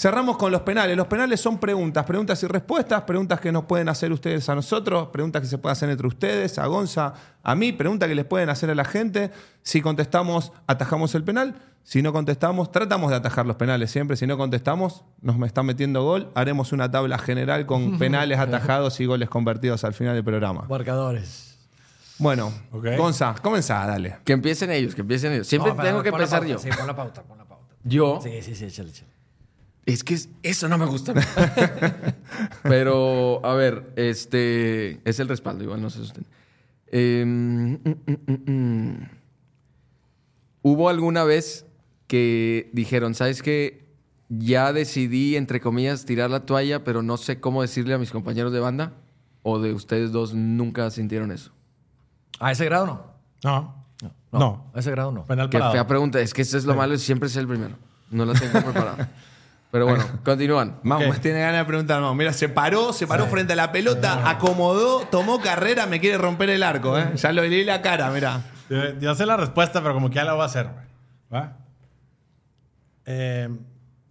Cerramos 0.05 0.37
con 0.37 0.53
los 0.53 0.61
penales. 0.61 0.99
Los 0.99 1.07
penales 1.07 1.41
son 1.41 1.57
preguntas, 1.57 2.05
preguntas 2.05 2.43
y 2.43 2.47
respuestas, 2.47 3.05
preguntas 3.05 3.41
que 3.41 3.51
nos 3.51 3.65
pueden 3.65 3.89
hacer 3.89 4.13
ustedes 4.13 4.47
a 4.51 4.55
nosotros, 4.55 5.09
preguntas 5.09 5.41
que 5.41 5.49
se 5.49 5.57
pueden 5.57 5.73
hacer 5.73 5.89
entre 5.89 6.07
ustedes, 6.07 6.59
a 6.59 6.67
Gonza, 6.67 7.15
a 7.43 7.55
mí, 7.55 7.73
preguntas 7.73 8.07
que 8.07 8.15
les 8.15 8.27
pueden 8.27 8.51
hacer 8.51 8.69
a 8.69 8.75
la 8.75 8.85
gente. 8.85 9.31
Si 9.63 9.81
contestamos, 9.81 10.53
atajamos 10.67 11.15
el 11.15 11.25
penal. 11.25 11.55
Si 11.85 12.03
no 12.03 12.13
contestamos, 12.13 12.71
tratamos 12.71 13.13
de 13.13 13.17
atajar 13.17 13.47
los 13.47 13.57
penales 13.57 13.91
siempre. 13.91 14.19
Si 14.19 14.27
no 14.27 14.37
contestamos, 14.37 15.05
nos 15.23 15.39
me 15.39 15.47
están 15.47 15.65
metiendo 15.65 16.03
gol. 16.03 16.31
Haremos 16.35 16.75
una 16.75 16.91
tabla 16.91 17.17
general 17.17 17.65
con 17.65 17.99
penales 17.99 18.39
atajados 18.39 19.01
y 19.01 19.07
goles 19.07 19.31
convertidos 19.31 19.85
al 19.85 19.95
final 19.95 20.15
del 20.17 20.25
programa. 20.25 20.67
Marcadores. 20.69 21.57
Bueno. 22.19 22.53
Gonza, 22.71 23.37
comenzá, 23.41 23.87
dale. 23.87 24.19
Que 24.23 24.35
empiecen 24.35 24.71
ellos, 24.71 24.95
que 24.95 25.01
empiecen 25.01 25.33
ellos. 25.33 25.47
Siempre 25.47 25.73
No, 25.73 25.83
tengo 25.83 26.03
que 26.03 26.11
pon 26.11 26.21
la 26.21 26.25
empezar 26.27 26.41
pauta, 26.41 26.53
yo. 26.53 26.59
Sí, 26.59 26.69
pon 26.77 26.87
la 26.87 26.95
pauta, 26.95 27.23
pon 27.23 27.39
la 27.39 27.45
pauta. 27.47 27.75
Yo. 27.85 28.21
Sí, 28.23 28.43
sí, 28.43 28.55
sí, 28.55 28.67
échale, 28.67 28.91
échale. 28.91 29.14
Es 29.87 30.03
que 30.05 30.15
es- 30.15 30.29
eso 30.43 30.69
no 30.69 30.79
me 30.79 30.87
gusta. 30.87 31.13
Pero, 32.63 33.45
a 33.45 33.55
ver, 33.55 33.93
este 33.97 35.01
es 35.09 35.21
el 35.21 35.29
respaldo, 35.29 35.65
igual 35.65 35.83
no 35.83 35.91
se 35.91 35.99
asusten. 35.99 36.25
Eh, 36.89 37.25
mm, 37.27 37.73
mm, 37.85 37.97
mm, 38.27 38.51
mm. 38.53 39.09
Hubo 40.63 40.89
alguna 40.89 41.25
vez 41.25 41.67
que 42.07 42.71
dijeron, 42.73 43.15
¿sabes 43.15 43.43
qué? 43.43 43.85
Ya 44.31 44.73
decidí, 44.73 45.37
entre 45.37 45.61
comillas, 45.61 46.07
tirar 46.07 46.31
la 46.31 46.47
toalla, 46.47 46.83
pero 46.85 47.03
no 47.03 47.17
sé 47.19 47.41
cómo 47.41 47.61
decirle 47.63 47.95
a 47.95 47.99
mis 47.99 48.11
compañeros 48.11 48.53
de 48.53 48.61
banda. 48.61 48.93
¿O 49.43 49.59
de 49.59 49.75
ustedes 49.75 50.11
dos 50.11 50.33
nunca 50.33 50.91
sintieron 50.91 51.31
eso? 51.31 51.53
¿A 52.41 52.53
ese 52.53 52.65
grado 52.65 52.87
no? 52.87 53.05
No. 53.45 53.85
No. 54.33 54.71
A 54.75 54.81
ese 54.81 54.91
grado 54.91 55.13
no. 55.13 55.25
Penal 55.27 55.51
Qué 55.51 55.59
parado. 55.59 55.73
fea 55.75 55.87
pregunta. 55.87 56.19
Es 56.21 56.33
que 56.33 56.41
eso 56.43 56.57
es 56.57 56.65
lo 56.65 56.75
malo, 56.75 56.97
siempre 56.97 57.27
es 57.29 57.37
el 57.37 57.47
primero. 57.47 57.77
No 58.11 58.25
la 58.25 58.33
tengo 58.33 58.53
preparada. 58.63 59.11
Pero 59.75 59.87
bueno, 59.89 60.05
continúan. 60.25 60.79
Vamos, 60.85 61.17
Ok. 61.17 61.19
tiene 61.21 61.41
ganas 61.41 61.63
de 61.63 61.65
preguntar. 61.65 62.01
No, 62.01 62.15
mira, 62.15 62.33
se 62.33 62.49
paró, 62.49 62.93
se 62.93 63.09
paró 63.09 63.27
frente 63.27 63.55
a 63.55 63.57
la 63.57 63.73
pelota, 63.73 64.31
acomodó, 64.31 65.01
tomó 65.09 65.41
carrera, 65.41 65.87
me 65.87 65.99
quiere 65.99 66.17
romper 66.17 66.49
el 66.51 66.63
arco, 66.63 66.97
¿eh? 66.97 67.11
Ya 67.17 67.33
lo 67.33 67.43
leí 67.43 67.65
la 67.65 67.83
cara, 67.83 68.09
mira. 68.13 68.41
Yo, 68.71 68.97
yo 69.01 69.17
sé 69.17 69.27
la 69.27 69.37
respuesta, 69.37 69.83
pero 69.83 69.93
como 69.95 70.11
que 70.11 70.15
ya 70.15 70.25
la 70.25 70.35
voy 70.35 70.43
a 70.43 70.45
hacer. 70.45 70.69
¿Va? 71.35 71.57
Eh, 73.05 73.49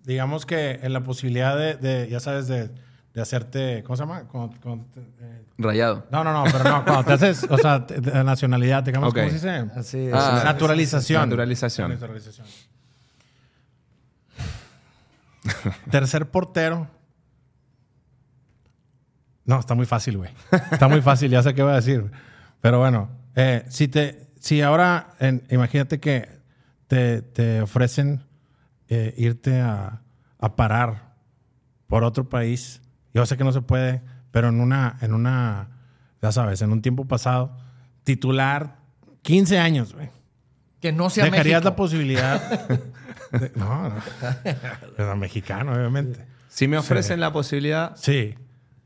digamos 0.04 0.46
que 0.46 0.80
en 0.84 0.92
la 0.92 1.00
posibilidad 1.06 1.58
de, 1.58 1.76
de, 1.76 2.10
ya 2.10 2.20
sabes, 2.20 2.50
de, 2.50 2.70
de 3.14 3.22
hacerte, 3.22 3.84
¿cómo 3.84 3.96
se 3.96 4.04
llama? 4.04 4.24
Cuando- 4.28 4.58
cuando 4.62 4.86
te- 4.94 5.00
eh, 5.00 5.46
Rayado. 5.58 6.06
no, 6.12 6.26
no, 6.26 6.34
no, 6.34 6.44
pero 6.52 6.64
no, 6.66 6.84
cuando 6.84 7.06
te 7.06 7.14
haces, 7.14 7.48
o 7.50 7.58
sea, 7.58 7.86
te- 7.88 8.02
de 8.02 8.22
nacionalidad, 8.26 8.84
digamos, 8.84 9.12
Ok. 9.12 9.16
¿cómo 9.16 9.30
se 9.30 9.34
dice? 9.36 9.66
Así 9.78 10.08
es. 10.08 10.14
Ah, 10.14 10.42
Naturalización. 10.44 11.22
Naturalización. 11.22 11.92
Naturalización. 11.92 12.46
Tercer 15.92 16.30
portero. 16.32 16.88
No, 19.46 19.60
está 19.60 19.76
muy 19.76 19.86
fácil, 19.86 20.18
güey. 20.18 20.32
Está 20.72 20.88
muy 20.88 21.02
fácil, 21.02 21.30
ya 21.30 21.44
sé 21.44 21.54
qué 21.54 21.64
voy 21.64 21.74
a 21.74 21.76
decir. 21.76 22.10
Pero 22.62 22.80
bueno, 22.80 23.10
eh, 23.36 23.66
si 23.68 23.88
te, 23.90 24.30
si 24.40 24.62
ahora, 24.62 25.16
en- 25.20 25.44
imagínate 25.50 26.00
que 26.00 26.30
te, 26.88 27.22
te 27.22 27.62
ofrecen 27.62 28.24
eh, 28.88 29.14
irte 29.18 29.60
a, 29.60 30.02
a 30.40 30.56
parar 30.56 31.14
por 31.88 32.04
otro 32.06 32.30
país. 32.30 32.82
Yo 33.14 33.26
sé 33.26 33.36
que 33.36 33.44
no 33.44 33.52
se 33.52 33.62
puede, 33.62 34.02
pero 34.32 34.48
en 34.48 34.62
una, 34.62 34.98
en 35.02 35.14
una, 35.14 35.68
ya 36.22 36.32
sabes, 36.32 36.62
en 36.62 36.72
un 36.72 36.82
tiempo 36.82 37.06
pasado, 37.06 37.58
titular 38.06 38.78
15 39.24 39.60
años, 39.60 39.94
güey. 39.94 40.10
Que 40.80 40.92
no 40.94 41.10
sea 41.10 41.26
¿Dejarías 41.26 41.62
México. 41.62 41.70
la 41.70 41.76
posibilidad? 41.76 42.68
de- 43.40 43.52
no, 43.56 43.90
no. 43.90 43.96
Pero 44.98 45.16
mexicano, 45.16 45.74
obviamente. 45.74 46.26
Si 46.50 46.68
me 46.68 46.78
ofrecen 46.78 47.20
la 47.20 47.34
posibilidad 47.34 47.96
Sí, 47.96 48.36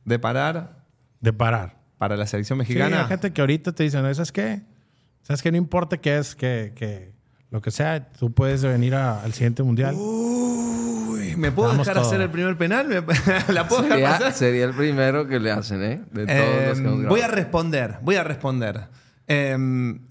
de 0.06 0.20
parar 0.20 0.84
de 1.20 1.34
parar. 1.34 1.78
para 1.98 2.16
la 2.16 2.26
selección 2.28 2.58
Sí, 2.58 2.60
mexicana, 2.60 3.02
hay 3.02 3.08
gente 3.08 3.34
que 3.34 3.42
ahorita 3.42 3.72
te 3.74 3.84
dicen, 3.84 4.02
¿sabes 4.16 4.32
qué? 4.32 4.62
¿Sabes 5.24 5.42
qué? 5.42 5.52
No 5.52 5.58
importa 5.58 5.98
qué 5.98 6.18
es, 6.18 6.36
que, 6.36 6.72
que 6.76 7.12
lo 7.50 7.62
que 7.62 7.72
sea, 7.72 8.08
tú 8.12 8.32
puedes 8.34 8.64
venir 8.64 8.96
a- 8.96 9.22
al 9.22 9.34
siguiente 9.34 9.64
mundial. 9.64 9.96
Uy, 9.96 11.36
¿me 11.36 11.52
puedo 11.52 11.70
Vamos 11.70 11.86
dejar 11.88 12.02
todo. 12.02 12.10
hacer 12.10 12.22
el 12.22 12.30
primer 12.30 12.56
penal? 12.58 12.88
¿Me- 12.88 13.02
¿La 13.54 13.68
puedo 13.68 13.82
dejar 13.84 13.98
Sería, 13.98 14.10
pasar? 14.18 14.34
sería 14.34 14.66
el 14.66 14.74
primero 14.74 15.28
que 15.28 15.40
le 15.40 15.52
hacen, 15.52 15.84
¿eh? 15.84 16.02
De 16.12 16.26
todos 16.28 16.30
Eh, 16.40 16.66
los 16.70 16.80
que 16.80 16.88
hemos 16.88 17.06
voy 17.08 17.22
a 17.22 17.28
responder, 17.28 17.98
voy 18.02 18.16
a 18.16 18.24
responder. 18.24 18.88
Eh, 19.30 19.58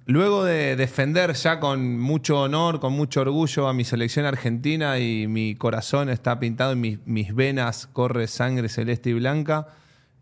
luego 0.04 0.44
de 0.44 0.76
defender 0.76 1.32
ya 1.32 1.58
con 1.58 1.98
mucho 1.98 2.42
honor, 2.42 2.80
con 2.80 2.92
mucho 2.92 3.22
orgullo 3.22 3.66
a 3.66 3.72
mi 3.72 3.84
selección 3.84 4.26
argentina 4.26 4.98
y 4.98 5.26
mi 5.26 5.54
corazón 5.54 6.10
está 6.10 6.38
pintado 6.38 6.72
en 6.72 6.80
mis, 6.82 7.06
mis 7.06 7.34
venas, 7.34 7.86
corre 7.86 8.26
sangre 8.26 8.68
celeste 8.68 9.08
y 9.10 9.14
blanca, 9.14 9.68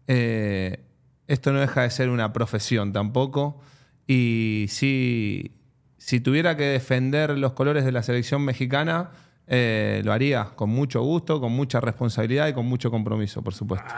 eh, 0.06 0.84
esto 1.26 1.52
no 1.52 1.60
deja 1.60 1.82
de 1.82 1.90
ser 1.90 2.08
una 2.08 2.32
profesión 2.32 2.92
tampoco. 2.92 3.60
Y 4.06 4.66
si, 4.68 5.56
si 5.96 6.20
tuviera 6.20 6.56
que 6.56 6.64
defender 6.64 7.36
los 7.38 7.52
colores 7.54 7.84
de 7.84 7.92
la 7.92 8.02
selección 8.02 8.42
mexicana, 8.44 9.10
eh, 9.46 10.02
lo 10.04 10.12
haría 10.12 10.50
con 10.54 10.70
mucho 10.70 11.02
gusto, 11.02 11.40
con 11.40 11.52
mucha 11.52 11.80
responsabilidad 11.80 12.48
y 12.48 12.52
con 12.52 12.66
mucho 12.66 12.90
compromiso, 12.90 13.42
por 13.42 13.54
supuesto. 13.54 13.88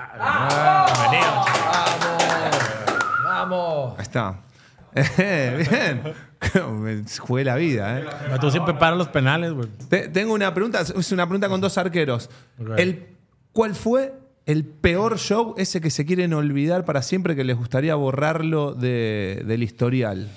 Vamos. 3.24 3.94
Ahí 3.96 4.02
está. 4.02 4.45
Bien. 5.18 6.02
Me 6.80 7.02
jugué 7.18 7.44
la 7.44 7.56
vida, 7.56 7.98
¿eh? 8.00 8.04
Pero 8.26 8.38
Tú 8.40 8.50
siempre 8.50 8.74
paras 8.74 8.98
los 8.98 9.08
penales, 9.08 9.52
güey. 9.52 9.68
Te- 9.88 10.08
tengo 10.08 10.32
una 10.34 10.52
pregunta, 10.54 10.80
es 10.80 11.12
una 11.12 11.26
pregunta 11.26 11.48
con 11.48 11.60
dos 11.60 11.76
arqueros. 11.78 12.30
Ok. 12.60 12.78
El, 12.78 13.06
¿Cuál 13.52 13.74
fue 13.74 14.14
el 14.46 14.64
peor 14.64 15.18
show, 15.18 15.54
ese 15.56 15.80
que 15.80 15.90
se 15.90 16.04
quieren 16.04 16.32
olvidar 16.34 16.84
para 16.84 17.02
siempre, 17.02 17.34
que 17.34 17.42
les 17.44 17.56
gustaría 17.56 17.94
borrarlo 17.94 18.74
de- 18.74 19.42
del 19.46 19.62
historial? 19.62 20.28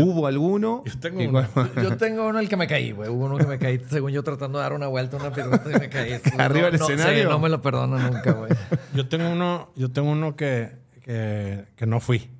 ¿Hubo 0.00 0.28
alguno? 0.28 0.84
Yo 0.86 0.96
tengo 1.00 1.20
¿Y 1.20 1.26
uno. 1.26 1.44
cuál- 1.52 1.72
Yo 1.82 1.96
tengo 1.96 2.28
uno 2.28 2.38
el 2.38 2.48
que 2.48 2.56
me 2.56 2.68
caí, 2.68 2.92
güey. 2.92 3.10
Hubo 3.10 3.24
uno 3.26 3.36
que 3.36 3.46
me 3.46 3.58
caí, 3.58 3.80
según 3.90 4.12
yo, 4.12 4.22
tratando 4.22 4.58
de 4.58 4.62
dar 4.62 4.72
una 4.72 4.86
vuelta, 4.86 5.16
una 5.16 5.32
pirueta 5.32 5.68
y 5.70 5.80
me 5.80 5.88
caí. 5.88 6.12
¿Arriba 6.38 6.70
del 6.70 6.78
No, 6.78 6.86
no, 6.88 6.94
escenario? 6.94 7.22
sí, 7.24 7.28
no 7.28 7.38
me 7.40 7.48
lo 7.48 7.60
perdono 7.60 7.98
nunca, 7.98 8.30
güey. 8.32 8.52
Yo 8.94 9.08
tengo 9.08 9.28
uno, 9.28 9.72
yo 9.74 9.90
tengo 9.90 10.10
uno 10.12 10.36
que, 10.36 10.70
que, 11.02 11.64
que 11.74 11.86
no 11.86 11.98
fui. 11.98 12.30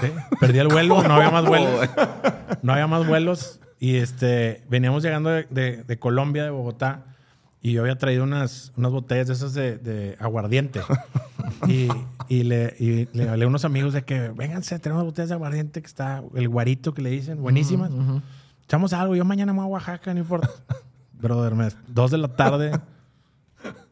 ¿Sí? 0.00 0.06
Perdí 0.40 0.58
el 0.58 0.68
vuelo, 0.68 1.02
no 1.02 1.14
había 1.14 1.30
más 1.30 1.44
vuelos. 1.46 1.88
No 2.62 2.72
había 2.72 2.86
más 2.86 3.06
vuelos. 3.06 3.60
Y 3.78 3.96
este, 3.96 4.62
veníamos 4.68 5.02
llegando 5.02 5.30
de, 5.30 5.46
de- 5.50 5.82
de 5.84 5.98
Colombia, 5.98 6.44
de 6.44 6.50
Bogotá, 6.50 7.04
y 7.60 7.72
yo 7.72 7.82
había 7.82 7.96
traído 7.98 8.24
unas, 8.24 8.72
unas 8.76 8.90
botellas 8.92 9.26
de 9.28 9.34
esas 9.34 9.54
de, 9.54 9.78
de 9.78 10.16
aguardiente. 10.20 10.80
Y, 11.68 11.88
y 12.28 12.42
le, 12.44 12.74
y 12.78 13.08
le 13.12 13.28
hablé 13.28 13.44
a 13.44 13.48
unos 13.48 13.64
amigos 13.64 13.92
de 13.92 14.02
que, 14.02 14.28
vénganse, 14.30 14.78
tenemos 14.78 15.04
botellas 15.04 15.28
de 15.28 15.34
aguardiente 15.34 15.80
que 15.80 15.86
está, 15.86 16.22
el 16.34 16.48
guarito 16.48 16.94
que 16.94 17.02
le 17.02 17.10
dicen, 17.10 17.40
buenísimas. 17.42 17.90
Echamos 18.64 18.92
algo, 18.92 19.14
yo 19.16 19.24
mañana 19.24 19.52
me 19.52 19.58
voy 19.60 19.66
a 19.66 19.70
Oaxaca, 19.72 20.12
no 20.14 20.20
importa. 20.20 20.48
Brother, 21.20 21.54
me- 21.54 21.68
dos 21.88 22.10
de 22.10 22.18
la 22.18 22.28
tarde, 22.28 22.72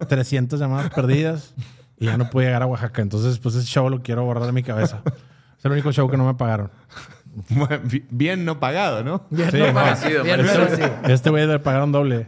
300 0.08 0.58
llamadas 0.58 0.90
perdidas 0.92 1.54
y 1.98 2.06
ya 2.06 2.16
no 2.16 2.30
pude 2.30 2.46
llegar 2.46 2.62
a 2.62 2.66
Oaxaca. 2.66 3.02
Entonces, 3.02 3.38
pues 3.38 3.54
ese 3.54 3.66
show 3.66 3.88
lo 3.88 4.02
quiero 4.02 4.24
borrar 4.24 4.46
de 4.46 4.52
mi 4.52 4.62
cabeza. 4.62 5.02
Es 5.60 5.64
el 5.66 5.72
único 5.72 5.92
show 5.92 6.10
que 6.10 6.16
no 6.16 6.26
me 6.26 6.34
pagaron. 6.34 6.70
Bueno, 7.50 7.78
Bien 8.10 8.44
no 8.44 8.58
pagado, 8.58 9.04
¿no? 9.04 9.24
Bien, 9.30 9.52
Sí, 9.52 9.58
no, 9.58 9.66
no. 9.68 9.72
Merecido, 9.74 10.24
bien 10.24 10.42
merecido. 10.44 10.90
Este 11.04 11.30
güey 11.30 11.46
le 11.46 11.60
pagaron 11.60 11.92
doble. 11.92 12.24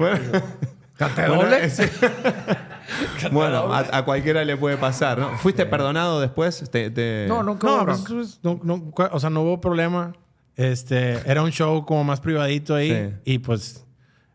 ¿Cante 0.97 1.27
Bueno, 1.27 1.43
doble? 1.43 1.65
ese- 1.65 1.91
Bueno, 3.33 3.73
a, 3.75 3.81
a 3.99 4.05
cualquiera 4.05 4.45
le 4.45 4.57
puede 4.57 4.77
pasar, 4.77 5.19
¿no? 5.19 5.37
¿Fuiste 5.39 5.67
perdonado 5.67 6.21
después? 6.21 6.71
Te- 6.71 6.91
te- 6.91 7.27
No, 7.29 7.43
nunca 7.43 7.67
No, 7.67 7.77
hubo 7.79 7.85
pues, 7.87 8.05
pues, 8.09 8.41
no, 8.45 8.61
no, 8.63 8.93
o 9.11 9.19
sea, 9.21 9.29
no 9.31 9.43
hubo 9.43 9.61
problema. 9.61 10.13
Este, 10.55 11.19
era 11.29 11.43
un 11.43 11.51
show 11.51 11.85
como 11.85 12.05
más 12.05 12.21
privadito 12.21 12.75
ahí 12.77 12.91
Sí. 12.91 13.33
y 13.35 13.39
pues, 13.39 13.85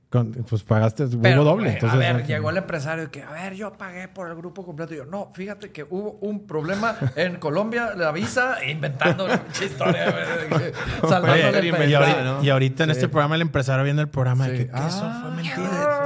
con- 0.10 0.32
pues 0.32 0.64
pagaste, 0.64 1.06
Pero, 1.22 1.42
hubo 1.42 1.50
doble. 1.52 1.74
entonces, 1.74 1.96
a 1.96 2.00
ver, 2.00 2.20
no- 2.22 2.26
llegó 2.26 2.50
el 2.50 2.58
empresario 2.58 3.12
que, 3.12 3.24
a 3.24 3.32
ver, 3.32 3.54
yo 3.56 3.74
pagué 3.74 4.08
por 4.08 4.30
el 4.30 4.36
grupo 4.36 4.66
completo. 4.66 4.94
Y 4.94 4.98
yo, 4.98 5.06
no, 5.06 5.32
fíjate 5.36 5.72
que 5.72 5.84
hubo 5.84 6.12
un 6.22 6.48
problema 6.48 6.96
en 7.18 7.36
Colombia, 7.38 7.94
la 7.96 8.12
visa, 8.14 8.58
e 8.62 8.72
inventando 8.72 9.28
pinche 9.28 9.66
historia, 9.66 10.06
de 10.06 10.74
salvándole 11.10 11.60
Oye, 11.60 11.70
el 11.70 11.76
Oye, 11.76 11.90
y, 11.90 11.94
ahorita, 11.94 12.24
¿no? 12.24 12.44
y 12.44 12.50
ahorita 12.50 12.84
en 12.86 12.92
este 12.92 13.10
programa 13.10 13.36
el 13.36 13.42
empresario 13.42 13.84
viendo 13.84 14.02
el 14.02 14.08
programa 14.10 14.48
de 14.48 14.58
Sí. 14.58 14.64
que, 14.66 14.72
que 14.72 14.78
eso 14.78 15.02
Ah. 15.04 15.20
fue 15.24 15.32
mentira. 15.36 16.04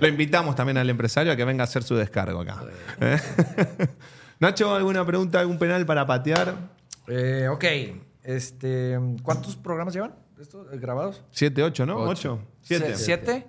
Lo 0.00 0.08
invitamos 0.08 0.54
también 0.54 0.76
al 0.78 0.88
empresario 0.90 1.32
a 1.32 1.36
que 1.36 1.44
venga 1.44 1.62
a 1.62 1.64
hacer 1.64 1.82
su 1.82 1.94
descargo 1.96 2.40
acá. 2.40 2.62
¿Eh? 3.00 3.18
Nacho, 4.40 4.74
¿alguna 4.74 5.04
pregunta, 5.06 5.40
algún 5.40 5.58
penal 5.58 5.86
para 5.86 6.06
patear? 6.06 6.54
Eh, 7.06 7.48
ok, 7.50 7.64
este, 8.24 8.98
¿cuántos 9.22 9.56
programas 9.56 9.94
llevan 9.94 10.14
estos 10.40 10.72
eh, 10.72 10.78
grabados? 10.78 11.22
Siete, 11.30 11.62
ocho, 11.62 11.86
¿no? 11.86 11.96
Ocho. 11.98 12.10
Ocho. 12.34 12.38
Siete. 12.62 12.96
¿Siete? 12.96 13.46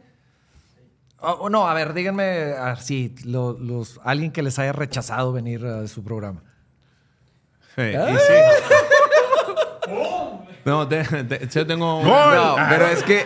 Oh, 1.20 1.50
no, 1.50 1.68
a 1.70 1.74
ver, 1.74 1.94
díganme 1.94 2.52
así, 2.54 3.16
los, 3.24 4.00
alguien 4.04 4.32
que 4.32 4.44
les 4.44 4.60
haya 4.60 4.74
rechazado 4.74 5.32
venir 5.32 5.66
a 5.66 5.88
su 5.88 6.04
programa. 6.04 6.44
Sí, 7.76 7.82
y 7.82 7.96
Ah. 7.96 8.18
sí. 8.20 8.34
No, 10.66 10.88
te- 10.88 11.04
te- 11.04 11.46
yo 11.50 11.68
tengo. 11.68 12.02
No, 12.02 12.56
pero 12.70 12.86
es 12.88 13.04
que 13.04 13.26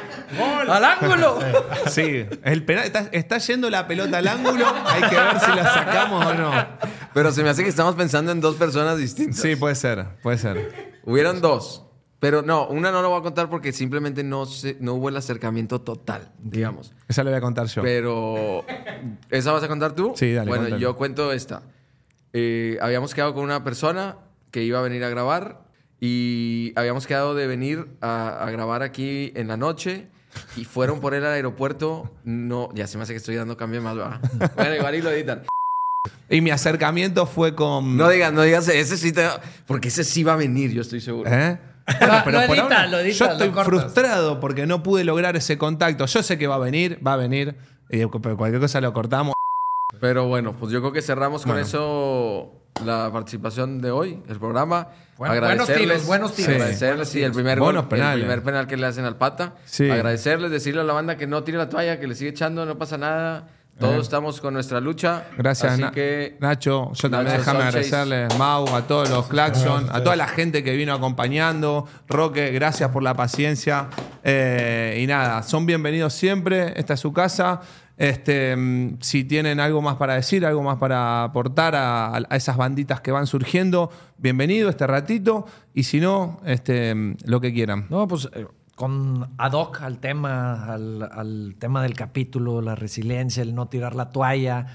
¡Al 0.68 0.84
ángulo! 0.84 1.38
Sí, 1.88 2.26
el 2.44 2.66
penal, 2.66 2.86
está, 2.86 3.02
está 3.12 3.38
yendo 3.38 3.70
la 3.70 3.88
pelota 3.88 4.18
al 4.18 4.28
ángulo. 4.28 4.66
Hay 4.86 5.04
que 5.04 5.16
ver 5.16 5.40
si 5.40 5.52
la 5.56 5.72
sacamos 5.72 6.26
o 6.26 6.34
no. 6.34 6.52
Pero 7.14 7.32
se 7.32 7.44
me 7.44 7.50
hace 7.50 7.62
que 7.64 7.70
estamos 7.70 7.94
pensando 7.96 8.32
en 8.32 8.42
dos 8.42 8.56
personas 8.56 8.98
distintas. 8.98 9.40
Sí, 9.40 9.56
puede 9.56 9.76
ser, 9.76 10.08
puede 10.24 10.40
ser. 10.40 10.98
Hubieron 11.04 11.40
dos. 11.40 11.84
Pero 12.20 12.42
no, 12.42 12.68
una 12.68 12.92
no 12.92 13.02
lo 13.04 13.10
voy 13.10 13.20
a 13.20 13.22
contar 13.22 13.48
porque 13.50 13.72
simplemente 13.72 14.24
no, 14.24 14.46
se, 14.48 14.76
no 14.80 14.96
hubo 14.96 15.10
el 15.10 15.18
acercamiento 15.18 15.82
total, 15.82 16.32
digamos. 16.42 16.94
Esa 17.08 17.24
le 17.24 17.30
voy 17.30 17.38
a 17.38 17.42
contar 17.42 17.68
yo. 17.68 17.84
Pero, 17.84 18.66
¿esa 19.30 19.52
vas 19.52 19.64
a 19.64 19.68
contar 19.68 19.94
tú? 19.94 20.14
Sí, 20.16 20.34
dale, 20.34 20.50
Bueno, 20.50 20.64
cuéntale. 20.64 20.82
yo 20.82 20.96
cuento 20.96 21.32
esta. 21.32 21.62
Eh, 22.34 22.78
habíamos 22.82 23.14
quedado 23.14 23.34
con 23.36 23.44
una 23.44 23.64
persona 23.64 24.18
que 24.50 24.64
iba 24.64 24.80
a 24.80 24.82
venir 24.82 25.04
a 25.04 25.10
grabar 25.10 25.62
y 26.00 26.74
habíamos 26.76 27.06
quedado 27.06 27.36
de 27.36 27.46
venir 27.46 27.88
a, 28.02 28.44
a 28.46 28.50
grabar 28.52 28.82
aquí 28.82 29.32
en 29.36 29.48
la 29.48 29.58
noche 29.58 30.08
y 30.56 30.66
fueron 30.66 31.00
por 31.00 31.14
él 31.14 31.24
al 31.24 31.34
aeropuerto. 31.34 32.12
No, 32.24 32.70
ya 32.74 32.88
se 32.88 32.98
me 32.98 33.04
hace 33.04 33.14
que 33.14 33.18
estoy 33.18 33.36
dando 33.36 33.58
cambio 33.58 33.82
más, 33.82 33.96
¿verdad? 33.96 34.22
Bueno, 34.56 34.76
igual 34.76 34.96
y 34.96 35.02
lo 35.04 35.12
editan. 35.12 35.44
Y 36.30 36.42
mi 36.42 36.50
acercamiento 36.50 37.26
fue 37.28 37.54
con. 37.56 37.96
No 37.96 38.10
digas, 38.10 38.34
no 38.34 38.42
digas, 38.42 38.68
ese 38.68 38.98
sí 38.98 39.12
te... 39.12 39.28
Porque 39.66 39.88
ese 39.90 40.04
sí 40.04 40.24
va 40.24 40.34
a 40.34 40.38
venir, 40.38 40.72
yo 40.74 40.82
estoy 40.82 41.00
seguro. 41.00 41.30
¿Eh? 41.32 41.58
Lo- 41.88 42.24
Pero 42.26 42.42
lo 42.42 42.48
por 42.48 42.60
ahora 42.60 42.88
lo 42.88 43.00
editas, 43.00 43.18
Yo 43.20 43.46
estoy 43.46 43.64
frustrado 43.64 44.40
porque 44.40 44.66
no 44.68 44.84
pude 44.84 45.04
lograr 45.04 45.36
ese 45.38 45.58
contacto. 45.58 46.06
Yo 46.06 46.22
sé 46.24 46.38
que 46.38 46.48
va 46.48 46.56
a 46.56 46.60
venir, 46.60 47.00
va 47.06 47.14
a 47.14 47.18
venir. 47.18 47.56
eh, 47.90 48.06
pero 48.22 48.36
cualquier 48.36 48.62
cosa 48.62 48.82
lo 48.82 48.92
cortamos. 48.94 49.34
Pero 50.02 50.28
bueno, 50.28 50.54
pues 50.54 50.72
yo 50.74 50.82
creo 50.82 50.92
que 50.92 51.02
cerramos 51.02 51.44
con 51.44 51.54
Bueno. 51.54 51.66
eso 51.66 52.52
la 52.86 53.10
participación 53.12 53.82
de 53.82 53.90
hoy, 53.92 54.22
el 54.28 54.38
programa. 54.38 54.90
Bueno, 55.18 55.40
buenos 55.40 55.68
tiros, 55.68 56.06
buenos 56.06 56.36
tiros. 56.36 56.54
Agradecerles, 56.56 57.10
sí, 57.10 57.24
el 57.24 57.32
primer 57.32 57.60
Buenos 57.60 57.84
gol, 57.84 57.90
penales. 57.90 58.16
el 58.18 58.22
primer 58.22 58.44
penal 58.44 58.68
que 58.68 58.78
le 58.78 58.86
hacen 58.86 59.06
al 59.06 59.16
pata. 59.18 59.56
Sí. 59.66 59.90
Agradecerles, 59.90 60.52
decirle 60.52 60.82
a 60.82 60.84
la 60.84 60.94
banda 60.94 61.16
que 61.18 61.26
no 61.26 61.44
tire 61.44 61.58
la 61.58 61.70
toalla, 61.70 62.00
que 62.00 62.06
le 62.08 62.14
sigue 62.14 62.30
echando, 62.32 62.66
no 62.66 62.78
pasa 62.78 62.98
nada. 62.98 63.48
Todos 63.80 63.96
Eh. 63.96 64.00
estamos 64.02 64.42
con 64.42 64.54
nuestra 64.56 64.80
lucha. 64.82 65.26
Gracias, 65.38 65.74
Así 65.74 65.82
Na- 65.82 65.92
que 65.92 66.36
Nacho. 66.40 66.92
Yo 66.94 67.10
también 67.10 67.26
Nacho 67.26 67.38
déjame 67.40 67.60
Sánchez. 67.72 67.94
agradecerles, 67.94 68.38
Mau, 68.40 68.76
a 68.76 68.88
todos 68.88 69.10
los 69.10 69.28
Claxon, 69.28 69.88
a 69.92 70.02
toda 70.04 70.16
la 70.16 70.28
gente 70.28 70.64
que 70.64 70.76
vino 70.76 70.94
acompañando. 70.94 71.88
Roque, 72.08 72.52
gracias 72.52 72.90
por 72.92 73.04
la 73.04 73.14
paciencia. 73.14 73.88
Eh, 74.24 75.00
y 75.02 75.08
nada, 75.08 75.44
son 75.44 75.66
bienvenidos 75.66 76.14
siempre. 76.14 76.74
Esta 76.80 76.96
es 76.96 77.00
su 77.00 77.14
casa. 77.14 77.62
Este, 77.98 78.56
mm, 78.56 78.98
si 79.02 79.24
tienen 79.24 79.60
algo 79.60 79.82
más 79.82 79.96
para 79.96 80.14
decir, 80.16 80.46
algo 80.46 80.62
más 80.62 80.78
para 80.78 81.24
aportar 81.24 81.76
a, 81.76 82.16
a 82.16 82.36
esas 82.36 82.56
banditas 82.58 83.02
que 83.02 83.12
van 83.12 83.26
surgiendo, 83.26 83.90
bienvenido 84.18 84.70
este 84.70 84.86
ratito. 84.86 85.46
Y 85.74 85.84
si 85.84 86.00
no, 86.00 86.40
este, 86.46 86.94
mm, 86.94 87.18
lo 87.26 87.42
que 87.42 87.52
quieran. 87.54 87.88
No, 87.90 88.08
pues 88.08 88.30
eh, 88.34 88.46
con 88.78 89.32
ad 89.40 89.54
hoc 89.54 89.82
al 89.82 89.98
tema, 89.98 90.72
al, 90.72 91.56
tema 91.58 91.82
del 91.82 91.96
capítulo, 91.96 92.62
la 92.62 92.76
resiliencia, 92.76 93.42
el 93.42 93.56
no 93.56 93.68
tirar 93.70 93.96
la 93.96 94.12
toalla. 94.12 94.68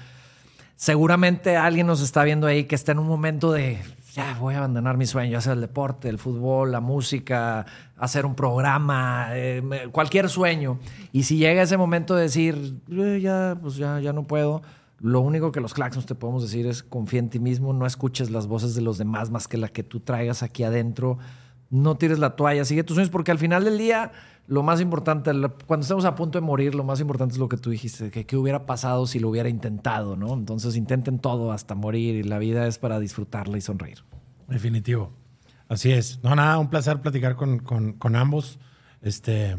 Seguramente 0.75 1.55
alguien 1.55 1.87
nos 1.87 2.01
está 2.01 2.25
viendo 2.25 2.45
ahí 2.45 2.65
que 2.65 2.75
está 2.75 2.91
en 2.91 2.99
un 2.99 3.07
momento 3.07 3.53
de 3.53 3.79
ya 4.13 4.37
voy 4.41 4.55
a 4.55 4.57
abandonar 4.57 4.97
mi 4.97 5.05
sueño, 5.05 5.37
hacer 5.37 5.53
el 5.53 5.61
deporte, 5.61 6.09
el 6.09 6.19
fútbol, 6.19 6.73
la 6.73 6.81
música, 6.81 7.65
hacer 7.97 8.25
un 8.25 8.35
programa, 8.35 9.29
eh, 9.31 9.63
cualquier 9.93 10.27
sueño. 10.27 10.79
Y 11.13 11.23
si 11.23 11.37
llega 11.37 11.61
ese 11.61 11.77
momento 11.77 12.13
de 12.13 12.23
decir, 12.23 12.75
"Eh, 12.91 13.21
ya, 13.21 13.57
pues 13.61 13.77
ya, 13.77 14.01
ya 14.01 14.11
no 14.11 14.23
puedo, 14.23 14.63
lo 14.99 15.21
único 15.21 15.53
que 15.53 15.61
los 15.61 15.73
claxons 15.73 16.05
te 16.05 16.13
podemos 16.13 16.43
decir 16.43 16.67
es 16.67 16.83
confía 16.83 17.19
en 17.19 17.29
ti 17.29 17.39
mismo, 17.39 17.71
no 17.71 17.85
escuches 17.85 18.31
las 18.31 18.47
voces 18.47 18.75
de 18.75 18.81
los 18.81 18.97
demás 18.97 19.29
más 19.29 19.47
que 19.47 19.57
la 19.57 19.69
que 19.69 19.83
tú 19.83 20.01
traigas 20.01 20.43
aquí 20.43 20.63
adentro. 20.63 21.19
No 21.69 21.95
tires 21.97 22.19
la 22.19 22.35
toalla, 22.35 22.65
sigue 22.65 22.83
tus 22.83 22.95
sueños, 22.95 23.09
porque 23.11 23.31
al 23.31 23.39
final 23.39 23.63
del 23.63 23.77
día, 23.77 24.11
lo 24.47 24.61
más 24.63 24.79
importante, 24.81 25.31
cuando 25.65 25.83
estamos 25.83 26.05
a 26.05 26.15
punto 26.15 26.37
de 26.39 26.45
morir, 26.45 26.75
lo 26.75 26.83
más 26.83 26.99
importante 26.99 27.33
es 27.33 27.39
lo 27.39 27.49
que 27.49 27.57
tú 27.57 27.69
dijiste, 27.71 28.11
que 28.11 28.25
qué 28.25 28.37
hubiera 28.37 28.65
pasado 28.65 29.07
si 29.07 29.19
lo 29.19 29.29
hubiera 29.29 29.49
intentado, 29.49 30.15
¿no? 30.15 30.33
Entonces 30.33 30.75
intenten 30.75 31.19
todo 31.19 31.51
hasta 31.51 31.73
morir 31.75 32.15
y 32.15 32.23
la 32.23 32.37
vida 32.39 32.67
es 32.67 32.77
para 32.77 32.99
disfrutarla 32.99 33.57
y 33.57 33.61
sonreír. 33.61 33.99
Definitivo. 34.47 35.11
Así 35.67 35.91
es. 35.91 36.19
No, 36.23 36.35
nada, 36.35 36.59
un 36.59 36.69
placer 36.69 37.01
platicar 37.01 37.35
con, 37.35 37.59
con- 37.59 37.93
con 37.93 38.15
ambos. 38.15 38.59
Este, 39.01 39.57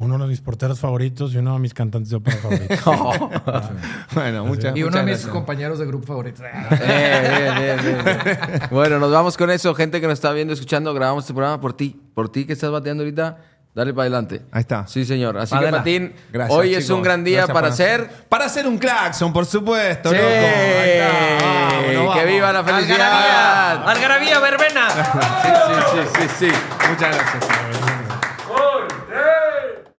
uno 0.00 0.18
de 0.18 0.26
mis 0.26 0.40
porteros 0.40 0.80
favoritos 0.80 1.32
y 1.34 1.36
uno 1.38 1.52
de 1.54 1.58
mis 1.60 1.72
cantantes 1.74 2.10
de 2.10 2.16
ópera 2.16 2.36
favoritos. 2.38 2.78
Bueno, 4.14 4.44
muchas, 4.44 4.76
Y 4.76 4.82
uno 4.82 4.90
muchas 4.90 5.04
de 5.06 5.10
mis 5.12 5.12
gracias. 5.18 5.32
compañeros 5.32 5.78
de 5.78 5.86
grupo 5.86 6.06
favorito. 6.06 6.42
Eh, 6.44 7.54
bien, 7.58 7.78
bien, 7.84 8.04
bien, 8.04 8.18
bien. 8.24 8.60
Bueno, 8.70 8.98
nos 8.98 9.12
vamos 9.12 9.36
con 9.36 9.50
eso. 9.50 9.74
Gente 9.74 10.00
que 10.00 10.06
nos 10.06 10.14
está 10.14 10.32
viendo, 10.32 10.52
escuchando, 10.54 10.92
grabamos 10.94 11.24
este 11.24 11.34
programa 11.34 11.60
por 11.60 11.74
ti. 11.74 12.00
Por 12.14 12.30
ti 12.32 12.44
que 12.46 12.54
estás 12.54 12.70
bateando 12.70 13.02
ahorita, 13.04 13.38
dale 13.74 13.92
para 13.92 14.02
adelante. 14.04 14.42
Ahí 14.52 14.62
está. 14.62 14.86
Sí, 14.86 15.04
señor. 15.04 15.36
Así 15.38 15.54
Adela. 15.54 15.84
que, 15.84 16.14
Gracias, 16.32 16.58
hoy 16.58 16.74
es 16.74 16.88
un 16.90 17.02
gran 17.02 17.22
día 17.22 17.46
Gracias 17.46 17.54
para 17.54 17.68
hacer... 17.68 18.10
Para 18.28 18.44
hacer 18.46 18.66
un 18.66 18.78
claxon, 18.78 19.32
por 19.32 19.46
supuesto, 19.46 20.10
Sí. 20.10 20.16
loco. 20.16 20.26
Ahí 20.28 20.90
está. 20.90 21.92
Vámonos, 21.94 22.16
¡Que 22.18 22.24
viva 22.26 22.52
la 22.52 22.64
felicidad! 22.64 23.88
¡Algarabía, 23.88 24.38
verbena! 24.40 24.88
Sí, 25.42 25.48
sí, 25.50 25.82
sí, 25.92 26.26
sí, 26.38 26.46
sí. 26.46 26.52
Muchas 26.90 27.14
gracias. 27.16 27.99